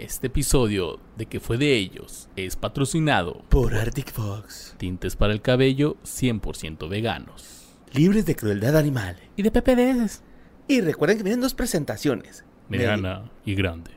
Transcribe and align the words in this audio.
Este 0.00 0.28
episodio 0.28 0.98
de 1.18 1.26
que 1.26 1.40
fue 1.40 1.58
de 1.58 1.76
ellos 1.76 2.30
es 2.34 2.56
patrocinado 2.56 3.44
Por 3.50 3.74
Arctic 3.74 4.10
Fox. 4.10 4.74
tintes 4.78 5.14
para 5.14 5.34
el 5.34 5.42
cabello 5.42 5.98
100% 6.04 6.88
veganos. 6.88 7.76
Libres 7.92 8.24
de 8.24 8.34
crueldad 8.34 8.78
animal. 8.78 9.18
Y 9.36 9.42
de 9.42 9.50
PPDs. 9.50 10.22
Y 10.68 10.80
recuerden 10.80 11.18
que 11.18 11.24
vienen 11.24 11.42
dos 11.42 11.52
presentaciones. 11.52 12.46
Mediana 12.70 13.30
y 13.44 13.54
grande. 13.54 13.90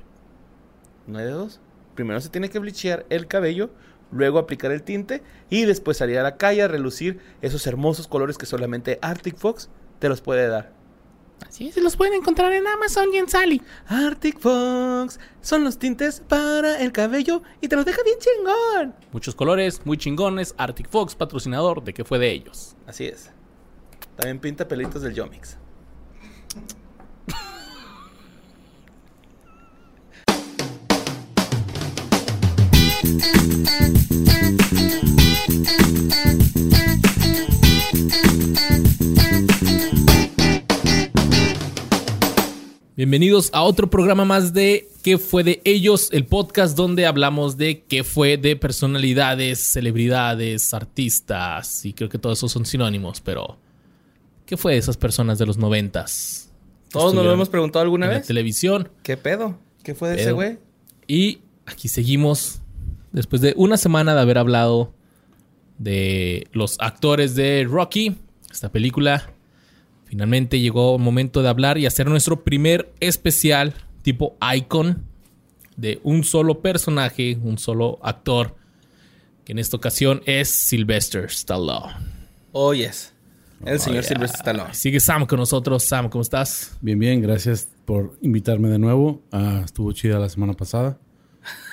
¿No 1.08 1.20
hay 1.20 1.26
de 1.26 1.32
dos? 1.32 1.62
Primero 1.96 2.20
se 2.20 2.28
tiene 2.28 2.50
que 2.50 2.60
bleachear 2.60 3.06
el 3.10 3.28
cabello, 3.28 3.70
luego 4.12 4.40
aplicar 4.40 4.74
el 4.74 4.84
tinte 4.84 5.24
y 5.50 5.64
después 5.64 5.96
salir 5.96 6.20
a 6.20 6.24
la 6.24 6.36
calle 6.36 6.64
a 6.64 6.68
relucir 6.68 7.20
esos 7.42 7.66
hermosos 7.66 8.10
colores 8.10 8.38
que 8.38 8.46
solamente 8.46 9.00
Arctic 9.02 9.38
Fox 9.38 9.70
te 10.00 10.10
los 10.10 10.20
puede 10.20 10.50
dar. 10.50 10.74
Así 11.48 11.71
se 11.71 11.82
los 11.82 11.96
pueden 11.96 12.14
encontrar 12.14 12.52
en 12.54 12.68
Amazon 12.68 13.14
y 13.14 13.18
en 13.18 13.30
Sally. 13.30 13.62
Arctic 13.88 14.39
Fox 14.39 15.20
son 15.42 15.64
los 15.64 15.78
tintes 15.78 16.21
para 16.21 16.82
el 16.82 16.92
cabello 16.92 17.43
y 17.61 17.68
te 17.68 17.75
los 17.75 17.86
deja 17.86 18.02
bien 18.04 18.18
chingón. 18.19 18.96
Muchos 19.11 19.36
colores, 19.36 19.82
muy 19.86 19.97
chingones. 19.97 20.56
Arctic 20.57 20.89
Fox, 20.89 21.16
patrocinador 21.16 21.83
de 21.83 21.93
que 21.93 22.04
fue 22.04 22.19
de 22.19 22.32
ellos. 22.32 22.75
Así 22.88 23.06
es. 23.06 23.32
También 24.16 24.39
pinta 24.39 24.68
pelitos 24.68 25.02
del 25.02 25.14
Yomix. 25.14 25.57
Bienvenidos 42.95 43.50
a 43.53 43.64
otro 43.64 43.89
programa 43.89 44.23
más 44.23 44.53
de 44.53 44.88
¿Qué 45.02 45.17
fue 45.17 45.44
de 45.44 45.61
ellos? 45.66 46.09
El 46.11 46.28
podcast 46.28 46.78
donde 46.78 47.08
hablamos 47.08 47.58
de 47.58 47.81
qué 47.81 48.03
fue 48.03 48.38
de 48.38 48.55
personalidades, 48.55 49.59
celebridades, 49.61 50.75
artistas 50.75 51.88
y 51.88 51.94
creo 51.94 52.08
que 52.08 52.19
todos 52.19 52.38
esos 52.38 52.52
son 52.52 52.67
sinónimos, 52.67 53.19
pero 53.19 53.58
¿qué 54.45 54.58
fue 54.58 54.73
de 54.73 54.77
esas 54.77 54.97
personas 54.97 55.39
de 55.39 55.47
los 55.47 55.58
noventas? 55.58 56.52
Todos 56.91 57.16
nos 57.16 57.25
lo 57.25 57.33
hemos 57.33 57.49
preguntado 57.49 57.81
alguna 57.81 58.05
en 58.05 58.11
la 58.11 58.17
vez. 58.19 58.27
televisión 58.27 58.89
¿Qué 59.02 59.17
pedo? 59.17 59.58
¿Qué 59.81 59.95
fue 59.95 60.09
de 60.09 60.21
ese 60.21 60.31
güey? 60.31 60.59
y 61.08 61.39
aquí 61.66 61.88
seguimos 61.88 62.61
después 63.11 63.41
de 63.41 63.55
una 63.58 63.77
semana 63.77 64.14
de 64.14 64.21
haber 64.21 64.38
hablado 64.38 64.94
de 65.80 66.47
los 66.52 66.77
actores 66.80 67.33
de 67.33 67.66
Rocky, 67.67 68.17
esta 68.52 68.71
película. 68.71 69.33
Finalmente 70.14 70.59
llegó 70.59 70.95
el 70.95 71.02
momento 71.02 71.42
de 71.42 71.50
hablar 71.50 71.80
y 71.80 71.88
hacer 71.88 72.08
nuestro 72.08 72.44
primer 72.44 72.94
especial 73.00 73.73
tipo 74.03 74.38
icon 74.55 75.08
de 75.75 76.02
un 76.03 76.23
solo 76.23 76.61
personaje, 76.61 77.36
un 77.42 77.58
solo 77.58 77.97
actor, 78.03 78.55
que 79.44 79.53
en 79.53 79.58
esta 79.58 79.75
ocasión 79.75 80.22
es 80.28 80.50
Sylvester 80.50 81.25
Stallone. 81.25 81.95
Oh, 82.52 82.75
yes. 82.75 83.11
El 83.66 83.80
señor 83.80 84.02
Oh, 84.02 84.02
yeah. 84.02 84.09
Sylvester 84.09 84.39
Stallone. 84.39 84.73
Sigue 84.75 85.00
Sam 85.00 85.25
con 85.25 85.39
nosotros. 85.39 85.81
Sam, 85.81 86.09
¿cómo 86.09 86.22
estás? 86.22 86.77
Bien, 86.80 87.00
bien, 87.00 87.20
gracias 87.20 87.67
por 87.83 88.16
invitarme 88.22 88.70
de 88.70 88.77
nuevo. 88.77 89.23
Ah, 89.31 89.64
estuvo 89.66 89.92
chida 89.94 90.20
la 90.20 90.30
semana 90.30 90.53
pasada. 90.53 91.00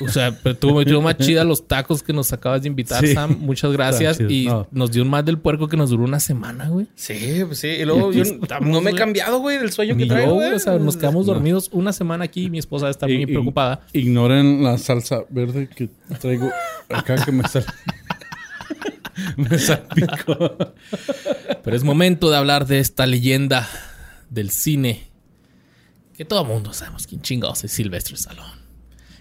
O 0.00 0.08
sea, 0.08 0.36
pero 0.42 0.56
tuvo, 0.56 0.84
tuvo 0.84 1.00
más 1.02 1.16
chida 1.18 1.44
los 1.44 1.66
tacos 1.68 2.02
que 2.02 2.12
nos 2.12 2.32
acabas 2.32 2.62
de 2.62 2.68
invitar, 2.68 3.06
Sí. 3.06 3.14
Sam. 3.14 3.36
Muchas 3.40 3.72
gracias. 3.72 4.18
Está 4.20 4.32
Y. 4.32 4.46
No. 4.46 4.66
nos 4.72 4.90
dio 4.90 5.02
un 5.02 5.08
más 5.10 5.24
del 5.24 5.38
puerco 5.38 5.68
que 5.68 5.76
nos 5.76 5.90
duró 5.90 6.04
una 6.04 6.18
semana, 6.20 6.68
güey. 6.68 6.86
Sí, 6.94 7.42
pues 7.46 7.58
sí. 7.60 7.68
Y 7.68 7.84
luego 7.84 8.12
Y 8.12 8.16
yo 8.16 8.22
estamos, 8.22 8.68
no 8.68 8.80
me 8.80 8.90
he 8.90 8.94
cambiado, 8.94 9.38
güey, 9.38 9.58
del 9.58 9.70
sueño 9.72 9.94
Ni 9.94 10.04
que 10.04 10.08
traigo, 10.08 10.30
yo, 10.30 10.34
güey. 10.36 10.52
O 10.54 10.58
sea, 10.58 10.78
nos 10.78 10.96
quedamos 10.96 11.26
No. 11.26 11.34
dormidos 11.34 11.68
una 11.72 11.92
semana 11.92 12.24
aquí 12.24 12.44
y 12.44 12.50
mi 12.50 12.58
esposa 12.58 12.88
está 12.90 13.06
muy 13.06 13.22
Y- 13.22 13.26
preocupada. 13.26 13.82
Ignoren 13.92 14.62
la 14.64 14.76
salsa 14.78 15.20
verde 15.30 15.68
que 15.68 15.88
traigo 16.20 16.50
acá 16.88 17.16
que 17.24 17.30
me 17.32 17.46
sal... 17.48 17.64
me 19.36 19.58
salpicó. 19.58 20.56
Pero 21.62 21.76
es 21.76 21.84
momento 21.84 22.30
de 22.30 22.36
hablar 22.36 22.66
de 22.66 22.78
esta 22.80 23.06
leyenda 23.06 23.68
del 24.30 24.50
cine. 24.50 25.08
Que 26.16 26.24
todo 26.24 26.44
mundo 26.44 26.72
sabemos 26.72 27.06
quién 27.06 27.20
chingados 27.22 27.64
es 27.64 27.72
Sylvester 27.72 28.14
Stallone. 28.14 28.59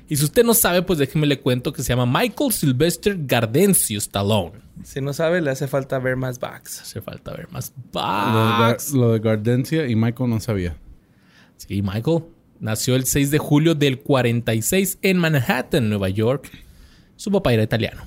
Y 0.10 0.16
si 0.16 0.26
usted 0.26 0.44
no 0.44 0.56
sabe, 0.56 0.82
pues 0.82 0.98
déjeme 0.98 1.28
le 1.28 1.40
cuento 1.40 1.72
que 1.72 1.84
se 1.84 1.90
llama 1.90 2.06
Michael 2.20 2.52
Sylvester 2.52 3.16
Gardencio 3.20 4.00
Stallone. 4.00 4.54
Si 4.84 5.02
no 5.02 5.14
sabe, 5.14 5.40
le 5.40 5.52
hace 5.52 5.68
falta 5.68 6.00
ver 6.00 6.16
más 6.16 6.40
backs. 6.40 6.82
Hace 6.82 7.00
falta 7.00 7.32
ver 7.32 7.48
más. 7.52 7.74
Lo 7.94 8.68
de, 8.68 9.00
lo 9.00 9.14
de 9.14 9.20
Gardencia 9.20 9.88
y 9.88 9.96
Michael 9.96 10.32
no 10.32 10.40
sabía. 10.40 10.78
Sí, 11.58 11.84
Michael 11.84 12.24
nació 12.60 12.96
el 12.96 13.06
6 13.06 13.30
de 13.30 13.38
julio 13.38 13.76
del 13.76 14.00
46 14.00 14.98
en 15.04 15.18
Manhattan, 15.20 15.90
Nueva 15.90 16.10
York. 16.10 16.50
Su 17.16 17.32
papá 17.32 17.54
era 17.54 17.62
italiano. 17.62 18.02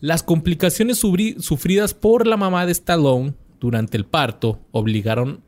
Las 0.00 0.22
complicaciones 0.22 0.98
sufridas 0.98 1.94
por 1.94 2.28
la 2.28 2.36
mamá 2.36 2.64
de 2.64 2.72
Stallone 2.72 3.34
durante 3.58 3.96
el 3.96 4.04
parto 4.04 4.60
obligaron 4.70 5.42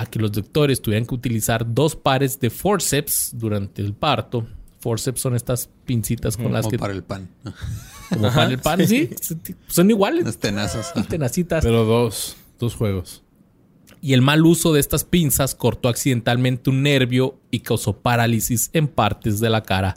a 0.00 0.06
que 0.06 0.18
los 0.18 0.32
doctores 0.32 0.80
tuvieran 0.80 1.06
que 1.06 1.14
utilizar 1.14 1.64
dos 1.74 1.96
pares 1.96 2.38
de 2.40 2.50
forceps 2.50 3.30
durante 3.34 3.82
el 3.82 3.94
parto. 3.94 4.46
Forceps 4.80 5.20
son 5.20 5.34
estas 5.34 5.68
pincitas 5.84 6.36
con 6.36 6.52
las 6.52 6.62
Como 6.62 6.70
que 6.70 6.78
para 6.78 6.92
el 6.92 7.02
pan. 7.02 7.28
como 8.08 8.32
para 8.32 8.50
el 8.50 8.58
pan, 8.58 8.86
sí, 8.86 9.10
son 9.66 9.90
iguales, 9.90 10.24
Las 10.24 10.38
tenazas. 10.38 10.92
tenacitas. 11.08 11.64
Pero 11.64 11.84
dos, 11.84 12.36
dos 12.58 12.74
juegos. 12.74 13.22
y 14.00 14.12
el 14.12 14.22
mal 14.22 14.46
uso 14.46 14.72
de 14.72 14.78
estas 14.78 15.02
pinzas 15.02 15.56
cortó 15.56 15.88
accidentalmente 15.88 16.70
un 16.70 16.82
nervio 16.84 17.36
y 17.50 17.60
causó 17.60 17.94
parálisis 17.98 18.70
en 18.72 18.86
partes 18.86 19.40
de 19.40 19.50
la 19.50 19.62
cara 19.62 19.96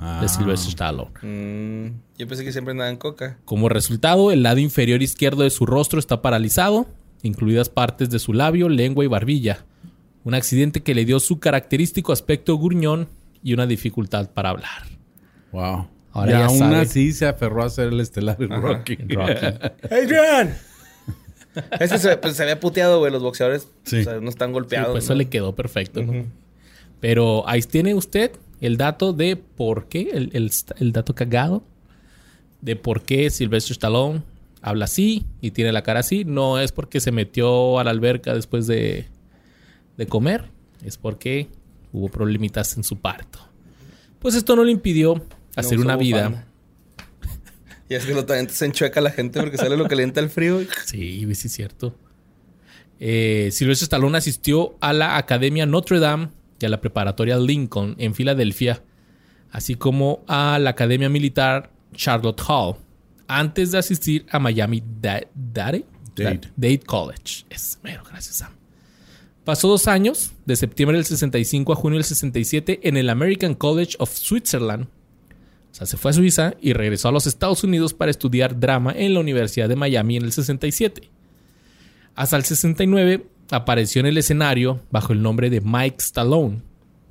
Ah. 0.00 0.20
de 0.22 0.28
Sylvester 0.28 0.68
Stallone. 0.68 1.10
Mm, 1.22 1.98
yo 2.18 2.28
pensé 2.28 2.44
que 2.44 2.52
siempre 2.52 2.70
andaban 2.72 2.96
coca. 2.98 3.38
Como 3.44 3.68
resultado, 3.68 4.30
el 4.30 4.44
lado 4.44 4.58
inferior 4.58 5.02
izquierdo 5.02 5.42
de 5.42 5.50
su 5.50 5.66
rostro 5.66 5.98
está 5.98 6.22
paralizado, 6.22 6.86
incluidas 7.22 7.68
partes 7.68 8.10
de 8.10 8.18
su 8.18 8.32
labio, 8.32 8.68
lengua 8.68 9.04
y 9.04 9.08
barbilla. 9.08 9.64
Un 10.24 10.34
accidente 10.34 10.82
que 10.82 10.94
le 10.94 11.04
dio 11.04 11.20
su 11.20 11.38
característico 11.40 12.12
aspecto 12.12 12.58
gruñón 12.58 13.08
y 13.42 13.54
una 13.54 13.66
dificultad 13.66 14.30
para 14.30 14.50
hablar. 14.50 14.82
Wow. 15.52 15.88
Ahora 16.12 16.30
y 16.30 16.34
ya 16.34 16.46
aún 16.46 16.58
sabe. 16.58 16.76
así 16.76 17.12
se 17.12 17.26
aferró 17.26 17.62
a 17.64 17.70
ser 17.70 17.88
el 17.88 18.00
estelar 18.00 18.36
en 18.40 18.50
Rocky. 18.50 18.96
Rocky. 18.96 19.46
¡Adrian! 19.90 20.56
Este 21.80 21.98
se, 21.98 22.16
pues, 22.18 22.36
se 22.36 22.42
había 22.42 22.60
puteado, 22.60 22.98
güey. 22.98 23.10
Los 23.12 23.22
boxeadores 23.22 23.68
Sí. 23.84 24.00
o 24.00 24.04
sea, 24.04 24.20
no 24.20 24.28
están 24.28 24.48
Sí, 24.50 24.52
golpeados. 24.52 24.90
pues 24.92 25.04
eso 25.04 25.14
le 25.14 25.28
quedó 25.28 25.54
perfecto. 25.54 26.02
¿no? 26.02 26.24
Pero 27.00 27.48
ahí 27.48 27.62
tiene 27.62 27.94
usted 27.94 28.32
el 28.60 28.76
dato 28.76 29.12
de 29.12 29.36
por 29.36 29.86
qué, 29.86 30.10
el, 30.12 30.30
el- 30.32 30.50
el 30.78 30.92
dato 30.92 31.14
cagado, 31.14 31.62
de 32.60 32.74
por 32.76 33.02
qué 33.02 33.30
Sylvester 33.30 33.72
Stallone 33.72 34.22
habla 34.62 34.86
así 34.86 35.26
y 35.40 35.52
tiene 35.52 35.72
la 35.72 35.82
cara 35.82 36.00
así. 36.00 36.24
No 36.24 36.58
es 36.58 36.72
porque 36.72 37.00
se 37.00 37.12
metió 37.12 37.78
a 37.78 37.84
la 37.84 37.90
alberca 37.90 38.34
después 38.34 38.66
de, 38.66 39.06
de 39.96 40.06
comer, 40.06 40.50
es 40.84 40.96
porque 40.96 41.48
hubo 41.92 42.08
problemitas 42.08 42.76
en 42.76 42.84
su 42.84 42.98
parto. 42.98 43.40
Pues 44.18 44.34
esto 44.34 44.56
no 44.56 44.64
le 44.64 44.72
impidió 44.72 45.22
hacer 45.56 45.78
No 45.78 45.84
una 45.84 45.96
vida. 45.96 46.46
Y 47.88 47.94
es 47.94 48.04
que 48.04 48.14
lo 48.14 48.26
también 48.26 48.50
se 48.50 48.66
enchueca 48.66 49.00
la 49.00 49.10
gente 49.10 49.40
porque 49.40 49.56
sale 49.56 49.76
lo 49.76 49.88
entra 49.88 50.22
el 50.22 50.28
frío. 50.28 50.60
Sí, 50.84 51.26
sí 51.34 51.46
es 51.46 51.52
cierto. 51.52 51.94
Eh, 53.00 53.48
Sylvester 53.52 53.84
Stallone 53.84 54.18
asistió 54.18 54.76
a 54.80 54.92
la 54.92 55.16
Academia 55.16 55.66
Notre 55.66 55.98
Dame 56.00 56.28
y 56.60 56.66
a 56.66 56.68
la 56.68 56.80
preparatoria 56.80 57.38
Lincoln 57.38 57.94
en 57.98 58.14
Filadelfia, 58.14 58.82
así 59.50 59.76
como 59.76 60.24
a 60.26 60.58
la 60.58 60.70
Academia 60.70 61.08
Militar 61.08 61.70
Charlotte 61.94 62.42
Hall, 62.46 62.76
antes 63.28 63.70
de 63.70 63.78
asistir 63.78 64.26
a 64.30 64.38
Miami 64.38 64.82
Da- 65.00 65.26
Dade, 65.34 65.84
Dade. 66.16 66.40
Dade 66.56 66.80
College. 66.80 67.44
Es 67.50 67.78
mero, 67.82 68.02
gracias 68.08 68.36
Sam. 68.36 68.52
Pasó 69.44 69.68
dos 69.68 69.86
años, 69.88 70.32
de 70.44 70.56
septiembre 70.56 70.96
del 70.98 71.06
65 71.06 71.72
a 71.72 71.76
junio 71.76 71.98
del 71.98 72.04
67, 72.04 72.80
en 72.82 72.96
el 72.96 73.08
American 73.08 73.54
College 73.54 73.94
of 73.98 74.10
Switzerland. 74.14 74.84
O 75.70 75.74
sea, 75.74 75.86
se 75.86 75.96
fue 75.96 76.10
a 76.10 76.14
Suiza 76.14 76.54
y 76.60 76.72
regresó 76.72 77.08
a 77.08 77.12
los 77.12 77.26
Estados 77.26 77.62
Unidos 77.64 77.94
para 77.94 78.10
estudiar 78.10 78.58
drama 78.58 78.92
en 78.96 79.14
la 79.14 79.20
Universidad 79.20 79.68
de 79.68 79.76
Miami 79.76 80.16
en 80.16 80.24
el 80.24 80.32
67. 80.32 81.08
Hasta 82.14 82.36
el 82.36 82.44
69 82.44 83.26
apareció 83.50 84.00
en 84.00 84.06
el 84.06 84.18
escenario 84.18 84.80
bajo 84.90 85.12
el 85.12 85.22
nombre 85.22 85.50
de 85.50 85.60
Mike 85.60 85.96
Stallone, 86.00 86.60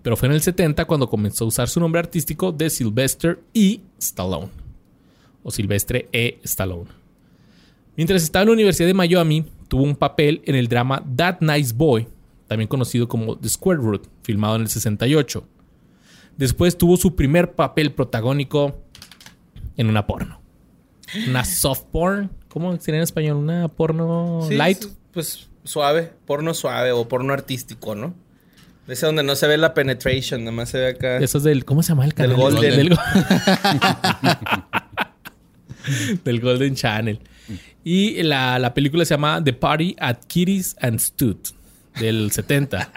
pero 0.03 0.17
fue 0.17 0.27
en 0.27 0.33
el 0.35 0.41
70 0.41 0.85
cuando 0.85 1.09
comenzó 1.09 1.45
a 1.45 1.47
usar 1.47 1.69
su 1.69 1.79
nombre 1.79 1.99
artístico 1.99 2.51
de 2.51 2.69
Sylvester 2.69 3.39
E. 3.53 3.79
Stallone, 3.99 4.49
o 5.43 5.51
Silvestre 5.51 6.09
E. 6.11 6.39
Stallone. 6.43 6.89
Mientras 7.95 8.23
estaba 8.23 8.43
en 8.43 8.49
la 8.49 8.53
Universidad 8.53 8.87
de 8.87 8.93
Miami, 8.93 9.45
tuvo 9.67 9.83
un 9.83 9.95
papel 9.95 10.41
en 10.45 10.55
el 10.55 10.67
drama 10.67 11.03
That 11.15 11.41
Nice 11.41 11.73
Boy, 11.75 12.07
también 12.47 12.67
conocido 12.67 13.07
como 13.07 13.37
The 13.37 13.49
Square 13.49 13.79
Root, 13.79 14.07
filmado 14.23 14.55
en 14.55 14.61
el 14.63 14.69
68. 14.69 15.43
Después 16.37 16.77
tuvo 16.77 16.97
su 16.97 17.15
primer 17.15 17.53
papel 17.53 17.91
protagónico 17.91 18.77
en 19.75 19.87
una 19.87 20.05
porno. 20.05 20.39
Una 21.27 21.43
soft 21.45 21.85
porn. 21.91 22.29
¿Cómo 22.49 22.77
sería 22.79 22.99
en 22.99 23.03
español? 23.03 23.37
Una 23.37 23.67
porno 23.67 24.41
Sí, 24.47 24.55
light. 24.55 24.85
Pues 25.11 25.49
suave, 25.63 26.13
porno 26.25 26.53
suave 26.53 26.91
o 26.91 27.07
porno 27.07 27.33
artístico, 27.33 27.95
¿no? 27.95 28.13
Ese 28.87 29.05
donde 29.05 29.23
no 29.23 29.35
se 29.35 29.47
ve 29.47 29.57
la 29.57 29.73
penetration, 29.73 30.41
nada 30.41 30.51
más 30.53 30.69
se 30.69 30.77
ve 30.79 30.87
acá. 30.87 31.17
Eso 31.17 31.39
es 31.39 31.43
del. 31.43 31.65
¿Cómo 31.65 31.83
se 31.83 31.89
llama 31.89 32.05
el 32.05 32.13
canal? 32.13 32.31
Del 32.31 32.39
Golden. 32.39 32.77
Del, 32.77 32.89
del 36.23 36.39
Golden 36.39 36.75
Channel. 36.75 37.19
Y 37.83 38.21
la, 38.23 38.59
la 38.59 38.73
película 38.73 39.05
se 39.05 39.13
llama 39.13 39.43
The 39.43 39.53
Party 39.53 39.95
at 39.99 40.25
Kitty's 40.27 40.75
and 40.81 40.99
Stud 40.99 41.37
del 41.99 42.31
70. 42.31 42.91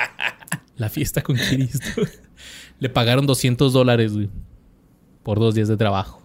La 0.77 0.89
fiesta 0.89 1.23
con. 1.23 1.37
Le 2.79 2.89
pagaron 2.89 3.27
200 3.27 3.73
dólares, 3.73 4.13
por 5.23 5.39
dos 5.39 5.55
días 5.55 5.69
de 5.69 5.77
trabajo. 5.77 6.23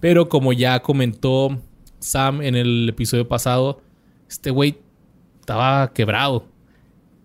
Pero 0.00 0.28
como 0.28 0.52
ya 0.52 0.80
comentó 0.80 1.60
Sam 2.00 2.42
en 2.42 2.56
el 2.56 2.88
episodio 2.88 3.28
pasado, 3.28 3.80
este 4.28 4.50
güey 4.50 4.78
estaba 5.38 5.92
quebrado. 5.92 6.46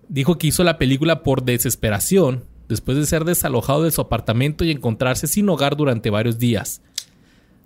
Dijo 0.08 0.38
que 0.38 0.48
hizo 0.48 0.64
la 0.64 0.78
película 0.78 1.24
por 1.24 1.44
desesperación, 1.44 2.44
después 2.68 2.98
de 2.98 3.06
ser 3.06 3.24
desalojado 3.26 3.84
de 3.84 3.92
su 3.92 4.02
apartamento 4.02 4.64
y 4.64 4.72
encontrarse 4.72 5.26
sin 5.26 5.50
hogar 5.50 5.76
durante 5.76 6.10
varios 6.10 6.38
días. 6.38 6.82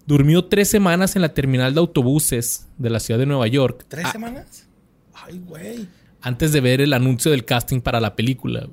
Durmió 0.05 0.45
tres 0.45 0.69
semanas 0.69 1.15
en 1.15 1.21
la 1.21 1.29
terminal 1.33 1.73
de 1.73 1.79
autobuses 1.79 2.67
de 2.77 2.89
la 2.89 2.99
ciudad 2.99 3.19
de 3.19 3.25
Nueva 3.27 3.47
York 3.47 3.85
¿Tres 3.87 4.05
a- 4.05 4.11
semanas? 4.11 4.67
Ay, 5.13 5.39
güey. 5.45 5.87
antes 6.21 6.51
de 6.51 6.61
ver 6.61 6.81
el 6.81 6.93
anuncio 6.93 7.29
del 7.31 7.45
casting 7.45 7.81
para 7.81 7.99
la 7.99 8.15
película. 8.15 8.67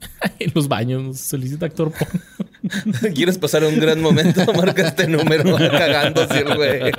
en 0.38 0.52
los 0.54 0.68
baños, 0.68 1.18
solicita 1.18 1.66
actor 1.66 1.92
porno. 1.92 2.20
¿Quieres 3.14 3.36
pasar 3.38 3.64
un 3.64 3.78
gran 3.78 4.00
momento? 4.00 4.40
Marca 4.56 4.86
este 4.86 5.06
número 5.08 5.56
cagándose 5.56 6.38
el 6.38 6.54
güey. 6.56 6.92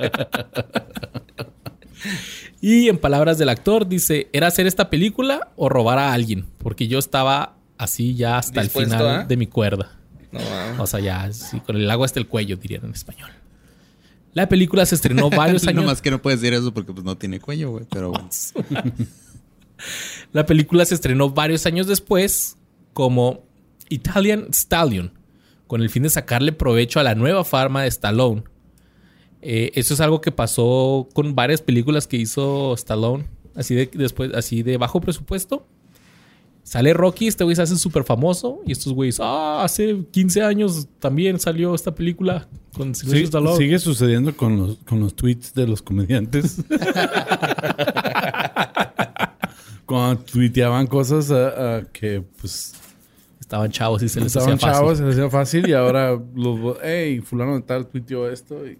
Y 2.60 2.88
en 2.88 2.98
palabras 2.98 3.38
del 3.38 3.48
actor, 3.48 3.88
dice: 3.88 4.28
¿Era 4.32 4.48
hacer 4.48 4.66
esta 4.66 4.90
película 4.90 5.50
o 5.56 5.68
robar 5.68 5.98
a 5.98 6.12
alguien? 6.12 6.46
Porque 6.58 6.88
yo 6.88 6.98
estaba 6.98 7.56
así 7.78 8.14
ya 8.14 8.36
hasta 8.38 8.60
el 8.60 8.68
final 8.70 9.08
a- 9.08 9.24
de 9.24 9.36
mi 9.36 9.46
cuerda. 9.46 9.96
No. 10.30 10.40
O 10.82 10.86
sea, 10.86 11.00
ya 11.00 11.22
así, 11.22 11.58
con 11.60 11.76
el 11.76 11.90
agua 11.90 12.04
hasta 12.06 12.20
el 12.20 12.28
cuello, 12.28 12.56
dirían 12.56 12.84
en 12.84 12.92
español. 12.92 13.30
La 14.32 14.48
película 14.48 14.86
se 14.86 14.94
estrenó 14.94 15.30
varios 15.30 15.66
años. 15.66 15.82
No 15.82 15.88
más 15.88 16.02
que 16.02 16.10
no 16.10 16.22
puedes 16.22 16.40
decir 16.40 16.54
eso 16.54 16.72
porque 16.72 16.92
pues 16.92 17.04
no 17.04 17.16
tiene 17.16 17.40
cuello, 17.40 17.70
güey. 17.70 17.84
Pero 17.90 18.10
bueno. 18.10 18.28
La 20.32 20.46
película 20.46 20.84
se 20.84 20.94
estrenó 20.94 21.30
varios 21.30 21.66
años 21.66 21.86
después 21.86 22.56
como 22.92 23.44
Italian 23.88 24.48
Stallion, 24.52 25.12
con 25.66 25.80
el 25.82 25.90
fin 25.90 26.02
de 26.02 26.10
sacarle 26.10 26.52
provecho 26.52 27.00
a 27.00 27.02
la 27.02 27.14
nueva 27.14 27.44
farma 27.44 27.82
de 27.82 27.88
Stallone. 27.88 28.44
Eh, 29.42 29.72
eso 29.74 29.94
es 29.94 30.00
algo 30.00 30.20
que 30.20 30.32
pasó 30.32 31.08
con 31.14 31.34
varias 31.34 31.62
películas 31.62 32.06
que 32.06 32.18
hizo 32.18 32.74
Stallone, 32.74 33.26
así 33.54 33.74
de 33.74 33.90
después, 33.94 34.34
así 34.34 34.62
de 34.62 34.76
bajo 34.76 35.00
presupuesto. 35.00 35.66
Sale 36.62 36.92
Rocky, 36.92 37.26
este 37.26 37.42
güey 37.42 37.56
se 37.56 37.62
hace 37.62 37.76
súper 37.76 38.04
famoso. 38.04 38.60
Y 38.66 38.72
estos 38.72 38.92
güeyes, 38.92 39.18
ah, 39.20 39.64
hace 39.64 40.04
15 40.10 40.42
años 40.42 40.88
también 40.98 41.40
salió 41.40 41.74
esta 41.74 41.94
película 41.94 42.48
con 42.74 42.94
Sí, 42.94 43.26
sigue 43.56 43.78
sucediendo 43.78 44.36
con 44.36 44.56
los, 44.58 44.76
con 44.78 45.00
los 45.00 45.14
tweets 45.14 45.54
de 45.54 45.66
los 45.66 45.82
comediantes. 45.82 46.58
Cuando 49.86 50.22
tuiteaban 50.22 50.86
cosas 50.86 51.32
que 51.92 52.22
pues 52.40 52.74
Estaban 53.50 53.72
chavos 53.72 54.00
y 54.00 54.08
se 54.08 54.20
les 54.20 54.28
estaban 54.28 54.54
hacía 54.54 54.68
fácil. 54.68 54.80
chavos, 54.80 54.98
se 54.98 55.04
les 55.04 55.14
hacía 55.14 55.28
fácil 55.28 55.68
y 55.68 55.72
ahora 55.72 56.16
los 56.36 56.76
hey, 56.84 57.20
fulano 57.20 57.56
de 57.56 57.62
tal 57.62 57.88
tuiteó 57.88 58.30
esto 58.30 58.64
y 58.64 58.78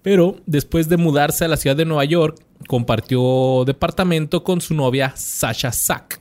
Pero 0.00 0.36
después 0.46 0.88
de 0.88 0.96
mudarse 0.96 1.44
a 1.44 1.48
la 1.48 1.56
ciudad 1.56 1.74
de 1.74 1.84
Nueva 1.84 2.04
York, 2.04 2.38
compartió 2.68 3.64
departamento 3.66 4.44
con 4.44 4.60
su 4.60 4.74
novia 4.74 5.12
Sasha 5.16 5.72
Sack, 5.72 6.20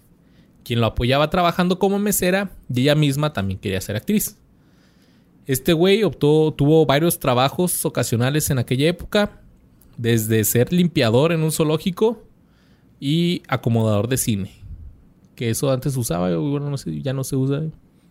quien 0.64 0.82
lo 0.82 0.88
apoyaba 0.88 1.30
trabajando 1.30 1.78
como 1.78 2.00
mesera 2.00 2.50
y 2.74 2.82
ella 2.82 2.96
misma 2.96 3.34
también 3.34 3.60
quería 3.60 3.82
ser 3.82 3.98
actriz. 3.98 4.38
Este 5.48 5.74
güey 5.74 6.04
optó, 6.04 6.54
tuvo 6.54 6.86
varios 6.86 7.20
trabajos 7.20 7.84
ocasionales 7.86 8.50
en 8.50 8.60
aquella 8.60 8.88
época, 8.88 9.42
desde 9.98 10.44
ser 10.44 10.72
limpiador 10.72 11.32
en 11.32 11.42
un 11.44 11.52
zoológico 11.52 12.24
y 13.00 13.42
acomodador 13.48 14.08
de 14.08 14.18
cine. 14.18 14.52
Que 15.36 15.50
eso 15.50 15.72
antes 15.72 15.94
se 15.94 16.00
usaba, 16.00 16.32
y 16.32 16.36
bueno, 16.36 16.70
no 16.70 16.78
sé, 16.78 17.02
ya 17.02 17.14
no 17.14 17.24
se 17.24 17.36
usa. 17.36 17.64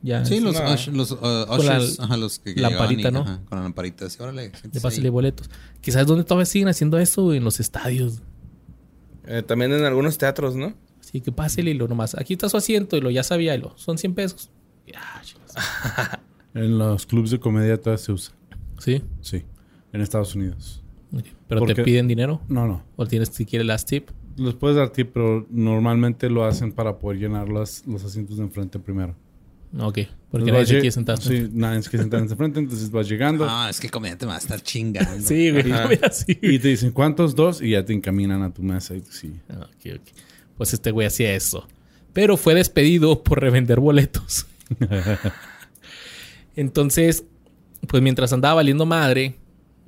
Ya 0.02 0.24
Sí, 0.24 0.36
es 0.36 0.42
los, 0.42 0.54
No. 0.54 0.60
ush- 0.60 0.92
los 0.92 1.10
uh, 1.12 1.16
la 1.22 1.56
ushers, 1.58 2.00
ajá, 2.00 2.16
los 2.16 2.38
que 2.38 2.54
lamparita, 2.56 3.10
llegaban 3.10 3.22
y- 3.22 3.24
¿no? 3.24 3.32
ajá, 3.32 3.44
con 3.48 3.58
la 3.58 3.64
lamparita. 3.64 4.06
Así, 4.06 4.20
órale, 4.22 4.50
de 4.64 4.80
pásale 4.80 5.10
boletos. 5.10 5.50
Quizás 5.82 6.06
dónde 6.06 6.24
todavía 6.24 6.46
siguen 6.46 6.68
haciendo 6.68 6.98
eso, 6.98 7.32
en 7.34 7.44
los 7.44 7.60
estadios. 7.60 8.22
Eh, 9.26 9.42
también 9.46 9.72
en 9.72 9.84
algunos 9.84 10.16
teatros, 10.18 10.56
¿no? 10.56 10.74
Sí, 11.00 11.20
que 11.20 11.32
pásele 11.32 11.72
y 11.72 11.74
lo 11.74 11.86
nomás. 11.86 12.14
Aquí 12.16 12.32
está 12.32 12.48
su 12.48 12.56
asiento 12.56 12.96
y 12.96 13.00
lo 13.02 13.10
ya 13.10 13.22
sabía 13.22 13.54
y 13.54 13.58
lo. 13.58 13.76
Son 13.76 13.98
100 13.98 14.14
pesos. 14.14 14.50
Y, 14.86 14.92
ah. 14.96 15.22
en 16.54 16.78
los 16.78 17.06
clubs 17.06 17.30
de 17.30 17.40
comedia 17.40 17.78
todavía 17.78 17.98
se 17.98 18.12
usa. 18.12 18.34
Sí. 18.78 19.02
Sí, 19.20 19.44
en 19.92 20.00
Estados 20.00 20.34
Unidos. 20.34 20.82
Pero 21.48 21.60
¿Por 21.60 21.74
te 21.74 21.82
piden 21.82 22.06
dinero. 22.06 22.40
No, 22.48 22.66
no. 22.66 22.84
O 22.96 23.06
tienes 23.06 23.30
si 23.30 23.44
quieres 23.44 23.66
las 23.66 23.84
tip. 23.84 24.10
Les 24.36 24.54
puedes 24.54 24.76
dar 24.76 24.90
tip, 24.90 25.10
pero 25.12 25.46
normalmente 25.50 26.30
lo 26.30 26.44
hacen 26.44 26.72
para 26.72 26.98
poder 26.98 27.18
llenar 27.18 27.48
los, 27.48 27.84
los 27.86 28.04
asientos 28.04 28.36
de 28.36 28.44
enfrente 28.44 28.78
primero. 28.78 29.16
Ok. 29.78 29.98
Porque 30.30 30.48
Entonces 30.48 30.52
nadie 30.52 30.66
se 30.66 30.74
quiere 30.74 30.90
sentar. 30.92 31.20
Sí, 31.20 31.48
nadie 31.52 31.82
se 31.82 31.90
quiere 31.90 32.04
sentar 32.04 32.20
en 32.20 32.28
frente, 32.28 32.60
entonces 32.60 32.90
vas 32.90 33.08
llegando 33.08 33.46
Ah, 33.48 33.68
es 33.68 33.80
que 33.80 33.88
el 33.88 33.90
comediante 33.90 34.26
me 34.26 34.30
va 34.30 34.36
a 34.36 34.38
estar 34.38 34.60
chingando. 34.60 35.10
Sí, 35.26 35.50
güey. 35.50 35.64
Y 36.28 36.58
te 36.58 36.68
dicen 36.68 36.92
cuántos 36.92 37.34
dos 37.34 37.60
y 37.60 37.70
ya 37.70 37.84
te 37.84 37.92
encaminan 37.92 38.42
a 38.42 38.52
tu 38.52 38.62
mesa. 38.62 38.94
Y, 38.94 39.02
sí. 39.10 39.32
Ah, 39.48 39.66
ok, 39.66 39.94
ok. 39.96 40.08
Pues 40.56 40.72
este 40.72 40.90
güey 40.90 41.06
hacía 41.06 41.34
eso. 41.34 41.66
Pero 42.12 42.36
fue 42.36 42.54
despedido 42.54 43.22
por 43.22 43.40
revender 43.40 43.80
boletos. 43.80 44.46
Entonces, 46.60 47.24
pues 47.88 48.02
mientras 48.02 48.34
andaba 48.34 48.56
valiendo 48.56 48.84
madre, 48.84 49.36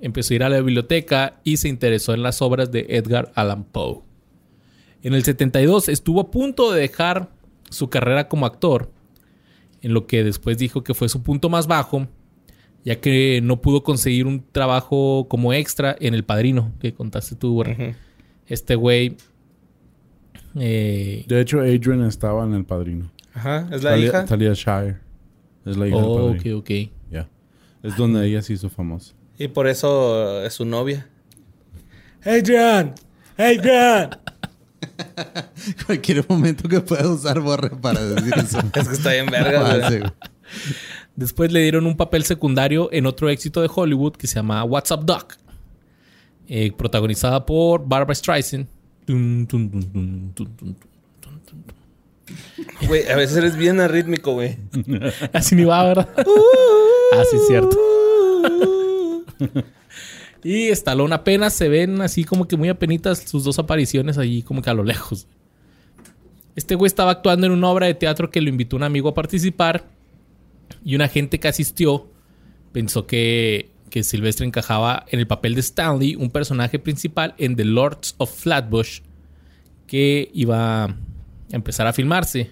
empezó 0.01 0.33
a 0.33 0.37
ir 0.37 0.43
a 0.43 0.49
la 0.49 0.59
biblioteca 0.61 1.39
y 1.45 1.59
se 1.59 1.69
interesó 1.69 2.15
en 2.15 2.23
las 2.23 2.41
obras 2.41 2.73
de 2.73 2.87
Edgar 2.89 3.31
Allan 3.35 3.65
Poe. 3.65 4.01
En 5.03 5.13
el 5.13 5.23
72 5.23 5.91
estuvo 5.91 6.21
a 6.23 6.31
punto 6.31 6.73
de 6.73 6.81
dejar 6.81 7.29
su 7.69 7.91
carrera 7.91 8.27
como 8.27 8.47
actor, 8.47 8.91
en 9.83 9.93
lo 9.93 10.07
que 10.07 10.25
después 10.25 10.57
dijo 10.57 10.83
que 10.83 10.95
fue 10.95 11.11
su 11.11 11.23
punto 11.23 11.51
más 11.51 11.67
bajo, 11.67 12.07
ya 12.87 13.01
que 13.01 13.41
no 13.43 13.61
pudo 13.61 13.83
conseguir 13.83 14.27
un 14.27 14.43
trabajo 14.51 15.27
como 15.29 15.53
extra 15.53 15.95
en 16.01 16.15
El 16.15 16.25
Padrino, 16.25 16.73
que 16.81 16.95
contaste 16.95 17.37
tú. 17.37 17.61
Ujú. 17.61 17.95
Este 18.47 18.77
güey. 18.77 19.17
eh, 20.59 21.25
De 21.29 21.41
hecho, 21.41 21.61
Adrian 21.61 22.03
estaba 22.05 22.45
en 22.45 22.55
El 22.55 22.65
Padrino. 22.65 23.11
Ajá, 23.35 23.69
es 23.71 23.83
la 23.83 23.99
hija. 23.99 24.25
Talia 24.25 24.55
Shire. 24.55 25.12
Es 25.65 25.77
la 25.77 25.87
hija 25.89 25.97
oh, 25.97 26.29
del 26.29 26.31
ok, 26.31 26.37
Padrino. 26.37 26.59
ok. 26.59 26.71
Ya. 27.11 27.29
Es 27.83 27.97
donde 27.97 28.27
ella 28.27 28.43
se 28.43 28.53
hizo 28.55 28.69
famosa. 28.71 29.15
Y 29.39 29.49
por 29.49 29.67
eso 29.67 30.45
es 30.45 30.53
su 30.55 30.65
novia. 30.65 31.09
Adrian, 32.25 32.95
Adrian. 33.37 34.11
Cualquier 35.87 36.25
momento 36.29 36.69
que 36.69 36.81
pueda 36.81 37.09
usar 37.09 37.41
borre 37.41 37.71
para 37.71 38.05
decir 38.05 38.35
eso. 38.37 38.59
Es 38.75 38.89
que 38.89 38.95
está 38.95 39.13
bien 39.13 39.27
verga, 39.27 39.89
güey. 39.89 40.03
Después 41.17 41.53
le 41.53 41.61
dieron 41.61 41.87
un 41.87 41.97
papel 41.97 42.25
secundario 42.25 42.89
en 42.93 43.07
otro 43.07 43.29
éxito 43.29 43.61
de 43.61 43.71
Hollywood 43.75 44.13
que 44.13 44.27
se 44.27 44.37
llama 44.37 44.63
What's 44.65 44.91
Up 44.91 45.05
Doc. 45.05 45.37
eh, 46.49 46.73
protagonizada 46.73 47.45
por 47.47 47.87
Barbara 47.87 48.15
Streisand. 48.15 48.67
Tun, 49.07 49.47
tun, 49.49 49.71
tun, 50.35 50.77
Güey, 52.87 53.09
a 53.09 53.17
veces 53.17 53.37
eres 53.37 53.57
bien 53.57 53.81
arrítmico, 53.81 54.33
güey. 54.33 54.57
Así 55.33 55.55
ni 55.55 55.65
va, 55.65 55.85
¿verdad? 55.85 56.09
ah, 56.17 57.23
sí, 57.31 57.37
cierto. 57.47 57.77
y 60.45 60.69
Stallone 60.69 61.15
apenas 61.15 61.53
se 61.53 61.69
ven 61.69 62.01
así 62.01 62.25
como 62.25 62.49
que 62.49 62.57
muy 62.57 62.69
apenitas 62.69 63.21
sus 63.21 63.45
dos 63.45 63.59
apariciones 63.59 64.19
allí 64.19 64.43
como 64.43 64.63
que 64.63 64.71
a 64.71 64.75
lo 64.75 64.85
lejos. 64.85 65.27
Este 66.55 66.75
güey 66.75 66.87
estaba 66.87 67.13
actuando 67.13 67.47
en 67.47 67.53
una 67.53 67.69
obra 67.69 67.87
de 67.87 67.95
teatro 67.95 68.31
que 68.31 68.41
lo 68.41 68.49
invitó 68.49 68.77
un 68.77 68.83
amigo 68.83 69.09
a 69.09 69.15
participar 69.15 69.85
y 70.85 70.95
una 70.95 71.09
gente 71.09 71.41
que 71.41 71.49
asistió 71.49 72.09
pensó 72.73 73.07
que, 73.07 73.71
que 73.91 74.03
Silvestre 74.03 74.47
encajaba 74.47 75.07
en 75.09 75.21
el 75.21 75.27
papel 75.27 75.55
de 75.55 75.61
Stanley, 75.61 76.17
un 76.17 76.31
personaje 76.31 76.79
principal 76.79 77.35
en 77.39 77.57
The 77.57 77.65
Lords 77.65 78.15
of 78.19 78.35
Flatbush 78.35 79.01
que 79.87 80.31
iba 80.35 80.97
empezar 81.53 81.87
a 81.87 81.93
filmarse. 81.93 82.51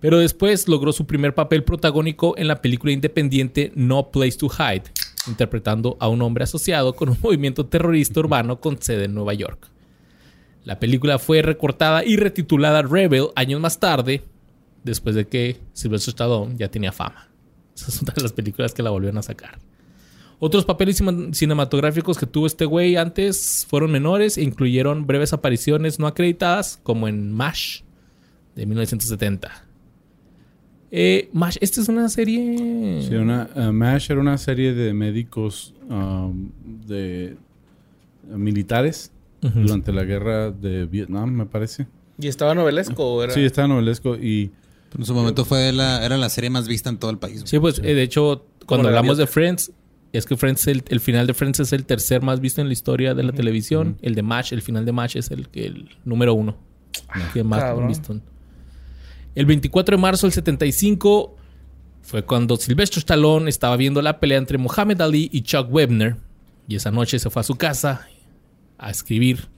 Pero 0.00 0.18
después 0.18 0.68
logró 0.68 0.92
su 0.92 1.06
primer 1.06 1.34
papel 1.34 1.64
protagónico 1.64 2.36
en 2.36 2.48
la 2.48 2.60
película 2.60 2.92
independiente 2.92 3.72
No 3.74 4.10
Place 4.10 4.36
to 4.36 4.48
Hide, 4.48 4.90
interpretando 5.28 5.96
a 6.00 6.08
un 6.08 6.20
hombre 6.22 6.44
asociado 6.44 6.94
con 6.94 7.10
un 7.10 7.18
movimiento 7.22 7.66
terrorista 7.66 8.20
urbano 8.20 8.60
con 8.60 8.80
sede 8.82 9.04
en 9.04 9.14
Nueva 9.14 9.34
York. 9.34 9.70
La 10.64 10.80
película 10.80 11.18
fue 11.18 11.42
recortada 11.42 12.04
y 12.04 12.16
retitulada 12.16 12.82
Rebel 12.82 13.28
años 13.36 13.60
más 13.60 13.78
tarde, 13.78 14.24
después 14.82 15.14
de 15.14 15.26
que 15.26 15.60
Sylvester 15.72 16.12
Stallone 16.12 16.56
ya 16.56 16.70
tenía 16.70 16.92
fama. 16.92 17.28
Esa 17.76 17.88
es 17.88 18.02
una 18.02 18.14
las 18.16 18.32
películas 18.32 18.72
que 18.72 18.82
la 18.82 18.90
volvieron 18.90 19.18
a 19.18 19.22
sacar. 19.22 19.58
Otros 20.38 20.64
papeles 20.64 21.02
cinematográficos 21.32 22.18
que 22.18 22.26
tuvo 22.26 22.46
este 22.46 22.64
güey 22.64 22.96
antes 22.96 23.66
fueron 23.68 23.90
menores 23.90 24.36
e 24.36 24.42
incluyeron 24.42 25.06
breves 25.06 25.32
apariciones 25.32 25.98
no 25.98 26.06
acreditadas, 26.06 26.78
como 26.82 27.08
en 27.08 27.32
MASH, 27.32 27.82
de 28.54 28.66
1970. 28.66 29.66
Eh, 30.90 31.28
MASH, 31.32 31.56
esta 31.60 31.80
es 31.80 31.88
una 31.88 32.08
serie... 32.08 33.02
Sí, 33.02 33.14
una, 33.14 33.48
eh, 33.54 33.70
MASH 33.72 34.10
era 34.10 34.20
una 34.20 34.38
serie 34.38 34.74
de 34.74 34.92
médicos 34.92 35.74
um, 35.88 36.50
de 36.86 37.24
eh, 37.26 37.36
militares 38.28 39.10
durante 39.40 39.92
la 39.92 40.04
guerra 40.04 40.50
de 40.50 40.86
Vietnam, 40.86 41.30
me 41.30 41.46
parece. 41.46 41.86
¿Y 42.18 42.28
estaba 42.28 42.54
novelesco 42.54 43.04
o 43.04 43.22
era? 43.22 43.32
Sí, 43.32 43.44
estaba 43.44 43.68
novelesco 43.68 44.16
y 44.16 44.50
Pero 44.90 45.02
en 45.02 45.06
su 45.06 45.14
momento 45.14 45.44
fue 45.44 45.72
la, 45.72 46.04
era 46.04 46.16
la 46.16 46.28
serie 46.28 46.48
más 46.48 46.68
vista 46.68 46.88
en 46.88 46.98
todo 46.98 47.10
el 47.10 47.18
país. 47.18 47.42
Sí, 47.44 47.58
pues 47.58 47.78
eh, 47.80 47.94
de 47.94 48.02
hecho, 48.02 48.46
cuando 48.66 48.88
hablamos 48.88 49.18
de. 49.18 49.26
Friends, 49.26 49.72
es 50.18 50.26
que 50.26 50.36
Friends, 50.36 50.66
el, 50.68 50.84
el 50.88 51.00
final 51.00 51.26
de 51.26 51.34
Friends 51.34 51.58
es 51.58 51.72
el 51.72 51.84
tercer 51.84 52.22
más 52.22 52.40
visto 52.40 52.60
en 52.60 52.68
la 52.68 52.72
historia 52.72 53.14
de 53.14 53.24
la 53.24 53.32
televisión. 53.32 53.98
El 54.00 54.14
de 54.14 54.22
Match, 54.22 54.52
el 54.52 54.62
final 54.62 54.84
de 54.84 54.92
Match 54.92 55.16
es 55.16 55.30
el, 55.32 55.48
el 55.54 55.88
número 56.04 56.34
uno. 56.34 56.56
que 57.32 57.42
más 57.42 57.60
cabrón. 57.60 57.88
visto. 57.88 58.20
El 59.34 59.46
24 59.46 59.96
de 59.96 60.00
marzo 60.00 60.26
del 60.26 60.32
75 60.32 61.36
fue 62.02 62.24
cuando 62.24 62.56
Sylvester 62.56 62.98
Stallone 62.98 63.50
estaba 63.50 63.76
viendo 63.76 64.00
la 64.02 64.20
pelea 64.20 64.38
entre 64.38 64.56
Muhammad 64.56 65.02
Ali 65.02 65.28
y 65.32 65.42
Chuck 65.42 65.66
Webner. 65.68 66.16
Y 66.68 66.76
esa 66.76 66.92
noche 66.92 67.18
se 67.18 67.28
fue 67.28 67.40
a 67.40 67.42
su 67.42 67.56
casa 67.56 68.06
a 68.78 68.90
escribir 68.90 69.48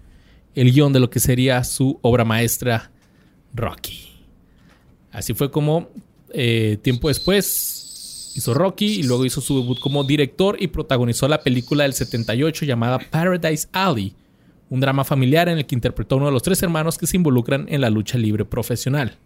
el 0.54 0.72
guion 0.72 0.92
de 0.94 1.00
lo 1.00 1.10
que 1.10 1.20
sería 1.20 1.62
su 1.64 1.98
obra 2.00 2.24
maestra, 2.24 2.90
Rocky. 3.52 4.08
Así 5.12 5.34
fue 5.34 5.50
como 5.50 5.90
eh, 6.32 6.78
tiempo 6.80 7.08
después 7.08 7.85
hizo 8.40 8.54
Rocky 8.54 8.86
y 8.86 9.02
luego 9.02 9.24
hizo 9.24 9.40
su 9.40 9.60
debut 9.60 9.78
como 9.78 10.04
director 10.04 10.56
y 10.58 10.68
protagonizó 10.68 11.28
la 11.28 11.42
película 11.42 11.84
del 11.84 11.92
78 11.92 12.64
llamada 12.64 12.98
Paradise 12.98 13.68
Alley, 13.72 14.14
un 14.70 14.80
drama 14.80 15.04
familiar 15.04 15.48
en 15.48 15.58
el 15.58 15.66
que 15.66 15.74
interpretó 15.74 16.14
a 16.14 16.18
uno 16.18 16.26
de 16.26 16.32
los 16.32 16.42
tres 16.42 16.62
hermanos 16.62 16.98
que 16.98 17.06
se 17.06 17.16
involucran 17.16 17.66
en 17.68 17.80
la 17.80 17.90
lucha 17.90 18.18
libre 18.18 18.44
profesional. 18.44 19.18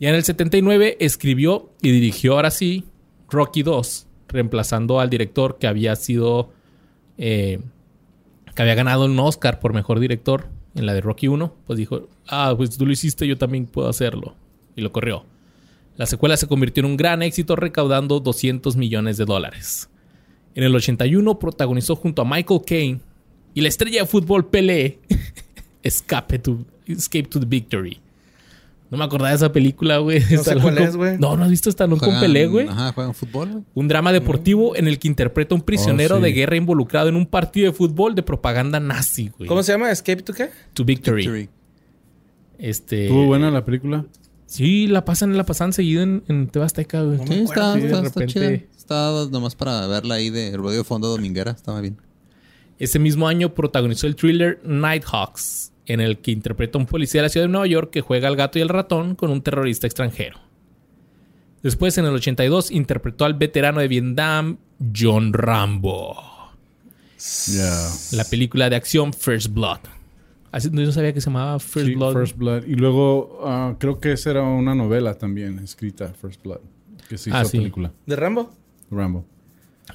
Ya 0.00 0.08
en 0.08 0.16
el 0.16 0.24
79 0.24 0.96
escribió 1.00 1.70
y 1.80 1.90
dirigió 1.90 2.34
ahora 2.34 2.50
sí 2.50 2.84
Rocky 3.30 3.62
2, 3.62 4.06
reemplazando 4.28 5.00
al 5.00 5.10
director 5.10 5.58
que 5.58 5.66
había 5.66 5.94
sido 5.96 6.52
eh, 7.16 7.60
que 8.54 8.62
había 8.62 8.74
ganado 8.74 9.04
un 9.04 9.18
Oscar 9.18 9.60
por 9.60 9.72
mejor 9.72 10.00
director 10.00 10.46
en 10.74 10.86
la 10.86 10.94
de 10.94 11.00
Rocky 11.00 11.28
1, 11.28 11.54
pues 11.66 11.78
dijo, 11.78 12.08
ah, 12.28 12.54
pues 12.56 12.76
tú 12.76 12.86
lo 12.86 12.92
hiciste, 12.92 13.26
yo 13.26 13.38
también 13.38 13.66
puedo 13.66 13.88
hacerlo. 13.88 14.36
Y 14.76 14.82
lo 14.82 14.92
corrió. 14.92 15.24
La 15.96 16.06
secuela 16.06 16.36
se 16.36 16.46
convirtió 16.48 16.82
en 16.82 16.90
un 16.90 16.96
gran 16.96 17.22
éxito 17.22 17.54
recaudando 17.56 18.20
200 18.20 18.76
millones 18.76 19.16
de 19.16 19.24
dólares. 19.24 19.88
En 20.54 20.64
el 20.64 20.74
81 20.74 21.38
protagonizó 21.38 21.96
junto 21.96 22.22
a 22.22 22.24
Michael 22.24 22.60
Caine 22.66 23.00
y 23.54 23.60
la 23.60 23.68
estrella 23.68 24.02
de 24.02 24.06
fútbol 24.06 24.46
Pelé 24.46 24.98
Escape 25.82 26.38
to, 26.40 26.64
Escape 26.86 27.24
to 27.28 27.38
the 27.40 27.46
Victory. 27.46 28.00
No 28.90 28.98
me 28.98 29.04
acordaba 29.04 29.30
de 29.30 29.36
esa 29.36 29.50
película, 29.52 29.98
güey. 29.98 30.20
sé 30.20 30.36
cuál 30.60 30.74
con- 30.74 30.78
es, 30.78 30.94
güey. 30.96 31.18
No, 31.18 31.36
¿no 31.36 31.44
has 31.44 31.50
visto 31.50 31.68
Stallone 31.70 31.98
con 32.00 32.20
Pelé, 32.20 32.46
güey? 32.46 32.68
Ajá, 32.68 32.92
juegan 32.92 33.14
fútbol. 33.14 33.64
Un 33.74 33.88
drama 33.88 34.12
deportivo 34.12 34.76
en 34.76 34.86
el 34.86 34.98
que 34.98 35.08
interpreta 35.08 35.54
a 35.54 35.58
un 35.58 35.62
prisionero 35.62 36.16
Oh, 36.16 36.18
sí. 36.18 36.24
de 36.24 36.32
guerra 36.32 36.56
involucrado 36.56 37.08
en 37.08 37.16
un 37.16 37.26
partido 37.26 37.66
de 37.70 37.72
fútbol 37.76 38.14
de 38.14 38.22
propaganda 38.22 38.78
nazi, 38.78 39.30
güey. 39.36 39.48
¿Cómo 39.48 39.62
se 39.62 39.72
llama? 39.72 39.90
¿Escape 39.90 40.22
to 40.22 40.32
qué? 40.32 40.50
To 40.74 40.84
Victory. 40.84 41.22
Victory. 41.22 41.48
Este. 42.58 43.04
estuvo 43.06 43.26
buena 43.26 43.50
la 43.50 43.64
película. 43.64 44.04
Sí, 44.54 44.86
la 44.86 45.04
pasan, 45.04 45.36
la 45.36 45.44
pasan 45.44 45.72
seguido 45.72 46.04
en, 46.04 46.22
en 46.28 46.46
TV 46.46 46.64
Azteca, 46.64 47.02
güey. 47.02 47.18
No 47.18 47.26
Sí, 47.26 47.40
está, 47.40 47.74
de 47.74 47.86
está, 47.86 48.02
está 48.06 48.26
chida. 48.26 48.50
Estaba 48.52 49.26
nomás 49.26 49.56
para 49.56 49.84
verla 49.88 50.14
ahí 50.14 50.30
de 50.30 50.56
ruido 50.56 50.78
de 50.78 50.84
fondo 50.84 51.08
dominguera. 51.08 51.50
Estaba 51.50 51.80
bien. 51.80 51.96
Ese 52.78 53.00
mismo 53.00 53.26
año 53.26 53.52
protagonizó 53.52 54.06
el 54.06 54.14
thriller 54.14 54.60
Nighthawks, 54.64 55.72
en 55.86 56.00
el 56.00 56.18
que 56.18 56.30
interpreta 56.30 56.78
a 56.78 56.82
un 56.82 56.86
policía 56.86 57.20
de 57.20 57.22
la 57.24 57.28
ciudad 57.30 57.46
de 57.46 57.50
Nueva 57.50 57.66
York 57.66 57.90
que 57.90 58.00
juega 58.00 58.28
al 58.28 58.36
gato 58.36 58.60
y 58.60 58.62
el 58.62 58.68
ratón 58.68 59.16
con 59.16 59.32
un 59.32 59.42
terrorista 59.42 59.88
extranjero. 59.88 60.38
Después, 61.64 61.98
en 61.98 62.04
el 62.04 62.14
82, 62.14 62.70
interpretó 62.70 63.24
al 63.24 63.34
veterano 63.34 63.80
de 63.80 63.88
Vietnam, 63.88 64.58
John 64.96 65.32
Rambo. 65.32 66.14
Ya. 67.48 67.90
La 68.12 68.22
película 68.22 68.70
de 68.70 68.76
acción 68.76 69.12
First 69.12 69.48
Blood. 69.48 69.80
Así, 70.56 70.70
yo 70.72 70.80
no 70.86 70.92
sabía 70.92 71.12
que 71.12 71.20
se 71.20 71.26
llamaba 71.26 71.58
First 71.58 71.86
Sí, 71.88 71.94
Blood. 71.96 72.12
First 72.14 72.36
Blood. 72.36 72.64
Y 72.66 72.74
luego 72.76 73.40
ah, 73.44 73.74
creo 73.80 73.98
que 73.98 74.12
esa 74.12 74.30
era 74.30 74.42
una 74.42 74.74
novela 74.74 75.14
también 75.14 75.58
escrita, 75.58 76.12
First 76.20 76.42
Blood. 76.44 76.60
Que 77.08 77.18
se 77.18 77.30
hizo 77.30 77.38
Ah, 77.38 77.44
sí. 77.44 77.58
película. 77.58 77.92
¿De 78.06 78.14
Rambo? 78.16 78.50
Rambo. 78.90 79.24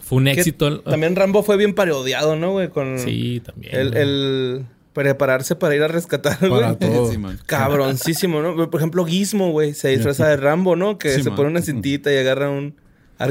Fue 0.01 0.17
un 0.17 0.25
Que 0.25 0.31
éxito. 0.31 0.81
También 0.81 1.15
Rambo 1.15 1.43
fue 1.43 1.55
bien 1.57 1.73
parodiado, 1.73 2.35
¿no, 2.35 2.51
güey? 2.51 2.69
Con 2.69 2.99
Sí, 2.99 3.41
también. 3.43 3.73
el, 3.75 3.95
el 3.97 4.65
prepararse 4.93 5.55
para 5.55 5.75
ir 5.75 5.81
a 5.83 5.87
rescatar, 5.87 6.37
Para 6.39 6.73
güey. 6.73 6.77
todo. 6.77 7.09
Sí, 7.11 7.17
man. 7.17 7.39
Cabroncísimo, 7.45 8.41
¿no? 8.41 8.69
Por 8.69 8.79
ejemplo, 8.81 9.05
Gizmo, 9.05 9.51
güey, 9.51 9.73
se 9.73 9.87
disfraza 9.89 10.27
de 10.27 10.35
Rambo, 10.37 10.75
¿no? 10.75 10.97
Que 10.97 11.11
Sí, 11.15 11.23
se 11.23 11.29
man. 11.29 11.37
pone 11.37 11.49
una 11.51 11.61
cintita 11.61 12.13
y 12.13 12.17
agarra 12.17 12.49
un, 12.49 12.75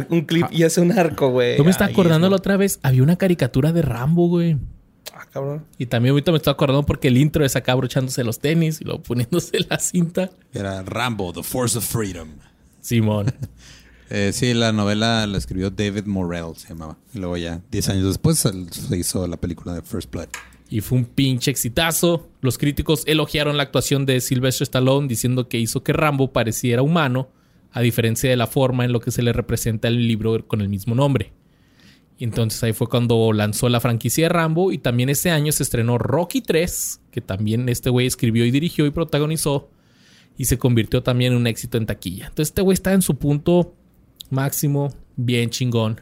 un 0.08 0.22
clip 0.22 0.46
y 0.50 0.62
hace 0.62 0.80
un 0.80 0.92
arco, 0.98 1.28
güey. 1.28 1.58
Yo 1.58 1.64
me 1.64 1.70
estaba 1.70 1.88
Ay, 1.88 1.92
acordando 1.92 2.30
la 2.30 2.36
otra 2.36 2.56
vez. 2.56 2.80
Había 2.82 3.02
una 3.02 3.16
caricatura 3.16 3.72
de 3.72 3.82
Rambo, 3.82 4.28
güey. 4.28 4.56
Ah, 5.14 5.26
cabrón. 5.32 5.64
Y 5.78 5.86
también 5.86 6.12
ahorita 6.12 6.30
me 6.32 6.36
estoy 6.38 6.52
acordando 6.52 6.84
porque 6.84 7.08
el 7.08 7.16
intro 7.16 7.44
es 7.44 7.56
acá 7.56 7.72
abrochándose 7.72 8.22
los 8.24 8.38
tenis 8.38 8.80
y 8.80 8.84
luego 8.84 9.02
poniéndose 9.02 9.58
la 9.70 9.78
cinta. 9.78 10.30
Era 10.52 10.82
Rambo, 10.82 11.32
The 11.32 11.42
Force 11.42 11.78
of 11.78 11.84
Freedom. 11.84 12.28
Simón. 12.80 13.32
Eh, 14.10 14.30
sí, 14.32 14.54
la 14.54 14.72
novela 14.72 15.26
la 15.26 15.36
escribió 15.36 15.68
David 15.68 16.06
Morrell, 16.06 16.56
se 16.56 16.68
llamaba. 16.68 16.96
Y 17.12 17.18
luego 17.18 17.36
ya, 17.36 17.60
10 17.70 17.90
años 17.90 18.04
después, 18.06 18.42
el- 18.46 18.72
se 18.72 18.96
hizo 18.96 19.26
la 19.28 19.36
película 19.36 19.74
de 19.74 19.82
First 19.82 20.10
Blood. 20.10 20.28
y 20.70 20.80
fue 20.80 20.96
un 20.96 21.04
pinche 21.04 21.50
exitazo. 21.50 22.26
Los 22.40 22.56
críticos 22.56 23.02
elogiaron 23.04 23.58
la 23.58 23.64
actuación 23.64 24.06
de 24.06 24.22
Sylvester 24.22 24.62
Stallone 24.64 25.08
diciendo 25.08 25.46
que 25.50 25.58
hizo 25.58 25.82
que 25.82 25.92
Rambo 25.92 26.32
pareciera 26.32 26.80
humano, 26.80 27.28
a 27.70 27.82
diferencia 27.82 28.30
de 28.30 28.36
la 28.36 28.46
forma 28.46 28.86
en 28.86 28.92
lo 28.92 29.00
que 29.00 29.10
se 29.10 29.20
le 29.20 29.34
representa 29.34 29.88
el 29.88 30.08
libro 30.08 30.46
con 30.48 30.62
el 30.62 30.70
mismo 30.70 30.94
nombre. 30.94 31.32
Y 32.18 32.24
entonces 32.24 32.60
ahí 32.64 32.72
fue 32.72 32.88
cuando 32.88 33.32
lanzó 33.32 33.68
la 33.68 33.78
franquicia 33.80 34.24
de 34.24 34.28
Rambo 34.30 34.72
y 34.72 34.78
también 34.78 35.08
ese 35.08 35.30
año 35.30 35.52
se 35.52 35.62
estrenó 35.62 35.98
Rocky 35.98 36.40
3, 36.40 37.00
que 37.12 37.20
también 37.20 37.68
este 37.68 37.90
güey 37.90 38.06
escribió 38.08 38.44
y 38.44 38.50
dirigió 38.50 38.86
y 38.86 38.90
protagonizó 38.90 39.70
y 40.36 40.46
se 40.46 40.58
convirtió 40.58 41.02
también 41.02 41.32
en 41.32 41.38
un 41.38 41.46
éxito 41.46 41.78
en 41.78 41.86
taquilla. 41.86 42.26
Entonces 42.26 42.48
este 42.48 42.62
güey 42.62 42.74
está 42.74 42.92
en 42.92 43.02
su 43.02 43.16
punto 43.16 43.72
máximo, 44.30 44.92
bien 45.16 45.50
chingón. 45.50 46.00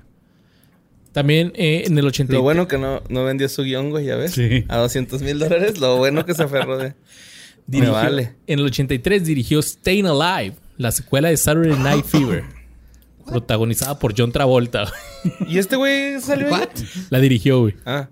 También 1.13 1.53
eh, 1.55 1.85
en 1.87 1.97
el 1.99 2.07
80 2.07 2.33
Lo 2.35 2.43
bueno 2.43 2.69
que 2.69 2.77
no, 2.79 3.03
no 3.09 3.25
vendió 3.25 3.49
su 3.49 3.63
guion, 3.63 3.91
güey, 3.91 4.07
ya 4.07 4.17
ves. 4.17 4.33
Sí. 4.33 4.65
A 4.69 4.77
200 4.79 5.23
mil 5.23 5.39
dólares, 5.39 5.79
lo 5.81 5.97
bueno 5.97 6.25
que 6.27 6.35
se 6.35 6.43
aferró 6.43 6.77
de... 6.79 6.89
Me 7.69 7.79
Dirigió- 7.81 7.93
vale. 7.93 8.35
En 8.47 8.61
el 8.61 8.67
83 8.67 9.25
dirigió 9.25 9.61
Staying 9.61 10.07
Alive, 10.07 10.55
la 10.77 10.93
secuela 10.93 11.29
de 11.31 11.37
Saturday 11.37 11.77
Night 11.79 12.05
Fever, 12.05 12.45
protagonizada 13.27 13.99
por 13.99 14.15
John 14.17 14.33
Travolta. 14.33 14.91
¿Y 15.49 15.59
este 15.59 15.77
güey 15.77 16.21
salió 16.21 16.49
la 17.11 17.21
dirigió, 17.21 17.61
güey. 17.61 17.75
Ah, 17.85 18.09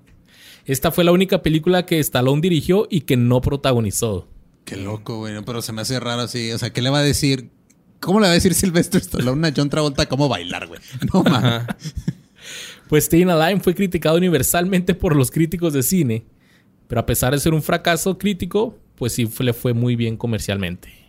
Esta 0.66 0.90
fue 0.90 1.04
la 1.04 1.12
única 1.12 1.42
película 1.42 1.86
que 1.86 1.98
Stallone 2.00 2.40
dirigió 2.40 2.86
y 2.90 3.02
que 3.02 3.16
no 3.16 3.40
protagonizó. 3.40 4.28
Qué 4.64 4.76
loco, 4.76 5.18
güey. 5.18 5.34
Pero 5.44 5.62
se 5.62 5.72
me 5.72 5.82
hace 5.82 6.00
raro 6.00 6.22
así. 6.22 6.52
O 6.52 6.58
sea, 6.58 6.72
¿qué 6.72 6.82
le 6.82 6.90
va 6.90 6.98
a 6.98 7.02
decir? 7.02 7.50
¿Cómo 8.00 8.20
le 8.20 8.26
va 8.26 8.32
a 8.32 8.34
decir 8.34 8.54
Sylvester 8.54 9.00
Stallone 9.00 9.48
a 9.48 9.52
John 9.56 9.70
Travolta 9.70 10.06
cómo 10.06 10.28
bailar, 10.28 10.66
güey? 10.66 10.80
No, 11.12 11.22
man. 11.22 11.66
Pues 12.88 13.04
Staying 13.06 13.30
Alive 13.30 13.60
fue 13.60 13.74
criticado 13.74 14.16
universalmente 14.16 14.94
por 14.94 15.16
los 15.16 15.30
críticos 15.30 15.72
de 15.72 15.82
cine, 15.82 16.24
pero 16.86 17.00
a 17.00 17.06
pesar 17.06 17.32
de 17.32 17.40
ser 17.40 17.54
un 17.54 17.62
fracaso 17.62 18.18
crítico, 18.18 18.78
pues 18.96 19.14
sí 19.14 19.28
le 19.40 19.52
fue 19.52 19.72
muy 19.72 19.96
bien 19.96 20.16
comercialmente. 20.16 21.03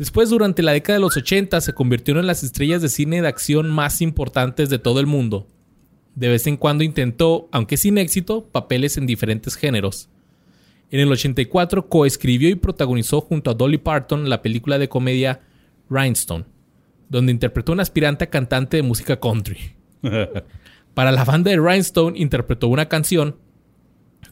Después, 0.00 0.30
durante 0.30 0.62
la 0.62 0.72
década 0.72 0.98
de 0.98 1.02
los 1.02 1.18
80, 1.18 1.60
se 1.60 1.74
convirtió 1.74 2.18
en 2.18 2.26
las 2.26 2.42
estrellas 2.42 2.80
de 2.80 2.88
cine 2.88 3.20
de 3.20 3.28
acción 3.28 3.68
más 3.68 4.00
importantes 4.00 4.70
de 4.70 4.78
todo 4.78 4.98
el 4.98 5.06
mundo. 5.06 5.46
De 6.14 6.28
vez 6.28 6.46
en 6.46 6.56
cuando 6.56 6.84
intentó, 6.84 7.50
aunque 7.52 7.76
sin 7.76 7.98
éxito, 7.98 8.48
papeles 8.50 8.96
en 8.96 9.04
diferentes 9.04 9.56
géneros. 9.56 10.08
En 10.90 11.00
el 11.00 11.12
84 11.12 11.90
coescribió 11.90 12.48
y 12.48 12.54
protagonizó 12.54 13.20
junto 13.20 13.50
a 13.50 13.54
Dolly 13.54 13.76
Parton 13.76 14.30
la 14.30 14.40
película 14.40 14.78
de 14.78 14.88
comedia 14.88 15.42
Rhinestone, 15.90 16.46
donde 17.10 17.32
interpretó 17.32 17.72
a 17.72 17.74
un 17.74 17.80
aspirante 17.80 18.24
a 18.24 18.30
cantante 18.30 18.78
de 18.78 18.82
música 18.82 19.20
country. 19.20 19.58
Para 20.94 21.12
la 21.12 21.26
banda 21.26 21.50
de 21.50 21.58
Rhinestone 21.58 22.18
interpretó 22.18 22.68
una 22.68 22.88
canción 22.88 23.36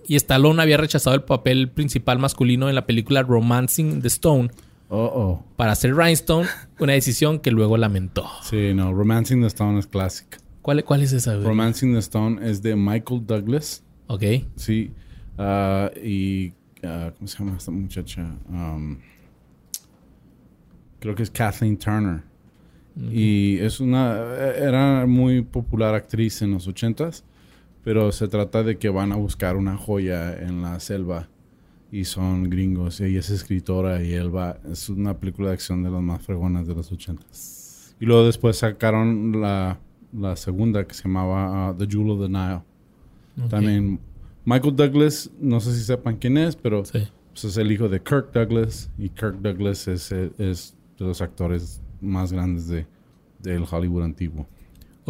y 0.07 0.17
Stallone 0.17 0.63
había 0.63 0.79
rechazado 0.79 1.15
el 1.15 1.25
papel 1.25 1.69
principal 1.69 2.19
masculino 2.19 2.71
en 2.71 2.75
la 2.75 2.87
película 2.87 3.23
Romancing 3.23 4.01
the 4.01 4.09
Stone 4.09 4.49
Oh, 4.91 5.05
oh. 5.05 5.45
para 5.57 5.73
hacer 5.73 5.95
Rhinestone, 5.95 6.49
una 6.79 6.95
decisión 6.95 7.41
que 7.41 7.51
luego 7.51 7.77
lamentó. 7.77 8.27
Sí, 8.43 8.73
no. 8.75 8.93
Romancing 8.93 9.43
the 9.43 9.49
Stone 9.49 9.79
es 9.79 9.87
clásica. 9.87 10.39
¿Cuál, 10.63 10.83
cuál 10.85 11.03
es 11.03 11.13
esa? 11.13 11.35
güey? 11.35 11.47
Romancing 11.47 11.93
the 11.93 11.99
Stone 11.99 12.49
es 12.49 12.63
de 12.63 12.75
Michael 12.75 13.27
Douglas. 13.27 13.83
Ok. 14.07 14.23
Sí. 14.57 14.91
Ah, 15.37 15.91
y. 16.03 16.53
ah, 16.83 17.13
¿Cómo 17.17 17.29
se 17.29 17.39
llama 17.39 17.57
esta 17.57 17.71
muchacha? 17.71 18.23
Um, 18.49 18.99
creo 21.01 21.15
que 21.15 21.23
es 21.23 21.31
Kathleen 21.31 21.77
Turner. 21.77 22.23
Y 23.11 23.59
es 23.59 23.81
una. 23.81 24.17
Era 24.57 25.07
muy 25.07 25.43
popular 25.43 25.95
actriz 25.95 26.43
en 26.43 26.53
los 26.53 26.67
ochentas. 26.67 27.25
Pero 27.85 28.11
se 28.13 28.27
trata 28.29 28.63
de 28.63 28.77
que 28.79 28.89
van 28.89 29.13
a 29.13 29.17
buscar 29.17 29.57
una 29.57 29.77
joya 29.77 30.37
en 30.37 30.63
la 30.63 30.81
selva. 30.81 31.29
Y 31.91 32.05
son 32.05 32.51
gringos. 32.51 33.01
Ella 33.01 33.21
es 33.21 33.31
escritora 33.31 34.03
y 34.03 34.13
él 34.13 34.35
va. 34.35 34.59
Es 34.71 34.89
una 34.89 35.19
película 35.19 35.49
de 35.49 35.55
acción 35.55 35.83
de 35.83 35.91
las 35.91 36.03
más 36.03 36.23
fregonas 36.23 36.67
de 36.67 36.75
los 36.75 36.91
80. 36.93 37.23
Y 38.01 38.07
luego 38.07 38.25
después 38.25 38.59
sacaron 38.59 39.41
la, 39.41 39.79
la 40.13 40.37
segunda 40.37 40.87
que 40.87 40.95
se 40.95 41.05
llamaba 41.05 41.71
uh, 41.71 41.75
The 41.75 41.87
Jewel 41.87 42.11
of 42.11 42.21
the 42.21 42.29
Nile. 42.29 42.63
También 43.49 44.01
Michael 44.45 44.75
Douglas, 44.77 45.31
no 45.41 45.61
sé 45.61 45.75
si 45.75 45.83
sepan 45.85 46.17
quién 46.17 46.37
es, 46.39 46.57
pero 46.57 46.85
Sí. 46.85 47.07
pues, 47.31 47.45
es 47.45 47.57
el 47.57 47.71
hijo 47.71 47.89
de 47.89 48.01
Kirk 48.01 48.33
Douglas. 48.33 48.91
Y 48.99 49.09
Kirk 49.11 49.37
Douglas 49.41 49.87
es, 49.89 50.11
es 50.13 50.75
de 50.99 51.05
los 51.05 51.21
actores 51.21 51.81
más 52.01 52.33
grandes 52.33 52.69
de, 52.69 52.87
del 53.41 53.65
Hollywood 53.71 54.03
antiguo. 54.05 54.47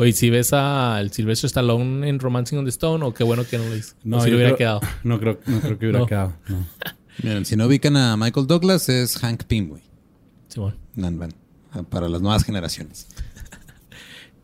Oye, 0.01 0.13
si 0.13 0.31
ves 0.31 0.53
al 0.53 1.11
Sylvester 1.11 1.49
Stallone 1.49 2.09
en 2.09 2.21
Romancing 2.21 2.57
on 2.59 2.65
the 2.65 2.71
Stone, 2.71 3.05
o 3.05 3.13
qué 3.13 3.25
bueno 3.25 3.45
que 3.45 3.59
no 3.59 3.65
lo 3.65 3.75
hizo. 3.77 3.97
No, 4.05 4.21
si 4.21 4.31
hubiera 4.31 4.51
creo- 4.51 4.57
quedado. 4.57 4.81
No 5.03 5.19
creo, 5.19 5.41
no 5.47 5.61
creo 5.61 5.77
que 5.79 5.87
hubiera 5.87 5.99
No. 5.99 6.07
quedado. 6.07 6.35
no. 6.49 6.65
Miren, 7.25 7.45
si 7.45 7.57
no 7.57 7.67
ubican 7.67 7.97
a 7.97 8.17
Michael 8.17 8.47
Douglas, 8.47 8.89
es 8.89 9.17
Hank 9.19 9.43
Pym, 9.45 9.71
güey. 9.71 9.83
Simón. 10.47 10.77
Nan- 10.95 11.19
van, 11.19 11.35
Para 11.91 12.09
las 12.09 12.23
nuevas 12.23 12.45
generaciones. 12.45 13.09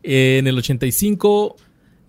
En 0.03 0.45
el 0.45 0.57
85, 0.57 1.55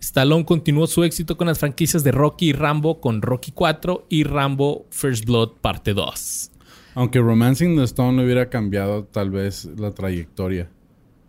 Stallone 0.00 0.44
continuó 0.44 0.86
su 0.88 1.04
éxito 1.04 1.36
con 1.36 1.46
las 1.46 1.58
franquicias 1.58 2.02
de 2.04 2.10
Rocky 2.12 2.48
y 2.48 2.52
Rambo 2.52 3.00
con 3.00 3.22
Rocky 3.22 3.52
4 3.52 4.06
y 4.08 4.24
Rambo 4.24 4.86
First 4.90 5.24
Blood 5.24 5.52
parte 5.60 5.94
2. 5.94 6.50
Aunque 6.94 7.20
Romancing 7.20 7.76
the 7.76 7.84
Stone 7.84 8.22
hubiera 8.24 8.50
cambiado 8.50 9.04
tal 9.04 9.30
vez 9.30 9.66
la 9.78 9.92
trayectoria. 9.92 10.68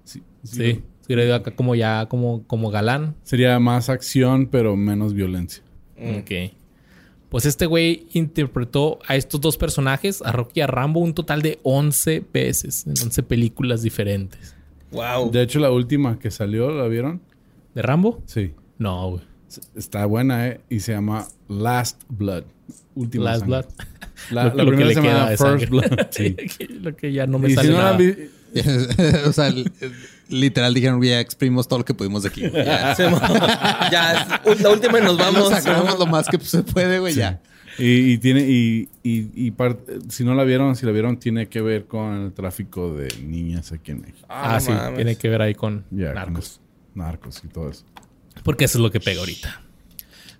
Sí, 0.03 0.23
sí. 0.43 0.55
Sí. 0.55 0.81
Se 1.07 1.13
hubiera 1.13 1.23
ido 1.25 1.35
acá 1.35 1.51
como 1.55 1.73
ya 1.73 2.05
como, 2.07 2.43
como 2.47 2.69
galán. 2.69 3.15
Sería 3.23 3.57
más 3.59 3.89
acción, 3.89 4.47
pero 4.47 4.75
menos 4.75 5.13
violencia. 5.13 5.63
Ok. 5.97 6.51
Pues 7.29 7.45
este 7.45 7.65
güey 7.65 8.07
interpretó 8.13 8.99
a 9.07 9.15
estos 9.15 9.41
dos 9.41 9.57
personajes, 9.57 10.21
a 10.21 10.31
Rocky 10.31 10.59
y 10.59 10.63
a 10.63 10.67
Rambo, 10.67 10.99
un 11.01 11.13
total 11.13 11.41
de 11.41 11.59
11 11.63 12.23
veces, 12.33 12.85
en 12.87 12.91
11 13.01 13.23
películas 13.23 13.81
diferentes. 13.81 14.55
Wow. 14.91 15.31
De 15.31 15.41
hecho, 15.41 15.59
la 15.59 15.69
última 15.71 16.19
que 16.19 16.31
salió, 16.31 16.71
¿la 16.71 16.87
vieron? 16.87 17.21
¿De 17.75 17.81
Rambo? 17.81 18.21
Sí. 18.25 18.53
No, 18.77 19.09
güey. 19.11 19.21
Está 19.75 20.05
buena, 20.05 20.47
¿eh? 20.47 20.61
Y 20.69 20.79
se 20.81 20.93
llama 20.93 21.27
Last 21.49 22.01
Blood. 22.09 22.43
Última 22.95 23.25
Last 23.25 23.39
sangre. 23.41 23.61
Blood. 23.61 23.65
La, 24.31 24.43
Lo- 24.49 24.55
la 24.55 24.63
lo 24.63 24.71
que 24.71 24.77
primera 24.77 24.87
le 24.87 24.93
se 24.95 25.01
queda 25.01 25.13
llama 25.13 25.29
de 25.29 25.37
First 25.37 25.49
sangre. 25.51 25.65
Blood. 25.67 26.07
Sí. 26.11 26.35
lo 26.81 26.95
que 26.95 27.11
ya 27.13 27.27
no 27.27 27.39
me 27.39 27.49
y 27.49 27.55
si 27.55 27.67
no 27.67 27.73
la 27.73 27.77
nada. 27.77 27.89
han 27.91 27.97
vi- 27.97 28.15
o 29.27 29.33
sea, 29.33 29.49
li- 29.49 29.71
literal 30.29 30.73
dijeron, 30.73 31.01
ya 31.01 31.19
exprimimos 31.19 31.67
todo 31.67 31.79
lo 31.79 31.85
que 31.85 31.93
pudimos 31.93 32.23
de 32.23 32.29
aquí. 32.29 32.47
güey. 32.47 32.65
Ya, 32.65 32.91
es 34.45 34.61
la 34.61 34.69
última 34.69 34.99
y 34.99 35.01
nos 35.03 35.17
vamos. 35.17 35.49
sacamos 35.49 35.97
lo 35.97 36.05
más 36.05 36.27
que 36.27 36.39
se 36.39 36.63
puede, 36.63 36.99
güey, 36.99 37.13
ya. 37.15 37.41
Y, 37.79 38.13
y 38.13 38.17
tiene 38.17 38.41
y, 38.41 38.89
y, 39.03 39.47
y 39.47 39.53
si 40.09 40.23
no 40.23 40.33
la 40.33 40.43
vieron, 40.43 40.75
si 40.75 40.85
la 40.85 40.91
vieron, 40.91 41.17
tiene 41.19 41.47
que 41.47 41.61
ver 41.61 41.85
con 41.85 42.25
el 42.25 42.33
tráfico 42.33 42.93
de 42.95 43.07
niñas 43.21 43.71
aquí 43.71 43.91
en 43.91 44.01
México. 44.01 44.25
Ah, 44.29 44.53
no 44.55 44.59
sí. 44.59 44.71
mames. 44.71 44.95
Tiene 44.95 45.15
que 45.15 45.29
ver 45.29 45.41
ahí 45.43 45.53
con 45.53 45.83
con 45.89 45.99
narcos. 45.99 46.33
los 46.33 46.61
narcos 46.95 47.41
y 47.43 47.47
todo 47.49 47.69
eso. 47.69 47.83
Porque 48.43 48.65
eso 48.65 48.79
es 48.79 48.81
lo 48.81 48.89
que 48.91 48.99
pega 48.99 49.19
ahorita. 49.19 49.61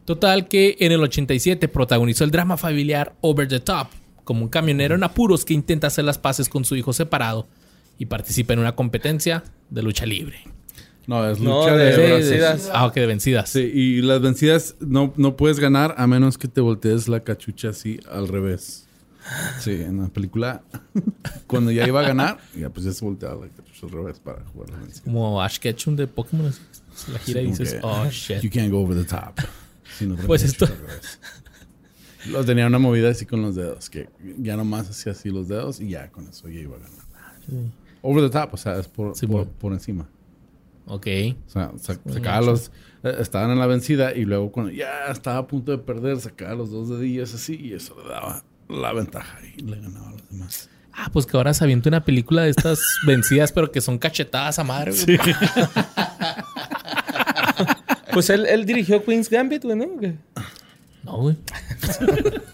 Total 0.06 0.48
que 0.48 0.78
en 0.80 0.92
el 0.94 1.04
87 1.04 1.68
protagonizó 1.68 2.24
el 2.24 2.32
drama 2.32 2.58
familiar 2.58 3.14
Over 3.22 3.48
the 3.48 3.60
Top, 3.60 3.90
como 4.24 4.44
un 4.44 4.50
camionero 4.50 4.96
en 4.96 5.04
apuros 5.04 5.46
que 5.46 5.54
intenta 5.54 5.88
hacer 5.88 6.06
las 6.06 6.18
paces 6.18 6.50
con 6.50 6.66
su 6.66 6.76
hijo 6.76 6.92
separado 6.94 7.48
y 7.98 8.06
participa 8.08 8.54
en 8.54 8.60
una 8.60 8.76
competencia 8.76 9.44
de 9.70 9.82
lucha 9.84 10.06
libre. 10.06 10.38
No, 11.08 11.26
es 11.30 11.40
lucha 11.40 11.76
de- 11.76 11.96
de, 11.96 12.12
vencidas. 12.12 12.70
Ah, 12.74 12.86
ok, 12.86 12.96
de 12.96 13.06
vencidas. 13.06 13.50
Sí, 13.50 13.60
y 13.62 14.02
las 14.02 14.22
vencidas 14.22 14.76
no, 14.82 15.14
no 15.16 15.38
puedes 15.38 15.60
ganar 15.60 15.96
a 15.98 16.06
menos 16.06 16.38
que 16.38 16.48
te 16.50 16.60
voltees 16.62 17.08
la 17.08 17.22
cachucha 17.24 17.70
así 17.70 18.00
al 18.12 18.28
revés. 18.28 18.84
Sí, 19.60 19.72
en 19.72 20.00
la 20.02 20.08
película, 20.08 20.64
cuando 21.48 21.72
ya 21.72 21.86
iba 21.88 22.00
a 22.02 22.04
ganar, 22.04 22.38
ya 22.56 22.70
pues 22.70 22.86
ya 22.86 22.94
se 22.94 23.04
volteaba 23.06 23.46
la 23.46 23.52
cachucha 23.52 23.86
al 23.86 23.92
revés 23.92 24.20
para 24.20 24.44
jugar 24.46 24.70
la 24.70 24.78
vencida. 24.80 25.04
Como 25.06 25.42
Ash 25.42 25.60
Ketchum 25.60 25.96
de 25.96 26.08
Pokémon. 26.08 26.52
se 26.96 27.12
la 27.12 27.20
gira 27.20 27.42
y 27.42 27.48
dices, 27.48 27.74
que, 27.76 27.80
oh 27.84 28.10
shit. 28.10 28.42
You 28.42 28.50
can't 28.50 28.72
go 28.72 28.80
over 28.82 28.98
the 28.98 29.04
top. 29.06 29.40
Sí, 29.98 30.06
no 30.06 30.16
Pues 30.18 30.44
esto- 30.44 30.66
cachucha 30.68 30.82
al 30.84 30.88
revés. 30.90 31.20
Lo 32.32 32.44
tenía 32.44 32.68
una 32.68 32.80
movida 32.80 33.10
así 33.10 33.26
con 33.26 33.42
los 33.42 33.56
dedos, 33.56 33.90
que 33.90 34.10
ya 34.40 34.58
nomás 34.58 34.90
hacía 34.90 35.14
así 35.14 35.30
los 35.30 35.48
dedos 35.48 35.80
y 35.80 35.90
ya 35.90 36.10
con 36.12 36.28
eso 36.28 36.50
ya 36.50 36.60
iba 36.60 36.76
a 36.76 36.80
ganar. 36.80 37.06
Over 38.02 38.24
the 38.24 38.30
top, 38.30 38.54
o 38.54 38.58
sea, 38.58 38.78
es 38.80 38.88
por, 38.88 39.16
Sí, 39.16 39.28
por, 39.28 39.74
encima. 39.74 40.08
Ok. 40.86 41.08
O 41.48 41.50
sea, 41.50 41.72
sa- 41.78 42.00
sacaba 42.10 42.42
los. 42.42 42.72
eh, 43.04 43.16
estaban 43.20 43.52
en 43.52 43.60
la 43.60 43.68
vencida 43.68 44.14
y 44.16 44.26
luego 44.26 44.52
cuando 44.52 44.72
ya 44.72 45.08
estaba 45.10 45.38
a 45.40 45.48
punto 45.48 45.72
de 45.72 45.78
perder, 45.80 46.20
sacaba 46.20 46.56
los 46.56 46.72
dos 46.72 46.90
dedillos 46.90 47.34
así 47.34 47.56
y 47.56 47.74
eso 47.74 47.96
le 48.02 48.10
daba 48.10 48.44
la 48.70 48.94
ventaja 48.94 49.40
y 49.58 49.62
le 49.62 49.80
ganaba 49.82 50.10
a 50.10 50.12
los 50.12 50.30
demás. 50.30 50.70
Ah, 50.94 51.10
pues 51.14 51.26
que 51.26 51.38
ahora 51.38 51.54
se 51.54 51.64
avienta 51.64 51.90
una 51.90 52.04
película 52.06 52.44
de 52.44 52.50
estas 52.50 52.80
vencidas, 53.06 53.52
pero 53.52 53.72
que 53.72 53.82
son 53.82 53.98
cachetadas 53.98 54.60
a 54.60 54.64
madre. 54.64 54.92
güey. 55.06 55.20
Pues 58.14 58.30
él, 58.32 58.46
él 58.48 58.66
dirigió 58.66 59.04
Queen's 59.04 59.30
Gambit, 59.30 59.64
güey, 59.64 59.78
¿no? 59.78 59.86
No, 61.04 61.18
güey. 61.18 61.36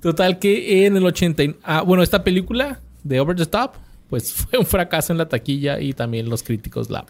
Total 0.00 0.38
que 0.38 0.86
en 0.86 0.96
el 0.96 1.04
80... 1.04 1.42
y- 1.44 1.56
Ah, 1.62 1.82
bueno, 1.82 2.02
esta 2.02 2.24
película 2.24 2.80
de 3.04 3.20
Over 3.20 3.36
the 3.36 3.46
Top, 3.46 3.72
pues 4.08 4.32
fue 4.32 4.58
un 4.58 4.66
fracaso 4.66 5.12
en 5.12 5.18
la 5.18 5.28
taquilla 5.28 5.80
y 5.80 5.92
también 5.92 6.28
los 6.28 6.42
críticos 6.42 6.90
la... 6.90 7.04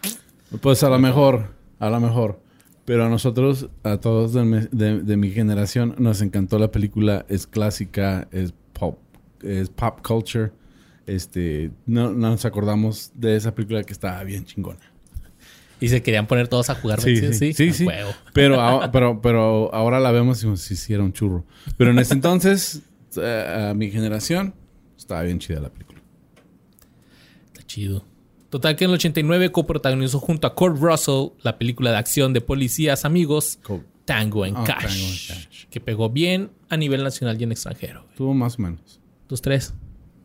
Pues 0.60 0.82
a 0.82 0.88
lo 0.90 0.98
mejor, 0.98 1.54
a 1.78 1.88
lo 1.90 1.98
mejor. 2.00 2.40
Pero 2.84 3.04
a 3.06 3.08
nosotros, 3.08 3.68
a 3.84 3.98
todos 3.98 4.32
de 4.32 4.42
mi, 4.44 4.58
de- 4.72 5.00
de 5.02 5.16
mi 5.16 5.30
generación, 5.30 5.94
nos 5.98 6.20
encantó 6.20 6.58
la 6.58 6.70
película. 6.70 7.24
Es 7.28 7.46
clásica, 7.46 8.26
es 8.32 8.52
pop, 8.72 8.98
es 9.42 9.70
pop 9.70 10.00
culture. 10.06 10.50
Este, 11.06 11.70
no, 11.86 12.10
no 12.12 12.30
nos 12.30 12.44
acordamos 12.44 13.12
de 13.14 13.36
esa 13.36 13.54
película 13.54 13.82
que 13.84 13.92
estaba 13.92 14.22
bien 14.24 14.44
chingona. 14.44 14.80
Y 15.80 15.88
se 15.88 16.02
querían 16.02 16.26
poner 16.26 16.48
todos 16.48 16.70
a 16.70 16.74
jugar 16.74 17.00
Sí, 17.00 17.16
sí, 17.32 17.52
sí, 17.72 17.72
A. 17.88 18.14
Pero, 18.32 18.60
ahora- 18.60 18.90
pero, 18.92 19.20
pero 19.22 19.72
ahora 19.74 19.98
la 20.00 20.10
vemos 20.12 20.38
y 20.38 20.40
decimos, 20.40 20.60
sí, 20.60 20.76
sí, 20.76 20.92
era 20.92 21.02
un 21.04 21.12
churro. 21.12 21.44
Pero 21.76 21.92
en 21.92 21.98
ese 21.98 22.14
entonces, 22.14 22.82
eh, 23.16 23.68
a 23.70 23.74
mi 23.74 23.90
generación, 23.90 24.54
estaba 25.12 25.22
bien 25.24 25.38
chida 25.38 25.60
la 25.60 25.70
película. 25.70 26.00
Está 27.46 27.62
chido. 27.66 28.04
Total 28.50 28.76
que 28.76 28.84
en 28.84 28.90
el 28.90 28.94
89 28.96 29.50
coprotagonizó 29.52 30.20
junto 30.20 30.46
a 30.46 30.54
Kurt 30.54 30.78
Russell 30.78 31.28
la 31.42 31.58
película 31.58 31.90
de 31.90 31.96
acción 31.96 32.32
de 32.32 32.40
policías 32.42 33.04
amigos 33.04 33.58
Co- 33.62 33.82
Tango 34.04 34.44
en 34.44 34.56
Ah, 34.56 34.64
Cash, 34.64 34.82
Tango 34.82 35.06
en 35.06 35.44
Cash. 35.44 35.66
que 35.70 35.80
pegó 35.80 36.10
bien 36.10 36.50
a 36.68 36.76
nivel 36.76 37.02
nacional 37.02 37.40
y 37.40 37.44
en 37.44 37.52
extranjero. 37.52 38.02
güey. 38.04 38.16
Tuvo 38.16 38.34
más 38.34 38.58
o 38.58 38.62
menos. 38.62 39.00
Dos, 39.28 39.40
tres. 39.40 39.74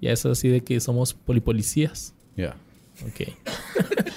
Ya 0.01 0.11
es 0.11 0.25
así 0.25 0.49
de 0.49 0.61
que 0.61 0.79
somos 0.79 1.13
polipolicías. 1.13 2.13
Ya. 2.35 2.57
Ok. 3.05 3.29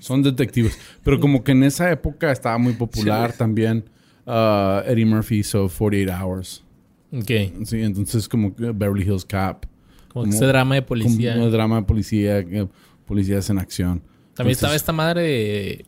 Son 0.00 0.22
detectives. 0.22 0.78
Pero 1.02 1.20
como 1.20 1.42
que 1.44 1.52
en 1.52 1.62
esa 1.64 1.90
época 1.90 2.30
estaba 2.32 2.58
muy 2.58 2.72
popular 2.74 3.32
también. 3.32 3.84
uh, 4.26 4.80
Eddie 4.86 5.04
Murphy 5.06 5.38
hizo 5.38 5.68
48 5.68 6.12
Hours. 6.24 6.64
Ok. 7.12 7.64
Sí, 7.66 7.82
entonces 7.82 8.28
como 8.28 8.52
Beverly 8.56 9.02
Hills 9.02 9.24
Cop. 9.24 9.64
Como 10.08 10.24
que 10.24 10.30
ese 10.30 10.46
drama 10.46 10.74
de 10.76 10.82
policía. 10.82 11.32
Como 11.34 11.46
un 11.46 11.52
drama 11.52 11.76
de 11.76 11.82
policía, 11.82 12.38
eh, 12.38 12.68
policías 13.06 13.48
en 13.50 13.58
acción. 13.58 13.98
También 14.34 14.54
Entonces, 14.54 14.56
estaba 14.56 14.74
esta 14.76 14.92
madre 14.92 15.22
de 15.22 15.86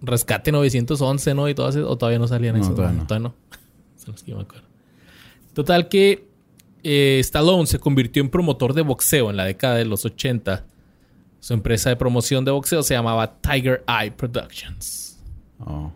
Rescate 0.00 0.50
911, 0.52 1.34
¿no? 1.34 1.48
Y 1.48 1.54
todas 1.54 1.76
esas- 1.76 1.88
o 1.88 1.96
todavía 1.96 2.18
no 2.18 2.26
salían 2.28 2.56
No, 2.56 2.62
esas. 2.62 2.74
todavía 2.74 3.00
¿no? 3.00 3.06
Todavía 3.06 3.28
no. 3.28 3.34
Son 3.96 4.12
los 4.12 4.22
que 4.22 4.30
yo 4.32 4.36
me 4.36 4.42
acuerdo. 4.42 4.66
Total 5.54 5.88
que 5.88 6.26
eh, 6.82 7.18
Stallone 7.20 7.66
se 7.66 7.78
convirtió 7.78 8.22
en 8.22 8.28
promotor 8.28 8.74
de 8.74 8.82
boxeo 8.82 9.30
en 9.30 9.36
la 9.36 9.44
década 9.44 9.76
de 9.76 9.84
los 9.84 10.04
80. 10.04 10.66
Su 11.38 11.54
empresa 11.54 11.90
de 11.90 11.96
promoción 11.96 12.44
de 12.44 12.50
boxeo 12.50 12.82
se 12.82 12.94
llamaba 12.94 13.38
Tiger 13.40 13.84
Eye 13.86 14.10
Productions. 14.12 15.20
oh, 15.60 15.92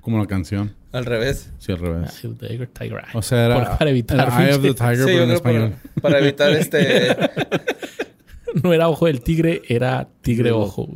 como 0.00 0.18
la 0.18 0.26
canción. 0.26 0.74
Al 0.92 1.04
revés. 1.04 1.52
Sí, 1.58 1.72
al 1.72 1.78
revés. 1.78 2.20
Ay, 2.24 2.30
Tiger, 2.34 2.66
Tiger 2.68 2.98
Eye. 2.98 3.10
O 3.18 3.22
sea, 3.22 3.46
era, 3.46 3.54
Por- 3.68 3.78
para 3.78 3.90
evitar. 3.90 4.18
era 4.18 4.44
Eye 4.46 4.54
of 4.56 4.62
the 4.62 4.74
Tiger, 4.74 4.96
Sí, 4.96 5.04
pero 5.06 5.22
en 5.24 5.30
español. 5.30 5.74
para, 5.94 6.02
para 6.02 6.18
evitar 6.18 6.50
este... 6.52 7.16
No 8.64 8.72
era 8.72 8.88
ojo 8.88 9.06
del 9.06 9.20
tigre, 9.20 9.62
era 9.68 10.08
tigre 10.22 10.50
ojo. 10.50 10.88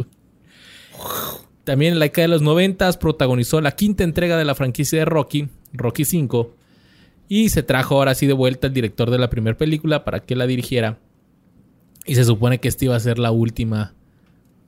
También 1.62 1.92
en 1.92 1.98
la 2.00 2.06
década 2.06 2.24
de 2.24 2.28
los 2.28 2.42
90 2.42 2.92
protagonizó 2.94 3.60
la 3.60 3.72
quinta 3.72 4.02
entrega 4.04 4.36
de 4.36 4.44
la 4.44 4.54
franquicia 4.56 4.98
de 4.98 5.04
Rocky, 5.04 5.48
Rocky 5.72 6.04
5. 6.04 6.52
Y 7.28 7.48
se 7.50 7.62
trajo 7.62 7.94
ahora 7.96 8.14
sí 8.16 8.26
de 8.26 8.32
vuelta 8.32 8.66
el 8.66 8.72
director 8.74 9.10
de 9.10 9.18
la 9.18 9.30
primera 9.30 9.56
película 9.56 10.04
para 10.04 10.20
que 10.20 10.34
la 10.36 10.46
dirigiera. 10.48 10.98
Y 12.04 12.16
se 12.16 12.24
supone 12.24 12.58
que 12.58 12.68
esta 12.68 12.84
iba 12.86 12.96
a 12.96 13.00
ser 13.00 13.18
la 13.20 13.30
última 13.30 13.94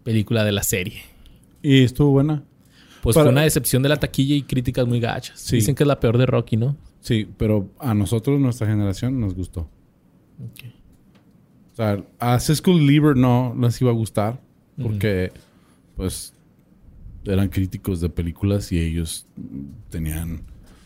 película 0.04 0.44
de 0.44 0.52
la 0.52 0.62
serie. 0.62 1.02
Y 1.62 1.82
estuvo 1.82 2.12
buena. 2.12 2.44
Pues 3.06 3.14
Para- 3.14 3.26
fue 3.26 3.32
una 3.34 3.42
decepción 3.42 3.84
de 3.84 3.88
la 3.88 3.98
taquilla 3.98 4.34
y 4.34 4.42
críticas 4.42 4.84
muy 4.84 4.98
gachas. 4.98 5.38
Sí. 5.38 5.54
Dicen 5.56 5.76
que 5.76 5.84
es 5.84 5.86
la 5.86 6.00
peor 6.00 6.18
de 6.18 6.26
Rocky, 6.26 6.56
¿no? 6.56 6.76
Sí, 7.00 7.28
pero 7.38 7.70
a 7.78 7.94
nosotros, 7.94 8.40
nuestra 8.40 8.66
generación, 8.66 9.20
nos 9.20 9.32
gustó. 9.32 9.70
O 11.72 11.76
sea, 11.76 12.02
a 12.18 12.40
Siskel 12.40 12.84
Lieber 12.84 13.16
no 13.16 13.54
les 13.60 13.80
iba 13.80 13.90
a 13.90 13.94
gustar 13.94 14.40
porque, 14.82 15.30
pues, 15.94 16.32
eran 17.24 17.48
críticos 17.48 18.00
de 18.00 18.08
películas 18.08 18.72
y 18.72 18.80
ellos 18.80 19.26
tenían 19.88 20.40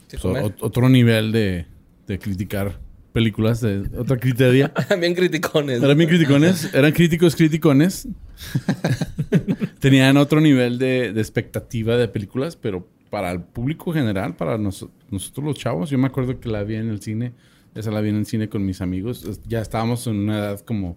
Sí, 0.09 0.18
pues, 0.20 0.52
otro 0.61 0.90
nivel 0.90 1.33
de, 1.33 1.64
de 2.06 2.18
criticar 2.18 2.78
películas, 3.14 3.62
de 3.62 3.88
otra 3.98 4.18
criteria. 4.18 4.72
Bien 5.00 5.14
criticones. 5.14 5.83
Eran 5.83 5.96
bien 5.96 6.11
criticones, 6.11 6.74
eran 6.74 6.92
críticos 6.92 7.35
criticones. 7.35 8.06
Tenían 9.81 10.16
otro 10.16 10.40
nivel 10.40 10.79
de, 10.79 11.12
de 11.12 11.20
expectativa 11.20 11.96
de 11.96 12.09
películas, 12.09 12.57
pero 12.57 12.87
para 13.11 13.31
el 13.33 13.40
público 13.42 13.92
general, 13.92 14.37
para 14.37 14.59
nos- 14.59 14.87
nosotros 15.11 15.44
los 15.44 15.57
chavos, 15.57 15.90
yo 15.90 15.98
me 15.98 16.07
acuerdo 16.07 16.38
que 16.40 16.48
la 16.48 16.62
vi 16.62 16.76
en 16.76 16.88
el 16.88 17.00
cine, 17.00 17.33
esa 17.74 17.90
la 17.90 18.00
vi 18.00 18.11
en 18.11 18.16
el 18.16 18.26
cine 18.26 18.48
con 18.48 18.64
mis 18.64 18.81
amigos. 18.81 19.40
Ya 19.46 19.61
estábamos 19.61 20.07
en 20.07 20.16
una 20.16 20.38
edad 20.38 20.61
como 20.61 20.96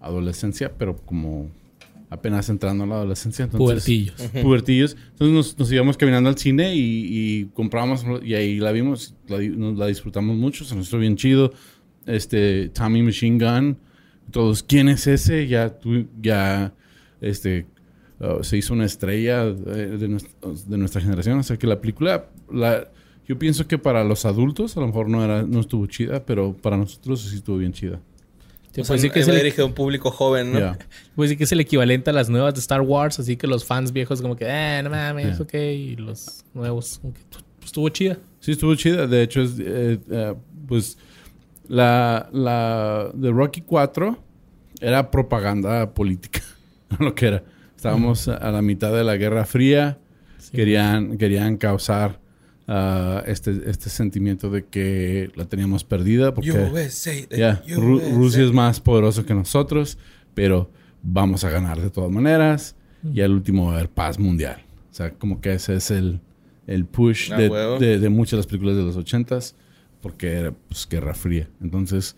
adolescencia, 0.00 0.72
pero 0.76 0.96
como 0.96 1.50
apenas 2.10 2.48
entrando 2.50 2.84
a 2.84 2.86
la 2.86 2.94
adolescencia. 2.96 3.44
Entonces, 3.44 3.64
Pubertillos. 3.84 4.14
pubertillos. 4.42 4.96
Entonces 5.12 5.34
nos, 5.34 5.58
nos 5.58 5.72
íbamos 5.72 5.96
caminando 5.96 6.28
al 6.28 6.36
cine 6.36 6.74
y, 6.74 6.80
y 7.10 7.44
comprábamos 7.54 8.04
y 8.22 8.34
ahí 8.34 8.58
la 8.58 8.72
vimos, 8.72 9.14
la, 9.28 9.38
di- 9.38 9.48
nos 9.48 9.78
la 9.78 9.86
disfrutamos 9.86 10.36
mucho, 10.36 10.64
se 10.64 10.74
nos 10.74 10.88
hizo 10.88 10.98
bien 10.98 11.16
chido. 11.16 11.52
Este, 12.04 12.68
Tommy 12.70 13.02
Machine 13.02 13.38
Gun, 13.42 13.78
todos, 14.30 14.62
¿quién 14.62 14.88
es 14.88 15.06
ese? 15.06 15.46
Ya, 15.46 15.70
tú, 15.78 16.06
ya, 16.20 16.72
este, 17.20 17.66
uh, 18.20 18.42
se 18.42 18.56
hizo 18.56 18.72
una 18.74 18.84
estrella 18.84 19.44
de, 19.44 20.08
nues- 20.08 20.64
de 20.66 20.78
nuestra 20.78 21.00
generación. 21.00 21.38
O 21.38 21.42
sea 21.42 21.56
que 21.56 21.66
la 21.66 21.80
película, 21.80 22.26
la, 22.50 22.88
yo 23.26 23.38
pienso 23.38 23.66
que 23.66 23.78
para 23.78 24.04
los 24.04 24.24
adultos 24.24 24.76
a 24.76 24.80
lo 24.80 24.86
mejor 24.86 25.08
no, 25.08 25.24
era, 25.24 25.42
no 25.42 25.60
estuvo 25.60 25.86
chida, 25.86 26.24
pero 26.24 26.54
para 26.56 26.76
nosotros 26.76 27.22
sí 27.22 27.36
estuvo 27.36 27.58
bien 27.58 27.72
chida. 27.72 28.00
Te 28.72 28.80
O 28.80 28.84
decir 28.84 29.10
que 29.10 29.20
es 29.20 29.28
va 29.28 29.32
el, 29.32 29.38
dirigido 29.40 29.64
a 29.64 29.68
un 29.68 29.74
público 29.74 30.10
joven, 30.10 30.52
¿no? 30.54 30.58
Ya. 30.58 30.78
puedo 31.14 31.24
decir 31.26 31.36
que 31.36 31.44
es 31.44 31.52
el 31.52 31.60
equivalente 31.60 32.08
a 32.08 32.14
las 32.14 32.30
nuevas 32.30 32.54
de 32.54 32.60
Star 32.60 32.80
Wars, 32.80 33.18
así 33.20 33.36
que 33.36 33.46
los 33.46 33.66
fans 33.66 33.92
viejos 33.92 34.22
como 34.22 34.34
que, 34.34 34.46
eh, 34.48 34.80
no 34.82 34.88
mames, 34.88 35.36
Yeah. 35.36 35.42
ok, 35.42 35.54
y 35.54 35.96
los 35.96 36.42
nuevos, 36.54 36.98
como 37.02 37.12
que, 37.12 37.20
pues, 37.30 37.44
estuvo 37.66 37.88
chida. 37.90 38.16
Sí, 38.40 38.52
estuvo 38.52 38.74
chida. 38.74 39.06
De 39.06 39.22
hecho, 39.22 39.42
es, 39.42 39.58
eh, 39.58 39.98
eh, 40.10 40.34
pues 40.66 40.96
la, 41.72 42.28
la 42.32 43.10
de 43.14 43.30
Rocky 43.30 43.62
4 43.62 44.18
era 44.80 45.10
propaganda 45.10 45.94
política, 45.94 46.40
lo 46.98 47.14
que 47.14 47.26
era. 47.28 47.42
Estábamos 47.74 48.28
a 48.28 48.50
la 48.50 48.60
mitad 48.62 48.92
de 48.92 49.04
la 49.04 49.16
Guerra 49.16 49.44
Fría. 49.46 49.98
Querían, 50.52 51.16
querían 51.16 51.56
causar 51.56 52.20
ah, 52.68 53.22
este, 53.26 53.62
este 53.70 53.88
sentimiento 53.88 54.50
de 54.50 54.66
que 54.66 55.30
la 55.34 55.46
teníamos 55.46 55.82
perdida 55.82 56.34
porque 56.34 56.50
USA, 56.52 57.12
eh, 57.12 57.56
Ru-. 57.68 58.02
Rusia 58.14 58.44
es 58.44 58.52
más 58.52 58.78
poderoso 58.80 59.24
que 59.24 59.34
nosotros, 59.34 59.96
pero 60.34 60.70
vamos 61.02 61.42
a 61.44 61.50
ganar 61.50 61.80
de 61.80 61.88
todas 61.90 62.10
maneras 62.10 62.76
y 63.14 63.22
al 63.22 63.32
último 63.32 63.66
va 63.68 63.72
a 63.72 63.74
haber 63.76 63.88
paz 63.88 64.18
mundial. 64.18 64.62
O 64.90 64.94
sea, 64.94 65.10
como 65.12 65.40
que 65.40 65.54
ese 65.54 65.74
es 65.76 65.90
el, 65.90 66.20
el 66.66 66.84
push 66.84 67.32
Ah, 67.32 67.36
de, 67.38 67.48
de- 67.80 67.98
de 67.98 68.08
muchas 68.10 68.32
de 68.32 68.36
las 68.38 68.46
películas 68.46 68.76
de 68.76 68.82
los 68.82 68.96
ochentas 68.96 69.56
porque 70.02 70.32
era 70.32 70.52
pues, 70.68 70.86
Guerra 70.88 71.14
Fría. 71.14 71.48
Entonces, 71.62 72.16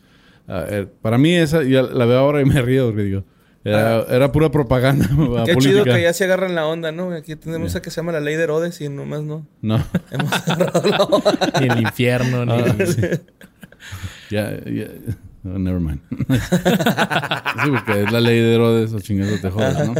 ah, 0.48 0.64
eh, 0.68 0.86
para 1.02 1.18
mí 1.18 1.34
esa, 1.36 1.62
ya 1.62 1.82
la 1.82 2.04
veo 2.06 2.18
ahora 2.18 2.40
y 2.40 2.44
me 2.44 2.60
río 2.62 2.86
porque 2.86 3.02
digo, 3.02 3.24
era, 3.62 4.02
era 4.10 4.32
pura 4.32 4.50
propaganda 4.50 5.06
ah, 5.10 5.42
Qué 5.46 5.54
política. 5.54 5.60
chido 5.60 5.84
que 5.84 6.02
ya 6.02 6.12
se 6.12 6.24
agarran 6.24 6.54
la 6.54 6.66
onda, 6.66 6.90
¿no? 6.92 7.12
Aquí 7.12 7.36
tenemos 7.36 7.72
Yeah. 7.72 7.78
a 7.78 7.82
que 7.82 7.90
se 7.90 7.96
llama 7.96 8.12
la 8.12 8.20
ley 8.20 8.34
de 8.36 8.42
Herodes 8.42 8.80
y 8.80 8.88
nomás 8.88 9.22
no. 9.22 9.46
No, 9.62 9.82
Hemos 10.10 10.32
agarrado 10.32 10.88
la 10.88 10.96
onda. 10.98 11.52
Ni 11.60 11.68
el 11.68 11.80
infierno, 11.80 12.44
ni 12.44 12.52
Ah, 12.52 12.74
el- 12.78 12.86
sí. 12.86 13.00
ya, 14.30 14.50
ya, 14.64 14.86
oh, 15.44 15.58
never 15.58 15.80
mind. 15.80 16.00
sí, 16.18 17.70
porque 17.70 18.02
es 18.02 18.12
la 18.12 18.20
ley 18.20 18.38
de 18.40 18.54
Herodes 18.54 18.92
o 18.92 19.00
chingados 19.00 19.40
te 19.40 19.50
jodas, 19.50 19.86
¿no? 19.86 19.94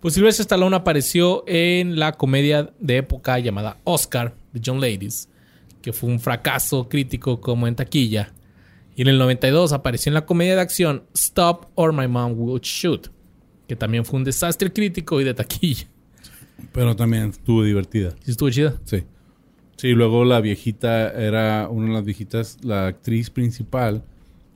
Pues 0.00 0.14
Sylvester 0.14 0.42
Stallone 0.44 0.76
apareció 0.76 1.44
en 1.46 1.98
la 1.98 2.12
comedia 2.12 2.70
de 2.78 2.98
época 2.98 3.38
llamada 3.38 3.78
Oscar 3.84 4.34
de 4.52 4.60
John 4.64 4.80
Ladies, 4.80 5.28
que 5.86 5.92
fue 5.92 6.10
un 6.10 6.18
fracaso 6.18 6.88
crítico 6.88 7.40
como 7.40 7.68
en 7.68 7.76
taquilla. 7.76 8.32
Y 8.96 9.02
en 9.02 9.08
el 9.08 9.18
92 9.18 9.72
apareció 9.72 10.10
en 10.10 10.14
la 10.14 10.26
comedia 10.26 10.56
de 10.56 10.60
acción 10.60 11.04
Stop 11.14 11.66
or 11.76 11.92
My 11.92 12.08
Mom 12.08 12.32
Will 12.36 12.60
Shoot, 12.60 13.06
que 13.68 13.76
también 13.76 14.04
fue 14.04 14.18
un 14.18 14.24
desastre 14.24 14.72
crítico 14.72 15.20
y 15.20 15.24
de 15.24 15.32
taquilla. 15.32 15.86
Pero 16.72 16.96
también 16.96 17.30
estuvo 17.30 17.62
divertida. 17.62 18.16
¿Sí 18.24 18.32
estuvo 18.32 18.50
chida? 18.50 18.74
Sí. 18.82 19.04
Sí, 19.76 19.92
luego 19.92 20.24
la 20.24 20.40
viejita 20.40 21.12
era 21.12 21.68
una 21.68 21.86
de 21.86 21.92
las 21.92 22.04
viejitas, 22.04 22.58
la 22.64 22.88
actriz 22.88 23.30
principal 23.30 24.02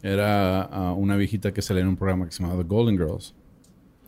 era 0.02 0.62
ah, 0.62 0.94
una 0.94 1.14
viejita 1.14 1.54
que 1.54 1.62
salía 1.62 1.82
en 1.82 1.88
un 1.90 1.96
programa 1.96 2.26
que 2.26 2.32
se 2.32 2.42
llamaba 2.42 2.60
The 2.60 2.68
Golden 2.68 2.96
Girls. 2.96 3.36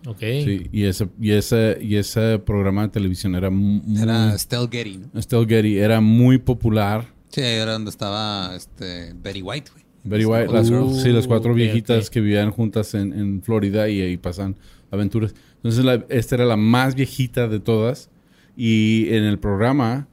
Ok. 0.07 0.19
Sí, 0.21 0.69
y 0.73 0.85
ese, 0.85 1.09
y 1.21 1.31
ese, 1.31 1.79
y 1.81 1.97
ese 1.97 2.39
programa 2.41 2.83
de 2.83 2.89
televisión 2.89 3.35
era 3.35 3.51
mu- 3.51 3.81
muy... 3.85 4.03
Era 4.03 4.37
Stell 4.39 4.69
Getty, 4.71 4.99
¿no? 5.13 5.19
Estelle 5.21 5.47
Getty 5.47 5.79
era 5.79 6.01
muy 6.01 6.39
popular. 6.39 7.07
Sí, 7.29 7.41
ahí 7.41 7.55
era 7.61 7.73
donde 7.73 7.91
estaba 7.91 8.55
este, 8.57 9.15
Betty 9.15 9.43
White, 9.43 9.71
güey. 9.73 9.85
Very 10.05 10.25
White, 10.25 10.53
las, 10.53 10.69
Uh, 10.69 10.99
sí, 11.01 11.11
las 11.11 11.29
cuatro 11.29 11.55
viejitas 11.55 12.11
que 12.11 12.21
vivían 12.21 12.51
juntas 12.51 12.95
en, 12.95 13.13
en 13.13 13.41
Florida 13.43 13.89
y 13.89 14.01
ahí 14.01 14.17
pasan 14.17 14.57
aventuras. 14.91 15.33
Entonces, 15.57 15.85
la- 15.85 16.05
esta 16.09 16.35
era 16.35 16.45
la 16.45 16.57
más 16.57 16.97
viejita 16.97 17.47
de 17.47 17.61
todas. 17.61 18.11
Y 18.57 19.07
en 19.15 19.23
el 19.23 19.39
programa 19.39 20.09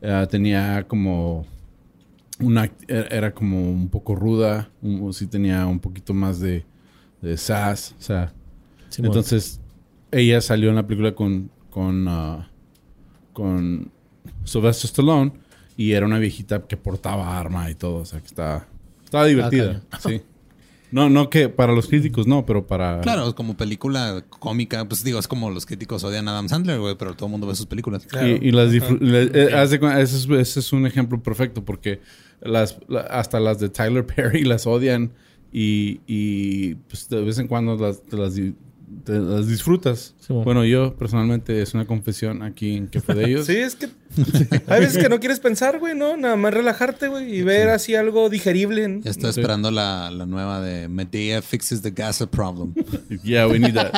eh, 0.00 0.26
tenía 0.30 0.84
como 0.88 1.46
una 2.40 2.70
era 2.88 3.06
era 3.08 3.34
como 3.34 3.70
un 3.70 3.88
poco 3.88 4.14
ruda, 4.16 4.70
un- 4.82 5.12
sí 5.12 5.26
tenía 5.26 5.66
un 5.66 5.78
poquito 5.78 6.12
más 6.14 6.40
de, 6.40 6.64
de 7.22 7.36
sass, 7.36 7.94
o 7.98 8.02
sea, 8.02 8.32
Simón. 8.94 9.10
entonces 9.10 9.60
ella 10.10 10.40
salió 10.40 10.70
en 10.70 10.76
la 10.76 10.86
película 10.86 11.14
con 11.14 11.50
con 11.70 12.06
ah, 12.08 12.48
con 13.32 13.90
Sylvester 14.44 14.88
Stallone 14.88 15.32
y 15.76 15.92
era 15.92 16.06
una 16.06 16.18
viejita 16.18 16.62
que 16.66 16.76
portaba 16.76 17.38
arma 17.38 17.70
y 17.70 17.74
todo, 17.74 17.96
o 17.96 18.04
sea, 18.04 18.20
que 18.20 18.26
estaba 18.26 18.66
estaba 19.04 19.26
divertida, 19.26 19.82
sí. 20.00 20.22
No, 20.92 21.10
no 21.10 21.28
que 21.28 21.48
para 21.48 21.72
los 21.72 21.88
críticos 21.88 22.28
no, 22.28 22.46
pero 22.46 22.68
para 22.68 23.00
Claro, 23.00 23.34
como 23.34 23.56
película 23.56 24.24
cómica, 24.28 24.84
pues 24.84 25.02
digo, 25.02 25.18
es 25.18 25.26
como 25.26 25.50
los 25.50 25.66
críticos 25.66 26.04
odian 26.04 26.28
a 26.28 26.30
Adam 26.30 26.48
Sandler, 26.48 26.78
güey, 26.78 26.94
pero 26.96 27.14
todo 27.14 27.26
el 27.26 27.32
mundo 27.32 27.48
ve 27.48 27.56
sus 27.56 27.66
películas. 27.66 28.06
Claro. 28.06 28.28
Y, 28.28 28.38
y 28.40 28.52
las 28.52 28.72
eh, 28.72 29.48
ese, 29.60 30.16
es, 30.16 30.28
ese 30.30 30.60
es 30.60 30.72
un 30.72 30.86
ejemplo 30.86 31.20
perfecto 31.20 31.64
porque 31.64 32.00
las, 32.40 32.78
la- 32.86 33.00
hasta 33.00 33.40
las 33.40 33.58
de 33.58 33.70
Tyler 33.70 34.06
Perry 34.06 34.44
las 34.44 34.68
odian 34.68 35.10
y, 35.52 36.00
y, 36.06 36.74
pues 36.76 37.08
de 37.08 37.22
vez 37.24 37.38
en 37.38 37.48
cuando 37.48 37.76
las, 37.76 38.00
te 38.00 38.16
las, 38.16 38.34
te 39.04 39.18
las 39.18 39.48
disfrutas. 39.48 40.14
Sí, 40.20 40.26
bueno. 40.28 40.44
bueno, 40.44 40.64
yo 40.64 40.94
personalmente 40.96 41.60
es 41.60 41.74
una 41.74 41.86
confesión 41.86 42.42
aquí 42.42 42.76
en 42.76 42.88
que 42.88 43.00
fue 43.00 43.14
de 43.14 43.24
ellos. 43.24 43.46
Sí, 43.54 43.56
es 43.56 43.74
que 43.74 43.88
hay 44.68 44.80
veces 44.80 45.02
que 45.02 45.08
no 45.08 45.18
quieres 45.18 45.40
pensar, 45.40 45.80
güey, 45.80 45.96
¿no? 45.96 46.16
Nada 46.16 46.36
más 46.36 46.54
relajarte, 46.54 47.08
güey, 47.08 47.34
y 47.36 47.42
ver 47.42 47.68
así 47.70 47.94
algo 47.96 48.28
digerible. 48.30 48.86
¿no? 48.88 49.00
Ya 49.02 49.10
estoy 49.10 49.32
Sí. 49.32 49.40
esperando 49.40 49.70
la, 49.72 50.10
la 50.12 50.24
nueva 50.24 50.60
de 50.60 50.88
Medea 50.88 51.42
Fixes 51.42 51.82
the 51.82 51.90
Gaza 51.90 52.30
Problem. 52.30 52.74
Yeah, 53.24 53.48
we 53.48 53.58
need 53.58 53.74
that. 53.74 53.92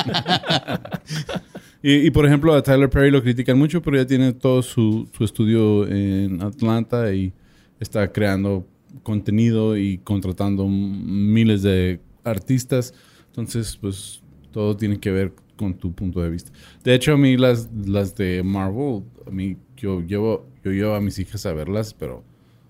y, 1.83 2.07
y, 2.07 2.11
por 2.11 2.27
ejemplo, 2.27 2.55
a 2.55 2.63
Tyler 2.63 2.89
Perry 2.89 3.11
lo 3.11 3.23
critican 3.23 3.59
mucho, 3.59 3.83
pero 3.83 3.97
ya 3.99 4.07
tiene 4.07 4.33
todo 4.33 4.63
su, 4.63 5.09
su 5.17 5.25
estudio 5.25 5.87
en 5.87 6.43
Atlanta 6.43 7.13
y 7.13 7.33
está 7.81 8.11
creando 8.13 8.67
contenido 9.03 9.77
y 9.77 9.99
contratando 9.99 10.67
miles 10.69 11.63
de 11.63 12.01
artistas. 12.25 12.95
Entonces, 13.29 13.77
pues 13.81 14.23
todo 14.57 14.75
tiene 14.75 14.99
que 14.99 15.11
ver 15.11 15.35
con 15.55 15.75
tu 15.75 15.93
punto 15.93 16.23
de 16.23 16.31
vista. 16.31 16.51
De 16.83 16.95
hecho, 16.95 17.13
a 17.13 17.17
mí 17.19 17.37
las, 17.37 17.69
las 17.87 18.15
de 18.15 18.43
Marvel, 18.43 19.03
a 19.27 19.31
mí 19.31 19.59
yo 19.77 20.01
llevo, 20.01 20.47
yo 20.65 20.71
llevo 20.73 20.95
a 20.95 21.01
mis 21.03 21.19
hijas 21.19 21.45
a 21.45 21.53
verlas, 21.53 21.93
pero 21.93 22.25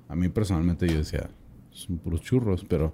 a 0.08 0.16
mí 0.16 0.28
personalmente 0.28 0.88
yo 0.88 0.96
decía, 0.98 1.30
son 1.70 1.98
puros 1.98 2.22
churros, 2.22 2.64
pero 2.68 2.92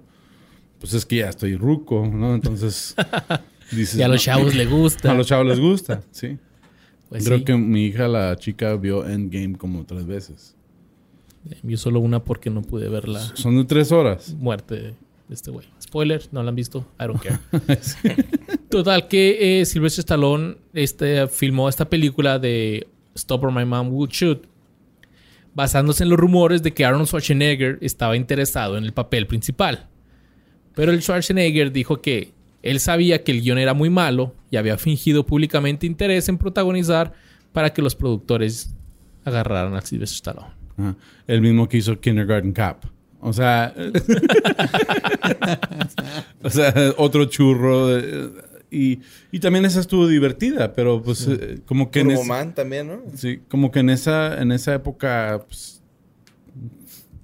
pues 0.79 0.93
es 0.93 1.07
que 1.07 1.15
ya 1.17 1.29
estoy 1.29 1.55
ruco, 1.55 2.05
¿no? 2.05 2.35
Entonces, 2.35 2.93
dices, 3.71 3.95
y 3.99 4.03
a 4.03 4.07
los 4.07 4.17
"No". 4.17 4.21
chavos 4.21 4.53
les 4.61 4.69
gusta. 4.69 5.09
A 5.11 5.15
los 5.15 5.25
chavos 5.25 5.47
les 5.47 5.59
gusta, 5.59 6.03
sí. 6.11 6.37
Pues 7.09 7.25
Creo 7.25 7.39
sí. 7.39 7.45
que 7.45 7.55
mi 7.57 7.85
hija, 7.85 8.07
la 8.07 8.35
chica, 8.35 8.75
vio 8.75 9.09
Endgame 9.09 9.55
como 9.57 9.85
tres 9.85 10.05
veces. 10.05 10.55
Yo 11.63 11.77
solo 11.77 11.99
una 11.99 12.23
porque 12.23 12.51
no 12.51 12.61
pude 12.61 12.89
ver 12.89 13.09
la 13.09 13.21
Son 13.21 13.57
de 13.57 13.65
tres 13.65 13.91
horas. 13.91 14.35
muerte 14.35 14.93
este 15.29 15.51
güey. 15.51 15.67
Spoiler, 15.81 16.21
no 16.31 16.43
la 16.43 16.49
han 16.49 16.55
visto. 16.55 16.85
I 16.99 17.05
don't 17.05 17.21
care. 17.21 17.39
Total, 18.69 19.07
que 19.07 19.61
eh, 19.61 19.65
Sylvester 19.65 20.01
Stallone 20.01 20.57
este, 20.73 21.27
filmó 21.27 21.69
esta 21.69 21.89
película 21.89 22.39
de 22.39 22.87
Stop 23.15 23.45
or 23.45 23.51
My 23.51 23.65
Mom 23.65 23.89
Will 23.91 24.09
Shoot, 24.09 24.45
basándose 25.53 26.03
en 26.03 26.09
los 26.09 26.19
rumores 26.19 26.63
de 26.63 26.73
que 26.73 26.85
Arnold 26.85 27.07
Schwarzenegger 27.07 27.77
estaba 27.81 28.15
interesado 28.15 28.77
en 28.77 28.83
el 28.83 28.93
papel 28.93 29.27
principal. 29.27 29.87
Pero 30.75 30.91
el 30.91 31.01
Schwarzenegger 31.01 31.71
dijo 31.71 32.01
que 32.01 32.33
él 32.63 32.79
sabía 32.79 33.23
que 33.23 33.31
el 33.31 33.41
guion 33.41 33.57
era 33.57 33.73
muy 33.73 33.89
malo 33.89 34.35
y 34.49 34.57
había 34.57 34.77
fingido 34.77 35.25
públicamente 35.25 35.85
interés 35.85 36.29
en 36.29 36.37
protagonizar 36.37 37.13
para 37.51 37.73
que 37.73 37.81
los 37.81 37.95
productores 37.95 38.75
agarraran 39.25 39.75
a 39.75 39.81
Sylvester 39.81 40.15
Stallone. 40.15 40.95
El 41.27 41.41
mismo 41.41 41.69
que 41.69 41.77
hizo 41.77 41.99
Kindergarten 41.99 42.53
Cop. 42.53 42.85
O 43.25 43.31
sea, 43.33 43.73
o 46.43 46.49
sea, 46.49 46.73
otro 46.97 47.25
churro. 47.25 47.97
eh, 47.97 48.29
Y, 48.71 48.99
y 49.31 49.39
también 49.39 49.65
esa 49.65 49.79
estuvo 49.79 50.07
divertida, 50.07 50.73
pero 50.73 51.01
pues 51.03 51.27
eh, 51.27 51.59
como 51.67 51.91
que 51.91 51.99
en 51.99 52.07
Turbo 52.07 52.21
es- 52.23 52.27
Man 52.27 52.55
también, 52.55 52.87
¿no? 52.87 53.01
sí, 53.15 53.39
como 53.47 53.69
que 53.71 53.81
en 53.81 53.91
esa 53.91 54.41
en 54.41 54.51
esa 54.51 54.73
época 54.73 55.43
pues, 55.47 55.82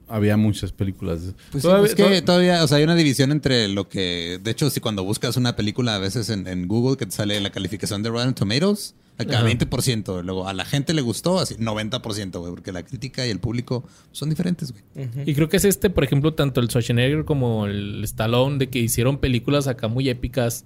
había 0.09 0.35
muchas 0.37 0.71
películas. 0.71 1.33
Pues 1.51 1.63
sí, 1.63 1.69
es 1.85 1.95
que 1.95 2.03
to- 2.21 2.25
todavía, 2.25 2.63
o 2.63 2.67
sea, 2.67 2.77
hay 2.77 2.83
una 2.83 2.95
división 2.95 3.31
entre 3.31 3.67
lo 3.67 3.87
que, 3.87 4.39
de 4.43 4.51
hecho, 4.51 4.69
si 4.69 4.79
cuando 4.79 5.03
buscas 5.03 5.37
una 5.37 5.55
película 5.55 5.95
a 5.95 5.99
veces 5.99 6.29
en, 6.29 6.47
en 6.47 6.67
Google 6.67 6.97
que 6.97 7.05
te 7.05 7.11
sale 7.11 7.39
la 7.39 7.51
calificación 7.51 8.03
de 8.03 8.09
Rotten 8.09 8.33
Tomatoes, 8.33 8.95
acá 9.17 9.39
Ajá. 9.39 9.47
20%, 9.49 10.23
luego 10.23 10.47
a 10.47 10.53
la 10.53 10.63
gente 10.65 10.93
le 10.93 11.01
gustó, 11.01 11.39
así 11.39 11.55
90%, 11.55 12.39
güey, 12.39 12.51
porque 12.51 12.71
la 12.71 12.83
crítica 12.83 13.27
y 13.27 13.29
el 13.29 13.39
público 13.39 13.83
son 14.11 14.29
diferentes, 14.29 14.71
güey. 14.71 14.83
Y 15.25 15.33
creo 15.35 15.49
que 15.49 15.57
es 15.57 15.65
este, 15.65 15.89
por 15.89 16.03
ejemplo, 16.03 16.33
tanto 16.33 16.61
el 16.61 16.67
Schwarzenegger 16.69 17.25
como 17.25 17.65
el 17.65 18.03
Stallone, 18.05 18.57
de 18.59 18.69
que 18.69 18.79
hicieron 18.79 19.17
películas 19.17 19.67
acá 19.67 19.87
muy 19.89 20.07
épicas, 20.09 20.65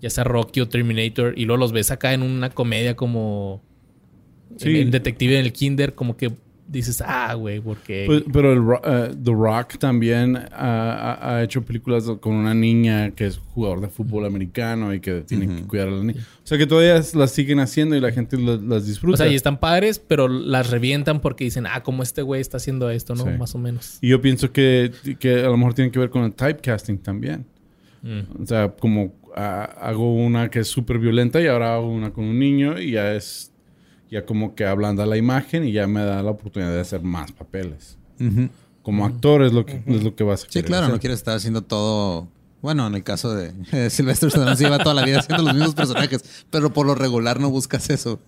ya 0.00 0.08
sea 0.10 0.24
Rocky 0.24 0.60
o 0.60 0.68
Terminator, 0.68 1.34
y 1.36 1.44
luego 1.44 1.58
los 1.60 1.72
ves 1.72 1.90
acá 1.90 2.12
en 2.14 2.22
una 2.22 2.50
comedia 2.50 2.96
como 2.96 3.62
Sí. 4.58 4.68
en, 4.70 4.76
en 4.76 4.90
Detective 4.90 5.38
en 5.38 5.44
el 5.46 5.52
Kinder, 5.52 5.94
como 5.94 6.16
que 6.16 6.32
dices, 6.66 7.02
ah, 7.06 7.34
güey, 7.34 7.60
porque... 7.60 8.04
Pues, 8.06 8.24
pero 8.32 8.52
el, 8.52 8.62
eh, 8.84 9.14
The 9.22 9.30
Rock 9.32 9.78
también 9.78 10.36
ha, 10.36 10.46
ha- 10.52 11.36
ha 11.36 11.42
hecho 11.42 11.62
películas 11.62 12.04
con 12.20 12.34
una 12.34 12.54
niña 12.54 13.10
que 13.10 13.26
es 13.26 13.38
jugador 13.38 13.80
de 13.80 13.88
fútbol 13.88 14.24
americano 14.24 14.94
y 14.94 15.00
que 15.00 15.20
tiene 15.20 15.46
que 15.54 15.62
cuidar 15.64 15.88
a 15.88 15.90
la 15.90 16.02
niña. 16.02 16.20
O 16.22 16.46
sea 16.46 16.56
que 16.58 16.66
todavía 16.66 17.02
las 17.14 17.30
siguen 17.30 17.60
haciendo 17.60 17.94
y 17.94 18.00
la 18.00 18.10
gente 18.12 18.38
las, 18.38 18.62
las 18.62 18.86
disfruta. 18.86 19.14
o 19.14 19.16
sea, 19.18 19.28
y 19.28 19.34
están 19.34 19.58
padres, 19.60 19.98
pero 19.98 20.28
las 20.28 20.70
revientan 20.70 21.20
porque 21.20 21.44
dicen, 21.44 21.66
ah, 21.66 21.82
como 21.82 22.02
este 22.02 22.22
güey 22.22 22.40
está 22.40 22.56
haciendo 22.56 22.88
esto, 22.90 23.14
¿no? 23.14 23.24
Sí. 23.24 23.30
Más 23.38 23.54
o 23.54 23.58
menos. 23.58 23.98
Y 24.00 24.08
yo 24.08 24.20
pienso 24.22 24.50
que, 24.52 24.90
que 25.20 25.40
a 25.40 25.48
lo 25.48 25.56
mejor 25.56 25.74
tiene 25.74 25.90
que 25.90 25.98
ver 25.98 26.10
con 26.10 26.24
el 26.24 26.32
typecasting 26.32 26.98
también. 26.98 27.44
Mm. 28.02 28.42
O 28.42 28.46
sea, 28.46 28.68
como 28.70 29.14
ah, 29.36 29.64
hago 29.80 30.14
una 30.14 30.48
que 30.50 30.60
es 30.60 30.68
súper 30.68 30.98
violenta 30.98 31.40
y 31.40 31.46
ahora 31.46 31.74
hago 31.74 31.88
una 31.92 32.10
con 32.12 32.24
un 32.24 32.38
niño 32.38 32.80
y 32.80 32.92
ya 32.92 33.14
es, 33.14 33.51
ya 34.12 34.26
como 34.26 34.54
que 34.54 34.66
ablanda 34.66 35.06
la 35.06 35.16
imagen 35.16 35.64
y 35.64 35.72
ya 35.72 35.86
me 35.86 36.04
da 36.04 36.22
la 36.22 36.30
oportunidad 36.30 36.70
de 36.70 36.80
hacer 36.80 37.00
más 37.02 37.32
papeles. 37.32 37.96
Como 38.82 39.06
actor 39.06 39.42
es 39.42 39.52
lo 39.54 39.64
que, 39.64 39.82
es 39.86 40.02
lo 40.04 40.14
que 40.14 40.22
vas 40.22 40.44
a 40.44 40.46
Sí, 40.50 40.62
claro, 40.62 40.84
hacer. 40.84 40.94
no 40.94 41.00
quieres 41.00 41.18
estar 41.18 41.34
haciendo 41.36 41.62
todo. 41.62 42.28
Bueno, 42.60 42.86
en 42.86 42.94
el 42.94 43.02
caso 43.02 43.34
de 43.34 43.52
eh, 43.72 43.88
Sylvester 43.88 44.28
Stallone 44.28 44.54
se 44.56 44.64
lleva 44.64 44.78
toda 44.78 44.94
la 44.94 45.04
vida 45.04 45.20
haciendo 45.20 45.44
los 45.44 45.54
mismos 45.54 45.74
personajes, 45.74 46.44
pero 46.50 46.72
por 46.74 46.86
lo 46.86 46.94
regular 46.94 47.40
no 47.40 47.48
buscas 47.50 47.88
eso. 47.88 48.20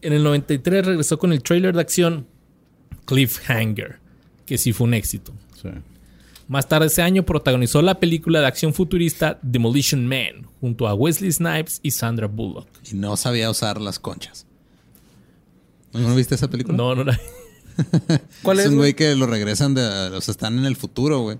En 0.00 0.14
el 0.14 0.22
93 0.24 0.86
regresó 0.86 1.18
con 1.18 1.32
el 1.32 1.42
trailer 1.42 1.74
de 1.74 1.80
acción 1.82 2.26
Cliffhanger, 3.04 3.98
que 4.46 4.56
sí 4.56 4.72
fue 4.72 4.86
un 4.86 4.94
éxito. 4.94 5.32
Sí. 5.60 5.68
Más 6.48 6.68
tarde 6.68 6.86
ese 6.86 7.02
año 7.02 7.24
protagonizó 7.24 7.82
la 7.82 7.98
película 8.00 8.40
de 8.40 8.46
acción 8.46 8.72
futurista 8.72 9.38
Demolition 9.42 10.06
Man 10.06 10.46
junto 10.60 10.88
a 10.88 10.94
Wesley 10.94 11.30
Snipes 11.32 11.80
y 11.82 11.90
Sandra 11.90 12.28
Bullock. 12.28 12.68
Y 12.90 12.94
no 12.94 13.16
sabía 13.16 13.50
usar 13.50 13.80
las 13.80 13.98
conchas. 13.98 14.46
¿No 15.96 16.14
viste 16.14 16.34
esa 16.34 16.48
película? 16.48 16.76
No, 16.76 16.94
no 16.94 17.04
la- 17.04 17.20
¿Cuál 18.42 18.58
es 18.60 18.66
es, 18.66 18.70
un 18.72 18.78
güey? 18.78 18.94
que 18.94 19.14
lo 19.14 19.26
regresan 19.26 19.74
de. 19.74 19.82
O 19.82 20.20
sea, 20.20 20.32
están 20.32 20.58
en 20.58 20.64
el 20.64 20.76
futuro, 20.76 21.20
güey. 21.20 21.38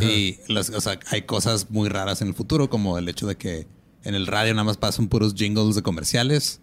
Y 0.00 0.38
las, 0.48 0.70
o 0.70 0.80
sea, 0.80 0.98
hay 1.10 1.22
cosas 1.22 1.70
muy 1.70 1.88
raras 1.88 2.20
en 2.20 2.28
el 2.28 2.34
futuro, 2.34 2.68
como 2.68 2.98
el 2.98 3.08
hecho 3.08 3.28
de 3.28 3.36
que 3.36 3.68
en 4.02 4.16
el 4.16 4.26
radio 4.26 4.52
nada 4.52 4.64
más 4.64 4.76
pasan 4.76 5.06
puros 5.08 5.34
jingles 5.34 5.76
de 5.76 5.82
comerciales. 5.82 6.60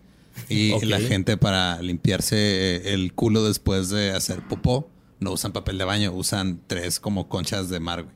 Y 0.49 0.77
la 0.85 0.99
gente 0.99 1.37
para 1.37 1.81
limpiarse 1.81 2.35
eh, 2.37 2.93
el 2.93 3.13
culo 3.13 3.43
después 3.45 3.89
de 3.89 4.11
hacer 4.11 4.45
popó 4.47 4.89
no 5.21 5.31
usan 5.31 5.53
papel 5.53 5.77
de 5.77 5.85
baño, 5.85 6.11
usan 6.13 6.59
tres 6.67 6.99
como 6.99 7.29
conchas 7.29 7.69
de 7.69 7.79
mar, 7.79 8.03
güey. 8.03 8.15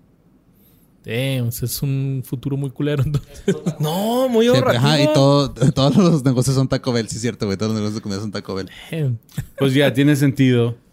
Damn, 1.06 1.50
es 1.50 1.82
un 1.84 2.24
futuro 2.26 2.58
muy 2.58 2.72
culero. 2.72 3.04
entonces. 3.04 3.32
No, 3.80 4.28
muy 4.28 4.48
Sí, 4.48 4.56
ahorrativo. 4.56 4.86
ajá, 4.88 5.02
y 5.02 5.14
todo, 5.14 5.52
todos 5.74 5.96
los 5.96 6.24
negocios 6.26 6.56
son 6.56 6.68
Taco 6.68 6.92
Bell, 6.92 7.08
sí 7.08 7.16
es 7.18 7.22
cierto, 7.22 7.46
güey. 7.46 7.58
Todos 7.58 7.72
los 7.74 7.76
negocios 7.80 7.96
de 7.96 8.02
comida 8.02 8.20
son 8.20 8.32
Taco 8.32 8.56
Bell. 8.56 8.70
Damn. 8.92 9.20
Pues 9.58 9.74
ya 9.74 9.94
tiene 9.94 10.16
sentido. 10.16 10.76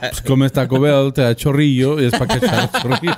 Pues 0.00 0.22
comes 0.22 0.52
Taco 0.52 0.80
Bell, 0.80 1.12
te 1.12 1.20
da 1.20 1.36
chorrillo 1.36 2.00
y 2.00 2.06
es 2.06 2.12
para 2.12 2.26
que 2.38 2.46
echar 2.46 2.70
chorrillo. 2.80 3.16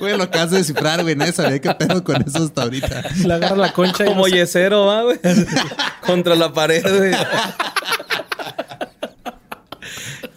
Güey, 0.00 0.16
lo 0.16 0.22
acabas 0.24 0.50
de 0.50 0.58
descifrar, 0.58 1.02
güey. 1.02 1.14
Nadie 1.16 1.32
sabía 1.32 1.60
qué 1.60 1.74
pedo 1.74 2.02
con 2.02 2.16
eso 2.22 2.44
hasta 2.44 2.62
ahorita. 2.62 3.02
Le 3.26 3.34
agarra 3.34 3.56
la 3.56 3.72
concha 3.72 4.04
y 4.04 4.08
Como 4.08 4.22
no 4.22 4.28
yesero, 4.28 4.86
¿va, 4.86 5.02
güey? 5.02 5.18
Contra 6.06 6.34
la 6.34 6.52
pared, 6.52 6.82
güey. 6.82 7.12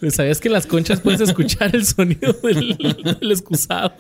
¿Sabías 0.09 0.39
que 0.39 0.49
las 0.49 0.65
conchas 0.65 0.99
puedes 0.99 1.21
escuchar 1.21 1.75
el 1.75 1.85
sonido 1.85 2.33
del, 2.41 2.77
del 3.19 3.31
excusado? 3.31 3.93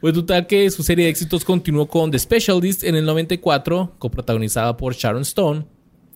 Pues 0.00 0.14
total 0.14 0.46
que 0.46 0.68
su 0.70 0.82
serie 0.82 1.04
de 1.04 1.10
éxitos 1.10 1.44
continuó 1.44 1.86
con 1.86 2.10
The 2.10 2.18
Specialist 2.18 2.82
en 2.82 2.96
el 2.96 3.04
94, 3.04 3.94
coprotagonizada 3.98 4.76
por 4.76 4.94
Sharon 4.94 5.22
Stone, 5.22 5.64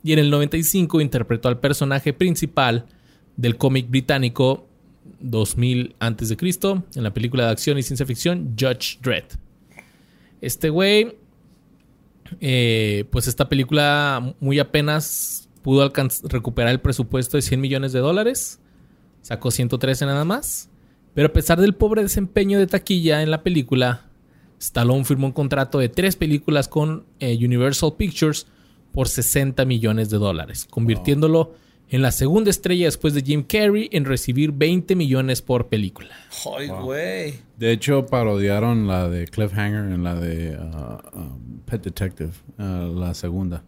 y 0.02 0.12
en 0.12 0.18
el 0.18 0.30
95 0.30 1.00
interpretó 1.00 1.48
al 1.48 1.60
personaje 1.60 2.12
principal 2.12 2.86
del 3.36 3.56
cómic 3.56 3.88
británico 3.88 4.66
2000 5.20 5.94
a.C. 6.00 6.36
en 6.94 7.02
la 7.02 7.12
película 7.12 7.44
de 7.44 7.50
acción 7.50 7.78
y 7.78 7.82
ciencia 7.82 8.06
ficción 8.06 8.56
Judge 8.58 8.98
Dredd. 9.02 9.24
Este 10.40 10.68
güey, 10.68 11.16
eh, 12.40 13.04
pues 13.10 13.28
esta 13.28 13.48
película 13.48 14.34
muy 14.40 14.58
apenas 14.58 15.45
pudo 15.66 15.92
recuperar 16.28 16.70
el 16.70 16.78
presupuesto 16.78 17.36
de 17.36 17.42
100 17.42 17.60
millones 17.60 17.92
de 17.92 17.98
dólares. 17.98 18.60
Sacó 19.20 19.50
113 19.50 20.06
nada 20.06 20.24
más. 20.24 20.70
Pero 21.12 21.26
a 21.26 21.32
pesar 21.32 21.60
del 21.60 21.74
pobre 21.74 22.04
desempeño 22.04 22.60
de 22.60 22.68
taquilla 22.68 23.20
en 23.20 23.32
la 23.32 23.42
película, 23.42 24.08
Stallone 24.60 25.04
firmó 25.04 25.26
un 25.26 25.32
contrato 25.32 25.80
de 25.80 25.88
tres 25.88 26.14
películas 26.14 26.68
con 26.68 27.04
eh, 27.18 27.36
Universal 27.44 27.94
Pictures 27.98 28.46
por 28.92 29.08
60 29.08 29.64
millones 29.64 30.08
de 30.08 30.18
dólares, 30.18 30.68
convirtiéndolo 30.70 31.54
en 31.88 32.00
la 32.00 32.12
segunda 32.12 32.50
estrella 32.50 32.84
después 32.84 33.14
de 33.14 33.22
Jim 33.22 33.42
Carrey 33.42 33.88
en 33.90 34.04
recibir 34.04 34.52
20 34.52 34.94
millones 34.94 35.42
por 35.42 35.66
película. 35.66 36.14
Ay, 36.56 36.68
güey. 36.68 37.40
De 37.58 37.72
hecho, 37.72 38.06
parodiaron 38.06 38.86
la 38.86 39.08
de 39.08 39.26
Cliffhanger 39.26 39.92
en 39.92 40.04
la 40.04 40.14
de 40.14 40.56
uh, 40.56 41.18
um, 41.18 41.60
Pet 41.64 41.82
Detective, 41.82 42.30
uh, 42.56 42.96
la 42.96 43.14
segunda. 43.14 43.64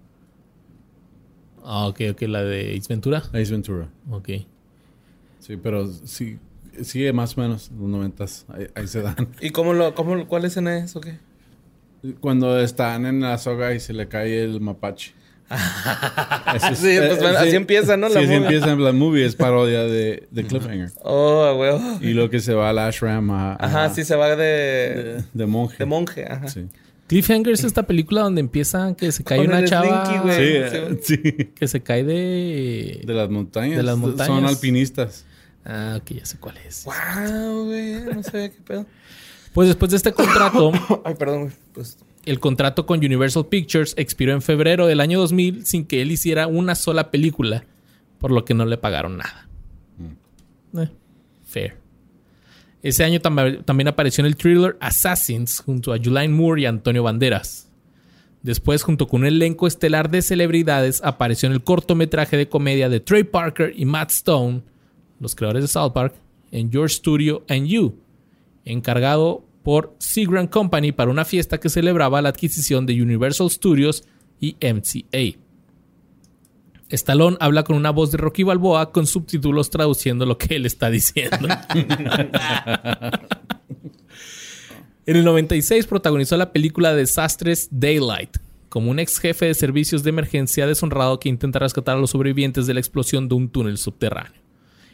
Ah, 1.71 1.87
ok, 1.87 2.01
ok, 2.13 2.23
la 2.23 2.43
de 2.43 2.75
Ace 2.79 2.87
Ventura. 2.89 3.19
Ace 3.35 3.51
Ventura. 3.53 3.89
Ok. 4.11 4.29
Sí, 5.39 5.57
pero 5.63 5.87
sí, 6.05 6.39
sigue 6.83 7.13
más 7.13 7.37
o 7.37 7.43
menos 7.43 7.71
los 7.79 7.89
noventas. 7.91 8.47
Ahí, 8.49 8.67
ahí 8.75 8.87
se 8.87 9.03
dan. 9.03 9.29
¿Y 9.43 9.51
cómo 9.51 9.75
lo, 9.75 9.95
cómo, 9.95 10.27
cuál 10.27 10.47
es 10.47 10.57
en 10.57 10.69
eso, 10.69 11.01
qué? 11.01 11.19
Cuando 12.21 12.59
están 12.59 13.05
en 13.07 13.21
la 13.21 13.37
soga 13.39 13.75
y 13.75 13.81
se 13.81 13.93
le 13.93 14.09
cae 14.09 14.43
el 14.45 14.61
mapache. 14.63 15.13
Es- 16.55 16.79
Sí, 16.79 16.97
pues, 16.99 17.21
bueno, 17.21 17.39
así 17.39 17.57
empieza, 17.57 17.97
¿no? 17.97 18.09
Sí, 18.09 18.15
La 18.15 18.21
así 18.21 18.29
movie. 18.29 18.37
empieza 18.45 18.77
la 18.77 18.93
movie. 18.93 19.25
Es 19.27 19.35
parodia 19.37 19.83
de, 19.83 20.27
de 20.31 20.45
Cliffhanger. 20.47 20.91
Oh, 21.03 21.53
güey. 21.57 21.73
Y 22.01 22.15
lo 22.15 22.31
que 22.31 22.41
se 22.41 22.55
va 22.55 22.71
al 22.71 22.79
ashram 22.79 23.31
a, 23.31 23.53
a- 23.53 23.57
Ajá, 23.67 23.91
sí 23.91 24.05
se 24.05 24.15
va 24.17 24.35
de, 24.37 24.37
de, 24.37 25.25
de 25.35 25.47
monje. 25.47 25.77
de 25.79 25.85
monje, 25.87 26.25
ajá. 26.27 26.49
Sí. 26.49 26.67
Cliffhanger 27.09 27.53
es 27.55 27.65
esta 27.65 27.85
película 27.85 28.21
donde 28.23 28.41
empieza 28.41 28.95
que 28.95 29.11
se 29.13 29.25
cae 29.25 29.39
Con 29.39 29.49
una 29.49 29.65
chava 29.65 30.05
Slinky, 30.07 30.33
Sí, 30.35 30.49
güey. 30.53 30.99
sí. 31.03 31.45
que 31.55 31.67
se 31.67 31.83
cae 31.83 32.05
de... 32.05 33.01
De 33.05 33.15
las 33.15 33.29
montañas. 33.31 33.77
De 33.77 33.83
las 33.83 33.95
Son 33.95 34.01
montañas. 34.01 34.45
alpinistas. 34.45 35.25
Ah, 35.65 35.99
ok, 36.01 36.11
ya 36.13 36.25
sé 36.27 36.39
cuál 36.39 36.57
es. 36.59 36.85
Wow, 36.85 37.65
güey. 37.67 38.03
No 38.15 38.23
sabía 38.23 38.51
qué 38.51 38.61
pedo. 38.65 38.87
Pues 39.55 39.69
después 39.69 39.91
de 39.91 39.97
este 39.97 40.13
contrato, 40.13 40.71
Ay, 41.05 41.15
perdón, 41.15 41.41
güey. 41.45 41.53
Pues, 41.73 41.99
el 42.27 42.41
contrato 42.41 42.85
con 42.87 42.99
Universal 42.99 43.47
Pictures 43.47 43.95
expiró 43.97 44.33
en 44.35 44.43
febrero 44.43 44.87
del 44.87 45.01
año 45.01 45.19
2000 45.19 45.65
sin 45.65 45.87
que 45.87 46.03
él 46.03 46.13
hiciera 46.13 46.47
una 46.47 46.75
sola 46.75 47.11
película, 47.11 47.65
por 48.19 48.31
lo 48.31 48.45
que 48.45 48.53
no 48.55 48.67
le 48.67 48.77
pagaron 48.77 49.17
nada. 49.17 49.49
Eh, 50.77 50.89
fair. 51.47 51.77
Ese 52.83 53.05
año 53.05 53.19
tam- 53.21 53.65
también 53.65 53.89
apareció 53.89 54.23
en 54.23 54.27
el 54.27 54.37
thriller 54.37 54.77
Assassins 54.81 55.61
junto 55.61 55.93
a 55.93 55.99
Julianne 55.99 56.29
Moore 56.35 56.63
y 56.63 56.67
Antonio 56.67 57.03
Banderas. 57.03 57.69
Después, 58.43 58.83
junto 58.85 59.09
con 59.09 59.23
un 59.23 59.27
elenco 59.27 59.67
estelar 59.67 60.11
de 60.11 60.23
celebridades, 60.23 61.01
apareció 61.03 61.49
en 61.49 61.55
el 61.55 61.65
cortometraje 61.65 62.37
de 62.37 62.49
comedia 62.49 62.89
de 62.89 63.01
Trey 63.01 63.25
Parker 63.25 63.73
y 63.77 63.85
Matt 63.85 64.11
Stone, 64.13 64.63
los 65.19 65.35
creadores 65.35 65.65
de 65.65 65.69
South 65.69 65.93
Park, 65.93 66.15
en 66.53 66.71
Your 66.71 66.89
Studio 66.89 67.45
and 67.49 67.67
You, 67.67 67.97
encargado 68.65 69.45
por 69.65 69.95
Seagram 69.99 70.47
Company 70.47 70.93
para 70.93 71.11
una 71.11 71.25
fiesta 71.25 71.59
que 71.59 71.69
celebraba 71.69 72.23
la 72.23 72.29
adquisición 72.31 72.87
de 72.87 73.03
Universal 73.03 73.51
Studios 73.51 74.05
y 74.41 74.57
MCA. 74.61 75.37
Stallone 76.91 77.37
habla 77.41 77.65
con 77.65 77.77
una 77.77 77.91
voz 77.91 78.11
de 78.13 78.19
Rocky 78.19 78.43
Balboa 78.45 78.93
con 78.93 79.07
subtítulos 79.07 79.69
traduciendo 79.71 80.25
lo 80.27 80.39
que 80.39 80.57
él 80.57 80.65
está 80.67 80.89
diciendo. 80.91 81.49
en 85.07 85.17
el 85.17 85.25
96 85.25 85.87
protagonizó 85.87 86.37
la 86.37 86.53
película 86.53 86.95
Desastres 86.95 87.69
Daylight, 87.71 88.37
como 88.69 88.91
un 88.91 88.99
ex 88.99 89.19
jefe 89.19 89.47
de 89.47 89.55
servicios 89.55 90.03
de 90.03 90.11
emergencia 90.11 90.67
deshonrado 90.67 91.19
que 91.21 91.29
intenta 91.29 91.59
rescatar 91.59 91.97
a 91.97 92.01
los 92.01 92.11
sobrevivientes 92.11 92.67
de 92.67 92.75
la 92.75 92.81
explosión 92.81 93.29
de 93.29 93.35
un 93.35 93.49
túnel 93.49 93.79
subterráneo. 93.79 94.41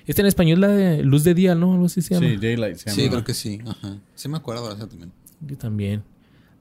Este 0.06 0.20
en 0.20 0.26
español 0.26 0.60
la 0.60 0.68
de 0.68 1.02
Luz 1.02 1.24
de 1.24 1.32
Día, 1.34 1.54
¿no? 1.54 1.72
Algo 1.72 1.86
así 1.86 2.02
se 2.02 2.14
llama. 2.14 2.26
Sí, 2.28 2.36
Daylight 2.36 2.76
se 2.76 2.90
Sí, 2.90 3.00
llama. 3.02 3.10
creo 3.12 3.24
que 3.24 3.34
sí. 3.34 3.60
Ajá. 3.66 3.96
Sí 4.14 4.28
me 4.28 4.36
acuerdo 4.36 4.68
de 4.68 4.74
eso 4.74 4.86
también. 4.86 5.12
Yo 5.40 5.56
también. 5.56 6.02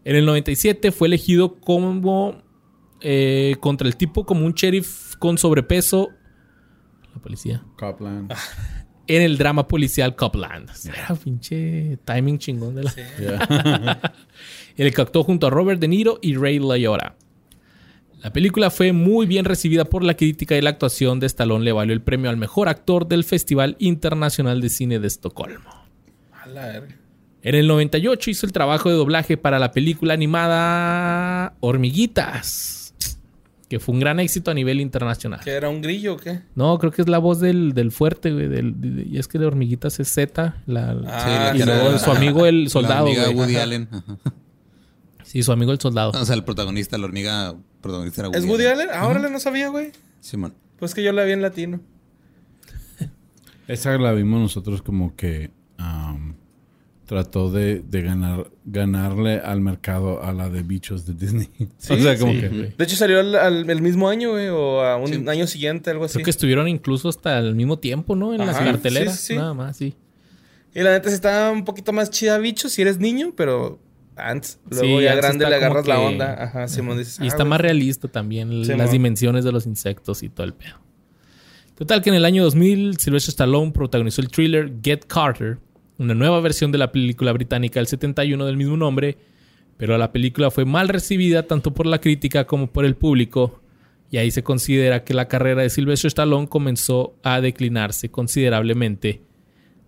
En 0.05 0.15
el 0.15 0.25
97 0.25 0.91
fue 0.91 1.07
elegido 1.09 1.55
como 1.55 2.41
eh, 3.03 3.57
contra 3.59 3.87
el 3.87 3.95
tipo 3.95 4.25
como 4.25 4.45
un 4.45 4.53
sheriff 4.53 5.15
con 5.17 5.37
sobrepeso. 5.37 6.09
La 7.13 7.21
policía. 7.21 7.63
Copland. 7.77 8.33
en 9.07 9.21
el 9.21 9.37
drama 9.37 9.67
policial 9.67 10.15
Copland. 10.15 10.69
Era 10.85 11.15
pinche 11.15 11.97
timing 12.05 12.39
chingón 12.39 12.75
de 12.75 12.83
la... 12.83 14.13
el 14.77 14.93
que 14.93 15.01
actuó 15.01 15.23
junto 15.23 15.47
a 15.47 15.49
Robert 15.49 15.79
De 15.79 15.87
Niro 15.87 16.19
y 16.21 16.35
Ray 16.35 16.59
Liotta. 16.59 17.15
La 18.21 18.31
película 18.31 18.69
fue 18.69 18.93
muy 18.93 19.25
bien 19.25 19.43
recibida 19.43 19.83
por 19.83 20.01
la 20.01 20.15
crítica 20.15 20.55
y 20.55 20.61
la 20.61 20.69
actuación 20.69 21.19
de 21.19 21.27
Stallone 21.27 21.65
le 21.65 21.73
valió 21.73 21.93
el 21.93 22.01
premio 22.01 22.29
al 22.29 22.37
mejor 22.37 22.69
actor 22.69 23.05
del 23.05 23.25
Festival 23.25 23.75
Internacional 23.79 24.61
de 24.61 24.69
Cine 24.69 24.99
de 24.99 25.07
Estocolmo. 25.07 25.69
A 26.31 26.47
la 26.47 26.67
verga. 26.67 26.97
En 27.41 27.55
el 27.55 27.67
98 27.67 28.31
hizo 28.31 28.45
el 28.45 28.53
trabajo 28.53 28.89
de 28.89 28.95
doblaje 28.95 29.35
para 29.35 29.59
la 29.59 29.71
película 29.71 30.13
animada 30.13 31.57
Hormiguitas, 31.59 32.82
que 33.73 33.79
fue 33.79 33.93
un 33.93 33.99
gran 33.99 34.19
éxito 34.19 34.51
a 34.51 34.53
nivel 34.53 34.79
internacional. 34.81 35.39
¿Qué 35.43 35.49
era 35.51 35.67
un 35.67 35.81
grillo 35.81 36.13
o 36.13 36.17
qué? 36.17 36.41
No, 36.53 36.77
creo 36.77 36.91
que 36.91 37.01
es 37.01 37.09
la 37.09 37.17
voz 37.17 37.39
del, 37.39 37.73
del 37.73 37.91
fuerte, 37.91 38.31
güey. 38.31 38.47
del- 38.47 38.79
de- 38.79 39.03
y 39.03 39.17
es 39.17 39.27
que 39.27 39.39
de 39.39 39.47
Hormiguitas 39.47 39.99
es 39.99 40.09
Z. 40.13 40.61
La, 40.67 40.91
Ah, 41.07 41.51
y 41.55 41.57
que 41.57 41.65
luego 41.65 41.89
era 41.89 41.97
su 41.99 42.11
amigo 42.11 42.45
el 42.45 42.65
La 42.65 42.69
soldado, 42.69 43.05
hormiga 43.05 43.23
güey. 43.25 43.35
Woody 43.35 43.55
Ajá. 43.55 43.63
Allen. 43.63 43.87
Ajá. 43.91 44.17
Sí, 45.23 45.41
su 45.41 45.51
amigo 45.51 45.71
el 45.71 45.79
soldado. 45.79 46.11
O 46.11 46.23
sea, 46.25 46.35
el 46.35 46.43
protagonista, 46.43 46.97
la 46.99 47.05
hormiga 47.05 47.55
protagonista 47.81 48.21
era 48.21 48.29
Woody 48.29 48.39
¿Es 48.39 48.45
Woody 48.45 48.65
Allen? 48.67 48.87
Ahora 48.93 49.19
le 49.19 49.29
no 49.31 49.39
sabía, 49.39 49.69
güey. 49.69 49.91
Simón. 50.19 50.53
Pues 50.77 50.93
que 50.93 51.01
yo 51.03 51.11
la 51.11 51.23
vi 51.23 51.31
en 51.31 51.41
latino. 51.41 51.79
Esa 53.67 53.97
la 53.97 54.11
vimos 54.11 54.39
nosotros 54.39 54.81
como 54.83 55.15
que 55.15 55.49
trató 57.05 57.51
de, 57.51 57.79
de 57.81 58.01
ganar 58.01 58.47
ganarle 58.65 59.39
al 59.39 59.59
mercado 59.61 60.23
a 60.23 60.31
la 60.33 60.49
de 60.49 60.61
bichos 60.63 61.05
de 61.05 61.13
Disney. 61.13 61.49
o 61.89 61.95
sea, 61.97 62.17
como 62.17 62.31
sí, 62.33 62.39
que... 62.39 62.49
De 62.49 62.83
hecho, 62.83 62.95
salió 62.95 63.19
al, 63.19 63.35
al- 63.35 63.69
el 63.69 63.81
mismo 63.81 64.07
año, 64.09 64.31
güey, 64.31 64.47
o 64.49 64.81
a 64.81 64.95
un 64.97 65.07
Sí. 65.07 65.23
año 65.27 65.45
siguiente, 65.47 65.89
algo 65.91 66.05
así. 66.05 66.13
Creo 66.15 66.25
que 66.25 66.31
estuvieron 66.31 66.67
incluso 66.67 67.09
hasta 67.09 67.39
el 67.39 67.55
mismo 67.55 67.77
tiempo, 67.79 68.15
¿no? 68.15 68.33
En 68.33 68.39
las 68.45 68.57
carteleras. 68.57 69.15
sí, 69.15 69.19
sí, 69.19 69.27
sí. 69.33 69.35
Nada 69.35 69.53
más, 69.53 69.75
sí. 69.77 69.95
Y 70.73 70.79
la 70.81 70.91
neta 70.91 71.09
está 71.09 71.51
un 71.51 71.65
poquito 71.65 71.91
más 71.93 72.09
chida, 72.09 72.37
bicho, 72.39 72.67
si 72.69 72.81
eres 72.81 72.97
niño, 72.99 73.33
pero 73.35 73.79
antes. 74.15 74.59
Luego 74.69 74.99
Sí, 74.99 75.03
ya 75.03 75.11
antes 75.11 75.25
grande 75.25 75.49
le 75.49 75.55
agarras 75.55 75.87
la 75.87 75.99
onda. 75.99 76.43
Ajá, 76.43 76.67
Simón 76.67 76.97
dices. 76.97 77.19
Y 77.19 77.23
ah, 77.23 77.27
está 77.27 77.37
güey. 77.43 77.49
más 77.49 77.61
realista 77.61 78.07
también, 78.07 78.63
Sí, 78.65 78.73
las 78.73 78.91
dimensiones 78.91 79.43
de 79.43 79.51
los 79.51 79.65
insectos 79.67 80.23
y 80.23 80.29
todo 80.29 80.45
el 80.45 80.53
pedo. 80.53 80.79
Total 81.75 82.01
que 82.01 82.09
en 82.09 82.15
el 82.15 82.23
año 82.25 82.43
2000, 82.43 82.97
Sylvester 82.99 83.31
Stallone 83.31 83.71
protagonizó 83.71 84.21
el 84.21 84.29
thriller 84.29 84.71
Get 84.83 85.05
Carter, 85.07 85.57
una 85.97 86.13
nueva 86.13 86.39
versión 86.39 86.71
de 86.71 86.77
la 86.77 86.91
película 86.91 87.31
británica 87.31 87.79
del 87.79 87.87
71 87.87 88.45
del 88.45 88.57
mismo 88.57 88.77
nombre, 88.77 89.17
pero 89.77 89.97
la 89.97 90.11
película 90.11 90.51
fue 90.51 90.65
mal 90.65 90.89
recibida 90.89 91.43
tanto 91.43 91.73
por 91.73 91.85
la 91.85 91.99
crítica 91.99 92.45
como 92.45 92.67
por 92.67 92.85
el 92.85 92.95
público, 92.95 93.61
y 94.11 94.17
ahí 94.17 94.29
se 94.29 94.43
considera 94.43 95.03
que 95.03 95.13
la 95.13 95.27
carrera 95.27 95.63
de 95.63 95.69
Sylvester 95.69 96.07
Stallone 96.07 96.47
comenzó 96.47 97.15
a 97.23 97.41
declinarse 97.41 98.09
considerablemente 98.09 99.21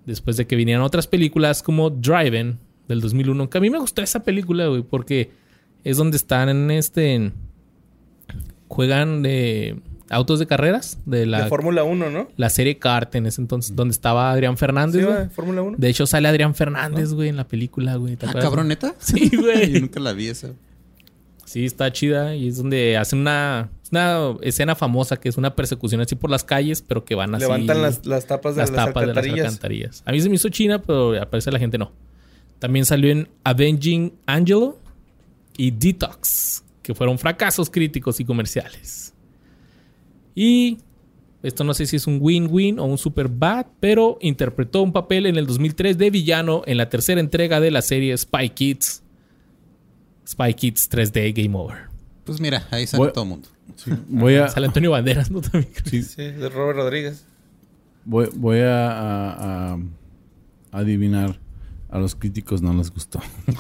después 0.06 0.38
de 0.38 0.48
que 0.48 0.56
vinieran 0.56 0.84
otras 0.84 1.08
películas 1.08 1.62
como 1.62 1.90
Driven 1.90 2.60
del 2.88 3.02
2001, 3.02 3.50
que 3.50 3.58
a 3.58 3.62
mí 3.62 3.70
me 3.70 3.80
gustó 3.80 4.02
esa 4.02 4.24
película, 4.24 4.68
güey, 4.68 4.84
porque 4.84 5.32
es 5.84 5.98
donde 5.98 6.18
están 6.18 6.50
en 6.50 6.72
este... 6.72 7.32
juegan 8.68 9.22
de 9.22 9.80
autos 10.10 10.40
de 10.40 10.46
carreras 10.48 11.00
de 11.06 11.26
la, 11.26 11.44
De 11.44 11.50
Fórmula 11.50 11.84
1, 11.84 12.10
¿no? 12.12 12.30
la 12.38 12.50
serie 12.50 12.78
Kart 12.78 13.14
en 13.16 13.26
ese 13.26 13.42
entonces, 13.42 13.76
donde 13.76 13.92
estaba 13.94 14.32
Adrián 14.32 14.58
Fernández. 14.58 15.02
Sí, 15.04 15.08
güey. 15.12 15.30
Fórmula 15.30 15.62
1. 15.64 15.78
de 15.80 15.90
hecho, 15.90 16.06
sale 16.06 16.28
Adrián 16.28 16.54
Fernández, 16.56 17.14
güey, 17.14 17.30
en 17.30 17.38
la 17.38 17.48
película, 17.48 17.96
güey. 17.96 18.16
¿te 18.16 18.26
Ah, 18.26 18.30
acuerdas? 18.30 18.50
cabrón, 18.50 18.68
neta. 18.68 18.94
Sí, 19.00 19.30
Yo 19.34 19.42
güey. 19.42 19.80
nunca 19.82 20.00
la 20.00 20.14
vi 20.14 20.28
esa. 20.28 20.50
Sí, 21.46 21.66
está 21.66 21.92
chida. 21.92 22.36
Y 22.36 22.48
es 22.50 22.58
donde 22.58 22.98
hacen 22.98 23.20
una, 23.20 23.70
una 23.92 24.34
escena 24.42 24.76
famosa 24.76 25.18
que 25.18 25.30
es 25.30 25.38
una 25.38 25.56
persecución 25.56 26.02
así 26.02 26.16
por 26.16 26.30
las 26.30 26.44
calles, 26.44 26.82
pero 26.82 27.06
que 27.06 27.16
van 27.16 27.34
así. 27.36 27.44
Levantan 27.44 27.82
las, 27.82 28.06
las 28.06 28.26
tapas 28.28 28.56
de 28.56 28.62
las 28.62 28.72
las, 28.72 28.86
tapas 28.88 29.08
de 29.08 29.14
las 29.14 29.26
alcantarillas. 29.26 30.04
A 30.06 30.12
mí 30.12 30.20
se 30.22 30.28
me 30.30 30.36
hizo 30.36 30.50
china, 30.50 30.82
pero 30.82 31.20
a 31.22 31.26
parecer 31.30 31.54
la 31.54 31.60
gente 31.60 31.78
no. 31.78 31.92
También 32.60 32.86
salió 32.86 33.12
en 33.12 33.30
Avenging 33.44 34.14
Angelo 34.26 34.78
y 35.58 35.72
Detox, 35.72 36.64
que 36.82 36.94
fueron 36.96 37.18
fracasos 37.20 37.70
críticos 37.70 38.20
y 38.20 38.26
comerciales. 38.26 39.14
Y 40.36 40.78
esto 41.42 41.64
no 41.64 41.74
sé 41.74 41.86
si 41.86 41.96
es 41.96 42.06
un 42.08 42.18
win-win 42.22 42.78
o 42.80 42.86
un 42.86 42.98
super 42.98 43.28
bad, 43.30 43.68
pero 43.80 44.18
interpretó 44.22 44.82
un 44.82 44.92
papel 44.94 45.26
en 45.26 45.38
el 45.38 45.48
2003 45.48 45.98
de 45.98 46.10
villano 46.10 46.62
en 46.66 46.78
la 46.78 46.90
tercera 46.90 47.20
entrega 47.22 47.60
de 47.60 47.72
la 47.72 47.82
serie 47.82 48.16
Spy 48.18 48.50
Kids. 48.50 49.02
Spy 50.28 50.54
Kids 50.56 50.90
3D 50.92 51.34
Game 51.44 51.56
Over. 51.58 51.78
Pues 52.26 52.42
mira, 52.42 52.68
ahí 52.72 52.86
sale 52.88 53.04
Voy- 53.06 53.14
todo 53.14 53.24
el 53.24 53.30
mundo. 53.30 53.48
Voy 54.10 54.36
a, 54.36 54.48
Sale 54.48 54.68
Antonio 54.68 54.92
Banderas, 54.92 55.30
¿no? 55.32 55.42
También 55.42 55.72
creo. 55.84 56.04
Sí, 56.04 56.24
de 56.24 56.50
Robert 56.50 56.78
Rodríguez. 56.78 57.26
voy, 58.04 58.30
voy 58.36 58.60
a, 58.60 58.92
a- 58.92 59.74
a- 59.74 59.80
a 60.72 60.78
adivinar. 60.78 61.40
A 61.90 62.00
los 62.00 62.16
críticos 62.16 62.62
no 62.62 62.74
les 62.74 62.92
gustó. 62.92 63.20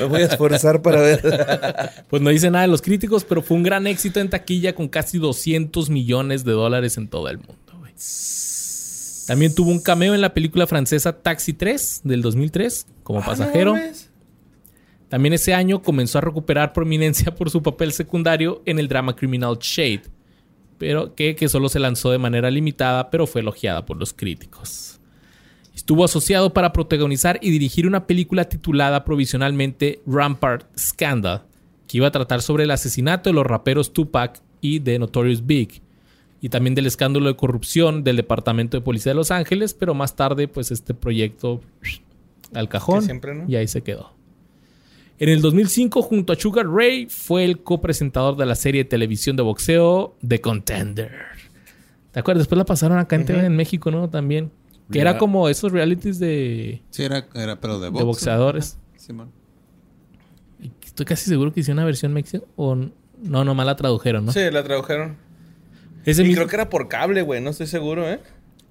Me 0.00 0.04
voy 0.06 0.22
a 0.22 0.26
esforzar 0.26 0.82
para 0.82 1.00
ver. 1.00 1.20
Pues 2.08 2.22
no 2.22 2.30
dice 2.30 2.50
nada 2.50 2.62
de 2.62 2.68
los 2.68 2.82
críticos, 2.82 3.24
pero 3.24 3.42
fue 3.42 3.56
un 3.56 3.62
gran 3.62 3.86
éxito 3.86 4.18
en 4.20 4.30
taquilla 4.30 4.74
con 4.74 4.88
casi 4.88 5.18
200 5.18 5.90
millones 5.90 6.44
de 6.44 6.52
dólares 6.52 6.96
en 6.96 7.08
todo 7.08 7.28
el 7.28 7.38
mundo. 7.38 7.56
También 9.26 9.54
tuvo 9.54 9.70
un 9.70 9.80
cameo 9.80 10.14
en 10.14 10.20
la 10.20 10.34
película 10.34 10.66
francesa 10.66 11.12
Taxi 11.22 11.52
3 11.52 12.00
del 12.04 12.22
2003 12.22 12.86
como 13.04 13.20
Ah, 13.20 13.24
pasajero. 13.26 13.76
no. 13.76 13.82
También 15.08 15.32
ese 15.34 15.54
año 15.54 15.80
comenzó 15.82 16.18
a 16.18 16.22
recuperar 16.22 16.72
prominencia 16.72 17.32
por 17.34 17.50
su 17.50 17.62
papel 17.62 17.92
secundario 17.92 18.62
en 18.66 18.78
el 18.80 18.88
drama 18.88 19.14
criminal 19.14 19.58
Shade, 19.60 20.02
pero 20.78 21.14
que, 21.14 21.36
que 21.36 21.48
solo 21.48 21.68
se 21.68 21.78
lanzó 21.78 22.10
de 22.10 22.18
manera 22.18 22.50
limitada, 22.50 23.10
pero 23.10 23.26
fue 23.28 23.42
elogiada 23.42 23.84
por 23.86 23.96
los 23.98 24.12
críticos. 24.12 24.91
Estuvo 25.74 26.04
asociado 26.04 26.52
para 26.52 26.72
protagonizar 26.72 27.38
y 27.42 27.50
dirigir 27.50 27.86
una 27.86 28.06
película 28.06 28.44
titulada 28.44 29.04
provisionalmente 29.04 30.00
Rampart 30.06 30.66
Scandal, 30.78 31.44
que 31.86 31.98
iba 31.98 32.08
a 32.08 32.12
tratar 32.12 32.42
sobre 32.42 32.64
el 32.64 32.70
asesinato 32.70 33.30
de 33.30 33.34
los 33.34 33.46
raperos 33.46 33.92
Tupac 33.92 34.40
y 34.60 34.80
de 34.80 34.98
Notorious 34.98 35.46
Big, 35.46 35.82
y 36.40 36.48
también 36.48 36.74
del 36.74 36.86
escándalo 36.86 37.28
de 37.28 37.36
corrupción 37.36 38.04
del 38.04 38.16
Departamento 38.16 38.76
de 38.76 38.82
Policía 38.82 39.12
de 39.12 39.16
Los 39.16 39.30
Ángeles, 39.30 39.74
pero 39.74 39.94
más 39.94 40.16
tarde 40.16 40.48
pues 40.48 40.70
este 40.70 40.92
proyecto 40.92 41.60
al 42.52 42.68
cajón 42.68 43.00
Que 43.00 43.06
siempre, 43.06 43.34
¿no? 43.34 43.44
y 43.48 43.56
ahí 43.56 43.68
se 43.68 43.82
quedó. 43.82 44.12
En 45.18 45.28
el 45.28 45.40
2005, 45.40 46.02
junto 46.02 46.32
a 46.32 46.36
Sugar 46.36 46.66
Ray, 46.66 47.06
fue 47.08 47.44
el 47.44 47.62
copresentador 47.62 48.36
de 48.36 48.44
la 48.44 48.56
serie 48.56 48.82
de 48.82 48.90
televisión 48.90 49.36
de 49.36 49.42
boxeo 49.44 50.16
The 50.26 50.40
Contender. 50.40 51.12
¿Te 52.10 52.20
acuerdas? 52.20 52.40
Después 52.40 52.58
la 52.58 52.64
pasaron 52.64 52.98
acá 52.98 53.16
en, 53.16 53.24
TV 53.24 53.46
en 53.46 53.54
México, 53.54 53.90
¿no? 53.92 54.10
También. 54.10 54.50
Que 54.90 55.00
era 55.00 55.16
como 55.18 55.48
esos 55.48 55.72
realities 55.72 56.18
de, 56.18 56.82
Sí, 56.90 57.02
era, 57.04 57.26
era 57.34 57.60
pero 57.60 57.78
de, 57.78 57.86
de 57.86 57.90
box, 57.90 58.04
boxeadores. 58.04 58.78
Estoy 60.84 61.06
casi 61.06 61.28
seguro 61.28 61.52
que 61.52 61.60
hicieron 61.60 61.78
una 61.78 61.86
versión 61.86 62.12
mexica 62.12 62.44
o 62.56 62.74
no, 62.76 63.44
nomás 63.44 63.66
la 63.66 63.76
tradujeron, 63.76 64.26
¿no? 64.26 64.32
Sí, 64.32 64.40
la 64.50 64.62
tradujeron. 64.62 65.16
Ese 66.04 66.22
y 66.22 66.26
mismo- 66.26 66.36
creo 66.40 66.48
que 66.48 66.56
era 66.56 66.68
por 66.68 66.88
cable, 66.88 67.22
güey. 67.22 67.40
No 67.40 67.50
estoy 67.50 67.66
seguro, 67.66 68.08
¿eh? 68.08 68.20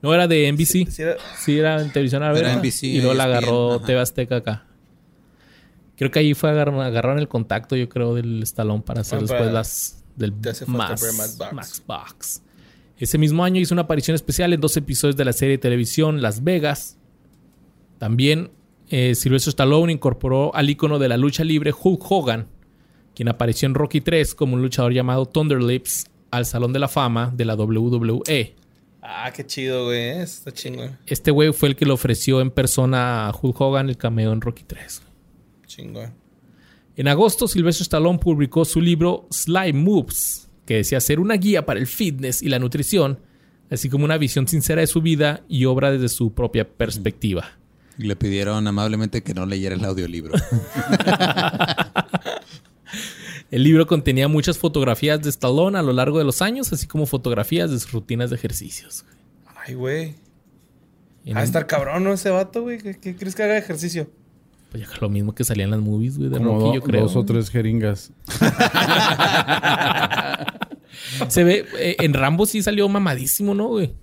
No 0.01 0.13
era 0.13 0.27
de 0.27 0.47
NBC. 0.51 0.85
Sí, 0.91 1.01
era- 1.01 1.15
Sí, 1.37 1.57
era 1.57 1.81
en 1.81 1.91
televisión 1.91 2.23
abierta. 2.23 2.53
NBC, 2.53 2.83
y 2.87 2.97
luego 3.01 3.13
la 3.13 3.23
ESPN, 3.25 3.37
agarró 3.37 3.73
ajá. 3.75 3.85
TV 3.85 3.99
Azteca 3.99 4.35
acá. 4.37 4.65
Creo 5.97 6.11
que 6.11 6.19
ahí 6.19 6.33
fue 6.33 6.49
agar 6.49 6.69
agarraron 6.69 7.19
el 7.19 7.27
contacto, 7.27 7.75
yo 7.75 7.87
creo, 7.89 8.15
del 8.15 8.41
Stallone 8.43 8.81
para 8.81 9.01
hacer 9.01 9.17
Ah, 9.17 9.21
después 9.21 9.39
para- 9.41 9.51
las 9.51 10.03
del 10.15 10.33
Max, 10.33 11.01
ver 11.01 11.13
Max 11.13 11.37
Box. 11.37 11.53
Max 11.53 11.83
Box. 11.87 12.41
Ese 13.01 13.17
mismo 13.17 13.43
año 13.43 13.59
hizo 13.59 13.73
una 13.73 13.81
aparición 13.81 14.13
especial 14.13 14.53
en 14.53 14.61
dos 14.61 14.77
episodios 14.77 15.17
de 15.17 15.25
la 15.25 15.33
serie 15.33 15.53
de 15.53 15.57
televisión 15.57 16.21
Las 16.21 16.43
Vegas. 16.43 16.99
También 17.97 18.51
eh, 18.91 19.15
Sylvester 19.15 19.49
Stallone 19.49 19.91
incorporó 19.91 20.53
al 20.53 20.69
ícono 20.69 20.99
de 20.99 21.09
la 21.09 21.17
lucha 21.17 21.43
libre 21.43 21.73
Hulk 21.73 21.99
Hogan, 22.11 22.47
quien 23.15 23.27
apareció 23.27 23.65
en 23.65 23.73
Rocky 23.73 24.01
3 24.01 24.35
como 24.35 24.53
un 24.53 24.61
luchador 24.61 24.93
llamado 24.93 25.25
Thunder 25.25 25.63
Lips 25.63 26.11
al 26.29 26.45
Salón 26.45 26.73
de 26.73 26.79
la 26.79 26.87
Fama 26.87 27.33
de 27.35 27.43
la 27.43 27.55
WWE. 27.55 28.55
Ah, 29.01 29.31
qué 29.35 29.47
chido, 29.47 29.85
güey. 29.85 29.97
¿eh? 29.97 30.21
Está 30.21 30.51
chingón. 30.51 30.99
Este 31.07 31.31
güey 31.31 31.51
fue 31.53 31.69
el 31.69 31.75
que 31.75 31.87
le 31.87 31.93
ofreció 31.93 32.39
en 32.39 32.51
persona 32.51 33.27
a 33.27 33.35
Hulk 33.35 33.59
Hogan 33.59 33.89
el 33.89 33.97
cameo 33.97 34.31
en 34.31 34.41
Rocky 34.41 34.61
3. 34.61 35.01
Chingón. 35.65 36.13
En 36.95 37.07
agosto, 37.07 37.47
Sylvester 37.47 37.81
Stallone 37.81 38.19
publicó 38.19 38.63
su 38.63 38.79
libro 38.79 39.25
Slime 39.31 39.73
Moves, 39.73 40.50
que 40.65 40.75
decía 40.75 40.99
ser 40.99 41.19
una 41.19 41.35
guía 41.35 41.65
para 41.65 41.79
el 41.79 41.87
fitness 41.87 42.41
y 42.41 42.49
la 42.49 42.59
nutrición, 42.59 43.19
así 43.69 43.89
como 43.89 44.05
una 44.05 44.17
visión 44.17 44.47
sincera 44.47 44.81
de 44.81 44.87
su 44.87 45.01
vida 45.01 45.41
y 45.47 45.65
obra 45.65 45.91
desde 45.91 46.09
su 46.09 46.33
propia 46.33 46.67
perspectiva. 46.67 47.57
Y 47.97 48.03
le 48.03 48.15
pidieron 48.15 48.67
amablemente 48.67 49.21
que 49.23 49.33
no 49.33 49.45
leyera 49.45 49.75
el 49.75 49.83
audiolibro. 49.85 50.33
El 53.51 53.63
libro 53.63 53.85
contenía 53.85 54.29
muchas 54.29 54.57
fotografías 54.57 55.21
de 55.21 55.29
Stallone 55.29 55.77
a 55.77 55.81
lo 55.81 55.91
largo 55.91 56.17
de 56.17 56.23
los 56.23 56.41
años, 56.41 56.71
así 56.71 56.87
como 56.87 57.05
fotografías 57.05 57.69
de 57.69 57.77
sus 57.79 57.91
rutinas 57.91 58.29
de 58.29 58.37
ejercicios. 58.37 59.03
Ay, 59.45 59.73
güey. 59.73 60.15
Va 61.35 61.41
a 61.41 61.43
estar 61.43 61.67
cabrón, 61.67 62.05
¿no? 62.05 62.13
Ese 62.13 62.29
vato, 62.29 62.61
güey. 62.61 62.77
¿Qué, 62.77 62.97
qué 62.97 63.13
crees 63.13 63.35
que 63.35 63.43
haga 63.43 63.57
ejercicio? 63.57 64.09
Pues 64.71 64.83
ya 64.83 64.89
lo 65.01 65.09
mismo 65.09 65.35
que 65.35 65.43
salía 65.43 65.65
en 65.65 65.71
las 65.71 65.81
movies 65.81 66.17
güey, 66.17 66.29
de 66.29 66.37
Como 66.37 66.51
Rocky, 66.53 66.63
do- 66.67 66.73
yo 66.75 66.81
creo. 66.81 67.01
dos 67.03 67.15
o 67.15 67.25
tres 67.25 67.49
jeringas. 67.49 68.11
Se 71.29 71.43
ve, 71.43 71.65
eh, 71.79 71.95
en 71.99 72.13
Rambo 72.13 72.45
sí 72.45 72.61
salió 72.63 72.87
mamadísimo, 72.89 73.53
¿no, 73.53 73.67
güey? 73.67 73.93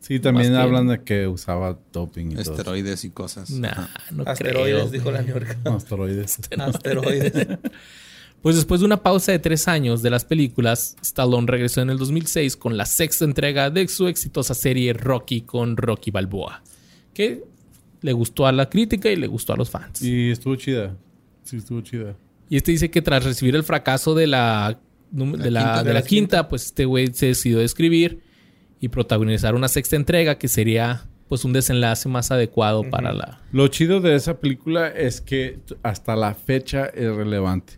Sí, 0.00 0.20
también 0.20 0.52
Más 0.52 0.60
que- 0.60 0.64
hablan 0.64 0.88
de 0.88 1.02
que 1.02 1.26
usaba 1.26 1.78
doping 1.92 2.26
y 2.26 2.30
todo. 2.30 2.40
eso. 2.42 2.50
Esteroides 2.52 3.04
y 3.04 3.10
cosas. 3.10 3.50
Nah, 3.50 3.88
no 4.12 4.22
Asteroides, 4.26 4.76
creo. 4.84 4.90
dijo 4.90 5.10
la 5.10 5.20
New 5.20 5.34
York. 5.34 5.58
Asteroides. 5.64 6.38
Asteroides. 6.58 7.32
Pues 8.40 8.54
después 8.54 8.78
de 8.80 8.86
una 8.86 9.02
pausa 9.02 9.32
de 9.32 9.40
tres 9.40 9.66
años 9.66 10.00
de 10.00 10.10
las 10.10 10.24
películas, 10.24 10.94
Stallone 11.02 11.48
regresó 11.48 11.80
en 11.80 11.90
el 11.90 11.98
2006 11.98 12.56
con 12.56 12.76
la 12.76 12.86
sexta 12.86 13.24
entrega 13.24 13.68
de 13.68 13.88
su 13.88 14.06
exitosa 14.06 14.54
serie 14.54 14.92
Rocky 14.92 15.40
con 15.40 15.76
Rocky 15.76 16.12
Balboa, 16.12 16.62
que 17.12 17.42
le 18.00 18.12
gustó 18.12 18.46
a 18.46 18.52
la 18.52 18.68
crítica 18.68 19.10
y 19.10 19.16
le 19.16 19.26
gustó 19.26 19.52
a 19.52 19.56
los 19.56 19.70
fans. 19.70 20.02
Y, 20.02 20.28
Y 20.28 20.30
estuvo 20.30 20.56
chida. 20.56 20.96
Sí, 21.42 21.56
estuvo 21.56 21.80
chida. 21.80 22.16
este 22.50 22.72
dice 22.72 22.90
que 22.90 23.02
tras 23.02 23.24
recibir 23.24 23.56
el 23.56 23.64
fracaso 23.64 24.14
de 24.14 24.26
la, 24.26 24.78
de 25.10 25.50
la, 25.50 25.60
quinta. 25.60 25.84
de 25.84 25.94
la 25.94 26.02
quinta, 26.02 26.48
pues 26.48 26.66
este 26.66 26.84
güey 26.84 27.08
se 27.12 27.26
decidió 27.26 27.60
a 27.60 27.64
escribir 27.64 28.20
y 28.80 28.88
protagonizar 28.88 29.54
una 29.54 29.68
sexta 29.68 29.96
entrega 29.96 30.38
que 30.38 30.48
sería 30.48 31.06
pues 31.28 31.44
un 31.44 31.52
desenlace 31.52 32.08
más 32.08 32.30
adecuado 32.30 32.88
para 32.88 33.12
la... 33.12 33.42
Lo 33.52 33.68
chido 33.68 34.00
de 34.00 34.14
esa 34.14 34.40
película 34.40 34.88
es 34.88 35.20
que 35.20 35.58
hasta 35.82 36.16
la 36.16 36.34
fecha 36.34 36.86
es 36.86 37.14
relevante. 37.14 37.74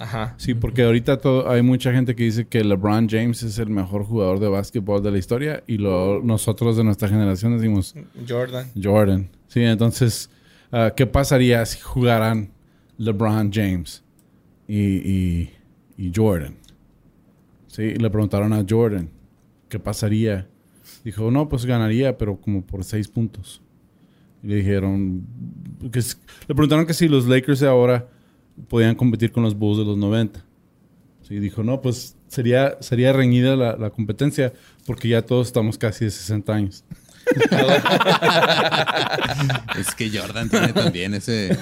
Ajá. 0.00 0.34
Sí, 0.38 0.54
porque 0.54 0.82
ahorita 0.82 1.18
todo, 1.18 1.50
hay 1.50 1.60
mucha 1.60 1.92
gente 1.92 2.16
que 2.16 2.24
dice 2.24 2.46
que 2.48 2.64
LeBron 2.64 3.06
James 3.06 3.42
es 3.42 3.58
el 3.58 3.68
mejor 3.68 4.02
jugador 4.04 4.40
de 4.40 4.48
básquetbol 4.48 5.02
de 5.02 5.10
la 5.10 5.18
historia 5.18 5.62
y 5.66 5.76
lo, 5.76 6.22
nosotros 6.22 6.78
de 6.78 6.84
nuestra 6.84 7.06
generación 7.06 7.54
decimos 7.58 7.94
Jordan. 8.26 8.66
Jordan. 8.82 9.28
Sí, 9.48 9.60
entonces, 9.60 10.30
ah, 10.72 10.94
¿qué 10.96 11.06
pasaría 11.06 11.66
si 11.66 11.80
jugaran 11.80 12.50
LeBron 12.96 13.52
James 13.52 14.02
y, 14.66 14.78
y- 14.78 15.50
y 15.98 16.10
Jordan? 16.16 16.54
Sí, 17.66 17.94
le 17.94 18.08
preguntaron 18.08 18.54
a 18.54 18.64
Jordan, 18.66 19.10
¿qué 19.68 19.78
pasaría? 19.78 20.48
Dijo, 21.04 21.30
no, 21.30 21.46
pues 21.46 21.66
ganaría, 21.66 22.16
pero 22.16 22.40
como 22.40 22.62
por 22.62 22.84
seis 22.84 23.06
puntos. 23.06 23.60
Y 24.42 24.46
le 24.48 24.54
dijeron, 24.56 25.26
que 25.92 26.00
le 26.00 26.54
preguntaron 26.54 26.86
que 26.86 26.94
si 26.94 27.06
los 27.06 27.26
Lakers 27.28 27.60
de 27.60 27.68
ahora 27.68 28.08
podían 28.68 28.94
competir 28.94 29.32
con 29.32 29.42
los 29.42 29.56
Bulls 29.56 29.78
de 29.78 29.84
los 29.84 29.96
90. 29.96 30.44
Sí, 31.22 31.38
dijo, 31.38 31.62
no, 31.62 31.80
pues 31.80 32.16
sería, 32.28 32.76
sería 32.80 33.12
reñida 33.12 33.56
la, 33.56 33.76
la 33.76 33.90
competencia 33.90 34.52
porque 34.86 35.08
ya 35.08 35.22
todos 35.22 35.46
estamos 35.46 35.78
casi 35.78 36.06
de 36.06 36.10
60 36.10 36.52
años. 36.52 36.84
Es 39.78 39.94
que 39.94 40.10
Jordan 40.10 40.48
tiene 40.48 40.72
también 40.72 41.14
ese 41.14 41.56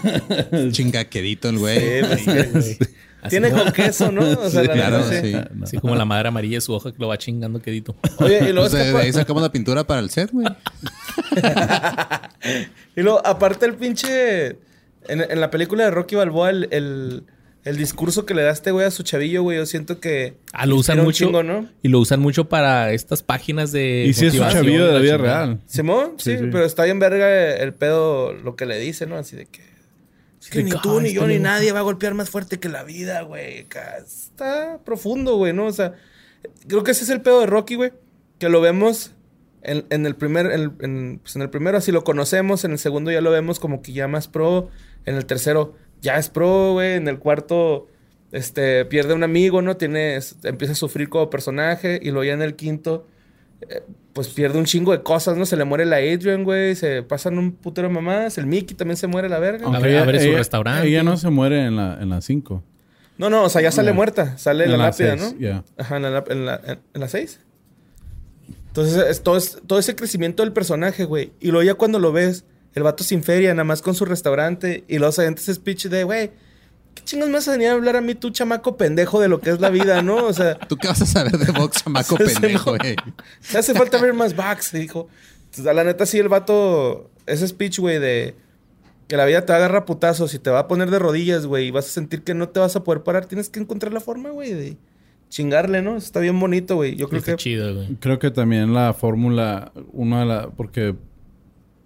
chingaquedito 0.72 1.50
el 1.50 1.58
güey. 1.58 2.02
Sí, 2.18 2.30
pues, 2.52 2.78
Tiene 3.28 3.50
con 3.50 3.72
queso, 3.72 4.12
¿no? 4.12 4.22
O 4.22 4.48
sea, 4.48 4.62
la 4.62 4.72
claro, 4.72 5.02
sí. 5.08 5.16
sí. 5.22 5.34
Así 5.62 5.78
como 5.78 5.96
la 5.96 6.04
madre 6.04 6.28
amarilla 6.28 6.56
de 6.56 6.60
su 6.60 6.72
hoja 6.72 6.92
que 6.92 6.98
lo 6.98 7.08
va 7.08 7.18
chingando 7.18 7.60
quedito. 7.60 7.96
Oye, 8.18 8.48
y 8.48 8.52
luego, 8.52 8.66
O 8.66 8.70
sea, 8.70 8.84
de 8.84 8.96
ahí 8.96 9.12
sacamos 9.12 9.42
la 9.42 9.50
pintura 9.50 9.84
para 9.86 9.98
el 10.00 10.10
set, 10.10 10.30
güey. 10.32 10.46
y 12.96 13.02
luego, 13.02 13.26
aparte 13.26 13.66
el 13.66 13.74
pinche... 13.74 14.56
En, 15.08 15.20
en 15.22 15.40
la 15.40 15.50
película 15.50 15.84
de 15.84 15.90
Rocky 15.90 16.14
Balboa, 16.16 16.50
el, 16.50 16.68
el, 16.70 17.24
el 17.64 17.76
discurso 17.76 18.24
que 18.26 18.34
le 18.34 18.42
da 18.42 18.50
este 18.50 18.70
güey 18.70 18.86
a 18.86 18.90
su 18.90 19.02
chavillo, 19.02 19.42
güey, 19.42 19.58
yo 19.58 19.66
siento 19.66 20.00
que... 20.00 20.36
Ah, 20.52 20.66
lo 20.66 20.76
usan 20.76 21.02
mucho. 21.02 21.24
chingo, 21.26 21.42
¿no? 21.42 21.68
Y 21.82 21.88
lo 21.88 21.98
usan 21.98 22.20
mucho 22.20 22.48
para 22.48 22.92
estas 22.92 23.22
páginas 23.22 23.72
de. 23.72 24.04
Y 24.06 24.14
si 24.14 24.26
es 24.26 24.34
un 24.34 24.48
chavillo 24.48 24.86
de 24.86 24.92
la 24.92 24.98
vida 25.00 25.16
real. 25.16 25.60
Simón, 25.66 26.12
sí, 26.18 26.32
Sí, 26.32 26.38
sí. 26.44 26.48
pero 26.52 26.64
está 26.64 26.84
bien 26.84 26.98
verga 26.98 27.56
el 27.56 27.74
pedo, 27.74 28.32
lo 28.32 28.54
que 28.56 28.66
le 28.66 28.78
dice, 28.78 29.06
¿no? 29.06 29.16
Así 29.16 29.34
de 29.36 29.46
que... 29.46 29.62
Es 30.40 30.50
que 30.50 30.62
ni 30.62 30.70
tú, 30.70 30.98
"Ay, 30.98 31.04
ni 31.04 31.12
yo, 31.14 31.26
ni 31.26 31.38
nadie 31.40 31.72
va 31.72 31.80
a 31.80 31.82
golpear 31.82 32.14
más 32.14 32.30
fuerte 32.30 32.60
que 32.60 32.68
la 32.68 32.84
vida, 32.84 33.22
güey. 33.22 33.66
Está 34.06 34.78
profundo, 34.84 35.36
güey, 35.36 35.52
¿no? 35.52 35.66
O 35.66 35.72
sea, 35.72 35.94
creo 36.68 36.84
que 36.84 36.92
ese 36.92 37.04
es 37.04 37.10
el 37.10 37.20
pedo 37.20 37.40
de 37.40 37.46
Rocky, 37.46 37.74
güey. 37.74 37.92
Que 38.38 38.48
lo 38.48 38.60
vemos 38.60 39.10
en, 39.62 39.84
en 39.90 40.06
el 40.06 40.14
primer, 40.14 40.46
en, 40.52 40.72
en- 40.80 41.18
pues 41.22 41.34
en 41.34 41.42
el 41.42 41.50
primero 41.50 41.76
así 41.78 41.90
lo 41.92 42.04
conocemos, 42.04 42.64
en 42.64 42.70
el 42.72 42.78
segundo 42.78 43.10
ya 43.10 43.20
lo 43.20 43.30
vemos 43.32 43.58
como 43.58 43.82
que 43.82 43.92
ya 43.92 44.06
más 44.06 44.28
pro, 44.28 44.70
en 45.06 45.16
el 45.16 45.24
tercero 45.26 45.74
ya 46.00 46.16
es 46.16 46.28
pro, 46.28 46.72
güey, 46.72 46.94
en 46.94 47.08
el 47.08 47.18
cuarto 47.18 47.86
este 48.32 48.84
pierde 48.84 49.14
un 49.14 49.22
amigo, 49.24 49.62
¿no? 49.62 49.76
Tiene, 49.76 50.16
es- 50.16 50.36
empieza 50.44 50.72
a 50.72 50.76
sufrir 50.76 51.08
como 51.08 51.30
personaje 51.30 51.98
y 52.02 52.06
luego 52.10 52.24
ya 52.24 52.34
en 52.34 52.42
el 52.42 52.54
quinto 52.56 53.06
eh, 53.68 53.82
pues 54.12 54.28
pierde 54.28 54.58
un 54.58 54.64
chingo 54.66 54.92
de 54.92 55.02
cosas, 55.02 55.36
¿no? 55.36 55.46
Se 55.46 55.56
le 55.56 55.64
muere 55.64 55.84
la 55.86 55.96
Adrian, 55.96 56.44
güey, 56.44 56.74
se 56.76 57.02
pasan 57.02 57.38
un 57.38 57.52
putero 57.52 57.88
de 57.88 57.94
mamadas, 57.94 58.36
el 58.38 58.46
Mickey 58.46 58.76
también 58.76 58.96
se 58.96 59.06
muere 59.06 59.28
la 59.28 59.38
verga. 59.38 59.66
Abre- 59.66 59.98
abre 59.98 60.20
su 60.20 60.32
restaurante. 60.36 60.86
Ella 60.88 61.02
no 61.02 61.16
se 61.16 61.30
muere 61.30 61.64
en 61.64 61.76
la 61.76 61.92
5. 61.96 62.02
En 62.02 62.08
la 62.10 62.20
cinco. 62.20 62.62
No, 63.16 63.30
no, 63.30 63.42
o 63.44 63.48
sea, 63.48 63.60
ya 63.62 63.72
sale 63.72 63.92
muerta, 63.92 64.38
sale 64.38 64.64
En 64.64 64.70
la 64.72 64.76
la 64.76 64.84
lápida, 64.90 65.18
seis, 65.18 65.34
¿no? 65.34 65.40
ya. 65.40 65.64
Ajá, 65.76 65.96
en 65.96 66.02
la, 66.02 66.24
en 66.28 66.46
la, 66.46 66.60
en- 66.64 66.78
en 66.94 67.00
la 67.00 67.08
seis. 67.08 67.40
Entonces, 68.68 68.96
es 69.08 69.22
todo, 69.22 69.36
es- 69.36 69.58
todo 69.66 69.78
ese 69.78 69.96
crecimiento 69.96 70.42
del 70.44 70.52
personaje, 70.52 71.04
güey. 71.04 71.32
Y 71.40 71.48
luego 71.50 71.64
ya 71.64 71.74
cuando 71.74 71.98
lo 71.98 72.12
ves, 72.12 72.44
el 72.74 72.82
vato 72.82 73.04
sin 73.04 73.22
feria, 73.22 73.52
nada 73.54 73.64
más 73.64 73.82
con 73.82 73.94
su 73.94 74.04
restaurante, 74.04 74.84
y 74.88 74.98
luego 74.98 75.12
se 75.12 75.26
ese 75.26 75.54
speech 75.54 75.86
de, 75.86 76.04
güey, 76.04 76.30
¿qué 76.94 77.02
chingos 77.04 77.28
me 77.28 77.34
vas 77.34 77.48
a 77.48 77.52
venir 77.52 77.68
a 77.68 77.72
hablar 77.72 77.96
a 77.96 78.00
mí, 78.00 78.14
tú 78.14 78.30
chamaco 78.30 78.76
pendejo, 78.76 79.20
de 79.20 79.28
lo 79.28 79.40
que 79.40 79.50
es 79.50 79.60
la 79.60 79.70
vida, 79.70 80.02
¿no? 80.02 80.26
O 80.26 80.32
sea, 80.32 80.58
¿Tú 80.68 80.76
qué 80.76 80.88
vas 80.88 81.02
a 81.02 81.06
saber 81.06 81.38
de 81.38 81.52
box, 81.52 81.82
chamaco 81.84 82.16
pendejo, 82.16 82.76
güey? 82.76 82.96
te 83.50 83.58
hace 83.58 83.74
falta 83.74 84.00
ver 84.00 84.14
más 84.14 84.36
backs, 84.36 84.72
dijo. 84.72 85.08
Entonces, 85.44 85.66
a 85.66 85.72
la 85.72 85.84
neta, 85.84 86.06
sí, 86.06 86.18
el 86.18 86.28
vato, 86.28 87.10
ese 87.26 87.48
speech, 87.48 87.78
güey, 87.78 87.98
de 87.98 88.34
que 89.08 89.16
la 89.16 89.24
vida 89.24 89.46
te 89.46 89.54
agarra 89.54 89.86
putazos 89.86 90.34
y 90.34 90.38
te 90.38 90.50
va 90.50 90.60
a 90.60 90.68
poner 90.68 90.90
de 90.90 90.98
rodillas, 90.98 91.46
güey, 91.46 91.68
y 91.68 91.70
vas 91.70 91.86
a 91.86 91.90
sentir 91.90 92.22
que 92.22 92.34
no 92.34 92.50
te 92.50 92.60
vas 92.60 92.76
a 92.76 92.84
poder 92.84 93.02
parar, 93.02 93.24
tienes 93.24 93.48
que 93.48 93.58
encontrar 93.58 93.92
la 93.92 94.00
forma, 94.00 94.30
güey, 94.30 94.52
de 94.52 94.76
chingarle, 95.30 95.82
¿no? 95.82 95.96
Está 95.96 96.20
bien 96.20 96.38
bonito, 96.38 96.76
güey. 96.76 96.96
Yo 96.96 97.08
creo 97.08 97.20
Está 97.20 97.32
que 97.32 97.38
chido, 97.38 97.74
güey. 97.74 97.96
Creo 97.96 98.18
que 98.18 98.30
también 98.30 98.74
la 98.74 98.92
fórmula, 98.94 99.72
una 99.92 100.20
de 100.20 100.26
las... 100.26 100.46
Porque 100.56 100.94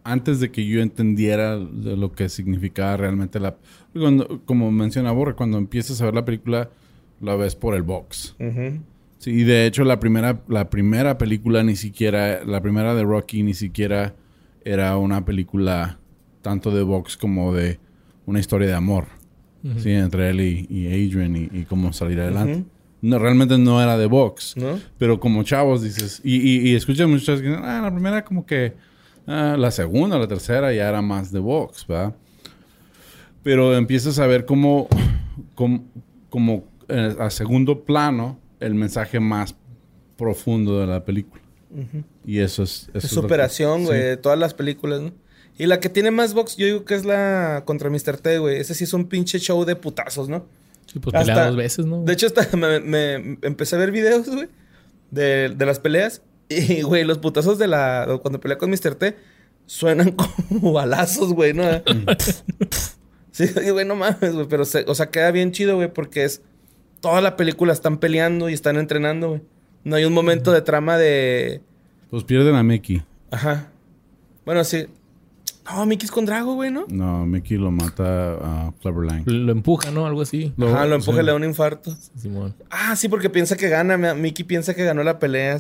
antes 0.05 0.41
de 0.41 0.51
que 0.51 0.67
yo 0.67 0.81
entendiera 0.81 1.57
de 1.59 1.97
lo 1.97 2.13
que 2.13 2.29
significaba 2.29 2.97
realmente 2.97 3.39
la... 3.41 3.57
cuando- 3.93 4.41
como 4.45 4.71
menciona 4.73 5.13
Borre, 5.13 5.35
cuando 5.35 5.59
empiezas 5.59 6.01
a 6.01 6.07
ver 6.07 6.15
la 6.15 6.25
película, 6.25 6.71
la 7.21 7.37
ves 7.37 7.55
por 7.55 7.75
el 7.75 7.83
box. 7.83 8.35
Sí, 9.19 9.31
y 9.31 9.45
de 9.45 9.67
hecho 9.67 9.85
la 9.85 10.01
primera, 10.01 10.43
la 10.49 10.69
primera 10.69 11.17
película 11.19 11.63
ni 11.63 11.77
siquiera, 11.77 12.45
la 12.45 12.61
primera 12.61 12.95
de 12.95 13.05
Rocky 13.05 13.43
ni 13.45 13.55
siquiera 13.55 14.15
era 14.65 14.97
una 14.97 15.25
película 15.25 15.99
tanto 16.43 16.73
de 16.75 16.83
box 16.83 17.17
como 17.17 17.55
de 17.55 17.79
una 18.27 18.41
historia 18.41 18.67
de 18.69 18.75
amor. 18.75 19.07
Sí, 19.79 19.91
entre 19.93 20.31
él 20.31 20.41
y, 20.41 20.67
y 20.69 20.87
Adrian 20.89 21.37
y, 21.37 21.49
y 21.53 21.65
cómo 21.69 21.93
salir 21.93 22.19
adelante. 22.21 22.65
No, 23.01 23.19
realmente 23.21 23.59
no 23.59 23.81
era 23.81 23.97
de 23.97 24.07
box. 24.07 24.57
¿No? 24.57 24.81
Pero 24.99 25.21
como 25.21 25.45
chavos 25.45 25.83
dices, 25.83 26.21
y, 26.25 26.37
y, 26.37 26.69
y 26.71 26.75
escuchas 26.75 27.09
muchas 27.09 27.41
que 27.41 27.47
dicen, 27.49 27.63
ah, 27.65 27.81
la 27.81 27.93
primera 27.93 28.25
como 28.25 28.45
que, 28.45 28.73
ah, 29.27 29.57
la 29.59 29.71
segunda, 29.71 30.19
la 30.19 30.29
tercera 30.29 30.73
ya 30.73 30.89
era 30.89 31.03
más 31.03 31.33
de 31.33 31.39
box, 31.41 31.87
¿verdad? 31.87 32.15
Pero 33.43 33.77
empiezas 33.77 34.19
a 34.19 34.27
ver 34.27 34.45
cómo, 34.47 34.89
cómo, 35.55 35.85
como 36.31 36.65
eh, 36.89 37.17
a 37.19 37.31
segundo 37.31 37.85
plano, 37.85 38.39
el 38.61 38.75
mensaje 38.75 39.19
más 39.21 39.55
profundo 40.17 40.81
de 40.81 40.87
la 40.87 41.05
película. 41.05 41.43
Y 42.25 42.39
eso 42.41 42.63
es... 42.63 42.91
Eso 42.95 43.09
superación, 43.09 43.81
sí. 43.81 43.87
güey, 43.87 44.01
de 44.01 44.17
todas 44.19 44.39
las 44.39 44.53
películas, 44.55 45.01
¿no? 45.01 45.13
Y 45.59 45.67
la 45.67 45.81
que 45.81 45.89
tiene 45.89 46.11
más 46.11 46.35
box, 46.35 46.57
yo 46.57 46.67
digo 46.67 46.85
que 46.85 46.95
es 46.95 47.05
la 47.05 47.63
contra 47.65 47.89
Mr. 47.91 48.19
T, 48.19 48.39
güey. 48.39 48.59
Ese 48.59 48.75
sí 48.75 48.85
es 48.85 48.93
un 48.93 49.07
pinche 49.07 49.39
show 49.39 49.65
de 49.65 49.75
putazos, 49.75 50.29
¿no? 50.29 50.45
Sí, 50.87 50.99
pues 50.99 51.13
pelea 51.15 51.35
Hasta- 51.35 51.47
dos 51.49 51.57
veces, 51.57 51.87
¿no? 51.87 52.03
De 52.05 52.13
hecho, 52.13 52.27
hasta 52.27 52.57
me, 52.57 52.81
me- 52.81 53.39
empecé 53.43 53.77
a 53.77 53.79
ver 53.79 53.91
videos, 53.91 54.29
güey, 54.29 54.49
de, 55.11 55.49
de 55.57 55.67
las 55.67 55.79
peleas. 55.81 56.23
Y, 56.49 56.83
güey, 56.83 57.05
los 57.05 57.19
putazos 57.19 57.59
de 57.59 57.67
la... 57.67 58.19
Cuando 58.23 58.41
pelea 58.41 58.59
con 58.59 58.71
Mr. 58.71 58.95
T, 58.97 59.17
suenan 59.67 60.11
como 60.49 60.73
balazos, 60.73 61.33
güey, 61.33 61.55
¿no? 61.55 61.65
sí, 63.31 63.47
güey, 63.71 63.87
no 63.87 63.97
mames, 63.97 64.35
güey. 64.35 64.47
Pero, 64.49 64.65
se- 64.65 64.85
o 64.87 64.95
sea, 64.95 65.11
queda 65.11 65.31
bien 65.31 65.53
chido, 65.53 65.77
güey, 65.77 65.93
porque 65.93 66.25
es... 66.25 66.43
Toda 67.01 67.21
la 67.21 67.37
película 67.37 67.73
están 67.73 67.99
peleando 67.99 68.49
y 68.49 68.53
están 68.53 68.77
entrenando, 68.77 69.29
güey. 69.31 69.43
No 69.85 69.97
hay 69.97 70.05
un 70.05 70.13
momento 70.13 70.53
de 70.53 70.63
trama 70.63 70.97
de... 70.99 71.61
Pues 72.11 72.23
pierden 72.25 72.55
a 72.55 72.63
Mickey. 72.63 73.03
Ajá. 73.33 73.71
Bueno, 74.45 74.63
sí. 74.63 74.87
No, 75.65 75.85
Mickey 75.87 76.05
es 76.05 76.11
con 76.13 76.27
Drago, 76.27 76.55
güey, 76.55 76.71
¿no? 76.71 76.85
No, 76.89 77.25
Mickey 77.27 77.57
lo 77.57 77.71
mata 77.73 78.35
a 78.35 78.73
Clever 78.81 79.07
Lang. 79.07 79.23
Lo 79.27 79.51
empuja, 79.53 79.91
¿no? 79.91 80.07
Algo 80.07 80.23
así. 80.23 80.53
Ajá, 80.61 80.87
lo 80.87 80.95
empuja 80.97 81.17
y 81.17 81.21
sí. 81.21 81.25
le 81.27 81.31
da 81.33 81.37
un 81.37 81.45
infarto. 81.45 81.97
Simón. 82.17 82.55
Ah, 82.71 82.95
sí, 82.95 83.09
porque 83.09 83.31
piensa 83.31 83.57
que 83.57 83.69
gana. 83.69 83.97
Mi- 83.97 84.21
Mickey 84.21 84.45
piensa 84.45 84.75
que 84.75 84.85
ganó 84.85 85.03
la 85.03 85.19
pelea. 85.19 85.59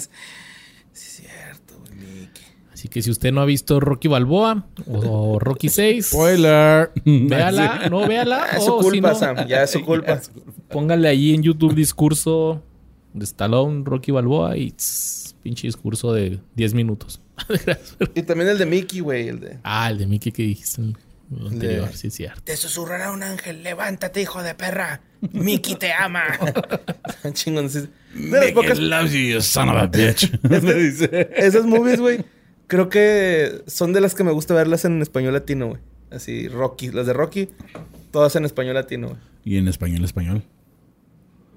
Sí, 0.92 1.06
es 1.06 1.30
cierto, 1.30 1.74
güey. 1.80 2.28
Así 2.72 2.88
que 2.88 3.00
si 3.02 3.10
usted 3.10 3.32
no 3.32 3.40
ha 3.40 3.44
visto 3.44 3.78
Rocky 3.78 4.08
Balboa 4.08 4.66
o, 4.86 5.38
Rocky 5.38 5.68
6, 5.68 6.06
Spoiler. 6.06 6.90
véala, 7.04 7.88
no 7.90 8.08
véala. 8.08 8.46
Ah, 8.50 8.56
es 8.56 8.64
su 8.64 8.76
culpa, 8.78 9.14
Sam. 9.14 9.36
Ya 9.48 9.62
es 9.62 9.70
su 9.70 9.84
culpa. 9.84 10.20
Póngale 10.68 11.06
ahí 11.08 11.34
en 11.34 11.42
YouTube 11.42 11.74
discurso 11.74 12.62
de 13.12 13.24
Stallone, 13.24 13.84
Rocky 13.84 14.10
Balboa 14.10 14.56
y 14.56 14.72
tss, 14.72 15.36
pinche 15.42 15.68
discurso 15.68 16.12
de 16.12 16.40
10 16.56 16.74
minutos. 16.74 17.20
Y 18.14 18.22
también 18.22 18.50
el 18.50 18.58
de 18.58 18.66
Mickey, 18.66 19.00
güey. 19.00 19.28
El 19.28 19.40
de... 19.40 19.58
ah, 19.62 19.90
el 19.90 19.98
de 19.98 20.06
Mickey 20.06 20.32
que 20.32 20.42
dijiste 20.42 20.80
en 20.80 20.96
lo 21.30 21.48
anterior, 21.48 21.88
sí 21.94 22.08
es 22.08 22.14
cierto. 22.14 22.42
Te 22.42 22.56
susurrará 22.56 23.12
un 23.12 23.22
ángel. 23.22 23.62
Levántate, 23.62 24.20
hijo 24.20 24.42
de 24.42 24.54
perra. 24.54 25.02
Mickey 25.32 25.76
te 25.76 25.92
ama. 25.92 26.24
Chingón. 27.32 27.70
De 28.14 28.40
las 28.40 28.52
pocas- 28.52 28.78
loves 28.78 29.12
you, 29.12 29.18
you 29.34 29.40
son 29.40 29.68
of 29.68 29.76
a 29.76 29.86
bitch. 29.86 30.30
Esas 31.36 31.64
movies, 31.64 32.00
güey, 32.00 32.24
creo 32.66 32.88
que 32.88 33.62
son 33.66 33.92
de 33.92 34.00
las 34.00 34.14
que 34.14 34.24
me 34.24 34.32
gusta 34.32 34.54
verlas 34.54 34.84
en 34.84 35.00
español 35.02 35.32
latino, 35.34 35.68
güey. 35.68 35.80
Así, 36.10 36.48
Rocky. 36.48 36.90
Las 36.90 37.06
de 37.06 37.14
Rocky, 37.14 37.48
todas 38.10 38.36
en 38.36 38.44
español 38.44 38.74
latino, 38.74 39.08
güey. 39.08 39.18
Y 39.44 39.56
en 39.56 39.66
español, 39.68 40.04
español. 40.04 40.42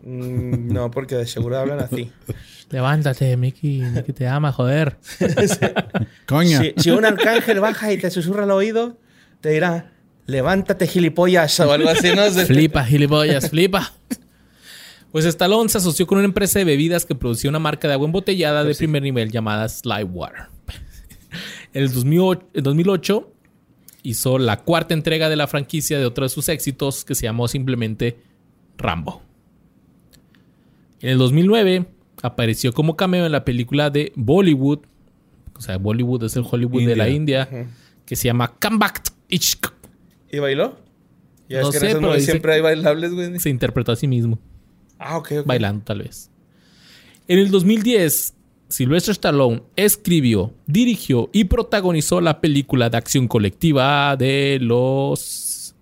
Mm, 0.04 0.72
no, 0.72 0.92
porque 0.92 1.16
de 1.16 1.28
seguro 1.28 1.58
hablan 1.58 1.80
así. 1.80 2.12
Levántate, 2.70 3.36
Mickey. 3.38 3.82
Mickey 3.82 4.14
te 4.14 4.28
ama, 4.28 4.52
joder. 4.52 4.98
Coña. 6.26 6.62
Si, 6.62 6.74
si 6.78 6.90
un 6.92 7.06
arcángel 7.06 7.60
baja 7.60 7.92
y 7.92 7.98
te 7.98 8.10
susurra 8.10 8.44
al 8.44 8.52
oído, 8.52 8.98
te 9.42 9.50
dirá, 9.50 9.92
levántate 10.26 10.88
gilipollas 10.88 11.60
o 11.60 11.72
algo 11.72 11.90
así, 11.90 12.14
¿no? 12.16 12.24
Flipa, 12.32 12.84
gilipollas, 12.86 13.50
flipa. 13.50 13.94
Pues 15.16 15.24
Stallone 15.24 15.70
se 15.70 15.78
asoció 15.78 16.06
con 16.08 16.18
una 16.18 16.26
empresa 16.26 16.60
de 16.60 16.66
bebidas 16.66 17.06
que 17.06 17.16
producía 17.16 17.50
una 17.50 17.58
marca 17.58 17.88
de 17.88 17.94
agua 17.94 18.06
embotellada 18.06 18.66
de 18.66 18.76
primer 18.76 19.02
nivel 19.02 19.32
llamada 19.32 19.70
Slywater. 19.70 20.48
En 21.74 21.84
el 21.84 21.94
2008, 21.94 22.48
en 22.54 22.64
2008 22.66 23.32
hizo 24.04 24.38
la 24.38 24.64
cuarta 24.64 24.94
entrega 24.94 25.30
de 25.30 25.38
la 25.38 25.48
franquicia 25.48 25.98
de 25.98 26.06
otro 26.06 26.26
de 26.26 26.30
sus 26.30 26.50
éxitos 26.50 27.06
que 27.06 27.16
se 27.16 27.28
llamó 27.28 27.48
simplemente 27.48 28.18
Rambo. 28.78 29.22
En 31.00 31.12
el 31.12 31.18
2009 31.18 31.86
apareció 32.22 32.74
como 32.74 32.98
cameo 32.98 33.26
en 33.26 33.32
la 33.32 33.46
película 33.46 33.90
de 33.90 34.12
Bollywood, 34.18 34.80
o 35.56 35.62
sea, 35.62 35.78
Bollywood 35.78 36.26
es 36.26 36.36
el 36.36 36.44
Hollywood 36.46 36.88
de 36.88 36.96
la 36.98 37.08
India, 37.08 37.48
que 38.06 38.18
se 38.18 38.26
llama 38.26 38.50
Come 38.62 38.80
Back 38.80 39.02
Ishq. 39.30 39.68
¿Y 40.30 40.40
bailó? 40.40 40.78
Ya 41.48 41.62
No 41.62 41.70
es 41.70 41.74
que 41.74 41.80
sé, 41.80 41.96
pero 41.96 42.14
dice- 42.16 42.32
siempre 42.32 42.56
hay 42.56 42.60
bailables, 42.60 43.14
güey. 43.14 43.40
Se 43.40 43.50
interpretó 43.50 43.94
a 43.94 43.96
sí 43.96 44.10
mismo. 44.10 44.40
Ah, 45.00 45.18
ok, 45.18 45.32
ok. 45.40 45.46
bailando 45.46 45.84
tal 45.84 46.00
vez. 46.00 46.30
En 47.28 47.40
el 47.40 47.50
2010, 47.52 48.34
Sylvester 48.70 49.12
Stallone 49.14 49.64
escribió, 49.76 50.54
dirigió 50.68 51.30
y 51.34 51.46
protagonizó 51.46 52.22
la 52.22 52.40
película 52.42 52.90
de 52.90 52.98
acción 52.98 53.28
colectiva 53.28 54.16
de 54.18 54.58
los... 54.62 55.76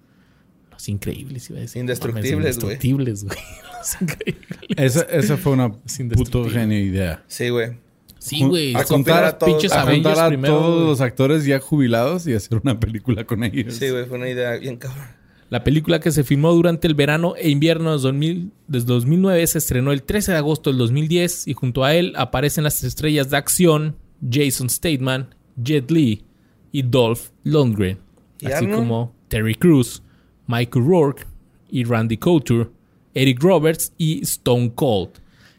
Los 0.72 0.90
increíbles, 0.90 1.50
iba 1.50 1.60
a 1.60 1.62
decir. 1.62 1.80
Indestructibles, 1.82 2.32
Mames, 2.32 2.56
Indestructibles, 2.56 3.24
güey. 3.26 3.38
Los 3.78 4.02
increíbles. 4.02 4.48
Esa, 4.78 5.02
esa 5.04 5.38
fue 5.38 5.54
una 5.54 5.72
puto 6.16 6.50
genio 6.50 6.80
idea. 6.80 7.24
Sí, 7.28 7.50
güey. 7.50 7.78
Sí, 8.20 8.42
güey. 8.44 8.74
A 8.76 8.86
compilar 8.86 9.26
a 9.26 9.38
todos- 9.38 9.52
pinches 9.54 9.72
a 9.74 9.82
A 9.82 9.86
primero, 9.86 10.54
todos 10.54 10.76
güey. 10.76 10.88
los 10.88 11.02
actores 11.02 11.46
ya 11.46 11.60
jubilados 11.60 12.26
y 12.26 12.34
hacer 12.34 12.60
una 12.64 12.80
película 12.80 13.26
con 13.26 13.44
ellos. 13.44 13.76
Sí, 13.76 13.90
güey, 13.90 14.06
fue 14.06 14.18
una 14.18 14.30
idea 14.30 14.56
bien 14.58 14.78
cabrón. 14.78 15.08
La 15.54 15.64
película 15.64 16.00
que 16.00 16.10
se 16.12 16.24
filmó 16.24 16.52
durante 16.52 16.88
el 16.88 16.96
verano 16.96 17.36
e 17.38 17.48
invierno 17.52 17.92
de 17.96 18.02
2000 18.02 18.52
desde 18.68 18.88
2009 18.88 19.46
se 19.46 19.60
estrenó 19.60 19.92
el 19.92 20.02
13 20.02 20.32
de 20.32 20.38
agosto 20.40 20.72
del 20.72 20.80
2010 20.80 21.48
y 21.48 21.54
junto 21.54 21.84
a 21.84 21.94
él 21.94 22.14
aparecen 22.16 22.64
las 22.64 22.84
estrellas 22.84 23.30
de 23.30 23.38
acción 23.38 23.96
Jason 24.28 24.68
Statham, 24.68 25.28
Jet 25.64 25.92
Li 25.92 26.24
y 26.72 26.82
Dolph 26.82 27.30
Lundgren, 27.44 28.00
¿Y 28.40 28.48
así 28.48 28.66
Arnold? 28.66 28.76
como 28.80 29.16
Terry 29.28 29.54
Crews, 29.54 30.02
Michael 30.48 30.86
Rourke 30.88 31.26
y 31.70 31.84
Randy 31.84 32.18
Couture, 32.18 32.70
Eric 33.14 33.44
Roberts 33.44 33.94
y 34.00 34.24
Stone 34.24 34.72
Cold. 34.74 35.12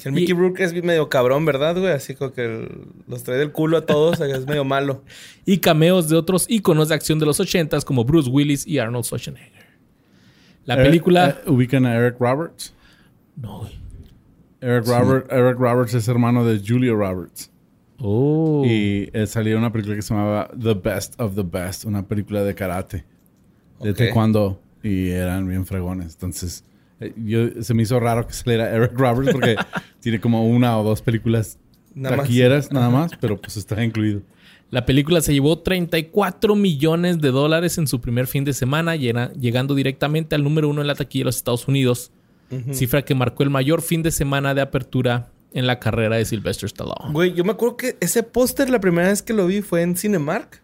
Que 0.02 0.08
el 0.08 0.18
Y- 0.18 0.20
Mickey 0.22 0.34
Rourke 0.34 0.64
es 0.64 0.74
medio 0.82 1.08
cabrón, 1.08 1.44
¿verdad, 1.44 1.78
güey? 1.78 1.92
Así 1.92 2.16
como 2.16 2.32
que 2.32 2.44
el- 2.44 2.88
los 3.06 3.22
trae 3.22 3.38
del 3.38 3.52
culo 3.52 3.76
a 3.76 3.86
todos, 3.86 4.18
es 4.18 4.44
medio 4.44 4.64
malo. 4.64 5.04
Y 5.46 5.58
cameos 5.58 6.08
de 6.08 6.16
otros 6.16 6.46
íconos 6.48 6.88
de 6.88 6.96
acción 6.96 7.20
de 7.20 7.26
los 7.26 7.38
80s 7.38 7.84
como 7.84 8.02
Bruce 8.04 8.28
Willis 8.28 8.66
y 8.66 8.78
Arnold 8.80 9.04
Schwarzenegger. 9.04 9.53
La 10.66 10.74
Eric- 10.74 10.84
película... 10.86 11.38
eh, 11.46 11.50
ubican 11.50 11.86
a 11.86 11.94
Eric 11.94 12.16
Roberts. 12.18 12.74
No, 13.36 13.60
güey. 13.60 13.72
Eric, 14.60 14.86
Robert, 14.86 15.30
Eric 15.32 15.58
Roberts 15.58 15.92
es 15.94 16.08
hermano 16.08 16.44
de 16.44 16.58
Julia 16.66 16.92
Roberts. 16.92 17.50
Oh. 17.98 18.62
Y 18.64 19.10
eh, 19.12 19.26
salió 19.26 19.58
una 19.58 19.70
película 19.70 19.94
que 19.96 20.02
se 20.02 20.14
llamaba 20.14 20.48
The 20.60 20.74
Best 20.74 21.20
of 21.20 21.34
the 21.34 21.42
Best, 21.42 21.84
una 21.84 22.06
película 22.06 22.42
de 22.42 22.54
karate, 22.54 23.04
de 23.80 23.90
Ok. 23.90 23.96
taekwondo, 23.96 24.60
y 24.82 25.10
eran 25.10 25.46
bien 25.48 25.66
fregones. 25.66 26.14
Entonces, 26.14 26.64
eh, 27.00 27.12
yo, 27.16 27.62
se 27.62 27.74
me 27.74 27.82
hizo 27.82 28.00
raro 28.00 28.26
que 28.26 28.32
saliera 28.32 28.70
Eric 28.70 28.92
Roberts 28.98 29.32
porque 29.32 29.56
tiene 30.00 30.18
como 30.20 30.46
una 30.48 30.78
o 30.78 30.82
dos 30.82 31.02
películas 31.02 31.58
Nada 31.94 32.16
más. 32.16 32.72
nada 32.72 32.90
más, 32.90 33.12
pero 33.20 33.40
pues 33.40 33.56
está 33.56 33.82
incluido. 33.82 34.22
La 34.70 34.86
película 34.86 35.20
se 35.20 35.32
llevó 35.32 35.58
34 35.60 36.56
millones 36.56 37.20
de 37.20 37.30
dólares 37.30 37.78
en 37.78 37.86
su 37.86 38.00
primer 38.00 38.26
fin 38.26 38.44
de 38.44 38.52
semana, 38.52 38.96
llegando 38.96 39.74
directamente 39.74 40.34
al 40.34 40.42
número 40.42 40.68
uno 40.68 40.80
en 40.80 40.88
la 40.88 40.94
taquilla 40.94 41.22
de 41.22 41.26
los 41.26 41.36
Estados 41.36 41.68
Unidos, 41.68 42.10
cifra 42.72 43.02
que 43.02 43.14
marcó 43.14 43.42
el 43.42 43.50
mayor 43.50 43.82
fin 43.82 44.02
de 44.02 44.10
semana 44.10 44.54
de 44.54 44.62
apertura 44.62 45.30
en 45.52 45.66
la 45.66 45.78
carrera 45.78 46.16
de 46.16 46.24
Sylvester 46.24 46.66
Stallone. 46.66 47.12
Güey, 47.12 47.34
yo 47.34 47.44
me 47.44 47.52
acuerdo 47.52 47.76
que 47.76 47.96
ese 48.00 48.24
póster 48.24 48.68
la 48.70 48.80
primera 48.80 49.08
vez 49.08 49.22
que 49.22 49.32
lo 49.32 49.46
vi 49.46 49.62
fue 49.62 49.82
en 49.82 49.96
Cinemark. 49.96 50.60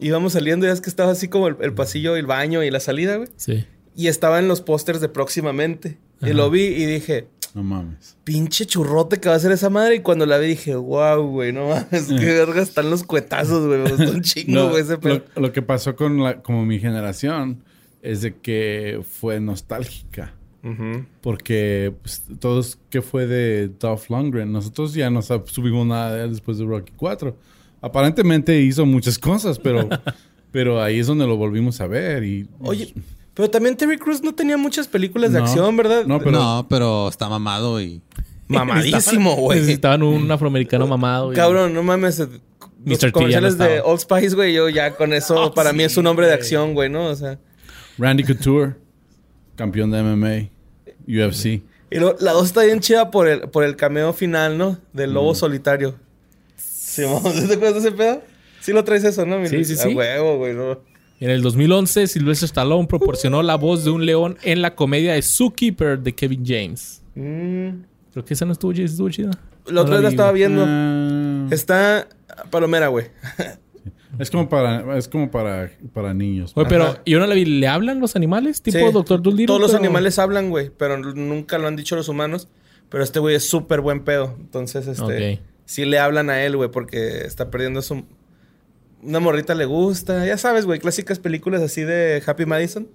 Íbamos 0.00 0.32
saliendo 0.32 0.66
y 0.66 0.70
es 0.70 0.80
que 0.80 0.88
estaba 0.88 1.12
así 1.12 1.28
como 1.28 1.48
el, 1.48 1.56
el 1.60 1.74
pasillo, 1.74 2.16
el 2.16 2.26
baño 2.26 2.62
y 2.62 2.70
la 2.70 2.80
salida, 2.80 3.16
güey. 3.16 3.28
Sí. 3.36 3.66
Y 3.94 4.08
estaba 4.08 4.38
en 4.38 4.48
los 4.48 4.62
pósters 4.62 5.00
de 5.00 5.10
próximamente. 5.10 5.98
Y 6.22 6.32
lo 6.32 6.48
vi 6.48 6.62
y 6.62 6.86
dije, 6.86 7.28
No 7.54 7.62
mames. 7.62 8.16
pinche 8.24 8.66
churrote 8.66 9.20
que 9.20 9.28
va 9.28 9.36
a 9.36 9.38
ser 9.38 9.52
esa 9.52 9.70
madre. 9.70 9.96
Y 9.96 10.00
cuando 10.00 10.26
la 10.26 10.38
vi 10.38 10.48
dije, 10.48 10.74
wow, 10.74 11.22
güey, 11.26 11.52
no 11.52 11.68
mames, 11.68 12.08
qué 12.08 12.24
verga 12.34 12.60
están 12.60 12.90
los 12.90 13.04
cuetazos, 13.04 13.66
güey. 13.66 13.80
Me 13.80 13.90
gustó 13.90 14.10
un 14.10 14.22
chingo, 14.22 14.52
No, 14.52 14.68
güey, 14.70 14.82
ese 14.82 14.98
pedo. 14.98 15.22
lo, 15.36 15.42
lo 15.42 15.52
que 15.52 15.62
pasó 15.62 15.94
con 15.94 16.22
la, 16.22 16.42
como 16.42 16.66
mi 16.66 16.80
generación 16.80 17.62
es 18.02 18.22
de 18.22 18.34
que 18.36 19.02
fue 19.08 19.40
nostálgica. 19.40 20.34
Porque 21.20 21.92
pues, 22.02 22.24
todos 22.40 22.78
que 22.88 23.02
fue 23.02 23.26
de 23.26 23.68
Dolph 23.78 24.08
Lundgren, 24.08 24.50
nosotros 24.50 24.94
ya 24.94 25.10
no 25.10 25.20
subimos 25.22 25.86
nada 25.86 26.14
de 26.16 26.24
él 26.24 26.30
después 26.30 26.56
de 26.56 26.64
Rocky 26.64 26.92
4. 26.96 27.36
Aparentemente 27.82 28.58
hizo 28.62 28.86
muchas 28.86 29.18
cosas, 29.18 29.58
pero, 29.58 29.86
pero 30.52 30.82
ahí 30.82 30.98
es 31.00 31.06
donde 31.06 31.26
lo 31.26 31.36
volvimos 31.36 31.82
a 31.82 31.86
ver. 31.86 32.24
Y, 32.24 32.48
Oye, 32.60 32.94
pero 33.34 33.50
también 33.50 33.76
Terry 33.76 33.98
Crews 33.98 34.22
no 34.22 34.34
tenía 34.34 34.56
muchas 34.56 34.86
películas 34.88 35.32
de 35.32 35.38
No. 35.40 35.44
acción, 35.44 35.76
¿verdad? 35.76 36.04
No, 36.06 36.18
pero- 36.18 36.30
no, 36.32 36.66
pero 36.68 37.08
está 37.08 37.28
mamado 37.28 37.80
y... 37.80 38.00
Mamadísimo, 38.48 39.34
güey. 39.36 39.60
Necesitaban 39.60 40.02
un 40.02 40.30
afroamericano 40.30 40.86
mamado. 40.86 41.26
güey. 41.26 41.36
Cabrón, 41.36 41.72
no 41.72 41.82
mames. 41.82 42.20
eh, 42.20 42.28
Los 42.84 43.02
Mr. 43.02 43.10
Comerciales 43.12 43.56
de. 43.56 43.80
Old 43.80 44.00
Spice, 44.00 44.34
güey, 44.34 44.52
yo 44.52 44.68
ya 44.68 44.94
con 44.96 45.14
eso, 45.14 45.34
Oh, 45.46 45.54
para 45.54 45.72
mí 45.72 45.78
sí, 45.78 45.84
es 45.86 45.96
un 45.96 46.06
hombre 46.06 46.26
de 46.26 46.34
acción, 46.34 46.74
güey, 46.74 46.90
¿no? 46.90 47.06
O 47.06 47.14
sea. 47.16 47.38
Randy 47.96 48.22
Couture, 48.22 48.74
campeón 49.56 49.90
de 49.90 50.02
MMA, 50.02 50.50
UFC. 51.08 51.62
Y 51.90 51.98
lo- 51.98 52.16
la 52.20 52.32
dos 52.32 52.46
está 52.48 52.62
bien 52.64 52.80
chida 52.80 53.10
por 53.10 53.28
el, 53.28 53.48
por 53.48 53.64
el 53.64 53.76
cameo 53.76 54.12
final, 54.12 54.58
¿no? 54.58 54.78
Del 54.92 55.10
Mm. 55.10 55.14
lobo 55.14 55.34
solitario. 55.34 55.94
Sí, 56.56 57.02
¿te 57.48 57.54
acuerdas 57.54 57.74
de 57.82 57.88
ese 57.88 57.92
pedo? 57.92 58.22
Sí 58.60 58.72
lo 58.72 58.84
traes 58.84 59.04
eso, 59.04 59.24
¿no? 59.24 59.38
mi 59.38 59.48
Sí, 59.48 59.56
Luis? 59.56 59.68
sí, 59.68 59.74
A 59.74 59.76
sí. 59.78 59.94
huevo, 59.94 60.36
güey, 60.36 60.52
no. 60.52 60.78
En 61.24 61.30
el 61.30 61.40
2011, 61.40 62.06
Sylvester 62.06 62.44
Stallone 62.46 62.86
proporcionó 62.86 63.42
la 63.42 63.54
voz 63.54 63.82
de 63.82 63.90
un 63.90 64.04
león 64.04 64.36
en 64.42 64.60
la 64.60 64.74
comedia 64.74 65.14
de 65.14 65.22
Zookeeper 65.22 65.98
de 65.98 66.14
Kevin 66.14 66.44
James. 66.44 67.02
Mm. 67.14 67.68
Creo 68.12 68.24
que 68.26 68.34
esa 68.34 68.44
no 68.44 68.52
estuvo, 68.52 68.72
estuvo 68.72 69.08
chida. 69.08 69.30
La 69.66 69.72
No 69.72 69.80
otra 69.80 69.94
vez 69.94 70.02
la 70.02 70.08
vi, 70.10 70.12
estaba 70.14 70.30
güey. 70.30 70.40
viendo. 70.42 70.64
Ah, 70.68 71.46
Está 71.50 72.08
palomera, 72.50 72.88
güey. 72.88 73.06
es 74.18 74.30
como 74.30 74.48
para, 74.50 74.98
es 74.98 75.08
como 75.08 75.30
para, 75.30 75.70
para 75.94 76.12
niños. 76.12 76.52
Oye, 76.56 76.66
pero 76.68 76.84
Ajá. 76.84 77.02
yo 77.06 77.18
no 77.18 77.26
la 77.26 77.34
vi. 77.34 77.46
¿Le 77.46 77.66
hablan 77.68 78.00
los 78.00 78.16
animales? 78.16 78.60
Tipo 78.60 78.78
Sí. 78.78 78.92
Doctor 78.92 79.22
Dolittle. 79.22 79.46
Todos 79.46 79.60
los 79.62 79.70
pero- 79.70 79.82
animales 79.82 80.18
hablan, 80.18 80.50
güey, 80.50 80.70
pero 80.76 80.98
nunca 80.98 81.56
lo 81.56 81.68
han 81.68 81.76
dicho 81.76 81.96
los 81.96 82.08
humanos. 82.10 82.48
Pero 82.90 83.02
este 83.02 83.18
güey 83.18 83.34
es 83.36 83.48
súper 83.48 83.80
buen 83.80 84.04
pedo. 84.04 84.36
Entonces, 84.38 84.86
este... 84.86 85.32
Ok. 85.36 85.40
Sí 85.64 85.86
le 85.86 85.98
hablan 85.98 86.28
a 86.28 86.42
él, 86.44 86.54
güey, 86.58 86.70
porque 86.70 87.22
está 87.24 87.50
perdiendo 87.50 87.80
su... 87.80 88.04
Una 89.04 89.20
morrita 89.20 89.54
le 89.54 89.64
gusta. 89.66 90.24
Ya 90.26 90.38
sabes, 90.38 90.64
güey, 90.64 90.80
clásicas 90.80 91.18
películas 91.18 91.60
así 91.62 91.82
de 91.82 92.22
Happy 92.26 92.46
Madison. 92.46 92.88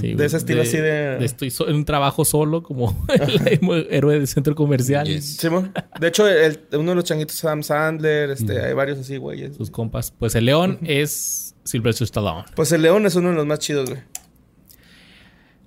Sí, 0.00 0.14
De 0.14 0.26
ese 0.26 0.36
estilo 0.36 0.62
así 0.62 0.76
de- 0.76 1.24
Estoy 1.24 1.50
so- 1.50 1.68
en 1.68 1.76
un 1.76 1.84
trabajo 1.84 2.24
solo 2.24 2.62
como 2.62 3.06
el 3.08 3.86
héroe 3.90 4.14
del 4.14 4.26
centro 4.26 4.54
comercial. 4.54 5.06
Yes. 5.06 5.38
De 6.00 6.08
hecho, 6.08 6.26
el- 6.28 6.60
uno 6.72 6.90
de 6.90 6.94
los 6.96 7.04
changuitos 7.04 7.36
Sam 7.36 7.62
Sandler, 7.62 8.30
este, 8.30 8.60
hay 8.60 8.74
varios 8.74 8.98
así, 8.98 9.16
güey. 9.18 9.52
Sus 9.54 9.70
compas. 9.70 10.10
Pues 10.10 10.34
el 10.34 10.46
león 10.46 10.78
es 10.82 11.54
Sylvester 11.64 12.04
Stallone. 12.06 12.44
Pues 12.56 12.72
el 12.72 12.82
León 12.82 13.06
es 13.06 13.14
uno 13.14 13.28
de 13.30 13.36
los 13.36 13.46
más 13.46 13.60
chidos, 13.60 13.88
güey. 13.88 14.00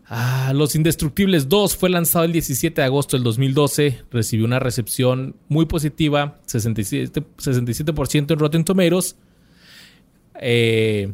Ah, 0.08 0.52
Los 0.54 0.76
Indestructibles 0.76 1.50
2 1.50 1.76
fue 1.78 1.90
lanzado 1.90 2.26
el 2.26 2.32
17 2.32 2.80
de 2.80 2.86
agosto 2.86 3.18
del 3.18 3.24
2012. 3.24 4.02
Recibió 4.12 4.46
una 4.46 4.60
recepción 4.60 5.36
muy 5.48 5.66
positiva, 5.66 6.38
67%, 6.46 7.24
67% 7.38 8.34
en 8.34 8.40
Rotten 8.40 8.64
Tomatoes. 8.64 9.16
Eh, 10.42 11.14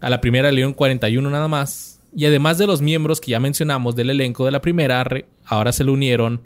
a 0.00 0.10
la 0.10 0.20
primera 0.20 0.50
le 0.50 0.56
dieron 0.56 0.74
41 0.74 1.28
nada 1.30 1.48
más. 1.48 2.00
Y 2.14 2.26
además 2.26 2.58
de 2.58 2.66
los 2.66 2.82
miembros 2.82 3.20
que 3.20 3.30
ya 3.30 3.40
mencionamos 3.40 3.96
del 3.96 4.10
elenco 4.10 4.44
de 4.44 4.50
la 4.50 4.60
primera, 4.60 5.02
re- 5.04 5.26
ahora 5.44 5.72
se 5.72 5.82
le 5.84 5.90
unieron 5.92 6.40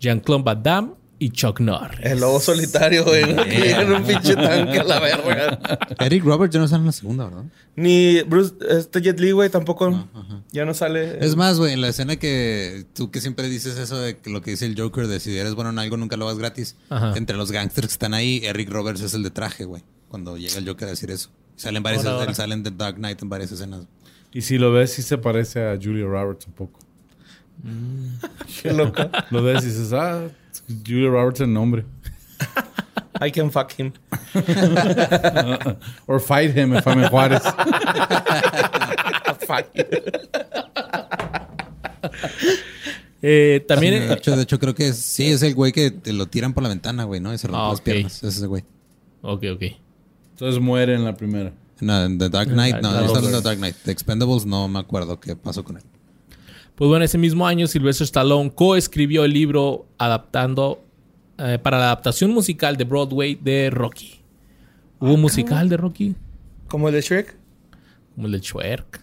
Jean-Claude 0.00 0.42
Van 0.44 0.62
Damme 0.62 0.90
y 1.18 1.28
Chuck 1.28 1.60
Norris. 1.60 2.00
El 2.02 2.20
lobo 2.20 2.40
solitario, 2.40 3.04
güey. 3.04 3.26
llega 3.50 3.82
en 3.82 3.92
un 3.92 4.02
pinche 4.04 4.34
tanque 4.34 4.78
a 4.78 4.84
la 4.84 4.98
verga. 5.00 5.58
Eric 5.98 6.24
Roberts 6.24 6.54
ya 6.54 6.60
no 6.60 6.66
sale 6.68 6.80
en 6.80 6.86
la 6.86 6.92
segunda, 6.92 7.24
¿verdad? 7.26 7.44
Ni 7.76 8.22
Bruce, 8.22 8.54
este 8.70 9.02
Jet 9.02 9.20
Li, 9.20 9.32
güey, 9.32 9.50
tampoco. 9.50 10.08
Ya 10.52 10.64
no 10.64 10.72
sale. 10.72 11.18
Es 11.22 11.36
más, 11.36 11.58
güey, 11.58 11.74
en 11.74 11.82
la 11.82 11.88
escena 11.88 12.16
que 12.16 12.86
tú 12.94 13.10
que 13.10 13.20
siempre 13.20 13.50
dices 13.50 13.76
eso 13.76 13.98
de 14.00 14.16
que 14.16 14.30
lo 14.30 14.40
que 14.40 14.52
dice 14.52 14.64
el 14.64 14.80
Joker 14.80 15.06
de 15.08 15.20
si 15.20 15.36
eres 15.36 15.54
bueno 15.54 15.68
en 15.68 15.78
algo 15.78 15.98
nunca 15.98 16.16
lo 16.16 16.24
hagas 16.26 16.38
gratis. 16.38 16.76
Ajá. 16.88 17.12
Entre 17.16 17.36
los 17.36 17.52
gangsters 17.52 17.88
que 17.88 17.92
están 17.92 18.14
ahí, 18.14 18.40
Eric 18.44 18.70
Roberts 18.70 19.02
es 19.02 19.12
el 19.12 19.22
de 19.22 19.30
traje, 19.30 19.64
güey. 19.66 19.82
cuando 20.08 20.38
llega 20.38 20.56
el 20.56 20.66
Joker 20.66 20.88
a 20.88 20.90
decir 20.92 21.10
eso. 21.10 21.28
Salen 21.60 21.82
varias 21.82 22.06
Ahora, 22.06 22.20
ahora. 22.22 22.34
salen 22.34 22.62
de 22.62 22.70
Dark 22.70 22.96
Knight 22.96 23.20
en 23.22 23.28
varias 23.28 23.52
escenas. 23.52 23.82
Y 24.32 24.40
si 24.42 24.56
lo 24.58 24.72
ves, 24.72 24.92
sí 24.92 25.02
se 25.02 25.18
parece 25.18 25.62
a 25.62 25.76
Julia 25.80 26.04
Roberts 26.06 26.46
un 26.46 26.52
poco. 26.54 26.78
Qué 28.62 28.72
loco. 28.72 29.02
Lo 29.30 29.42
ves 29.42 29.62
y 29.64 29.66
dices, 29.66 29.92
ah, 29.92 30.28
Julia 30.86 31.10
Roberts 31.10 31.40
el 31.40 31.52
nombre. 31.52 31.84
I 33.20 33.30
can 33.30 33.50
fuck 33.50 33.72
him. 33.78 33.92
Or 36.06 36.18
fight 36.20 36.56
him 36.56 36.74
if 36.74 36.86
I'm 36.86 37.00
in 37.02 37.08
Juárez. 37.10 37.42
fuck 39.46 39.66
him. 39.74 39.84
Eh, 43.22 43.62
también. 43.68 44.08
de, 44.08 44.14
hecho, 44.14 44.34
de 44.34 44.42
hecho, 44.44 44.58
creo 44.58 44.74
que 44.74 44.88
es- 44.88 44.96
sí, 44.98 45.26
es 45.26 45.42
el 45.42 45.54
güey 45.54 45.72
que 45.72 45.90
te 45.90 46.14
lo 46.14 46.26
tiran 46.26 46.54
por 46.54 46.62
la 46.62 46.70
ventana, 46.70 47.04
güey, 47.04 47.20
¿no? 47.20 47.34
Y 47.34 47.38
se 47.38 47.48
rompe 47.48 47.60
Ah, 47.62 47.68
las 47.70 47.80
piernas. 47.82 48.16
Ese 48.16 48.28
es 48.28 48.40
el 48.40 48.48
güey. 48.48 48.64
Ok, 49.20 49.44
ok. 49.54 49.62
Entonces 50.40 50.62
muere 50.62 50.94
en 50.94 51.04
la 51.04 51.14
primera. 51.14 51.52
No, 51.80 52.02
en 52.02 52.16
The 52.16 52.30
Dark 52.30 52.48
Knight, 52.48 52.76
no, 52.76 52.90
no 52.92 52.98
hablando 52.98 53.30
de 53.30 53.42
Dark 53.42 53.58
Knight. 53.58 53.76
The 53.84 53.90
Expendables 53.90 54.46
no 54.46 54.68
me 54.68 54.78
acuerdo 54.78 55.20
qué 55.20 55.36
pasó 55.36 55.62
con 55.62 55.76
él. 55.76 55.82
Pues 56.76 56.88
bueno, 56.88 57.04
ese 57.04 57.18
mismo 57.18 57.46
año 57.46 57.66
Sylvester 57.66 58.06
Stallone 58.06 58.50
coescribió 58.50 59.26
el 59.26 59.34
libro 59.34 59.86
adaptando 59.98 60.82
eh, 61.36 61.58
para 61.62 61.78
la 61.78 61.84
adaptación 61.84 62.30
musical 62.30 62.78
de 62.78 62.84
Broadway 62.84 63.34
de 63.34 63.68
Rocky. 63.68 64.22
¿Hubo 64.98 65.18
musical 65.18 65.68
de 65.68 65.76
Rocky? 65.76 66.14
¿Como 66.68 66.88
el 66.88 66.94
de 66.94 67.02
Shrek? 67.02 67.36
Como 68.14 68.26
el 68.26 68.32
de 68.32 68.38
Shrek. 68.40 69.02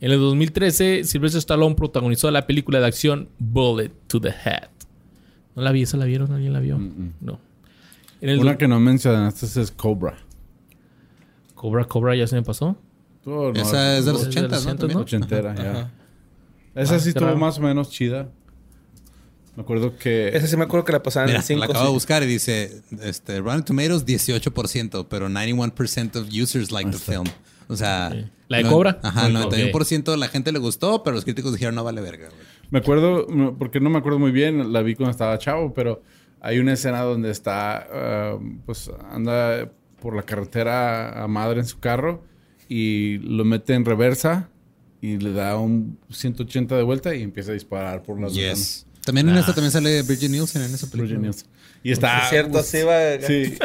En 0.00 0.12
el 0.12 0.20
2013, 0.20 1.02
Sylvester 1.02 1.40
Stallone 1.40 1.74
protagonizó 1.74 2.30
la 2.30 2.46
película 2.46 2.78
de 2.78 2.86
acción 2.86 3.28
Bullet 3.40 3.90
to 4.06 4.20
the 4.20 4.28
Head. 4.30 4.68
¿No 5.56 5.62
la 5.62 5.72
vi? 5.72 5.82
¿Esa 5.82 5.96
la 5.96 6.04
vieron? 6.04 6.30
¿Alguien 6.30 6.52
la 6.52 6.60
vio? 6.60 6.78
No. 7.20 7.40
En 8.20 8.28
el 8.28 8.38
Una 8.38 8.56
que 8.56 8.68
no 8.68 8.78
mencionaste 8.78 9.60
es 9.60 9.72
Cobra. 9.72 10.21
Cobra 11.62 11.84
Cobra 11.84 12.16
ya 12.16 12.26
se 12.26 12.34
me 12.34 12.42
pasó. 12.42 12.76
Oh, 13.24 13.52
no, 13.52 13.60
Esa 13.62 13.96
es 13.98 14.04
de 14.04 14.12
los 14.12 14.22
es 14.26 14.34
de 14.34 14.42
los 14.42 14.52
80, 14.52 14.56
¿no? 14.56 14.58
80, 14.58 14.76
También. 14.78 14.98
ochentera, 14.98 15.54
ya. 15.54 15.92
Esa 16.74 16.96
Ah, 16.96 16.98
sí 16.98 17.10
estuvo 17.10 17.36
más 17.36 17.56
o 17.58 17.60
menos 17.62 17.88
chida. 17.90 18.28
Me 19.54 19.62
acuerdo 19.62 19.96
que... 19.96 20.28
Ese 20.36 20.48
sí 20.48 20.56
me 20.56 20.64
acuerdo 20.64 20.84
que 20.84 20.90
la 20.92 21.04
pasaban 21.04 21.28
Mira, 21.28 21.38
en 21.38 21.44
5. 21.44 21.60
la 21.60 21.66
acabo 21.66 21.84
de 21.84 21.92
buscar 21.92 22.22
y 22.24 22.26
dice, 22.26 22.82
este, 23.02 23.38
Rotten 23.40 23.62
Tomatoes 23.64 24.04
18%, 24.04 25.06
pero 25.08 25.28
91% 25.28 26.16
of 26.16 26.26
users 26.32 26.72
like 26.72 26.90
the 26.90 26.98
film. 26.98 27.26
O 27.68 27.76
sea... 27.76 28.12
¿La 28.48 28.56
de 28.56 28.64
no- 28.64 28.70
Cobra? 28.70 28.98
Ajá, 29.04 29.28
el 29.28 29.36
Ok. 29.36 29.52
91% 29.54 30.10
de 30.10 30.16
la 30.16 30.26
gente 30.26 30.50
le 30.50 30.58
gustó, 30.58 31.04
pero 31.04 31.14
los 31.14 31.22
críticos 31.24 31.52
dijeron 31.52 31.76
no 31.76 31.84
vale 31.84 32.00
verga, 32.00 32.26
güey. 32.28 32.40
Me 32.70 32.80
acuerdo, 32.80 33.26
porque 33.56 33.78
no 33.78 33.88
me 33.88 33.98
acuerdo 33.98 34.18
muy 34.18 34.32
bien, 34.32 34.72
la 34.72 34.82
vi 34.82 34.96
cuando 34.96 35.12
estaba 35.12 35.38
chavo, 35.38 35.72
pero 35.74 36.02
hay 36.40 36.58
una 36.58 36.72
escena 36.72 37.02
donde 37.02 37.30
está, 37.30 37.86
ah, 37.92 38.38
pues 38.66 38.90
anda 39.12 39.70
por 40.02 40.16
la 40.16 40.24
carretera 40.24 41.22
a 41.22 41.28
madre 41.28 41.60
en 41.60 41.66
su 41.66 41.78
carro 41.78 42.24
y 42.68 43.18
lo 43.18 43.44
mete 43.44 43.74
en 43.74 43.84
reversa 43.84 44.48
y 45.00 45.18
le 45.18 45.32
da 45.32 45.56
un 45.56 45.98
180 46.10 46.76
de 46.76 46.82
vuelta 46.82 47.14
y 47.14 47.22
empieza 47.22 47.52
a 47.52 47.54
disparar 47.54 48.02
por 48.02 48.20
las 48.20 48.34
Yes. 48.34 48.84
También 49.04 49.28
en 49.28 49.36
esta 49.36 49.52
también 49.54 49.70
sale 49.72 50.02
Bridget 50.02 50.30
Nielsen 50.30 50.62
en 50.62 50.74
esa 50.74 50.86
película. 50.88 51.14
ventanas. 51.14 51.46
Y 51.82 51.90
está... 51.90 52.18
Es 52.24 52.30
cierto, 52.30 52.58
así 52.58 52.82
va. 52.82 53.20
Sí. 53.26 53.58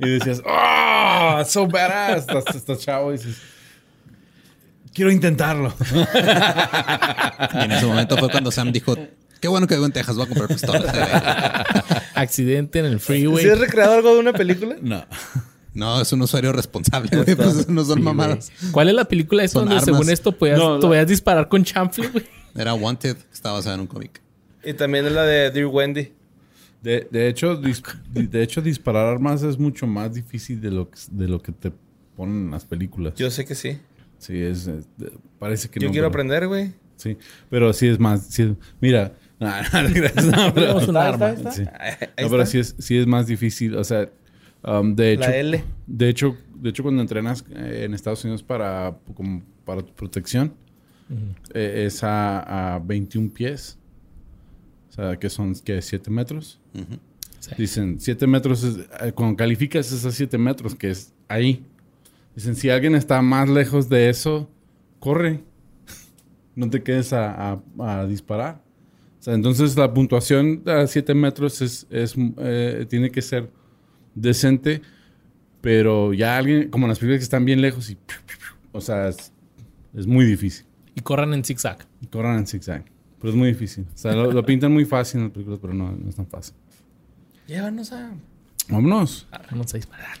Y 0.00 0.08
decías, 0.08 0.42
¡Oh! 0.46 1.42
¡So 1.46 1.66
badass! 1.66 2.20
Estás, 2.20 2.54
estás 2.54 2.78
chavo 2.78 3.12
y 3.12 3.18
dices, 3.18 3.36
quiero 4.94 5.10
intentarlo. 5.10 5.74
Y 7.54 7.64
en 7.64 7.72
ese 7.72 7.86
momento 7.86 8.16
fue 8.16 8.30
cuando 8.30 8.50
Sam 8.50 8.72
dijo, 8.72 8.96
qué 9.40 9.48
bueno 9.48 9.66
que 9.66 9.74
vivo 9.74 9.84
en 9.86 9.92
Texas, 9.92 10.16
voy 10.16 10.24
a 10.24 10.28
comprar 10.28 10.48
pistolas. 10.48 10.94
Accidente 12.22 12.78
en 12.78 12.86
el 12.86 13.00
freeway. 13.00 13.44
¿Sí 13.44 13.50
has 13.50 13.58
recreado 13.58 13.94
algo 13.94 14.14
de 14.14 14.20
una 14.20 14.32
película? 14.32 14.76
No. 14.80 15.04
no, 15.74 16.00
es 16.00 16.12
un 16.12 16.22
usuario 16.22 16.52
responsable, 16.52 17.10
güey. 17.22 17.34
Pues 17.36 17.68
no 17.68 17.84
son 17.84 17.98
Sí, 17.98 18.02
mamadas. 18.02 18.52
¿Cuál 18.70 18.88
es 18.88 18.94
la 18.94 19.04
película 19.04 19.44
esa 19.44 19.58
donde 19.60 19.74
armas. 19.76 19.84
según 19.86 20.10
esto 20.10 20.32
podías, 20.32 20.58
No, 20.58 20.74
la- 20.78 20.80
podías 20.80 21.06
disparar 21.06 21.48
con 21.48 21.64
chanfle, 21.64 22.08
güey? 22.08 22.24
Era 22.54 22.74
Wanted, 22.74 23.16
que 23.16 23.32
estaba 23.32 23.56
basada 23.56 23.74
en 23.76 23.80
un 23.82 23.86
cómic. 23.86 24.20
Y 24.64 24.74
también 24.74 25.06
es 25.06 25.12
la 25.12 25.24
de 25.24 25.50
Dear 25.50 25.66
Wendy. 25.66 26.12
De, 26.82 27.06
de 27.10 27.28
hecho, 27.28 27.60
dis- 27.62 27.82
de 28.12 28.42
hecho, 28.42 28.60
disparar 28.60 29.06
armas 29.06 29.42
es 29.42 29.58
mucho 29.58 29.86
más 29.86 30.14
difícil 30.14 30.60
de 30.60 30.70
lo 30.70 30.90
que, 30.90 30.98
de 31.10 31.28
lo 31.28 31.40
que 31.40 31.52
te 31.52 31.72
ponen 32.16 32.46
en 32.46 32.50
las 32.50 32.64
películas. 32.64 33.14
Yo 33.16 33.30
sé 33.30 33.44
que 33.44 33.54
sí. 33.54 33.78
Sí, 34.18 34.36
es, 34.40 34.66
es- 34.66 34.86
de- 34.96 35.12
parece 35.38 35.68
que 35.68 35.80
Yo 35.80 35.86
no. 35.88 35.92
quiero 35.92 36.10
pero- 36.10 36.22
aprender, 36.22 36.48
güey. 36.48 36.72
Sí, 36.96 37.16
pero 37.50 37.72
sí 37.72 37.88
es 37.88 37.98
más. 37.98 38.26
sí 38.28 38.54
mira, 38.80 39.12
no, 39.42 39.82
no, 39.82 39.88
no, 39.88 39.94
gracias, 39.94 40.24
no, 40.26 40.32
pero, 40.54 40.66
Tenemos 40.66 40.88
un 40.88 40.96
arma. 40.96 41.30
está, 41.30 41.50
sí. 41.52 41.62
está. 41.62 41.76
Ahí- 41.82 41.94
ahí 42.16 42.24
No, 42.24 42.30
pero 42.30 42.42
está. 42.42 42.46
sí 42.46 42.58
es, 42.58 42.74
sí 42.78 42.96
es 42.98 43.06
más 43.06 43.26
difícil. 43.26 43.76
O 43.76 43.84
sea, 43.84 44.10
um, 44.64 44.94
de 44.94 45.12
hecho. 45.12 45.20
La 45.28 45.36
L. 45.36 45.64
De 45.86 46.08
hecho, 46.08 46.36
de 46.54 46.70
hecho, 46.70 46.82
cuando 46.82 47.02
entrenas 47.02 47.44
eh, 47.54 47.82
en 47.84 47.94
Estados 47.94 48.22
Unidos 48.24 48.42
para, 48.42 48.96
como 49.14 49.42
para 49.64 49.82
tu 49.82 49.92
protección, 49.94 50.54
eh, 51.52 51.84
es 51.86 52.02
a, 52.04 52.74
a 52.74 52.78
21 52.78 53.30
pies. 53.32 53.78
O 54.90 54.92
sea, 54.94 55.16
que 55.18 55.28
son, 55.30 55.54
¿qué? 55.54 55.78
¿7 55.78 56.08
metros? 56.10 56.60
Sí. 57.40 57.50
Dicen, 57.58 57.98
7 57.98 58.26
metros, 58.26 58.62
es- 58.62 58.76
eh, 59.00 59.12
cuando 59.12 59.36
calificas 59.36 59.90
es 59.92 60.04
a 60.04 60.10
7 60.12 60.38
metros, 60.38 60.74
que 60.74 60.90
es 60.90 61.12
ahí. 61.28 61.64
Dicen, 62.36 62.54
si 62.56 62.70
alguien 62.70 62.94
está 62.94 63.20
más 63.22 63.48
lejos 63.48 63.88
de 63.88 64.08
eso, 64.10 64.48
corre. 65.00 65.40
No 66.54 66.68
te 66.68 66.82
quedes 66.82 67.12
a, 67.14 67.52
a- 67.52 67.62
a 68.00 68.06
disparar. 68.06 68.60
O 69.22 69.24
sea, 69.24 69.34
entonces 69.34 69.76
la 69.76 69.94
puntuación 69.94 70.64
a 70.66 70.84
7 70.84 71.14
metros 71.14 71.62
es, 71.62 71.86
es, 71.90 72.16
eh, 72.38 72.86
tiene 72.90 73.12
que 73.12 73.22
ser 73.22 73.52
decente, 74.16 74.82
pero 75.60 76.12
ya 76.12 76.36
alguien, 76.36 76.70
como 76.70 76.88
las 76.88 76.98
películas 76.98 77.20
que 77.20 77.22
están 77.22 77.44
bien 77.44 77.60
lejos 77.60 77.88
y... 77.88 77.96
O 78.72 78.80
sea, 78.80 79.06
es, 79.10 79.32
es 79.94 80.08
muy 80.08 80.24
difícil. 80.24 80.66
Y 80.96 81.02
corran 81.02 81.34
en 81.34 81.44
zigzag. 81.44 81.86
Corran 82.10 82.36
en 82.36 82.48
zigzag. 82.48 82.84
Pero 83.20 83.30
es 83.30 83.36
muy 83.36 83.46
difícil. 83.46 83.86
O 83.94 83.96
sea, 83.96 84.10
lo, 84.10 84.32
lo 84.32 84.44
pintan 84.44 84.72
muy 84.72 84.86
fácil 84.86 85.18
en 85.18 85.26
las 85.26 85.32
películas, 85.32 85.60
pero 85.62 85.72
no, 85.72 85.92
no 85.92 86.08
es 86.08 86.16
tan 86.16 86.26
fácil. 86.26 86.56
Llévanos 87.46 87.92
a... 87.92 88.10
Vámonos. 88.68 89.28
Vamos 89.52 89.72
a 89.72 89.76
disparar. 89.76 90.18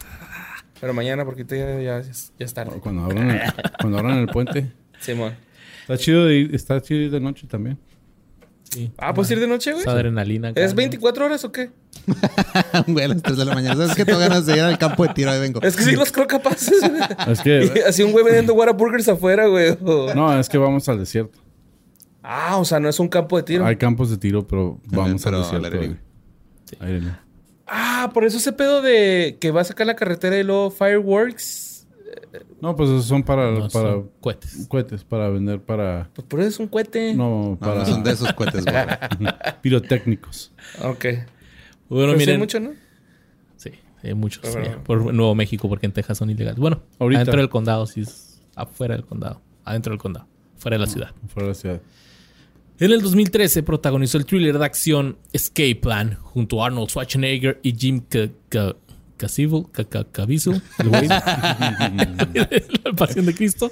Pero 0.80 0.94
mañana, 0.94 1.24
porque 1.24 1.44
ya, 1.44 1.80
ya, 1.80 2.02
ya 2.02 2.46
es 2.46 2.54
tarde. 2.54 2.78
Cuando 2.78 3.02
abran 3.02 3.32
el, 3.32 3.40
cuando 3.80 3.98
abran 3.98 4.18
el 4.18 4.28
puente. 4.28 4.70
Simón. 5.00 5.34
Está 5.80 5.98
chido 5.98 6.24
de 6.24 6.36
ir, 6.36 6.54
está 6.54 6.80
chido 6.80 7.00
ir 7.00 7.10
de 7.10 7.18
noche 7.18 7.48
también. 7.48 7.78
Sí. 8.72 8.90
Ah, 8.96 9.12
¿puedes 9.12 9.30
ir 9.30 9.38
de 9.38 9.46
noche, 9.46 9.72
güey? 9.72 9.82
Esa 9.82 9.92
adrenalina. 9.92 10.52
¿Es 10.54 10.70
¿no? 10.70 10.76
24 10.76 11.26
horas 11.26 11.44
o 11.44 11.52
qué? 11.52 11.70
Güey, 12.86 13.04
a 13.04 13.08
las 13.08 13.22
3 13.22 13.36
de 13.36 13.44
la 13.44 13.54
mañana. 13.54 13.76
¿Sabes 13.76 13.94
que 13.94 14.04
tengo 14.06 14.18
ganas 14.18 14.46
de 14.46 14.54
ir 14.56 14.62
al 14.62 14.78
campo 14.78 15.06
de 15.06 15.12
tiro? 15.12 15.30
Ahí 15.30 15.40
vengo. 15.40 15.60
Es 15.62 15.76
que 15.76 15.84
sí 15.84 15.92
los 15.94 16.10
creo 16.10 16.26
capaces. 16.26 16.72
Es 17.28 17.40
que... 17.42 17.82
Así 17.86 18.02
un 18.02 18.12
güey 18.12 18.24
vendiendo 18.24 18.54
Whataburgers 18.54 19.08
afuera, 19.08 19.46
güey. 19.46 19.76
o- 19.84 20.14
No, 20.14 20.38
es 20.38 20.48
que 20.48 20.56
vamos 20.56 20.88
al 20.88 20.98
desierto. 20.98 21.38
Ah, 22.22 22.56
o 22.56 22.64
sea, 22.64 22.80
no 22.80 22.88
es 22.88 22.98
un 22.98 23.08
campo 23.08 23.36
de 23.36 23.42
tiro. 23.42 23.66
Hay 23.66 23.76
campos 23.76 24.08
de 24.10 24.16
tiro, 24.16 24.46
pero 24.48 24.80
vamos 24.86 25.22
pero 25.22 25.36
al 25.36 25.42
al 25.42 25.50
desierto. 25.50 25.66
aire 25.66 25.80
libre. 25.88 26.00
Sí. 26.64 26.76
Aire 26.80 27.00
libre. 27.00 27.16
Ah, 27.66 28.10
por 28.14 28.24
eso 28.24 28.38
ese 28.38 28.52
pedo 28.52 28.80
de 28.82 29.36
que 29.40 29.50
va 29.50 29.60
a 29.60 29.64
sacar 29.64 29.86
la 29.86 29.96
carretera 29.96 30.38
y 30.38 30.44
luego 30.44 30.70
Fireworks. 30.70 31.71
No, 32.60 32.76
pues 32.76 32.90
esos 32.90 33.04
son 33.06 33.22
para, 33.22 33.50
No, 33.50 33.68
para 33.68 33.92
son 33.92 34.10
cohetes. 34.20 34.66
cohetes, 34.68 35.04
para 35.04 35.28
vender 35.28 35.60
para... 35.60 36.08
Pues 36.14 36.26
por 36.26 36.40
eso 36.40 36.48
es 36.48 36.60
un 36.60 36.68
cohete. 36.68 37.14
No, 37.14 37.56
para 37.60 37.76
no 37.80 37.86
son 37.86 38.04
de 38.04 38.12
esos 38.12 38.32
cohetes, 38.34 38.64
güey. 38.64 39.32
pirotécnicos. 39.62 40.52
Ok. 40.82 41.04
Bueno, 41.88 42.12
Pero 42.12 42.20
sí 42.20 42.30
hay 42.30 42.38
mucho, 42.38 42.60
¿no? 42.60 42.70
Sí, 43.56 43.70
hay 44.02 44.14
muchos. 44.14 44.42
Pero- 44.42 44.64
ya, 44.64 44.78
por 44.82 45.12
Nuevo 45.12 45.34
México, 45.34 45.68
porque 45.68 45.86
en 45.86 45.92
Texas 45.92 46.18
son 46.18 46.30
ilegales. 46.30 46.58
Bueno, 46.58 46.82
Ahorita. 46.98 47.20
adentro 47.22 47.40
del 47.40 47.48
condado, 47.50 47.86
sí 47.86 48.00
es 48.02 48.40
afuera 48.54 48.94
del 48.94 49.04
condado. 49.04 49.40
Adentro 49.64 49.92
del 49.92 49.98
condado, 50.00 50.26
fuera 50.56 50.76
de 50.76 50.80
la 50.84 50.86
ciudad. 50.86 51.10
Fuera 51.28 51.48
de 51.48 51.50
la 51.52 51.54
ciudad. 51.54 51.80
En 52.78 52.90
el 52.90 53.00
2013 53.00 53.62
protagonizó 53.62 54.18
el 54.18 54.26
thriller 54.26 54.58
de 54.58 54.64
acción 54.64 55.16
Escape 55.32 55.76
Plan 55.76 56.14
junto 56.20 56.62
a 56.62 56.66
Arnold 56.66 56.88
Schwarzenegger 56.88 57.60
y 57.62 57.74
Jim 57.76 58.00
Ca- 58.08 58.28
Ca- 58.48 58.74
Caviezel, 59.16 59.64
Ca- 59.72 59.84
Ca- 59.84 60.04
Caviezel, 60.10 60.60
el 60.78 60.88
güey 60.88 61.08
la 61.08 62.92
Pasión 62.96 63.26
de 63.26 63.34
Cristo, 63.34 63.70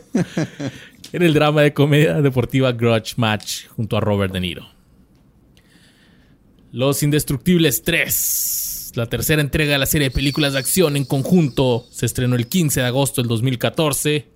en 1.12 1.22
el 1.22 1.34
drama 1.34 1.62
de 1.62 1.72
comedia 1.74 2.20
deportiva 2.22 2.72
Grudge 2.72 3.14
Match 3.16 3.66
junto 3.76 3.97
a 3.97 4.01
Robert 4.01 4.32
De 4.32 4.41
Niro. 4.41 4.66
Los 6.72 7.03
Indestructibles 7.03 7.82
3, 7.82 8.93
la 8.95 9.07
tercera 9.07 9.43
entrega 9.43 9.72
de 9.72 9.78
la 9.78 9.86
serie 9.86 10.09
de 10.09 10.14
películas 10.14 10.53
de 10.53 10.61
acción 10.61 10.97
en 10.97 11.05
conjunto, 11.05 11.84
se 11.91 12.07
estrenó 12.07 12.36
el 12.36 12.47
15 12.47 12.80
de 12.80 12.86
agosto 12.86 13.20
del 13.20 13.28
2014. 13.28 14.28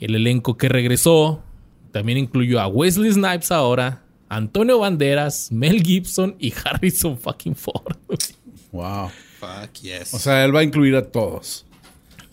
El 0.00 0.14
elenco 0.16 0.56
que 0.56 0.68
regresó 0.68 1.42
también 1.92 2.18
incluyó 2.18 2.60
a 2.60 2.66
Wesley 2.66 3.12
Snipes 3.12 3.52
ahora, 3.52 4.02
Antonio 4.28 4.80
Banderas, 4.80 5.52
Mel 5.52 5.80
Gibson 5.82 6.34
y 6.40 6.52
Harrison 6.64 7.16
fucking 7.16 7.54
Ford. 7.54 7.96
Wow. 8.72 9.10
Fuck 9.46 9.72
yes. 9.82 10.14
O 10.14 10.18
sea, 10.18 10.44
él 10.44 10.54
va 10.54 10.60
a 10.60 10.62
incluir 10.62 10.96
a 10.96 11.02
todos. 11.06 11.66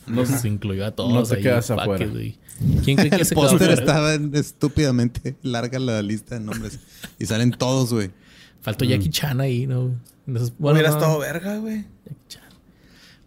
No 0.07 0.26
se 0.26 0.47
incluyó 0.47 0.86
a 0.86 0.91
todos. 0.91 1.14
No 1.14 1.24
te 1.24 1.36
ahí, 1.36 1.41
quedas 1.43 1.68
fuck 1.68 1.80
afuera. 1.80 2.05
it. 2.05 2.36
¿Quién 2.84 2.97
cree 2.97 3.09
que 3.09 3.16
el 3.18 3.28
póster 3.30 3.72
estaba 3.72 4.14
en- 4.14 4.36
estúpidamente 4.36 5.36
larga 5.41 5.80
la 5.80 6.01
lista 6.01 6.36
de 6.38 6.41
nombres. 6.45 6.80
Y 7.20 7.26
salen 7.26 7.51
todos, 7.51 7.93
güey. 7.93 8.12
Faltó 8.62 8.86
Jackie 8.86 9.09
Chan 9.09 9.39
ahí, 9.41 9.66
¿no? 9.68 9.95
Entonces, 10.28 10.53
bueno, 10.59 10.76
Hubiera 10.76 10.89
no, 10.91 10.97
estado 10.97 11.20
verga, 11.20 11.57
güey. 11.57 11.86
Jackie 12.05 12.22
Chan. 12.28 12.41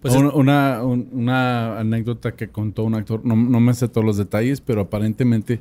Pues 0.01 0.15
una, 0.15 0.31
una, 0.35 0.83
un- 0.83 1.09
una 1.13 1.79
anécdota 1.81 2.33
que 2.37 2.49
contó 2.49 2.85
un 2.85 2.95
actor, 2.95 3.25
no, 3.25 3.35
no 3.35 3.59
me 3.61 3.73
sé 3.75 3.89
todos 3.89 4.05
los 4.05 4.17
detalles, 4.19 4.61
pero 4.61 4.83
aparentemente 4.83 5.61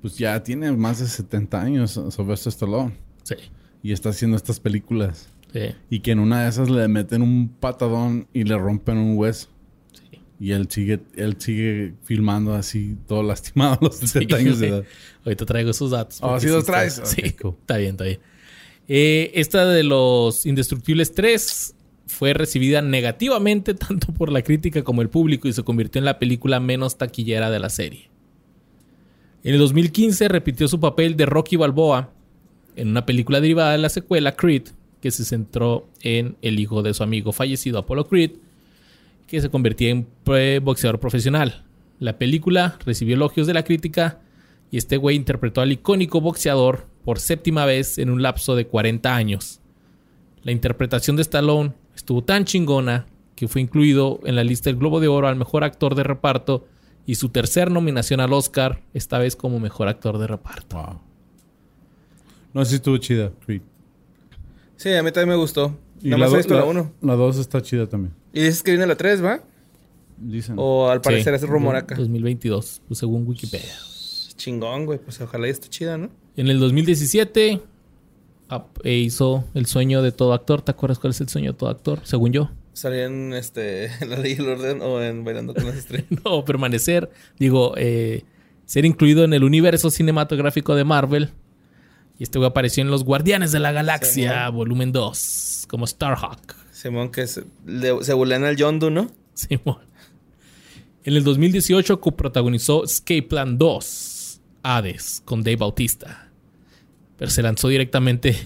pues 0.00 0.16
ya 0.16 0.42
tiene 0.42 0.72
más 0.72 1.00
de 1.00 1.06
70 1.08 1.60
años 1.60 2.00
Sylvester 2.10 2.50
Stallone 2.50 2.94
Sí. 3.24 3.34
y 3.82 3.92
está 3.92 4.08
haciendo 4.10 4.36
estas 4.36 4.58
películas. 4.60 5.28
Sí. 5.52 5.60
Y 5.90 6.00
que 6.00 6.10
en 6.12 6.18
una 6.18 6.42
de 6.42 6.48
esas 6.50 6.68
le 6.70 6.86
meten 6.88 7.22
un 7.22 7.48
patadón 7.48 8.26
y 8.32 8.44
le 8.44 8.56
rompen 8.56 8.98
un 8.98 9.16
hueso. 9.16 9.48
Sí. 9.92 10.20
Y 10.40 10.52
él 10.52 10.68
sigue, 10.70 11.00
él 11.16 11.36
sigue 11.38 11.94
filmando 12.04 12.54
así, 12.54 12.96
todo 13.06 13.22
lastimado 13.22 13.74
a 13.74 13.78
los 13.80 13.96
70 13.96 14.36
Sí, 14.36 14.42
años 14.44 14.58
de 14.60 14.68
edad. 14.68 14.84
Ahorita 15.24 15.46
traigo 15.46 15.70
esos 15.70 15.90
datos. 15.90 16.18
Oh, 16.22 16.38
¿sí 16.38 16.46
los 16.48 16.58
está- 16.60 16.72
traes? 16.72 17.00
Sí, 17.04 17.22
Ok, 17.34 17.40
cool. 17.40 17.54
está 17.60 17.76
bien, 17.78 17.90
está 17.92 18.04
bien. 18.04 18.20
Eh, 18.88 19.32
esta 19.34 19.66
de 19.66 19.82
los 19.82 20.46
Indestructibles 20.46 21.12
3 21.14 21.74
fue 22.06 22.32
recibida 22.34 22.80
negativamente 22.82 23.74
tanto 23.74 24.12
por 24.14 24.30
la 24.32 24.42
crítica 24.42 24.82
como 24.84 25.02
el 25.02 25.08
público 25.10 25.48
y 25.48 25.52
se 25.52 25.62
convirtió 25.62 25.98
en 25.98 26.04
la 26.06 26.18
película 26.18 26.60
menos 26.60 26.96
taquillera 26.98 27.50
de 27.50 27.58
la 27.58 27.68
serie. 27.70 28.08
En 29.44 29.54
el 29.54 29.60
2015 29.60 30.28
repitió 30.28 30.68
su 30.68 30.80
papel 30.80 31.16
de 31.16 31.26
Rocky 31.26 31.56
Balboa 31.56 32.10
en 32.76 32.88
una 32.88 33.06
película 33.06 33.40
derivada 33.40 33.72
de 33.72 33.78
la 33.78 33.88
secuela 33.88 34.32
Creed, 34.36 34.68
que 35.00 35.10
se 35.10 35.24
centró 35.24 35.88
en 36.02 36.36
el 36.42 36.58
hijo 36.58 36.82
de 36.82 36.94
su 36.94 37.02
amigo 37.02 37.32
fallecido 37.32 37.78
Apollo 37.78 38.06
Creed, 38.06 38.32
que 39.26 39.40
se 39.40 39.50
convertía 39.50 39.90
en 39.90 40.06
boxeador 40.64 41.00
profesional. 41.00 41.64
La 41.98 42.18
película 42.18 42.78
recibió 42.84 43.14
elogios 43.14 43.46
de 43.46 43.54
la 43.54 43.64
crítica 43.64 44.20
y 44.70 44.76
este 44.78 44.96
güey 44.96 45.16
interpretó 45.16 45.60
al 45.60 45.72
icónico 45.72 46.20
boxeador 46.20 46.86
por 47.04 47.20
séptima 47.20 47.64
vez 47.64 47.98
en 47.98 48.10
un 48.10 48.22
lapso 48.22 48.54
de 48.54 48.66
40 48.66 49.14
años. 49.14 49.60
La 50.42 50.52
interpretación 50.52 51.16
de 51.16 51.22
Stallone 51.22 51.72
estuvo 51.94 52.22
tan 52.22 52.44
chingona 52.44 53.06
que 53.34 53.48
fue 53.48 53.60
incluido 53.60 54.20
en 54.24 54.36
la 54.36 54.44
lista 54.44 54.70
del 54.70 54.78
Globo 54.78 55.00
de 55.00 55.08
Oro 55.08 55.28
al 55.28 55.36
mejor 55.36 55.64
actor 55.64 55.94
de 55.94 56.02
reparto 56.02 56.66
y 57.06 57.14
su 57.14 57.30
tercer 57.30 57.70
nominación 57.70 58.20
al 58.20 58.32
Oscar, 58.32 58.82
esta 58.92 59.18
vez 59.18 59.36
como 59.36 59.60
mejor 59.60 59.88
actor 59.88 60.18
de 60.18 60.26
reparto. 60.26 61.00
No 62.52 62.64
si 62.64 62.76
estuvo 62.76 62.98
chida, 62.98 63.32
Creed. 63.46 63.62
Sí, 64.78 64.94
a 64.94 65.02
mí 65.02 65.12
también 65.12 65.28
me 65.36 65.36
gustó. 65.36 65.76
Y 66.00 66.08
Nada 66.08 66.18
más 66.20 66.30
do- 66.30 66.36
he 66.36 66.38
visto 66.38 66.54
la 66.54 66.64
1. 66.64 66.92
La 67.02 67.14
2 67.16 67.36
está 67.38 67.60
chida 67.60 67.86
también. 67.86 68.14
Y 68.32 68.40
dices 68.40 68.62
que 68.62 68.70
viene 68.70 68.86
la 68.86 68.96
3, 68.96 69.22
¿va? 69.22 69.40
Dicen. 70.16 70.54
O 70.58 70.88
al 70.88 71.00
parecer 71.00 71.36
Sí, 71.38 71.44
es 71.44 71.50
rumor 71.50 71.76
acá. 71.76 71.94
2022, 71.96 72.82
pues, 72.88 72.98
según 72.98 73.26
Wikipedia. 73.26 73.74
Chingón, 74.36 74.86
güey. 74.86 74.98
Pues 74.98 75.20
ojalá 75.20 75.46
y 75.48 75.50
esté 75.50 75.68
chida, 75.68 75.98
¿no? 75.98 76.10
En 76.36 76.48
el 76.48 76.58
2017 76.60 77.60
ap- 78.48 78.78
e 78.84 78.94
hizo 78.94 79.44
El 79.54 79.66
sueño 79.66 80.00
de 80.02 80.12
todo 80.12 80.32
actor. 80.32 80.62
¿Te 80.62 80.70
acuerdas 80.70 80.98
cuál 80.98 81.10
es 81.10 81.20
el 81.20 81.28
sueño 81.28 81.52
de 81.52 81.58
todo 81.58 81.68
actor? 81.70 82.00
Según 82.04 82.32
yo. 82.32 82.50
Salía 82.72 83.06
en 83.06 83.32
este, 83.34 83.86
en 84.00 84.10
la 84.10 84.16
ley 84.18 84.34
y 84.38 84.40
el 84.40 84.48
orden 84.48 84.80
o 84.82 85.02
en 85.02 85.24
Bailando 85.24 85.54
con 85.54 85.66
las 85.66 85.74
estrellas. 85.76 86.06
no, 86.24 86.44
permanecer, 86.44 87.10
digo, 87.38 87.74
eh, 87.76 88.22
ser 88.64 88.84
incluido 88.84 89.24
en 89.24 89.32
el 89.32 89.42
universo 89.42 89.90
cinematográfico 89.90 90.76
de 90.76 90.84
Marvel. 90.84 91.30
Y 92.18 92.24
este 92.24 92.38
güey 92.38 92.48
apareció 92.50 92.82
en 92.82 92.90
Los 92.90 93.04
Guardianes 93.04 93.52
de 93.52 93.60
la 93.60 93.70
Galaxia, 93.72 94.32
Simón. 94.46 94.54
volumen 94.56 94.92
2, 94.92 95.66
como 95.68 95.86
Starhawk. 95.86 96.54
Simón, 96.72 97.10
que 97.10 97.26
se, 97.26 97.44
le- 97.66 98.02
se 98.04 98.12
bulean 98.12 98.44
al 98.44 98.56
Yondu, 98.56 98.90
¿no? 98.90 99.10
Simón. 99.34 99.78
En 101.04 101.14
el 101.14 101.24
2018 101.24 102.00
coprotagonizó 102.00 102.84
Escape 102.84 103.22
Plan 103.22 103.56
2, 103.56 104.40
Hades, 104.62 105.22
con 105.24 105.42
Dave 105.42 105.56
Bautista. 105.56 106.28
Pero 107.16 107.30
se 107.30 107.42
lanzó 107.42 107.68
directamente 107.68 108.36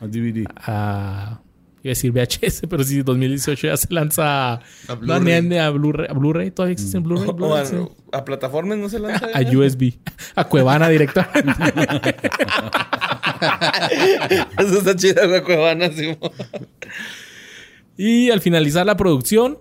A 0.00 0.06
DVD. 0.06 0.44
a... 0.56 1.40
Iba 1.86 1.92
a 1.92 1.94
decir 1.94 2.10
VHS, 2.10 2.62
pero 2.68 2.82
sí, 2.82 3.00
2018 3.02 3.68
ya 3.68 3.76
se 3.76 3.86
lanza 3.94 4.54
A 4.54 4.60
Blu-ray. 4.98 5.56
A 5.58 5.70
Blu-ray. 5.70 6.50
¿Todavía 6.50 6.72
existe 6.72 6.96
en 6.96 7.04
Blu-ray? 7.04 7.30
Blu-ray, 7.32 7.62
a, 7.62 7.64
sí. 7.64 7.76
a 8.12 8.24
plataformas 8.24 8.76
no 8.76 8.88
se 8.88 8.98
lanza. 8.98 9.28
A 9.32 9.42
USB. 9.42 9.92
A 10.34 10.44
Cuevana 10.44 10.88
directamente. 10.88 11.52
Eso 14.58 14.78
está 14.78 14.96
chido, 14.96 15.28
güey, 15.28 15.42
Cuevana, 15.42 15.88
y 17.96 18.30
al 18.30 18.40
finalizar 18.40 18.84
la 18.84 18.96
producción, 18.96 19.58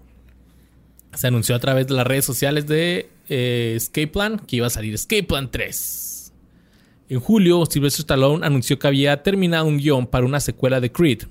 se 1.14 1.28
anunció 1.28 1.56
a 1.56 1.60
través 1.60 1.86
de 1.88 1.94
las 1.94 2.08
redes 2.08 2.26
sociales 2.26 2.66
de 2.66 3.10
eh, 3.30 3.74
Escape 3.76 4.08
Plan 4.08 4.40
que 4.40 4.56
iba 4.58 4.68
a 4.68 4.72
salir 4.72 4.96
Escape 4.96 5.24
Plan 5.24 5.52
3. 5.52 6.34
En 7.08 7.20
julio, 7.20 7.64
Sylvester 7.68 8.02
Stallone 8.02 8.46
anunció 8.46 8.80
que 8.80 8.88
había 8.88 9.22
terminado 9.22 9.66
un 9.66 9.78
guion 9.78 10.08
para 10.08 10.26
una 10.26 10.40
secuela 10.40 10.82
de 10.82 10.92
Creed, 10.92 11.24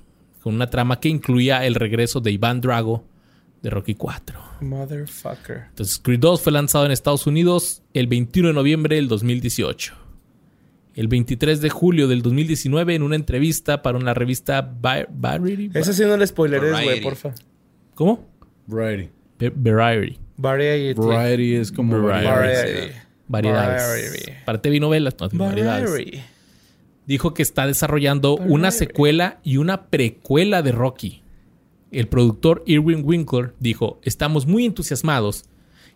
con 0.45 0.53
una 0.53 0.69
trama 0.69 0.99
que 0.99 1.09
incluía 1.09 1.65
el 1.65 1.73
regreso 1.73 2.19
de 2.21 2.29
Iván 2.31 2.61
Drago 2.61 3.03
de 3.63 3.71
Rocky 3.71 3.95
4. 3.95 4.39
Motherfucker. 4.61 5.63
Entonces, 5.69 5.97
Creed 5.97 6.19
2 6.19 6.39
fue 6.39 6.51
lanzado 6.51 6.85
en 6.85 6.91
Estados 6.91 7.25
Unidos 7.25 7.81
el 7.95 8.05
21 8.05 8.49
de 8.49 8.53
noviembre 8.53 8.97
del 8.97 9.07
2018. 9.07 9.95
El 10.93 11.07
23 11.07 11.61
de 11.61 11.69
julio 11.71 12.07
del 12.07 12.21
2019, 12.21 12.93
en 12.93 13.01
una 13.01 13.15
entrevista 13.15 13.81
para 13.81 13.97
una 13.97 14.13
revista 14.13 14.61
Vi- 14.61 15.07
Variety. 15.09 15.71
Eso 15.79 15.93
sí 15.93 16.03
no 16.03 16.15
le 16.15 16.27
spoileres, 16.27 16.71
güey, 16.83 17.01
porfa. 17.01 17.33
¿Cómo? 17.95 18.29
Variety. 18.67 19.09
Va- 19.43 19.51
Variety. 19.55 20.19
Variety. 20.37 21.01
Variety 21.01 21.55
es 21.55 21.71
como 21.71 21.99
Variety. 22.03 22.27
Variety. 22.31 22.93
Variedades. 23.27 23.87
Variety. 24.13 24.31
Para 24.45 24.61
TV 24.61 24.79
novelas, 24.79 25.15
no, 25.19 25.27
variedades. 25.43 25.89
Dijo 27.07 27.33
que 27.33 27.43
está 27.43 27.67
desarrollando 27.67 28.35
una 28.35 28.71
secuela 28.71 29.39
y 29.43 29.57
una 29.57 29.87
precuela 29.87 30.61
de 30.61 30.71
Rocky. 30.71 31.23
El 31.91 32.07
productor 32.07 32.63
Irwin 32.65 33.03
Winkler 33.05 33.53
dijo, 33.59 33.99
estamos 34.03 34.47
muy 34.47 34.65
entusiasmados 34.65 35.45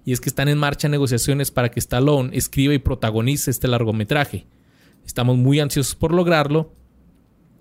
y 0.05 0.13
es 0.13 0.21
que 0.21 0.29
están 0.29 0.47
en 0.47 0.57
marcha 0.57 0.87
negociaciones 0.87 1.51
para 1.51 1.69
que 1.69 1.79
Stallone 1.79 2.35
escriba 2.37 2.73
y 2.73 2.79
protagonice 2.79 3.51
este 3.51 3.67
largometraje. 3.67 4.45
Estamos 5.05 5.37
muy 5.37 5.59
ansiosos 5.59 5.95
por 5.95 6.13
lograrlo 6.13 6.71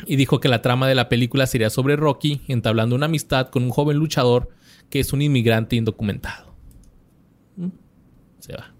y 0.06 0.16
dijo 0.16 0.40
que 0.40 0.48
la 0.48 0.62
trama 0.62 0.86
de 0.86 0.94
la 0.94 1.08
película 1.08 1.46
sería 1.46 1.70
sobre 1.70 1.96
Rocky 1.96 2.42
entablando 2.48 2.94
una 2.94 3.06
amistad 3.06 3.48
con 3.48 3.64
un 3.64 3.70
joven 3.70 3.96
luchador 3.96 4.50
que 4.90 5.00
es 5.00 5.12
un 5.12 5.22
inmigrante 5.22 5.76
indocumentado. 5.76 6.54
¿Mm? 7.56 7.68
Se 8.38 8.52
va. 8.52 8.72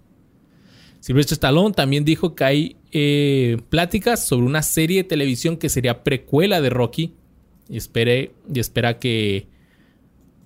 Sylvester 0.99 1.35
Stallone 1.35 1.73
también 1.73 2.05
dijo 2.05 2.35
que 2.35 2.43
hay 2.43 2.77
eh, 2.91 3.57
pláticas 3.69 4.25
sobre 4.25 4.45
una 4.45 4.61
serie 4.63 5.03
de 5.03 5.09
televisión 5.09 5.57
que 5.57 5.69
sería 5.69 6.03
precuela 6.03 6.61
de 6.61 6.69
Rocky. 6.69 7.13
Y, 7.69 7.77
espere, 7.77 8.31
y 8.53 8.59
espera 8.59 8.97
que 8.97 9.47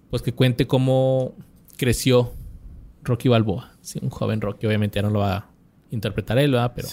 pues 0.09 0.21
que 0.21 0.33
cuente 0.33 0.67
cómo 0.67 1.33
creció 1.77 2.33
Rocky 3.03 3.29
Balboa. 3.29 3.71
Sí, 3.81 3.99
un 4.01 4.09
joven 4.09 4.41
Rocky. 4.41 4.67
Obviamente 4.67 4.97
ya 4.97 5.01
no 5.03 5.09
lo 5.09 5.19
va 5.19 5.35
a 5.37 5.49
interpretar 5.91 6.37
él, 6.37 6.51
¿verdad? 6.51 6.73
Pero 6.75 6.87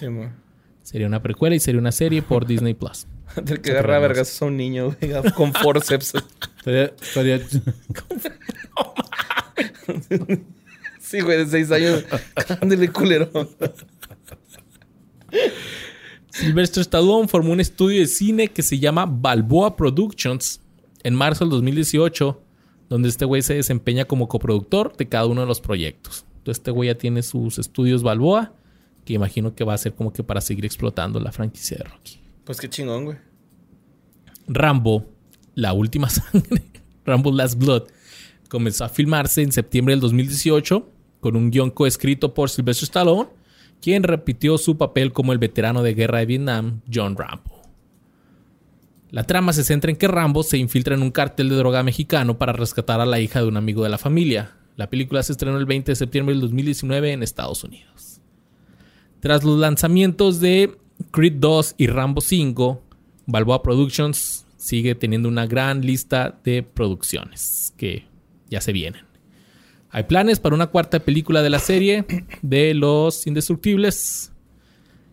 sería 0.83 1.07
una 1.07 1.23
precuela 1.23 1.55
y 1.57 1.61
sería 1.61 1.81
una 1.81 1.93
serie 1.93 2.23
por 2.23 2.47
Disney 2.47 2.75
Plus. 2.75 3.07
Del 3.43 3.61
que 3.61 3.73
agarra 3.73 3.97
a 3.97 4.01
vergazos 4.01 4.41
a 4.43 4.47
un 4.47 4.57
niño, 4.57 4.97
güey, 5.01 5.33
con 5.35 5.53
forceps. 5.53 6.15
Estaría, 6.59 6.85
estaría- 7.01 7.41
Sí, 11.01 11.21
güey, 11.21 11.39
de 11.39 11.47
seis 11.47 11.71
años. 11.73 12.05
Ándale, 12.61 12.89
culero. 12.91 13.29
Sylvester 16.31 16.83
Stallone 16.83 17.29
formó 17.29 17.53
un 17.53 17.61
estudio 17.61 18.01
de 18.01 18.07
cine 18.07 18.49
que 18.49 18.63
se 18.63 18.79
llama 18.79 19.07
Balboa 19.07 19.77
Productions 19.77 20.61
en 21.03 21.15
marzo 21.15 21.45
del 21.45 21.51
2018, 21.51 22.41
donde 22.89 23.09
este 23.09 23.25
güey 23.25 23.43
se 23.43 23.55
desempeña 23.55 24.05
como 24.05 24.29
coproductor 24.29 24.97
de 24.97 25.09
cada 25.09 25.27
uno 25.27 25.41
de 25.41 25.47
los 25.47 25.61
proyectos. 25.61 26.25
Entonces 26.39 26.61
este 26.61 26.71
güey 26.71 26.89
ya 26.89 26.97
tiene 26.97 27.23
sus 27.23 27.59
estudios 27.59 28.03
Balboa, 28.03 28.53
que 29.05 29.15
imagino 29.15 29.55
que 29.55 29.65
va 29.65 29.75
a 29.75 29.79
ser 29.79 29.95
como 29.95 30.13
que 30.13 30.23
para 30.23 30.41
seguir 30.41 30.65
explotando 30.65 31.21
la 31.21 31.33
franquicia 31.33 31.79
de 31.79 31.85
Rocky. 31.85 32.21
Pues 32.45 32.61
qué 32.61 32.69
chingón, 32.69 33.05
güey. 33.05 33.19
Rambo, 34.47 35.07
la 35.55 35.73
última 35.73 36.09
sangre, 36.09 36.63
Rambo 37.05 37.31
Last 37.31 37.59
Blood, 37.59 37.85
comenzó 38.49 38.85
a 38.85 38.89
filmarse 38.89 39.43
en 39.43 39.53
septiembre 39.53 39.95
del 39.95 40.01
2018 40.01 40.89
con 41.21 41.37
un 41.37 41.51
guion 41.51 41.71
coescrito 41.71 42.35
por 42.35 42.51
Sylvester 42.51 42.85
Stallone, 42.85 43.29
quien 43.81 44.03
repitió 44.03 44.59
su 44.59 44.77
papel 44.77 45.13
como 45.13 45.33
el 45.33 45.39
veterano 45.39 45.83
de 45.83 45.95
guerra 45.95 46.19
de 46.19 46.27
Vietnam, 46.27 46.81
John 46.93 47.17
Rambo. 47.17 47.63
La 49.11 49.25
trama 49.25 49.53
se 49.53 49.65
centra 49.65 49.91
en 49.91 49.97
que 49.97 50.07
Rambo 50.07 50.43
se 50.43 50.59
infiltra 50.59 50.95
en 50.95 51.03
un 51.03 51.11
cartel 51.11 51.49
de 51.49 51.57
droga 51.57 51.83
mexicano 51.83 52.39
para 52.39 52.53
rescatar 52.53 53.01
a 53.01 53.07
la 53.07 53.19
hija 53.19 53.41
de 53.41 53.49
un 53.49 53.57
amigo 53.57 53.83
de 53.83 53.89
la 53.89 53.99
familia. 53.99 54.57
La 54.77 54.89
película 54.89 55.23
se 55.23 55.33
estrenó 55.33 55.59
el 55.59 55.67
20 55.67 55.93
de 55.93 55.97
septiembre 55.97 56.35
del 56.35 56.43
2019 56.43 57.13
en 57.13 57.23
Estados 57.23 57.65
Unidos. 57.65 58.21
Tras 59.19 59.43
los 59.43 59.59
lanzamientos 59.59 60.41
de 60.41 60.77
Creed 61.11 61.35
2 61.39 61.75
y 61.77 61.89
Rambo 61.89 62.21
5, 62.21 62.83
Balboa 63.27 63.63
Productions 63.63 64.47
sigue 64.57 64.95
teniendo 64.95 65.29
una 65.29 65.47
gran 65.47 65.81
lista 65.81 66.39
de 66.45 66.63
producciones 66.63 67.75
que 67.77 68.07
ya 68.49 68.61
se 68.61 68.73
vienen. 68.73 69.10
Hay 69.93 70.05
planes 70.05 70.39
para 70.39 70.55
una 70.55 70.69
cuarta 70.69 71.01
película 71.01 71.43
de 71.43 71.51
la 71.51 71.59
serie 71.59 72.05
de 72.43 72.75
Los 72.75 73.27
Indestructibles. 73.27 74.33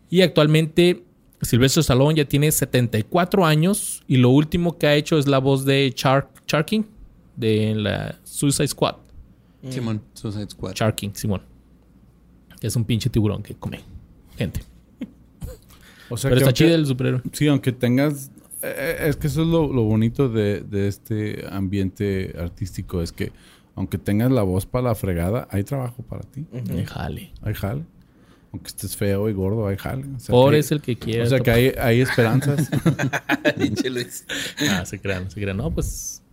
Y 0.09 0.21
actualmente 0.21 1.03
Sylvester 1.41 1.81
Stallone 1.81 2.15
ya 2.15 2.25
tiene 2.25 2.51
74 2.51 3.45
años 3.45 4.03
y 4.07 4.17
lo 4.17 4.29
último 4.29 4.77
que 4.77 4.87
ha 4.87 4.95
hecho 4.95 5.17
es 5.17 5.27
la 5.27 5.39
voz 5.39 5.65
de 5.65 5.91
Char 5.93 6.29
Charking 6.45 6.85
de 7.35 7.75
la 7.75 8.19
Suicide 8.23 8.67
Squad. 8.67 8.95
Simón, 9.69 10.01
Suicide 10.13 10.49
Squad. 10.49 10.73
Shark 10.75 10.95
King, 10.95 11.09
Simón. 11.13 11.41
Que 12.59 12.67
es 12.67 12.75
un 12.75 12.85
pinche 12.85 13.09
tiburón 13.09 13.43
que 13.43 13.55
come 13.55 13.81
gente. 14.37 14.61
O 16.09 16.15
sea 16.17 16.29
Pero 16.29 16.39
que 16.39 16.43
está 16.43 16.45
aunque- 16.49 16.53
chido 16.53 16.75
el 16.75 16.85
superhéroe. 16.85 17.21
Sí, 17.33 17.47
aunque 17.47 17.71
tengas... 17.73 18.31
eh, 18.61 18.97
Es 19.09 19.17
que 19.17 19.27
eso 19.27 19.41
es 19.41 19.47
lo, 19.47 19.71
lo 19.73 19.83
bonito 19.83 20.29
de, 20.29 20.61
de 20.61 20.87
este 20.87 21.45
ambiente 21.51 22.33
artístico. 22.39 23.01
Es 23.01 23.11
que 23.11 23.31
aunque 23.77 23.99
tengas 23.99 24.31
la 24.31 24.41
voz 24.41 24.65
para 24.65 24.85
la 24.85 24.95
fregada, 24.95 25.47
hay 25.51 25.63
trabajo 25.63 26.01
para 26.01 26.23
ti. 26.23 26.47
Eh, 26.51 26.83
Jale. 26.83 27.31
Hay 27.43 27.53
jale. 27.53 27.83
Aunque 28.51 28.69
estés 28.69 28.97
feo 28.97 29.29
y 29.29 29.33
gordo, 29.33 29.67
hay 29.67 29.77
jale. 29.77 30.03
O 30.15 30.19
sea, 30.19 30.33
Pobre 30.33 30.57
es 30.57 30.71
el 30.71 30.81
que 30.81 30.97
quiere. 30.97 31.21
O 31.21 31.27
sea 31.27 31.39
que 31.41 31.51
hay, 31.51 31.73
hay 31.79 32.01
esperanzas. 32.01 32.69
Ah, 34.69 34.83
se 34.83 34.99
crean, 34.99 35.29
se 35.29 35.39
crean. 35.39 35.57
No, 35.57 35.69
pues. 35.69 36.23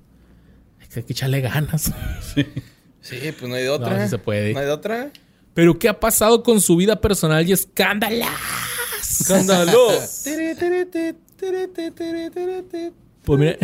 Hay 0.81 0.89
que, 0.89 1.01
hay 1.01 1.07
echarle 1.07 1.43
ganas. 1.43 1.93
Sí, 3.03 3.19
pues 3.39 3.43
no 3.43 3.55
hay 3.55 3.65
de 3.65 3.69
otra. 3.69 3.95
No, 3.95 4.03
sí 4.03 4.09
se 4.09 4.19
puede. 4.19 4.55
No 4.55 4.61
hay 4.61 4.67
de 4.67 4.73
otra. 4.73 5.11
Pero, 5.53 5.79
¿qué 5.79 5.91
ha 5.91 6.01
pasado 6.01 6.43
con 6.43 6.63
su 6.63 6.77
vida 6.77 6.99
personal 6.99 7.47
y 7.47 7.53
escándalas? 7.53 8.31
¡Escándalo! 9.21 9.89
Pues 13.25 13.41
mira, 13.41 13.57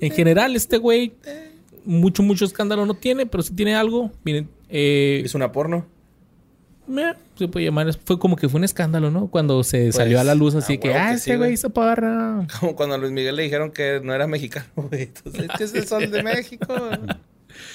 en 0.00 0.12
general, 0.12 0.56
este 0.56 0.78
güey, 0.78 1.14
mucho, 1.88 2.22
mucho 2.22 2.44
escándalo 2.44 2.86
no 2.86 2.94
tiene, 2.94 3.26
pero 3.26 3.42
sí 3.42 3.54
tiene 3.54 3.74
algo. 3.74 4.12
Miren, 4.24 4.48
eh, 4.68 5.22
Es 5.24 5.34
una 5.34 5.50
porno. 5.50 5.86
meh, 6.86 7.14
se 7.36 7.48
puede 7.48 7.66
llamar, 7.66 7.92
fue 8.04 8.18
como 8.18 8.36
que 8.36 8.48
fue 8.48 8.58
un 8.58 8.64
escándalo, 8.64 9.10
¿no? 9.10 9.28
Cuando 9.28 9.62
se 9.64 9.90
salió 9.92 10.20
a 10.20 10.24
la 10.24 10.34
luz 10.34 10.54
así 10.54 10.74
a 10.74 10.80
que, 10.80 10.94
ah, 10.94 11.12
ese 11.14 11.36
güey 11.36 11.54
hizo 11.54 11.70
parra. 11.70 12.46
Como 12.60 12.74
cuando 12.76 12.94
a 12.94 12.98
Luis 12.98 13.12
Miguel 13.12 13.36
le 13.36 13.42
dijeron 13.44 13.70
que 13.72 14.00
no 14.02 14.14
era 14.14 14.26
mexicano, 14.26 14.66
güey. 14.76 15.02
Entonces, 15.02 15.42
es 15.44 15.56
que 15.56 15.64
es 15.64 15.74
el 15.74 15.86
sol 15.86 16.10
de 16.10 16.22
México. 16.22 16.66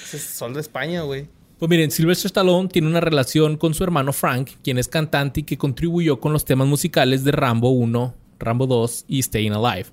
Es 0.04 0.14
el 0.14 0.20
sol 0.20 0.54
de 0.54 0.60
España, 0.60 1.02
güey. 1.02 1.28
Pues 1.58 1.68
miren, 1.70 1.90
Sylvester 1.90 2.26
Stallone 2.26 2.68
tiene 2.68 2.88
una 2.88 3.00
relación 3.00 3.56
con 3.56 3.74
su 3.74 3.84
hermano 3.84 4.12
Frank, 4.12 4.50
quien 4.62 4.76
es 4.78 4.88
cantante 4.88 5.40
y 5.40 5.42
que 5.44 5.56
contribuyó 5.56 6.18
con 6.20 6.32
los 6.32 6.44
temas 6.44 6.66
musicales 6.66 7.22
de 7.24 7.30
Rambo 7.32 7.70
1, 7.70 8.14
Rambo 8.40 8.66
2 8.66 9.04
y 9.08 9.22
Staying 9.22 9.52
Alive. 9.52 9.86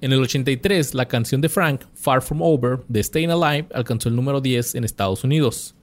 En 0.00 0.12
el 0.12 0.20
83, 0.20 0.94
la 0.94 1.08
canción 1.08 1.40
de 1.40 1.48
Frank, 1.48 1.82
Far 1.94 2.22
From 2.22 2.42
Over, 2.42 2.80
de 2.88 3.02
Staying 3.02 3.30
Alive, 3.30 3.68
alcanzó 3.74 4.08
el 4.08 4.16
número 4.16 4.40
10 4.40 4.76
en 4.76 4.84
Estados 4.84 5.24
Unidos. 5.24 5.74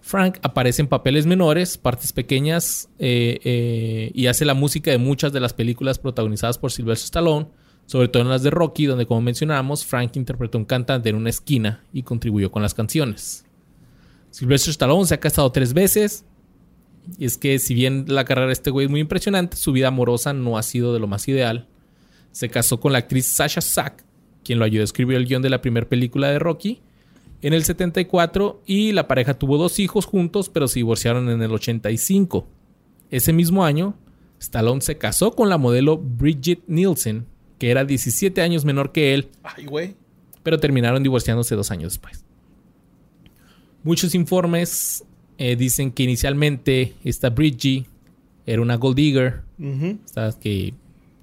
Frank 0.00 0.38
aparece 0.42 0.82
en 0.82 0.88
papeles 0.88 1.26
menores, 1.26 1.78
partes 1.78 2.12
pequeñas, 2.12 2.88
eh, 2.98 3.40
eh, 3.44 4.10
y 4.14 4.26
hace 4.26 4.44
la 4.44 4.54
música 4.54 4.90
de 4.90 4.98
muchas 4.98 5.32
de 5.32 5.40
las 5.40 5.52
películas 5.52 5.98
protagonizadas 5.98 6.58
por 6.58 6.70
Sylvester 6.72 7.06
Stallone, 7.06 7.48
sobre 7.86 8.08
todo 8.08 8.22
en 8.22 8.28
las 8.28 8.42
de 8.42 8.50
Rocky, 8.50 8.86
donde 8.86 9.06
como 9.06 9.20
mencionamos, 9.20 9.84
Frank 9.84 10.16
interpretó 10.16 10.58
un 10.58 10.64
cantante 10.64 11.08
en 11.08 11.16
una 11.16 11.30
esquina 11.30 11.84
y 11.92 12.02
contribuyó 12.02 12.50
con 12.50 12.62
las 12.62 12.74
canciones. 12.74 13.44
Sylvester 14.30 14.70
Stallone 14.70 15.06
se 15.06 15.14
ha 15.14 15.20
casado 15.20 15.50
tres 15.50 15.72
veces. 15.72 16.24
Y 17.18 17.24
es 17.24 17.38
que 17.38 17.58
si 17.58 17.74
bien 17.74 18.04
la 18.08 18.24
carrera 18.24 18.48
de 18.48 18.52
este 18.52 18.70
güey 18.70 18.86
es 18.86 18.90
muy 18.90 19.00
impresionante, 19.00 19.56
su 19.56 19.72
vida 19.72 19.88
amorosa 19.88 20.32
no 20.32 20.58
ha 20.58 20.62
sido 20.62 20.92
de 20.92 20.98
lo 20.98 21.06
más 21.06 21.26
ideal. 21.28 21.68
Se 22.36 22.50
casó 22.50 22.78
con 22.78 22.92
la 22.92 22.98
actriz 22.98 23.28
Sasha 23.28 23.62
Sack, 23.62 24.04
quien 24.44 24.58
lo 24.58 24.66
ayudó 24.66 24.82
a 24.82 24.84
escribir 24.84 25.16
el 25.16 25.24
guion 25.24 25.40
de 25.40 25.48
la 25.48 25.62
primera 25.62 25.88
película 25.88 26.28
de 26.28 26.38
Rocky, 26.38 26.82
en 27.40 27.54
el 27.54 27.64
74 27.64 28.60
y 28.66 28.92
la 28.92 29.08
pareja 29.08 29.32
tuvo 29.32 29.56
dos 29.56 29.78
hijos 29.78 30.04
juntos, 30.04 30.50
pero 30.50 30.68
se 30.68 30.80
divorciaron 30.80 31.30
en 31.30 31.40
el 31.40 31.50
85. 31.50 32.46
Ese 33.10 33.32
mismo 33.32 33.64
año, 33.64 33.96
Stallone 34.38 34.82
se 34.82 34.98
casó 34.98 35.30
con 35.32 35.48
la 35.48 35.56
modelo 35.56 35.96
Bridget 35.96 36.60
Nielsen, 36.66 37.24
que 37.58 37.70
era 37.70 37.86
17 37.86 38.42
años 38.42 38.66
menor 38.66 38.92
que 38.92 39.14
él, 39.14 39.30
Ay, 39.42 39.64
güey. 39.64 39.96
pero 40.42 40.60
terminaron 40.60 41.02
divorciándose 41.02 41.54
dos 41.54 41.70
años 41.70 41.94
después. 41.94 42.22
Muchos 43.82 44.14
informes 44.14 45.04
eh, 45.38 45.56
dicen 45.56 45.90
que 45.90 46.02
inicialmente 46.02 46.96
esta 47.02 47.30
Bridgie 47.30 47.86
era 48.44 48.60
una 48.60 48.74
gold 48.74 48.96
digger, 48.96 49.42
estas 50.04 50.36
que 50.36 50.74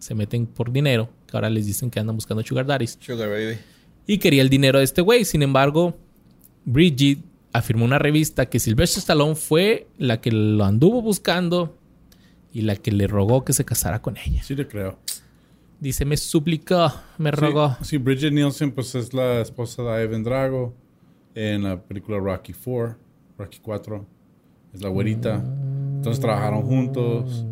se 0.03 0.13
meten 0.15 0.45
por 0.45 0.71
dinero, 0.71 1.09
que 1.27 1.37
ahora 1.37 1.49
les 1.49 1.65
dicen 1.65 1.89
que 1.89 1.99
andan 1.99 2.15
buscando 2.15 2.43
sugar 2.43 2.65
daddies, 2.65 2.97
Sugar 3.01 3.29
baby. 3.29 3.57
y 4.05 4.17
quería 4.17 4.41
el 4.41 4.49
dinero 4.49 4.79
de 4.79 4.85
este 4.85 5.01
güey. 5.01 5.25
Sin 5.25 5.41
embargo, 5.41 5.95
Bridget 6.65 7.19
afirmó 7.51 7.83
en 7.85 7.87
una 7.91 7.99
revista 7.99 8.47
que 8.47 8.59
Sylvester 8.59 8.99
Stallone 8.99 9.35
fue 9.35 9.87
la 9.97 10.19
que 10.21 10.31
lo 10.31 10.63
anduvo 10.65 11.01
buscando 11.01 11.77
y 12.51 12.61
la 12.61 12.75
que 12.75 12.91
le 12.91 13.07
rogó 13.07 13.43
que 13.43 13.53
se 13.53 13.65
casara 13.65 14.01
con 14.01 14.17
ella. 14.17 14.43
sí, 14.43 14.55
le 14.55 14.67
creo. 14.67 14.97
Dice, 15.79 16.05
me 16.05 16.15
suplicó, 16.17 16.93
me 17.17 17.29
Sí, 17.31 17.35
rogó. 17.35 17.77
Sí, 17.81 17.97
Bridget 17.97 18.31
Nielsen, 18.31 18.71
pues 18.71 18.95
es 18.95 19.13
la 19.13 19.41
esposa 19.41 19.83
de 19.83 20.03
Ivan 20.05 20.23
Drago 20.23 20.73
en 21.35 21.63
la 21.63 21.81
película 21.81 22.19
Rocky 22.19 22.53
4, 22.53 22.95
Rocky 23.37 23.59
4. 23.61 24.05
Es 24.73 24.81
la 24.81 24.89
güerita. 24.89 25.35
Entonces 25.95 26.19
trabajaron 26.21 26.61
juntos. 26.63 27.45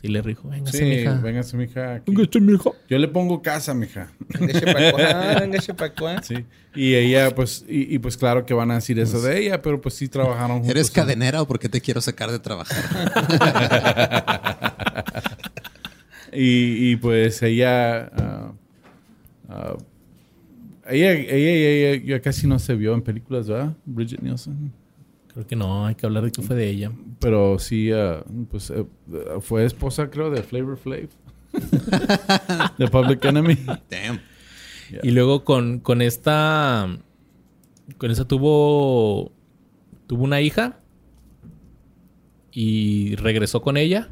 Sí, 0.00 0.06
le 0.08 0.22
rijo, 0.22 0.48
venga, 0.48 0.70
Sí, 0.70 0.84
mija. 0.84 1.14
véngase, 1.20 1.56
mija. 1.56 2.02
Véngase, 2.06 2.40
mija. 2.40 2.70
Yo 2.88 2.98
le 2.98 3.08
pongo 3.08 3.42
casa, 3.42 3.74
mija. 3.74 4.12
Venga, 4.38 5.58
chepacuá. 5.58 6.18
Sí. 6.22 6.44
Y 6.76 6.94
ella, 6.94 7.34
pues, 7.34 7.64
y, 7.68 7.92
y, 7.94 7.98
pues 7.98 8.16
claro 8.16 8.46
que 8.46 8.54
van 8.54 8.70
a 8.70 8.74
decir 8.76 8.98
eso 9.00 9.20
de 9.20 9.40
ella, 9.40 9.60
pero 9.60 9.80
pues 9.80 9.94
sí 9.96 10.06
trabajaron 10.08 10.58
juntos. 10.58 10.70
¿Eres 10.70 10.88
en- 10.88 10.94
cadenera 10.94 11.42
o 11.42 11.48
por 11.48 11.58
qué 11.58 11.68
te 11.68 11.80
quiero 11.80 12.00
sacar 12.00 12.30
de 12.30 12.38
trabajar? 12.38 12.78
Y, 16.32 16.90
y, 16.92 16.96
pues 16.96 17.42
ella, 17.42 18.10
ah, 18.14 18.52
ah, 19.48 19.76
ella, 20.90 21.12
ella, 21.12 21.34
ella, 21.36 21.68
ella 21.90 22.04
ya 22.04 22.20
casi 22.20 22.46
no 22.46 22.58
se 22.58 22.74
vio 22.74 22.92
en 22.92 23.00
películas, 23.00 23.48
¿verdad? 23.48 23.72
Bridget 23.86 24.20
Nielsen. 24.20 24.70
Creo 25.38 25.46
que 25.46 25.54
no, 25.54 25.86
hay 25.86 25.94
que 25.94 26.04
hablar 26.04 26.24
de 26.24 26.32
que 26.32 26.42
fue 26.42 26.56
de 26.56 26.68
ella. 26.68 26.90
Pero 27.20 27.60
sí, 27.60 27.92
ah, 27.92 28.24
pues 28.50 28.70
eh, 28.70 28.84
fue 29.40 29.64
esposa, 29.64 30.10
creo, 30.10 30.30
de 30.30 30.42
Flavor 30.42 30.76
Flav. 30.76 31.10
de 32.76 32.88
Public 32.88 33.24
Enemy. 33.24 33.54
Damn. 33.88 34.20
Y 35.00 35.12
luego 35.12 35.44
con, 35.44 35.78
con 35.78 36.02
esta. 36.02 36.88
Con 37.98 38.10
esta 38.10 38.26
tuvo. 38.26 39.30
Tuvo 40.08 40.24
una 40.24 40.40
hija. 40.40 40.80
Y 42.50 43.14
regresó 43.14 43.62
con 43.62 43.76
ella. 43.76 44.10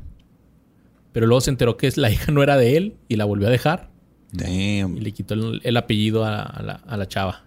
Pero 1.11 1.27
luego 1.27 1.41
se 1.41 1.51
enteró 1.51 1.77
que 1.77 1.91
la 1.97 2.09
hija 2.09 2.31
no 2.31 2.45
era 2.45 2.57
de 2.57 2.77
él. 2.77 2.95
Y 3.09 3.17
la 3.17 3.25
volvió 3.25 3.49
a 3.49 3.51
dejar. 3.51 3.91
Y 4.33 4.79
Damn. 4.79 4.95
le 5.01 5.11
quitó 5.11 5.35
el, 5.35 5.61
el 5.65 5.77
apellido 5.77 6.25
a, 6.25 6.41
a 6.41 6.63
la, 6.63 6.75
a 6.75 6.97
la 6.97 7.09
chava. 7.09 7.47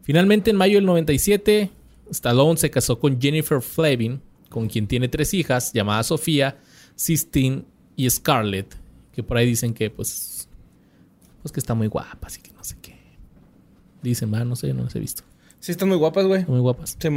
Finalmente, 0.00 0.50
en 0.50 0.56
mayo 0.56 0.76
del 0.76 0.86
97, 0.86 1.70
Stallone 2.12 2.58
se 2.58 2.70
casó 2.70 2.98
con 2.98 3.20
Jennifer 3.20 3.60
Flavin, 3.60 4.20
con 4.48 4.68
quien 4.68 4.86
tiene 4.86 5.08
tres 5.08 5.34
hijas, 5.34 5.72
llamadas 5.72 6.06
Sofía, 6.06 6.58
Sistine 6.94 7.64
y 7.96 8.08
Scarlett, 8.08 8.76
que 9.12 9.22
por 9.22 9.36
ahí 9.36 9.46
dicen 9.46 9.74
que, 9.74 9.90
pues, 9.90 10.48
pues 11.42 11.52
que 11.52 11.60
está 11.60 11.74
muy 11.74 11.88
guapa, 11.88 12.26
así 12.26 12.40
que 12.40 12.52
no 12.52 12.62
sé 12.62 12.76
qué. 12.80 12.96
Dicen, 14.02 14.32
va, 14.32 14.44
no 14.44 14.56
sé, 14.56 14.72
no 14.74 14.84
las 14.84 14.94
he 14.94 15.00
visto. 15.00 15.24
Sí, 15.58 15.72
están 15.72 15.88
muy 15.88 15.96
guapas, 15.96 16.26
güey. 16.26 16.44
Muy 16.46 16.60
guapas. 16.60 16.90
Sí, 16.90 17.08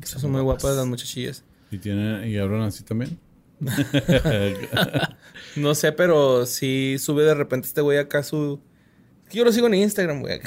que 0.00 0.06
Son 0.06 0.30
muy 0.30 0.42
guapas 0.42 0.76
las 0.76 0.86
muchachillas. 0.86 1.42
Y, 1.70 1.78
tiene, 1.78 2.28
y 2.28 2.36
hablan 2.38 2.62
así 2.62 2.84
también. 2.84 3.18
No 5.56 5.74
sé, 5.74 5.92
pero 5.92 6.46
sí 6.46 6.96
sube 6.98 7.22
de 7.22 7.34
repente 7.34 7.68
este 7.68 7.80
güey 7.80 7.98
acá 7.98 8.22
su. 8.22 8.60
Yo 9.32 9.44
lo 9.44 9.52
sigo 9.52 9.68
en 9.68 9.74
Instagram, 9.74 10.20
güey. 10.20 10.40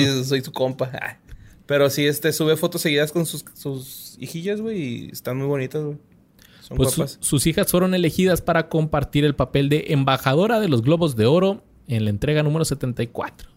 Yo 0.00 0.24
Soy 0.24 0.42
su 0.42 0.52
compa. 0.52 1.18
Pero 1.68 1.88
sí, 1.90 2.04
este 2.06 2.32
sube 2.32 2.56
fotos 2.56 2.80
seguidas 2.80 3.12
con 3.12 3.24
sus, 3.26 3.44
sus 3.54 4.16
hijillas, 4.18 4.60
güey. 4.60 4.80
Y 4.80 5.08
están 5.12 5.36
muy 5.38 5.46
bonitas, 5.46 5.84
güey. 5.84 5.98
Son 6.62 6.76
Pues 6.76 6.90
su- 6.94 7.06
sus 7.20 7.46
hijas 7.46 7.70
fueron 7.70 7.94
elegidas 7.94 8.40
para 8.42 8.68
compartir 8.68 9.24
el 9.24 9.36
papel 9.36 9.68
de 9.68 9.84
embajadora 9.90 10.58
de 10.60 10.68
los 10.68 10.82
Globos 10.82 11.14
de 11.14 11.26
Oro 11.26 11.62
en 11.86 12.04
la 12.04 12.10
entrega 12.10 12.42
número 12.42 12.64
74. 12.64 13.48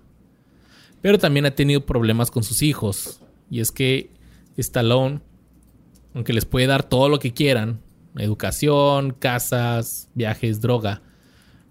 Pero 1.02 1.18
también 1.18 1.46
ha 1.46 1.56
tenido 1.56 1.86
problemas 1.86 2.30
con 2.30 2.44
sus 2.44 2.62
hijos. 2.62 3.22
Y 3.50 3.60
es 3.62 3.72
que 3.72 4.12
Stallone, 4.58 5.22
aunque 6.14 6.34
les 6.34 6.46
puede 6.46 6.68
dar 6.68 6.84
todo 6.84 7.10
lo 7.10 7.18
que 7.18 7.34
quieran, 7.34 7.80
educación, 8.18 9.16
casas, 9.18 10.10
viajes, 10.16 10.60
droga, 10.62 11.02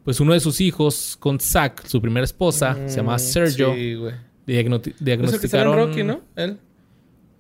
pues 0.05 0.21
uno 0.21 0.33
de 0.33 0.41
sus 0.41 0.61
hijos, 0.63 1.17
con 1.21 1.39
Zack, 1.39 1.87
su 1.87 2.01
primera 2.01 2.25
esposa, 2.25 2.77
se 2.89 2.97
llama 2.97 3.19
Sergio, 3.19 3.73
Mm, 3.73 3.77
Sí, 3.77 3.95
güey. 3.95 4.15
Le 4.53 4.65
diagno- 4.65 4.81
Es 5.29 5.35
el 5.35 5.41
que 5.41 5.49
sale 5.49 5.63
en 5.63 5.71
diagnosticaron... 5.71 5.77
Rocky, 5.77 6.03
¿no? 6.03 6.21
Él. 6.37 6.59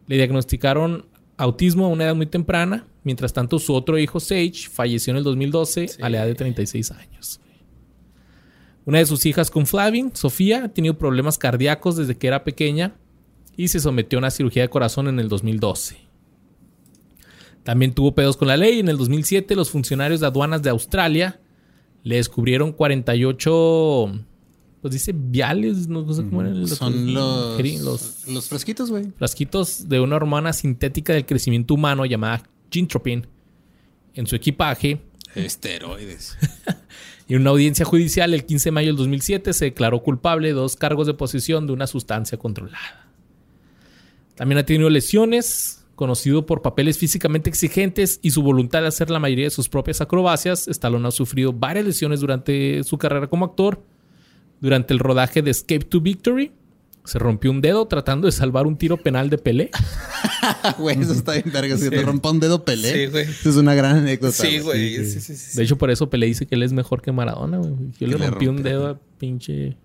Le 0.06 0.16
diagnosticaron 0.16 1.06
autismo 1.36 1.86
a 1.86 1.88
una 1.88 2.04
edad 2.04 2.14
muy 2.14 2.26
temprana. 2.26 2.86
Mientras 3.02 3.32
tanto, 3.32 3.58
su 3.58 3.74
otro 3.74 3.98
hijo, 3.98 4.20
Sage, 4.20 4.68
falleció 4.70 5.10
en 5.12 5.16
el 5.18 5.24
2012 5.24 5.88
Sí. 5.88 6.02
a 6.02 6.08
la 6.10 6.18
edad 6.18 6.26
de 6.26 6.34
36 6.34 6.90
años. 6.90 7.40
Una 8.84 8.98
de 8.98 9.06
sus 9.06 9.24
hijas 9.26 9.50
con 9.50 9.66
Flavin, 9.66 10.10
Sofía, 10.14 10.64
ha 10.64 10.68
tenido 10.68 10.98
problemas 10.98 11.38
cardíacos 11.38 11.96
desde 11.96 12.16
que 12.16 12.26
era 12.26 12.44
pequeña 12.44 12.94
y 13.56 13.68
se 13.68 13.78
sometió 13.80 14.18
a 14.18 14.20
una 14.20 14.30
cirugía 14.30 14.62
de 14.62 14.68
corazón 14.68 15.06
en 15.08 15.18
el 15.20 15.28
2012. 15.28 15.96
También 17.62 17.92
tuvo 17.92 18.14
pedos 18.14 18.36
con 18.36 18.48
la 18.48 18.56
ley. 18.56 18.80
En 18.80 18.88
el 18.88 18.96
2007, 18.96 19.54
los 19.54 19.70
funcionarios 19.70 20.20
de 20.20 20.26
aduanas 20.26 20.62
de 20.62 20.70
Australia 20.70 21.40
le 22.02 22.16
descubrieron 22.16 22.72
48 22.72 24.12
pues 24.80 24.92
dice 24.94 25.12
viales, 25.14 25.88
no 25.88 26.10
sé 26.12 26.22
cómo 26.24 26.40
eran 26.40 26.60
los, 26.60 26.70
Son 26.70 27.12
los, 27.12 27.60
los 27.82 28.26
los 28.28 28.48
fresquitos, 28.48 28.90
güey. 28.90 29.12
frasquitos 29.16 29.88
de 29.88 30.00
una 30.00 30.16
hormona 30.16 30.52
sintética 30.52 31.12
del 31.12 31.26
crecimiento 31.26 31.74
humano 31.74 32.06
llamada 32.06 32.42
gintropin 32.70 33.26
en 34.14 34.26
su 34.26 34.36
equipaje. 34.36 35.02
Esteroides. 35.34 36.36
Y 37.28 37.34
en 37.34 37.42
una 37.42 37.50
audiencia 37.50 37.84
judicial 37.84 38.34
el 38.34 38.44
15 38.44 38.64
de 38.64 38.72
mayo 38.72 38.88
del 38.88 38.96
2007 38.96 39.52
se 39.52 39.66
declaró 39.66 40.02
culpable 40.02 40.48
de 40.48 40.54
dos 40.54 40.74
cargos 40.74 41.06
de 41.06 41.14
posesión 41.14 41.64
de 41.64 41.72
una 41.72 41.86
sustancia 41.86 42.36
controlada. 42.36 43.06
También 44.34 44.58
ha 44.58 44.66
tenido 44.66 44.90
lesiones, 44.90 45.84
conocido 45.94 46.44
por 46.44 46.60
papeles 46.60 46.98
físicamente 46.98 47.48
exigentes 47.48 48.18
y 48.20 48.32
su 48.32 48.42
voluntad 48.42 48.80
de 48.80 48.88
hacer 48.88 49.10
la 49.10 49.20
mayoría 49.20 49.44
de 49.44 49.50
sus 49.50 49.68
propias 49.68 50.00
acrobacias. 50.00 50.66
Stallone 50.66 51.06
ha 51.06 51.12
sufrido 51.12 51.52
varias 51.52 51.84
lesiones 51.86 52.18
durante 52.18 52.82
su 52.82 52.98
carrera 52.98 53.28
como 53.28 53.44
actor. 53.44 53.80
Durante 54.60 54.92
el 54.92 54.98
rodaje 54.98 55.42
de 55.42 55.50
Escape 55.50 55.84
to 55.84 56.00
Victory, 56.00 56.52
se 57.04 57.18
rompió 57.18 57.50
un 57.50 57.60
dedo 57.60 57.86
tratando 57.86 58.26
de 58.26 58.32
salvar 58.32 58.66
un 58.66 58.76
tiro 58.76 58.96
penal 58.96 59.30
de 59.30 59.38
Pelé. 59.38 59.70
Güey, 60.78 61.00
eso 61.00 61.12
está 61.12 61.32
bien 61.32 61.50
verga. 61.52 61.76
Si 61.76 61.88
te 61.90 62.02
rompa 62.02 62.30
un 62.30 62.40
dedo 62.40 62.64
pelé. 62.64 62.92
Sí, 62.92 63.06
güey. 63.06 63.24
Eso 63.24 63.50
es 63.50 63.56
una 63.56 63.74
gran 63.74 63.96
anécdota. 63.98 64.32
Sí, 64.32 64.58
güey. 64.58 65.04
Sí, 65.04 65.20
sí, 65.20 65.36
sí. 65.36 65.56
De 65.56 65.64
hecho, 65.64 65.76
por 65.78 65.90
eso 65.90 66.10
Pelé 66.10 66.26
dice 66.26 66.46
que 66.46 66.54
él 66.54 66.62
es 66.62 66.72
mejor 66.72 67.02
que 67.02 67.12
Maradona, 67.12 67.58
güey. 67.58 67.74
Yo 67.98 68.06
le 68.06 68.18
le 68.18 68.30
rompí 68.30 68.46
un 68.46 68.62
dedo 68.62 68.88
a 68.88 68.98
pinche 69.18 69.76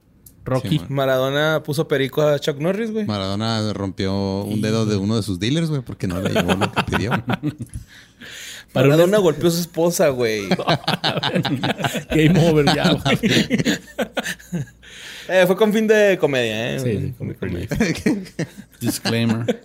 Rocky. 0.45 0.80
Sí. 0.80 0.86
Maradona 0.89 1.61
puso 1.63 1.88
perico 1.88 2.21
a 2.21 2.39
Chuck 2.39 2.59
Norris, 2.59 2.91
güey. 2.91 3.05
Maradona 3.05 3.73
rompió 3.73 4.43
un 4.43 4.61
dedo 4.61 4.86
de 4.86 4.95
uno 4.95 5.15
de 5.15 5.23
sus 5.23 5.39
dealers, 5.39 5.69
güey, 5.69 5.82
porque 5.82 6.07
no 6.07 6.21
le 6.21 6.30
llevó 6.30 6.53
lo 6.53 6.71
que 6.71 6.84
pidió. 6.84 7.11
Para 8.76 8.89
Maradona 8.89 9.19
golpeó 9.19 9.47
a 9.47 9.51
su 9.51 9.61
esposa, 9.61 10.09
güey. 10.09 10.49
Game 12.09 12.49
over 12.49 12.65
ya, 12.76 12.91
güey. 13.05 13.17
Eh, 15.30 15.43
fue 15.47 15.55
con 15.55 15.71
fin 15.71 15.88
de 15.88 16.17
comedia, 16.19 16.76
¿eh? 16.76 16.80
Sí, 16.82 16.99
sí, 16.99 17.13
Con 17.17 17.34
comedia. 17.36 17.69
Disclaimer. 18.82 19.63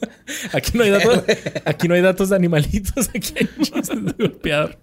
Aquí 0.53 0.79
no 0.79 0.85
hay 0.85 0.91
datos, 0.91 1.25
aquí 1.65 1.89
no 1.89 1.95
hay 1.95 2.03
datos 2.03 2.29
de 2.31 2.37
animalitos, 2.37 3.11
aquí 3.13 3.35
hay 3.37 4.01
de 4.01 4.13
golpear. 4.17 4.79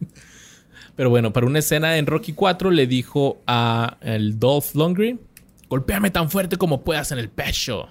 Pero 0.98 1.10
bueno, 1.10 1.32
para 1.32 1.48
una 1.48 1.60
escena 1.60 1.98
en 1.98 2.06
Rocky 2.06 2.34
4 2.34 2.70
le 2.72 2.86
dijo 2.86 3.42
a 3.48 3.96
el 4.02 4.40
Dolph 4.40 4.76
Lundgren, 4.76 5.22
golpéame 5.70 6.12
tan 6.12 6.30
fuerte 6.30 6.58
como 6.58 6.84
puedas 6.84 7.14
en 7.14 7.20
el 7.20 7.30
pecho. 7.30 7.88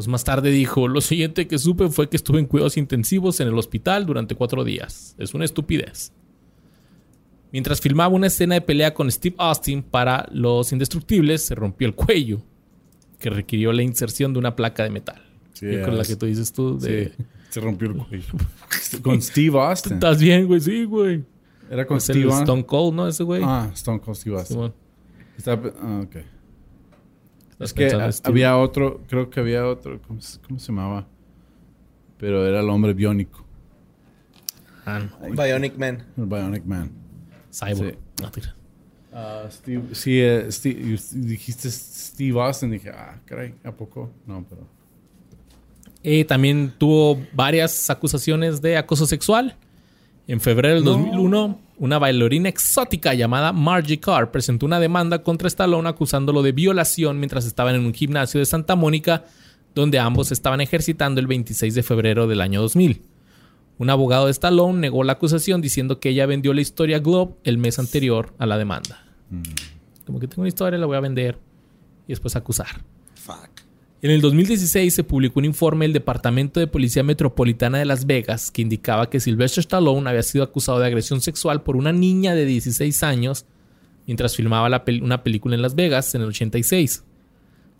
Pues 0.00 0.08
más 0.08 0.24
tarde 0.24 0.50
dijo, 0.50 0.88
lo 0.88 1.02
siguiente 1.02 1.46
que 1.46 1.58
supe 1.58 1.90
fue 1.90 2.08
que 2.08 2.16
estuve 2.16 2.38
en 2.38 2.46
cuidados 2.46 2.78
intensivos 2.78 3.38
en 3.40 3.48
el 3.48 3.58
hospital 3.58 4.06
durante 4.06 4.34
cuatro 4.34 4.64
días. 4.64 5.14
Es 5.18 5.34
una 5.34 5.44
estupidez. 5.44 6.14
Mientras 7.52 7.82
filmaba 7.82 8.14
una 8.14 8.28
escena 8.28 8.54
de 8.54 8.62
pelea 8.62 8.94
con 8.94 9.10
Steve 9.10 9.36
Austin 9.36 9.82
para 9.82 10.26
Los 10.32 10.72
Indestructibles, 10.72 11.44
se 11.44 11.54
rompió 11.54 11.86
el 11.86 11.94
cuello, 11.94 12.40
que 13.18 13.28
requirió 13.28 13.74
la 13.74 13.82
inserción 13.82 14.32
de 14.32 14.38
una 14.38 14.56
placa 14.56 14.84
de 14.84 14.88
metal. 14.88 15.20
Sí, 15.52 15.66
Y 15.66 15.82
con 15.82 15.98
la 15.98 16.04
que 16.04 16.16
tú 16.16 16.24
dices 16.24 16.50
tú 16.50 16.78
de... 16.78 17.12
Sí, 17.14 17.24
se 17.50 17.60
rompió 17.60 17.90
el 17.90 17.96
cuello. 17.98 18.32
con 19.02 19.20
Steve 19.20 19.60
Austin. 19.60 19.92
¿Estás 19.92 20.18
bien, 20.18 20.46
güey? 20.46 20.62
Sí, 20.62 20.84
güey. 20.84 21.22
Era 21.70 21.86
con 21.86 21.98
Es 21.98 22.08
el 22.08 22.14
Steve 22.14 22.30
Austin. 22.30 22.44
Stone 22.44 22.64
Cold, 22.64 22.94
¿no? 22.94 23.06
Ese 23.06 23.22
güey. 23.22 23.42
Ah, 23.44 23.70
Stone 23.74 24.00
Cold 24.00 24.16
Steve 24.16 24.38
Austin. 24.38 24.72
Ah, 25.46 26.00
ok. 26.04 26.16
Es 27.60 27.72
que 27.74 27.90
había 28.24 28.56
otro, 28.56 29.02
creo 29.08 29.28
que 29.30 29.38
había 29.40 29.66
otro, 29.66 30.00
¿cómo, 30.02 30.20
se- 30.20 30.40
cómo 30.40 30.58
se 30.58 30.68
llamaba? 30.68 31.06
Pero 32.18 32.46
era 32.46 32.60
el 32.60 32.68
hombre 32.70 32.92
biónico, 32.94 33.44
Ah, 34.86 34.98
no. 35.00 35.30
Bionic 35.42 35.76
Man. 35.78 36.04
el 36.16 36.26
Bionic 36.26 36.64
Man. 36.64 36.90
Cyborg. 37.52 37.92
Sí. 37.92 37.96
No. 38.22 38.30
Ah, 39.12 39.44
Steve, 39.50 39.82
sí, 39.94 40.20
eh, 40.20 40.46
Steve- 40.50 40.98
dijiste 41.14 41.68
Steve 41.70 42.40
Austin, 42.40 42.70
dije, 42.70 42.90
ah, 42.90 43.20
caray, 43.24 43.54
¿a 43.64 43.72
poco? 43.72 44.10
No, 44.26 44.44
pero... 44.48 44.66
Eh, 46.02 46.24
también 46.24 46.72
tuvo 46.78 47.20
varias 47.32 47.90
acusaciones 47.90 48.62
de 48.62 48.76
acoso 48.78 49.06
sexual. 49.06 49.56
En 50.26 50.40
febrero 50.40 50.76
del 50.76 50.84
2001, 50.84 51.58
una 51.80 51.98
bailarina 51.98 52.50
exótica 52.50 53.14
llamada 53.14 53.54
Margie 53.54 53.98
Carr 53.98 54.30
presentó 54.30 54.66
una 54.66 54.78
demanda 54.78 55.22
contra 55.22 55.48
Stallone 55.48 55.88
acusándolo 55.88 56.42
de 56.42 56.52
violación 56.52 57.18
mientras 57.18 57.46
estaban 57.46 57.74
en 57.74 57.86
un 57.86 57.94
gimnasio 57.94 58.38
de 58.38 58.44
Santa 58.44 58.76
Mónica, 58.76 59.24
donde 59.74 59.98
ambos 59.98 60.30
estaban 60.30 60.60
ejercitando 60.60 61.20
el 61.20 61.26
26 61.26 61.74
de 61.74 61.82
febrero 61.82 62.26
del 62.26 62.42
año 62.42 62.60
2000. 62.60 63.00
Un 63.78 63.88
abogado 63.88 64.26
de 64.26 64.32
Stallone 64.32 64.78
negó 64.78 65.04
la 65.04 65.14
acusación 65.14 65.62
diciendo 65.62 66.00
que 66.00 66.10
ella 66.10 66.26
vendió 66.26 66.52
la 66.52 66.60
historia 66.60 66.98
Globe 66.98 67.32
el 67.44 67.56
mes 67.56 67.78
anterior 67.78 68.34
a 68.36 68.44
la 68.44 68.58
demanda. 68.58 69.02
Como 70.04 70.20
que 70.20 70.28
tengo 70.28 70.42
una 70.42 70.48
historia, 70.48 70.78
la 70.78 70.84
voy 70.84 70.98
a 70.98 71.00
vender 71.00 71.38
y 72.06 72.12
después 72.12 72.36
acusar. 72.36 72.84
Fuck. 73.14 73.59
En 74.02 74.10
el 74.10 74.22
2016 74.22 74.94
se 74.94 75.04
publicó 75.04 75.40
un 75.40 75.44
informe 75.44 75.84
del 75.84 75.92
Departamento 75.92 76.58
de 76.58 76.66
Policía 76.66 77.02
Metropolitana 77.02 77.76
de 77.78 77.84
Las 77.84 78.06
Vegas 78.06 78.50
que 78.50 78.62
indicaba 78.62 79.10
que 79.10 79.20
Sylvester 79.20 79.60
Stallone 79.60 80.08
había 80.08 80.22
sido 80.22 80.42
acusado 80.42 80.78
de 80.78 80.86
agresión 80.86 81.20
sexual 81.20 81.62
por 81.62 81.76
una 81.76 81.92
niña 81.92 82.34
de 82.34 82.46
16 82.46 83.02
años 83.02 83.44
mientras 84.06 84.34
filmaba 84.34 84.82
una 85.02 85.22
película 85.22 85.54
en 85.54 85.60
Las 85.60 85.74
Vegas 85.74 86.14
en 86.14 86.22
el 86.22 86.28
86. 86.28 87.04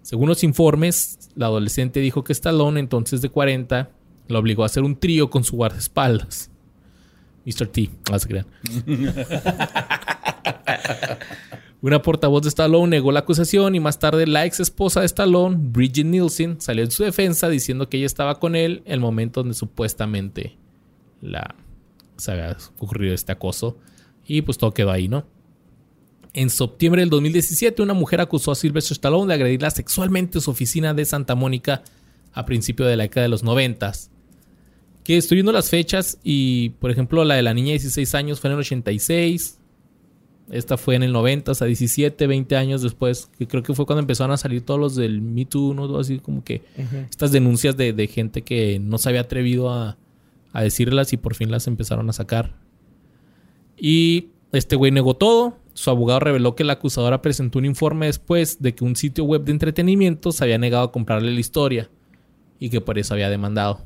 Según 0.03 0.29
los 0.29 0.45
informes, 0.45 1.31
la 1.37 1.47
adolescente 1.47 2.01
dijo 2.01 2.23
que 2.23 2.35
Stallone, 2.35 2.81
entonces 2.81 3.23
de 3.23 3.31
40, 3.31 3.89
la 4.29 4.39
obligó 4.39 4.63
a 4.63 4.67
hacer 4.67 4.83
un 4.83 5.01
trío 5.01 5.31
con 5.31 5.43
su 5.43 5.57
guardaespaldas. 5.57 6.51
Mr. 7.47 7.67
T, 7.67 7.89
se 8.19 8.29
crean. 8.29 8.47
Una 11.83 12.03
portavoz 12.03 12.43
de 12.43 12.51
Stallone 12.51 12.91
negó 12.91 13.11
la 13.11 13.21
acusación 13.21 13.75
y 13.75 13.81
más 13.81 13.99
tarde 13.99 14.27
la 14.27 14.45
ex 14.45 14.61
esposa 14.61 15.01
de 15.01 15.07
Stallone, 15.07 15.57
Bridget 15.59 16.05
Nielsen, 16.05 16.61
salió 16.61 16.85
en 16.85 16.91
su 16.91 17.05
defensa 17.05 17.49
diciendo 17.49 17.89
que 17.89 17.97
ella 17.97 18.07
estaba 18.07 18.39
con 18.39 18.55
él 18.55 18.83
el 18.85 19.01
momento 19.01 19.41
donde 19.41 19.55
supuestamente 19.55 20.57
la, 21.23 21.55
se 22.17 22.33
había 22.33 22.57
ocurrido 22.79 23.15
este 23.15 23.33
acoso. 23.33 23.79
Y 24.27 24.43
pues 24.43 24.59
todo 24.59 24.73
quedó 24.73 24.91
ahí, 24.91 25.09
¿no? 25.09 25.27
En 26.35 26.51
septiembre 26.51 27.01
del 27.01 27.11
2017, 27.11 27.83
una 27.83 27.95
mujer 27.95 28.21
acusó 28.21 28.53
a 28.53 28.55
Sylvester 28.55 28.93
Stallone 28.93 29.29
de 29.29 29.35
agredirla 29.35 29.71
sexualmente 29.71 30.39
en 30.39 30.43
su 30.43 30.51
oficina 30.51 30.95
de 30.95 31.05
Santa 31.05 31.35
Mónica 31.35 31.83
a 32.33 32.45
principios 32.45 32.89
de 32.89 32.97
la 32.97 33.05
década 33.05 33.23
de 33.23 33.31
los 33.31 33.43
90. 33.43 33.93
Que 35.03 35.17
estoy 35.17 35.43
las 35.43 35.71
fechas 35.71 36.19
y, 36.23 36.71
por 36.79 36.91
ejemplo, 36.91 37.25
la 37.25 37.35
de 37.35 37.43
la 37.43 37.55
niña 37.55 37.69
de 37.69 37.79
16 37.79 38.15
años 38.15 38.39
fue 38.39 38.49
en 38.49 38.55
el 38.55 38.61
86. 38.61 39.60
Esta 40.51 40.77
fue 40.77 40.97
en 40.97 41.03
el 41.03 41.13
90, 41.13 41.53
o 41.53 41.55
sea, 41.55 41.67
17, 41.67 42.27
20 42.27 42.57
años 42.57 42.83
después, 42.83 43.31
que 43.39 43.47
creo 43.47 43.63
que 43.63 43.73
fue 43.73 43.87
cuando 43.87 44.01
empezaron 44.01 44.33
a 44.33 44.37
salir 44.37 44.63
todos 44.63 44.81
los 44.81 44.97
del 44.97 45.23
Me 45.23 45.45
Too, 45.45 45.75
¿no? 45.75 45.97
Así 45.99 46.19
como 46.19 46.43
que 46.43 46.63
estas 47.09 47.31
denuncias 47.31 47.77
de, 47.77 47.93
de 47.93 48.07
gente 48.09 48.43
que 48.43 48.81
no 48.81 48.99
se 48.99 49.09
había 49.09 49.21
atrevido 49.21 49.71
a, 49.71 49.97
a 50.53 50.63
decirlas 50.63 51.13
y 51.13 51.17
por 51.17 51.35
fin 51.35 51.51
las 51.51 51.67
empezaron 51.67 52.09
a 52.11 52.13
sacar. 52.13 52.55
Y 53.77 54.31
este 54.53 54.77
güey 54.77 54.91
negó 54.93 55.15
todo. 55.15 55.57
Su 55.75 55.91
abogado 55.91 56.21
reveló 56.21 56.57
que 56.57 56.65
la 56.65 56.75
acusadora 56.75 57.23
presentó 57.23 57.59
un 57.59 57.65
informe 57.65 58.07
después 58.07 58.61
de 58.61 58.75
que 58.75 58.85
un 58.85 58.97
sitio 58.97 59.25
web 59.25 59.45
de 59.45 59.53
entretenimiento 59.53 60.33
se 60.33 60.45
había 60.45 60.59
negado 60.59 60.85
a 60.85 60.93
comprarle 60.93 61.33
la 61.33 61.41
historia 61.41 61.89
y 62.59 62.71
que 62.71 62.81
por 62.81 62.99
eso 62.99 63.15
había 63.15 63.31
demandado, 63.31 63.85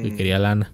que 0.00 0.14
quería 0.14 0.38
lana. 0.38 0.72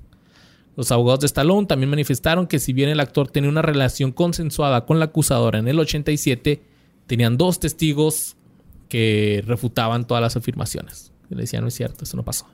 Los 0.81 0.93
abogados 0.93 1.20
de 1.20 1.26
Stallone 1.26 1.66
también 1.66 1.91
manifestaron 1.91 2.47
que 2.47 2.59
si 2.59 2.72
bien 2.72 2.89
el 2.89 3.01
actor 3.01 3.28
tenía 3.28 3.51
una 3.51 3.61
relación 3.61 4.12
consensuada 4.12 4.87
con 4.87 4.99
la 4.99 5.05
acusadora 5.05 5.59
en 5.59 5.68
el 5.68 5.78
87, 5.78 6.62
tenían 7.07 7.37
dos 7.37 7.61
testigos 7.61 8.39
que 8.89 9.45
refutaban 9.47 10.07
todas 10.07 10.22
las 10.22 10.37
afirmaciones. 10.37 11.12
Le 11.28 11.43
decían, 11.43 11.64
no 11.64 11.68
es 11.68 11.74
cierto, 11.74 12.05
eso 12.05 12.16
no 12.16 12.24
pasó. 12.24 12.47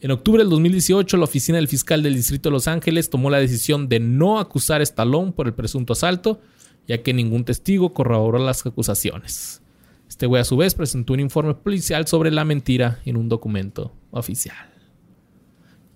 En 0.00 0.10
octubre 0.10 0.42
del 0.42 0.48
2018, 0.48 1.18
la 1.18 1.24
oficina 1.24 1.58
del 1.58 1.68
fiscal 1.68 2.02
del 2.02 2.14
Distrito 2.14 2.48
de 2.48 2.54
Los 2.54 2.66
Ángeles 2.66 3.10
tomó 3.10 3.28
la 3.28 3.40
decisión 3.40 3.90
de 3.90 4.00
no 4.00 4.38
acusar 4.38 4.80
a 4.80 4.84
Stallone 4.84 5.32
por 5.32 5.46
el 5.46 5.52
presunto 5.52 5.92
asalto, 5.92 6.40
ya 6.88 7.02
que 7.02 7.12
ningún 7.12 7.44
testigo 7.44 7.92
corroboró 7.92 8.38
las 8.38 8.64
acusaciones. 8.64 9.60
Este 10.08 10.24
güey 10.24 10.40
a 10.40 10.44
su 10.44 10.56
vez 10.56 10.74
presentó 10.74 11.12
un 11.12 11.20
informe 11.20 11.52
policial 11.52 12.06
sobre 12.06 12.30
la 12.30 12.46
mentira 12.46 13.00
en 13.04 13.18
un 13.18 13.28
documento 13.28 13.92
oficial. 14.12 14.73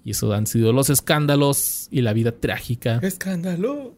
Y 0.08 0.12
eso 0.12 0.32
han 0.32 0.46
sido 0.46 0.72
los 0.72 0.88
escándalos 0.88 1.86
y 1.90 2.00
la 2.00 2.14
vida 2.14 2.32
trágica. 2.32 2.98
Escándalo. 3.02 3.94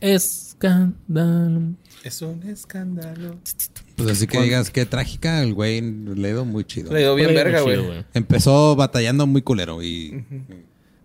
Escándalo. 0.00 1.76
Es 2.02 2.22
un 2.22 2.42
escándalo. 2.42 3.38
Pues 3.94 4.10
así 4.10 4.26
que 4.26 4.42
digas 4.42 4.70
que 4.70 4.84
trágica, 4.84 5.44
el 5.44 5.54
güey 5.54 5.80
le 5.80 6.32
dio 6.32 6.44
muy 6.44 6.64
chido. 6.64 6.92
Le 6.92 6.98
dio 6.98 7.14
bien 7.14 7.32
verga, 7.32 7.60
güey. 7.60 8.04
Empezó 8.14 8.74
batallando 8.74 9.28
muy 9.28 9.42
culero 9.42 9.80
y 9.80 10.24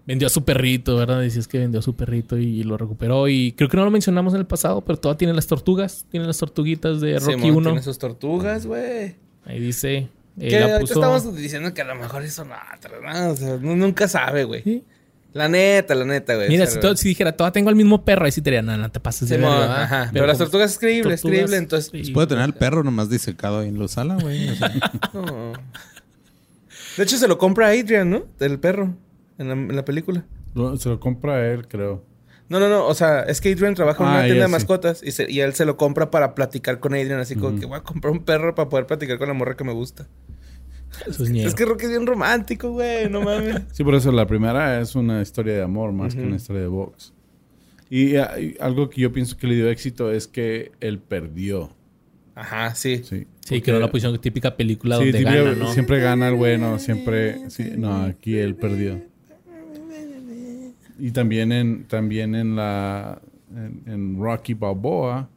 Vendió 0.08 0.26
a 0.26 0.32
su 0.32 0.44
perrito, 0.44 0.96
¿verdad? 0.96 1.22
Decías 1.22 1.48
que 1.48 1.60
vendió 1.60 1.80
a 1.80 1.84
su 1.84 1.96
perrito 1.96 2.40
y 2.40 2.64
lo 2.64 2.78
recuperó. 2.78 3.28
Y 3.28 3.52
creo 3.52 3.70
que 3.70 3.78
no 3.78 3.86
lo 3.86 3.92
mencionamos 3.92 4.34
en 4.34 4.40
el 4.40 4.48
pasado, 4.48 4.82
pero 4.82 4.98
todavía 4.98 5.20
tiene 5.20 5.36
las 5.36 5.46
tortugas. 5.46 6.08
Tiene 6.10 6.26
las 6.26 6.40
tortuguitas 6.40 7.02
de 7.02 7.20
Rocky 7.20 7.52
1. 7.52 7.70
Tiene 7.70 7.84
sus 7.84 8.00
tortugas, 8.00 8.66
güey. 8.66 9.14
Ahí 9.46 9.60
dice. 9.60 10.10
Eh, 10.40 10.50
Que 10.50 10.60
la 10.60 10.66
ahorita 10.66 10.80
puso- 10.82 10.94
estamos 10.94 11.36
diciendo 11.36 11.74
que 11.74 11.82
a 11.82 11.86
lo 11.86 11.96
mejor 11.96 12.24
eso 12.24 12.46
no, 12.46 12.56
¿no? 13.02 13.32
O 13.32 13.36
sea, 13.36 13.56
uno 13.56 13.76
nunca 13.76 14.08
sabe, 14.08 14.44
güey. 14.46 14.64
Sí. 14.64 14.84
La 15.34 15.48
neta, 15.48 15.96
la 15.96 16.04
neta, 16.04 16.36
güey. 16.36 16.50
Mira, 16.50 16.64
O 16.66 16.68
sea, 16.68 16.74
si, 16.76 16.80
todo- 16.82 16.96
si 16.98 17.08
dijera, 17.08 17.32
toda 17.32 17.52
tengo 17.54 17.70
el 17.70 17.76
mismo 17.78 18.04
perro, 18.04 18.26
ahí 18.26 18.32
sí 18.34 18.42
te 18.42 18.50
diría, 18.50 18.62
no, 18.62 18.76
no 18.76 18.92
te 18.92 19.00
pases 19.00 19.30
de 19.30 19.38
Simón, 19.38 19.52
verga, 19.52 19.68
¿verdad?" 19.68 19.84
ajá. 19.84 20.10
Pero, 20.12 20.28
las 20.28 20.38
tortugas 20.38 20.72
es 20.72 20.78
creíble, 20.80 21.14
es 21.14 21.22
tortugas, 21.22 21.40
creíble, 21.46 21.58
entonces. 21.58 22.06
sí. 22.08 22.12
Puede 22.12 22.28
tener 22.28 22.44
al 22.44 22.54
perro 22.54 22.84
nomás 22.84 23.10
disecado 23.10 23.60
ahí 23.60 23.70
en 23.70 23.80
la 23.80 23.88
sala, 23.88 24.16
güey. 24.22 24.50
O 24.50 24.56
sea, 24.56 24.70
no. 25.14 25.54
De 26.98 27.04
hecho, 27.04 27.18
se 27.18 27.28
lo 27.30 27.38
compra 27.38 27.68
Adrian, 27.70 28.10
¿no? 28.10 28.26
El 28.40 28.60
perro. 28.60 28.94
En 29.38 29.48
la, 29.48 29.54
en 29.54 29.76
la 29.76 29.86
película. 29.86 30.26
Lo- 30.54 30.76
Se 30.76 30.90
lo 30.90 31.00
compra 31.00 31.50
él, 31.52 31.66
creo. 31.68 32.04
No, 32.52 32.60
no, 32.60 32.68
no. 32.70 32.86
O 32.86 32.94
sea, 32.94 33.22
es 33.22 33.40
que 33.40 33.50
Adrian 33.52 33.76
trabaja 33.76 34.04
en 34.04 34.10
Ah, 34.10 34.12
una 34.14 34.20
tienda 34.24 34.36
ya, 34.36 34.42
de 34.44 34.48
sí. 34.48 34.52
mascotas 34.52 35.02
y, 35.04 35.12
se- 35.12 35.32
y 35.32 35.40
él 35.40 35.54
se 35.54 35.64
lo 35.66 35.78
compra 35.78 36.12
para 36.12 36.36
platicar 36.36 36.80
con 36.82 36.94
Adrian. 36.94 37.20
Así 37.20 37.36
como 37.36 37.58
que 37.58 37.66
voy 37.66 37.78
a 37.78 37.82
comprar 37.82 38.12
un 38.12 38.24
perro 38.26 38.54
para 38.56 38.68
poder 38.68 38.86
platicar 38.88 39.18
con 39.18 39.30
la 39.30 39.34
morra 39.34 39.56
que 39.56 39.64
me 39.64 39.72
gusta. 39.72 40.08
Eso 41.08 41.24
es. 41.24 41.30
Es 41.32 41.56
que 41.56 41.64
Rocky 41.66 41.86
es 41.86 41.92
bien 41.92 42.06
romántico, 42.06 42.72
güey. 42.72 43.10
No 43.10 43.22
mames. 43.22 43.62
Sí, 43.72 43.84
por 43.86 43.96
eso 43.96 44.12
la 44.12 44.28
primera 44.28 44.82
es 44.82 44.96
una 44.96 45.22
historia 45.22 45.54
de 45.54 45.62
amor 45.64 45.94
más 45.94 46.14
que 46.14 46.22
una 46.22 46.36
historia 46.36 46.62
de 46.64 46.68
box. 46.68 47.14
Y, 47.90 48.18
ah, 48.18 48.38
y 48.40 48.56
algo 48.60 48.90
que 48.90 49.00
yo 49.02 49.12
pienso 49.14 49.38
que 49.38 49.48
le 49.48 49.56
dio 49.56 49.70
éxito 49.70 50.12
es 50.12 50.28
que 50.28 50.72
él 50.82 51.00
perdió. 51.00 51.74
Ajá, 52.36 52.76
sí. 52.76 53.02
Sí, 53.04 53.28
Sí, 53.46 53.62
que 53.62 53.72
no 53.72 53.80
la 53.80 53.90
posición 53.92 54.20
típica 54.20 54.56
película 54.56 54.98
Sí, 54.98 55.04
donde 55.12 55.20
típico- 55.20 55.44
gana, 55.46 55.56
¿no? 55.56 55.74
siempre 55.74 56.00
gana 56.00 56.28
el 56.30 56.36
bueno, 56.36 56.80
siempre... 56.80 57.50
sí, 57.50 57.72
no, 57.78 58.04
aquí 58.04 58.38
él 58.38 58.56
perdió. 58.56 59.02
Y 61.02 61.12
también 61.12 61.52
en, 61.52 61.86
también 61.86 62.36
en 62.36 62.56
la... 62.56 63.22
En, 63.56 63.84
en 63.86 64.20
Rocky 64.22 64.54
Balboa, 64.54 65.30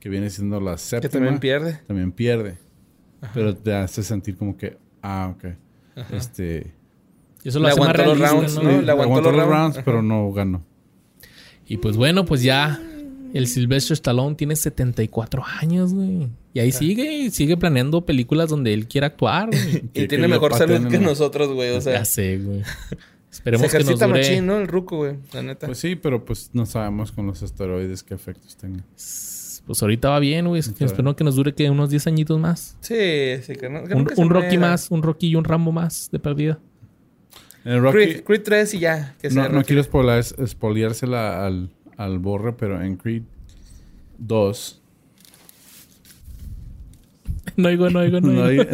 que 0.00 0.08
viene 0.08 0.28
siendo 0.28 0.60
la 0.60 0.72
Que 0.72 0.78
séptima. 0.78 1.10
también 1.12 1.38
pierde. 1.38 1.80
también 1.86 2.12
pierde. 2.12 2.58
Pero 3.32 3.56
te 3.56 3.72
hace 3.74 4.02
sentir 4.02 4.36
como 4.36 4.56
que... 4.56 4.76
Ah, 5.02 5.32
ok. 5.34 5.44
Este... 6.12 6.74
Y 7.44 7.48
Eso 7.48 7.58
lo 7.60 7.66
Le 7.66 7.72
hace 7.72 7.80
más 7.80 7.88
aguantó 7.90 8.04
los 8.06 8.18
realista, 8.18 8.36
rounds, 8.36 8.54
¿no? 8.56 8.72
¿no? 8.78 8.82
Le 8.82 8.90
aguantó 8.92 9.32
los 9.32 9.46
rounds. 9.46 9.78
pero 9.84 10.02
no 10.02 10.32
ganó. 10.32 10.64
Y 11.66 11.76
pues 11.78 11.96
bueno, 11.96 12.24
pues 12.24 12.42
ya 12.42 12.80
el 13.32 13.46
Sylvester 13.46 13.94
Stallone 13.94 14.34
tiene 14.34 14.56
74 14.56 15.42
años, 15.60 15.94
güey. 15.94 16.28
Y 16.52 16.60
ahí 16.60 16.72
sigue, 16.72 17.12
y 17.18 17.30
sigue 17.30 17.56
planeando 17.56 18.04
películas 18.04 18.48
donde 18.50 18.72
él 18.74 18.86
quiera 18.88 19.06
actuar, 19.08 19.48
güey. 19.50 19.60
Y 19.76 19.80
Que- 19.88 20.00
que 20.02 20.08
tiene 20.08 20.28
mejor 20.28 20.54
salud 20.54 20.86
que 20.88 20.98
nosotros, 20.98 21.52
güey. 21.52 21.70
O 21.76 21.80
sea, 21.80 21.94
ya 21.94 22.04
sé, 22.04 22.38
güey. 22.38 22.62
se 23.34 23.38
Esperemos 23.40 23.62
que 23.62 23.66
nos 23.78 23.84
ejercita 23.84 24.06
dure... 24.06 24.20
machín, 24.20 24.46
¿no? 24.46 24.58
El 24.58 24.68
ruco, 24.68 24.96
güey. 24.98 25.16
La 25.32 25.42
neta. 25.42 25.66
Pues 25.66 25.78
sí, 25.78 25.96
pero 25.96 26.24
pues 26.24 26.50
no 26.52 26.66
sabemos 26.66 27.10
con 27.12 27.26
los 27.26 27.42
esteroides 27.42 28.02
qué 28.02 28.14
efectos 28.14 28.56
tengan. 28.56 28.84
Pues 28.94 29.82
ahorita 29.82 30.10
va 30.10 30.18
bien, 30.20 30.46
güey. 30.46 30.60
Espero 30.60 31.16
que 31.16 31.24
nos 31.24 31.36
dure 31.36 31.54
que 31.54 31.68
unos 31.70 31.90
10 31.90 32.06
añitos 32.06 32.38
más. 32.38 32.76
sí, 32.80 32.94
sí, 33.42 33.56
que 33.56 33.68
no. 33.68 33.84
que 33.84 33.94
Un, 33.94 34.08
se 34.08 34.20
un 34.20 34.30
Rocky 34.30 34.56
muera. 34.58 34.70
más, 34.72 34.90
un 34.90 35.02
Rocky 35.02 35.28
y 35.28 35.34
un 35.36 35.44
Rambo 35.44 35.72
más 35.72 36.10
de 36.12 36.18
perdida. 36.18 36.58
En 37.64 37.82
Rocky, 37.82 37.96
Creed, 37.96 38.24
Creed 38.24 38.42
3 38.42 38.74
y 38.74 38.78
ya. 38.80 39.16
Que 39.20 39.30
sea 39.30 39.48
no, 39.48 39.54
no 39.56 39.64
quiero 39.64 39.82
spoiler, 39.82 40.22
spoileársela 40.22 41.46
al, 41.46 41.70
al 41.96 42.18
borre, 42.18 42.52
pero 42.52 42.80
en 42.82 42.96
Creed 42.96 43.22
2, 44.18 44.82
No 47.56 47.68
oigo, 47.68 47.88
no 47.90 48.00
oigo, 48.00 48.20
no 48.20 48.28
no 48.32 48.42
oigo. 48.42 48.64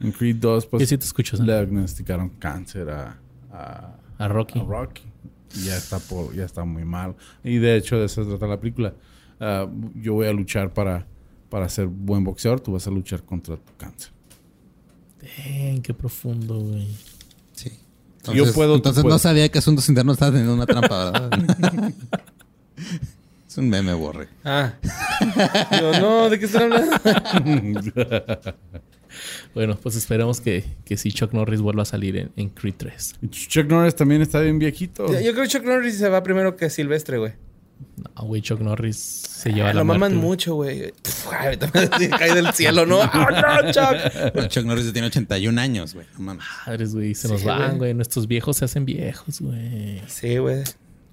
en 0.00 0.12
Creed 0.12 0.36
2, 0.36 0.64
Yo 0.64 0.70
pues 0.70 0.88
sí 0.88 0.96
te 0.98 1.04
escucho, 1.04 1.36
Sam. 1.36 1.46
le 1.46 1.52
diagnosticaron 1.54 2.28
cáncer 2.38 2.90
a, 2.90 3.18
a, 3.62 4.24
A 4.24 4.28
Rocky. 4.28 4.60
a 4.60 4.64
Rocky. 4.64 5.02
Ya 5.64 5.76
está, 5.76 5.98
por, 5.98 6.34
ya 6.34 6.44
está 6.44 6.64
muy 6.64 6.84
mal. 6.84 7.14
Y 7.44 7.58
de 7.58 7.76
hecho, 7.76 7.98
de 7.98 8.06
eso 8.06 8.24
se 8.24 8.30
trata 8.30 8.46
la 8.46 8.58
película. 8.58 8.94
Ah, 9.40 9.66
yo 9.96 10.14
voy 10.14 10.26
a 10.26 10.32
luchar 10.32 10.72
para, 10.72 11.06
para 11.50 11.68
ser 11.68 11.86
buen 11.86 12.24
boxeador, 12.24 12.60
tú 12.60 12.72
vas 12.72 12.86
a 12.86 12.90
luchar 12.90 13.22
contra 13.22 13.56
tu 13.56 13.72
cáncer. 13.76 14.12
Dang, 15.20 15.82
qué 15.82 15.92
profundo, 15.94 16.58
güey. 16.58 16.88
sí. 17.52 17.70
yo 18.24 18.30
Entonces, 18.32 18.54
puedo, 18.54 18.70
tú 18.72 18.76
entonces 18.76 19.04
no 19.04 19.18
sabía 19.18 19.48
que 19.50 19.58
Asuntos 19.58 19.88
Internos 19.88 20.14
estaba 20.14 20.32
teniendo 20.32 20.54
una 20.54 20.66
trampa, 20.66 21.10
¿verdad? 21.10 21.30
es 23.48 23.58
un 23.58 23.68
meme, 23.68 23.92
borre. 23.94 24.28
Ah. 24.44 24.72
Yo, 25.80 26.00
no, 26.00 26.30
¿de 26.30 26.38
qué 26.38 26.46
están 26.46 26.72
hablando? 26.72 26.96
Bueno, 29.54 29.78
pues 29.82 29.96
esperemos 29.96 30.40
que, 30.40 30.64
que 30.84 30.96
sí 30.96 31.12
Chuck 31.12 31.32
Norris 31.32 31.60
vuelva 31.60 31.82
a 31.82 31.86
salir 31.86 32.16
en, 32.16 32.30
en 32.36 32.48
Creed 32.48 32.74
3. 32.76 33.14
Y 33.22 33.28
Chuck 33.28 33.66
Norris 33.66 33.94
también 33.94 34.22
está 34.22 34.40
bien 34.40 34.58
viejito. 34.58 35.06
Yo 35.12 35.20
yo 35.20 35.32
creo 35.32 35.44
que 35.44 35.50
Chuck 35.50 35.64
Norris 35.64 35.98
se 35.98 36.08
va 36.08 36.22
primero 36.22 36.56
que 36.56 36.70
Silvestre, 36.70 37.18
güey. 37.18 37.32
No, 38.16 38.24
güey, 38.26 38.40
Chuck 38.42 38.60
Norris 38.60 38.96
se 38.96 39.52
lleva 39.52 39.70
Ah, 39.70 39.74
la 39.74 39.80
Lo 39.80 39.84
maman 39.84 40.12
muerte, 40.12 40.26
mucho, 40.26 40.54
güey. 40.54 40.92
Puf, 41.02 41.26
ay, 41.32 41.56
también 41.56 41.88
Cae 42.10 42.34
del 42.34 42.52
cielo, 42.52 42.86
¿no? 42.86 43.00
¡Ah, 43.12 43.60
no, 43.64 43.72
Chuck! 43.72 44.32
Pero 44.32 44.46
Chuck 44.48 44.64
Norris 44.64 44.86
ya 44.86 44.92
tiene 44.92 45.08
81 45.08 45.60
años, 45.60 45.94
güey. 45.94 46.06
No 46.14 46.20
mames. 46.20 46.44
Madres, 46.66 46.94
güey, 46.94 47.14
se 47.14 47.26
Sí, 47.26 47.32
nos 47.32 47.44
van, 47.44 47.78
güey. 47.78 47.92
Nuestros 47.94 48.28
viejos 48.28 48.56
se 48.56 48.64
hacen 48.64 48.84
viejos, 48.84 49.40
güey. 49.40 50.00
Sí, 50.06 50.38
güey. 50.38 50.62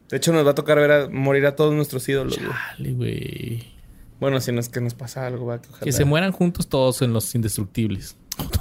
De 0.10 0.18
hecho, 0.18 0.32
nos 0.32 0.46
va 0.46 0.52
a 0.52 0.56
tocar 0.56 0.78
ver 0.78 0.92
a 0.92 1.10
morir 1.10 1.46
a 1.48 1.56
todos 1.56 1.74
nuestros 1.74 2.08
ídolos, 2.08 2.38
güey. 2.38 2.50
Dale, 2.78 2.92
güey. 2.94 3.79
Bueno, 4.20 4.42
si 4.42 4.52
no 4.52 4.60
es 4.60 4.70
que 4.70 4.82
nos 4.82 4.94
pasa 4.96 5.26
algo, 5.26 5.46
va. 5.46 5.62
Que, 5.62 5.70
ojalá. 5.70 5.84
Que 5.86 5.92
se 5.92 6.06
mueran 6.06 6.32
juntos 6.32 6.68
todos 6.68 7.02
en 7.02 7.14
los 7.14 7.34
indestructibles. 7.36 8.16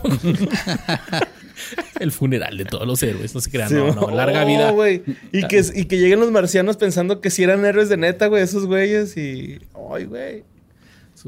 El 2.01 2.13
funeral 2.13 2.57
de 2.57 2.65
todos 2.65 2.87
los 2.87 3.03
héroes, 3.03 3.35
no 3.35 3.41
se 3.41 3.51
crean, 3.51 3.69
Sí, 3.69 3.75
no, 3.75 3.93
no, 3.93 4.11
larga 4.11 4.45
oh, 4.45 4.47
vida. 4.47 4.71
güey. 4.71 5.03
Y 5.33 5.47
que, 5.49 5.65
y 5.75 5.85
que 5.87 5.99
lleguen 5.99 6.21
los 6.21 6.31
marcianos 6.31 6.77
pensando 6.77 7.21
que 7.21 7.31
si 7.31 7.43
eran 7.43 7.65
héroes 7.65 7.89
de 7.89 7.97
neta, 7.97 8.27
güey, 8.29 8.43
esos 8.43 8.67
güeyes. 8.67 9.17
Y. 9.17 9.59
Ay, 9.93 10.05
güey. 10.05 10.45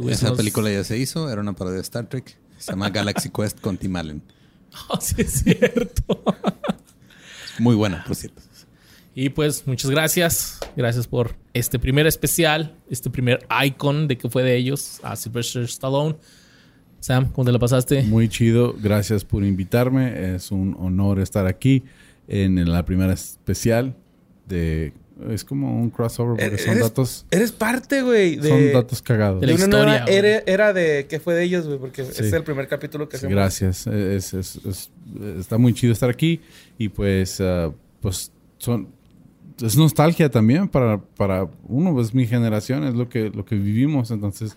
Esa 0.08 0.28
nos- 0.28 0.36
película 0.36 0.70
ya 0.70 0.84
se 0.84 0.96
hizo, 0.96 1.28
era 1.30 1.40
una 1.40 1.52
parodia 1.54 1.76
de 1.76 1.82
Star 1.82 2.08
Trek. 2.08 2.36
Se 2.58 2.72
llama 2.72 2.90
Galaxy 2.90 3.30
Quest 3.30 3.60
con 3.60 3.76
Tim 3.76 3.96
Allen. 3.96 4.22
Oh, 4.88 5.00
sí, 5.00 5.16
es 5.18 5.42
cierto. 5.42 6.22
Muy 7.58 7.74
buena, 7.74 8.04
por 8.06 8.14
cierto. 8.14 8.40
Y 9.22 9.28
pues, 9.30 9.66
muchas 9.66 9.90
gracias. 9.90 10.58
Gracias 10.76 11.06
por 11.06 11.34
este 11.52 11.78
primer 11.78 12.06
especial, 12.06 12.74
este 12.88 13.10
primer 13.10 13.40
icon 13.66 14.08
de 14.08 14.16
que 14.16 14.30
fue 14.30 14.42
de 14.42 14.56
ellos, 14.56 14.98
a 15.02 15.14
Sylvester 15.16 15.62
Stallone. 15.64 16.16
Sam, 17.00 17.30
¿cómo 17.32 17.44
te 17.44 17.52
la 17.52 17.58
pasaste? 17.58 18.02
Muy 18.04 18.28
chido, 18.28 18.74
gracias 18.80 19.24
por 19.24 19.44
invitarme. 19.44 20.34
Es 20.34 20.50
un 20.50 20.74
honor 20.78 21.18
estar 21.20 21.46
aquí 21.46 21.82
en 22.28 22.70
la 22.70 22.84
primera 22.84 23.12
especial 23.12 23.94
de 24.46 24.92
es 25.30 25.44
como 25.44 25.78
un 25.78 25.90
crossover 25.90 26.36
porque 26.42 26.56
son 26.62 26.70
Eres- 26.70 26.82
datos 26.82 27.26
Eres 27.30 27.52
parte, 27.52 28.00
güey. 28.00 28.36
De, 28.36 28.48
son 28.48 28.72
datos 28.72 29.02
cagados. 29.02 29.42
de 29.42 29.48
la 29.48 29.52
historia, 29.52 30.04
era, 30.08 30.42
era 30.46 30.72
de 30.72 31.06
que 31.08 31.20
fue 31.20 31.34
de 31.34 31.42
ellos, 31.44 31.66
güey, 31.66 31.78
porque 31.78 32.04
Sí. 32.04 32.10
este 32.12 32.26
es 32.28 32.32
el 32.32 32.42
primer 32.42 32.68
capítulo 32.68 33.06
que 33.06 33.18
Sí, 33.18 33.26
hacemos. 33.26 33.34
gracias. 33.34 33.86
Es, 33.86 34.32
es- 34.32 34.56
es- 34.64 34.90
está 35.38 35.58
muy 35.58 35.74
chido 35.74 35.92
estar 35.92 36.08
aquí 36.08 36.40
y 36.78 36.88
pues 36.88 37.38
ah, 37.42 37.70
pues 38.00 38.32
son 38.56 38.88
es 39.62 39.76
nostalgia 39.76 40.30
también 40.30 40.68
para, 40.68 40.98
para 40.98 41.48
uno, 41.68 41.92
pues 41.92 42.14
mi 42.14 42.26
generación 42.26 42.84
es 42.84 42.94
lo 42.94 43.08
que 43.08 43.30
lo 43.30 43.44
que 43.44 43.54
vivimos, 43.56 44.10
entonces 44.10 44.56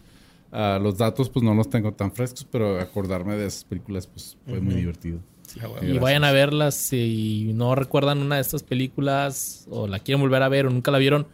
ah, 0.52 0.80
los 0.82 0.98
datos 0.98 1.30
pues 1.30 1.44
no 1.44 1.54
los 1.54 1.70
tengo 1.70 1.94
tan 1.94 2.12
frescos, 2.12 2.46
pero 2.50 2.80
acordarme 2.80 3.36
de 3.36 3.46
esas 3.48 3.64
películas 3.64 4.08
pues 4.08 4.38
fue 4.48 4.60
muy 4.62 4.76
divertido. 4.76 5.20
Ah. 5.62 5.68
Y 5.68 5.70
Gracias. 5.86 6.00
vayan 6.00 6.24
a 6.24 6.32
verlas 6.32 6.74
si 6.76 7.52
no 7.54 7.76
recuerdan 7.76 8.20
una 8.20 8.36
de 8.36 8.42
estas 8.42 8.64
películas 8.64 9.68
o 9.70 9.88
la 9.88 10.00
quieren 10.00 10.22
volver 10.22 10.42
a 10.42 10.50
ver 10.50 10.66
o 10.66 10.70
nunca 10.72 10.90
la 10.92 10.98
vieron, 10.98 11.28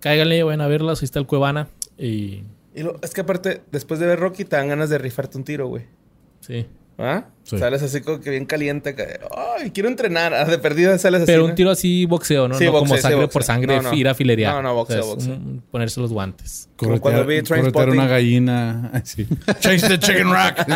cáiganle, 0.00 0.42
vayan 0.42 0.62
a 0.62 0.66
verlas. 0.66 1.00
Ahí 1.00 1.04
está 1.04 1.18
el 1.20 1.26
Cuevana. 1.26 1.68
Y 1.98 2.42
Y 2.74 2.82
lo- 2.82 2.98
es 3.02 3.12
que 3.12 3.20
aparte, 3.20 3.62
después 3.70 4.00
de 4.00 4.06
ver 4.06 4.18
Rocky, 4.18 4.44
te 4.44 4.56
dan 4.56 4.68
ganas 4.68 4.88
de 4.90 4.98
rifarte 4.98 5.38
un 5.38 5.44
tiro, 5.44 5.66
güey. 5.68 5.84
sí. 6.40 6.66
¿Ah? 6.98 7.24
Sí. 7.44 7.58
Sales 7.58 7.82
así 7.82 8.00
como 8.02 8.20
que 8.20 8.30
bien 8.30 8.46
caliente. 8.46 8.94
que, 8.94 9.18
Ay, 9.58 9.70
quiero 9.72 9.88
entrenar. 9.88 10.32
Ah, 10.32 10.44
De 10.44 10.58
perdida 10.58 10.96
sales 10.98 11.22
así. 11.22 11.26
Pero 11.32 11.44
un 11.44 11.54
tiro 11.56 11.70
así 11.70 12.06
boxeo, 12.06 12.46
¿no? 12.46 12.54
Sí, 12.56 12.64
no 12.66 12.70
como 12.72 12.84
boxeo, 12.84 13.02
sangre 13.02 13.16
boxeo. 13.22 13.32
por 13.32 13.42
sangre, 13.42 13.76
No, 13.76 13.82
no. 13.82 13.94
ir 13.94 14.06
a 14.08 14.14
filerear. 14.14 14.54
No, 14.54 14.62
no, 14.62 14.74
boxeo, 14.74 15.00
O 15.00 15.02
sea, 15.02 15.10
es 15.12 15.16
boxeo. 15.16 15.34
un- 15.34 15.62
ponerse 15.70 16.00
los 16.00 16.12
guantes. 16.12 16.68
Como 16.76 17.00
cuando 17.00 17.24
vi 17.26 17.42
Trainspotting. 17.42 17.92
una 17.94 18.06
gallina. 18.06 18.92
Change 19.60 19.88
the 19.88 19.98
chicken 19.98 20.30
rack. 20.32 20.66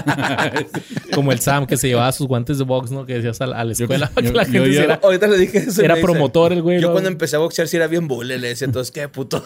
Como 1.14 1.30
el 1.30 1.38
Sam 1.38 1.66
que 1.66 1.76
se 1.76 1.86
llevaba 1.88 2.10
sus 2.12 2.26
guantes 2.26 2.58
de 2.58 2.64
box, 2.64 2.90
¿no? 2.90 3.06
Que 3.06 3.14
decías 3.14 3.40
a 3.40 3.46
la, 3.46 3.60
a 3.60 3.64
la 3.64 3.72
escuela 3.72 4.10
para 4.12 4.26
yo- 4.26 4.32
que 4.32 4.36
la 4.38 4.44
yo 4.44 4.52
gente 4.52 4.68
ya- 4.68 4.74
hiciera. 4.74 5.00
Ahorita 5.02 5.26
le 5.28 5.38
dije 5.38 5.58
eso. 5.58 5.82
Era 5.82 5.94
promotor 5.96 6.52
el 6.52 6.62
güey, 6.62 6.80
Yo 6.80 6.90
cuando 6.90 7.08
empecé 7.08 7.36
a 7.36 7.38
boxear 7.38 7.68
sí 7.68 7.76
era 7.76 7.86
bien 7.86 8.08
bully. 8.08 8.38
Le 8.38 8.48
decía, 8.48 8.64
entonces, 8.64 8.90
¿qué 8.90 9.08
puto? 9.08 9.44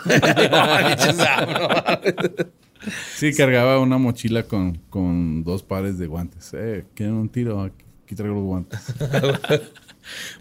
Sí, 3.14 3.32
cargaba 3.34 3.78
una 3.78 3.98
mochila 3.98 4.44
con, 4.44 4.78
con 4.90 5.44
dos 5.44 5.62
pares 5.62 5.98
de 5.98 6.06
guantes. 6.06 6.52
Eh, 6.54 6.84
¿Quieren 6.94 7.14
un 7.14 7.28
tiro? 7.28 7.60
Aquí, 7.62 8.14
traigo 8.14 8.34
los 8.36 8.44
guantes. 8.44 8.80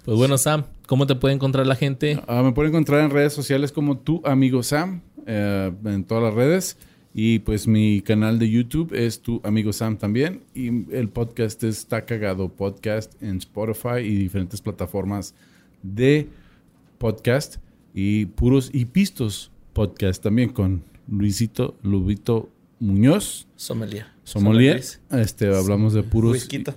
Pues 0.06 0.18
bueno, 0.18 0.38
Sam, 0.38 0.64
¿cómo 0.88 1.06
te 1.06 1.16
puede 1.16 1.36
encontrar 1.36 1.68
la 1.68 1.76
gente? 1.76 2.20
Ah, 2.28 2.42
me 2.42 2.54
pueden 2.54 2.72
encontrar 2.72 3.02
en 3.02 3.12
redes 3.12 3.34
sociales 3.34 3.72
como 3.72 3.98
tu 3.98 4.22
amigo 4.26 4.64
Sam, 4.64 5.02
eh, 5.28 5.72
en 5.86 6.06
todas 6.06 6.24
las 6.24 6.34
redes. 6.34 6.78
Y 7.14 7.40
pues 7.40 7.68
mi 7.68 8.02
canal 8.02 8.38
de 8.40 8.50
YouTube 8.50 8.94
es 8.94 9.22
tu 9.22 9.42
amigo 9.44 9.74
Sam 9.74 9.98
también. 9.98 10.44
Y 10.54 10.92
el 10.96 11.10
podcast 11.10 11.64
es 11.64 11.80
Está 11.80 12.06
Cagado 12.06 12.50
Podcast 12.50 13.22
en 13.22 13.38
Spotify 13.38 14.00
y 14.00 14.16
diferentes 14.16 14.62
plataformas 14.62 15.34
de 15.82 16.30
podcast. 16.98 17.58
Y 17.94 18.28
puros 18.28 18.70
y 18.72 18.86
pistos 18.86 19.52
podcast 19.74 20.22
también 20.24 20.50
con 20.50 20.84
Luisito 21.10 21.78
Lubito 21.84 22.50
Muñoz, 22.80 23.48
Sommelier. 23.56 24.06
Sommelier. 24.24 24.82
Este, 25.12 25.54
hablamos 25.56 25.94
de 25.94 26.04
puros 26.04 26.32
Whisquito. 26.34 26.74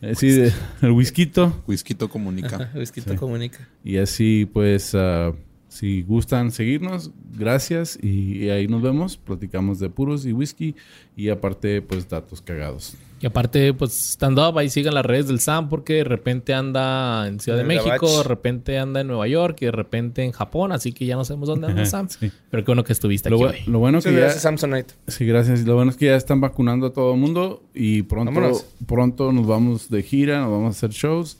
Eh, 0.00 0.14
sí, 0.14 0.28
de- 0.30 0.52
el 0.82 0.90
whisky. 0.90 1.30
Whisky 1.66 1.94
comunica. 2.08 2.70
Whisky 2.74 3.00
te 3.00 3.16
comunica. 3.16 3.68
Y 3.82 3.96
así, 3.96 4.48
pues, 4.52 4.94
ah, 4.94 5.32
si 5.74 6.02
gustan 6.02 6.52
seguirnos, 6.52 7.10
gracias. 7.36 7.98
Y, 8.00 8.44
y 8.44 8.50
ahí 8.50 8.68
nos 8.68 8.80
vemos. 8.80 9.16
Platicamos 9.16 9.80
de 9.80 9.90
puros 9.90 10.24
y 10.24 10.32
whisky. 10.32 10.74
Y 11.16 11.28
aparte, 11.30 11.82
pues, 11.82 12.08
datos 12.08 12.40
cagados. 12.40 12.94
Y 13.20 13.26
aparte, 13.26 13.72
pues, 13.74 13.92
stand-up, 14.12 14.58
ahí 14.58 14.68
sigan 14.68 14.94
las 14.94 15.04
redes 15.06 15.26
del 15.28 15.40
Sam 15.40 15.68
porque 15.68 15.94
de 15.94 16.04
repente 16.04 16.52
anda 16.54 17.26
en 17.26 17.40
Ciudad 17.40 17.56
de 17.58 17.64
México, 17.64 18.18
de 18.18 18.22
repente 18.24 18.78
anda 18.78 19.00
en 19.00 19.06
Nueva 19.06 19.26
York 19.26 19.56
y 19.62 19.64
de 19.64 19.70
repente 19.72 20.22
en 20.24 20.32
Japón, 20.32 20.72
así 20.72 20.92
que 20.92 21.06
ya 21.06 21.16
no 21.16 21.24
sabemos 21.24 21.48
dónde 21.48 21.68
anda 21.68 21.86
Sam. 21.86 22.08
Sí. 22.08 22.30
Pero 22.50 22.64
qué 22.64 22.70
bueno 22.70 22.84
que 22.84 22.92
estuviste 22.92 23.30
Lo, 23.30 23.48
aquí, 23.48 23.62
bu- 23.64 23.66
lo 23.72 23.78
bueno 23.78 23.98
Muchas 23.98 24.10
que 24.10 24.16
ya... 24.16 24.20
gracias, 24.24 24.42
Samsonite. 24.42 24.94
Sí, 25.08 25.24
gracias. 25.26 25.64
Lo 25.64 25.74
bueno 25.74 25.90
es 25.90 25.96
que 25.96 26.06
ya 26.06 26.16
están 26.16 26.40
vacunando 26.40 26.86
a 26.88 26.92
todo 26.92 27.14
el 27.14 27.20
mundo. 27.20 27.62
Y 27.74 28.02
pronto, 28.02 28.30
Vámonos. 28.32 28.66
pronto 28.86 29.32
nos 29.32 29.46
vamos 29.46 29.88
de 29.88 30.02
gira. 30.02 30.40
Nos 30.40 30.50
vamos 30.50 30.66
a 30.66 30.70
hacer 30.76 30.90
shows. 30.90 31.38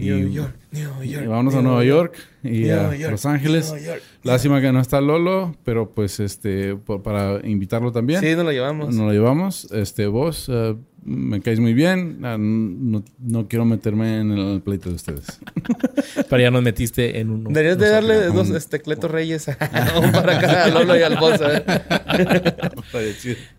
Y, 0.00 0.10
New 0.10 0.28
York, 0.30 0.54
New 0.72 1.02
y 1.02 1.08
York. 1.10 1.26
vámonos 1.26 1.54
a 1.54 1.62
Nueva 1.62 1.84
York 1.84 2.16
y 2.42 2.48
New 2.62 2.80
a 2.80 2.96
York, 2.96 3.10
Los 3.12 3.26
Ángeles. 3.26 3.72
New 3.72 3.84
York. 3.84 4.02
Lástima 4.22 4.60
que 4.60 4.72
no 4.72 4.80
está 4.80 5.00
Lolo, 5.00 5.54
pero 5.64 5.90
pues 5.90 6.20
este 6.20 6.76
por- 6.76 7.02
para 7.02 7.40
invitarlo 7.46 7.92
también. 7.92 8.20
Sí, 8.20 8.34
nos 8.34 8.44
lo 8.44 8.52
llevamos. 8.52 8.94
Nos 8.94 9.06
lo 9.06 9.12
llevamos. 9.12 9.70
Este, 9.72 10.06
vos 10.06 10.46
eh, 10.52 10.76
me 11.04 11.40
caes 11.40 11.60
muy 11.60 11.72
bien. 11.74 12.20
Ah, 12.22 12.36
No, 12.38 13.02
no 13.18 13.48
quiero 13.48 13.64
meterme 13.64 14.20
en 14.20 14.30
el 14.32 14.60
pleito 14.62 14.88
de 14.90 14.96
ustedes. 14.96 15.40
Pero 16.28 16.42
ya 16.42 16.50
nos 16.50 16.62
metiste 16.62 17.18
en 17.20 17.30
un... 17.30 17.44
Deberías 17.44 17.78
de 17.78 17.88
darle 17.88 18.26
dos 18.26 18.50
este, 18.50 18.80
Cleto 18.80 19.08
Reyes 19.08 19.48
a 19.48 19.98
uno 19.98 20.12
para 20.12 20.38
cada 20.40 20.68
Lolo 20.68 20.98
y 20.98 21.02
al 21.02 21.16
boss. 21.16 21.40
¿eh? 21.42 21.64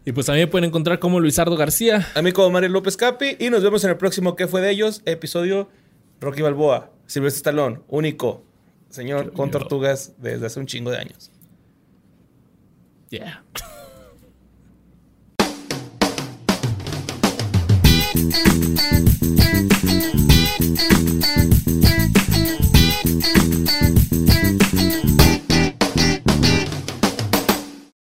Y 0.05 0.11
pues 0.11 0.29
a 0.29 0.33
mí 0.33 0.39
me 0.39 0.47
pueden 0.47 0.67
encontrar 0.67 0.99
como 0.99 1.19
Luisardo 1.19 1.55
García. 1.55 2.07
A 2.15 2.21
mí 2.21 2.31
como 2.31 2.49
Mario 2.49 2.69
López 2.69 2.97
Capi. 2.97 3.37
Y 3.39 3.49
nos 3.49 3.63
vemos 3.63 3.83
en 3.83 3.91
el 3.91 3.97
próximo 3.97 4.35
¿Qué 4.35 4.47
fue 4.47 4.61
de 4.61 4.71
ellos? 4.71 5.01
Episodio 5.05 5.69
Rocky 6.21 6.41
Balboa. 6.43 6.91
Silvestre 7.07 7.37
Stallone. 7.39 7.81
Único. 7.89 8.43
Señor 8.89 9.33
con 9.33 9.49
tortugas 9.51 10.13
desde 10.17 10.45
hace 10.45 10.59
un 10.59 10.67
chingo 10.67 10.91
de 10.91 10.97
años. 10.97 11.31
Yeah. 13.09 13.43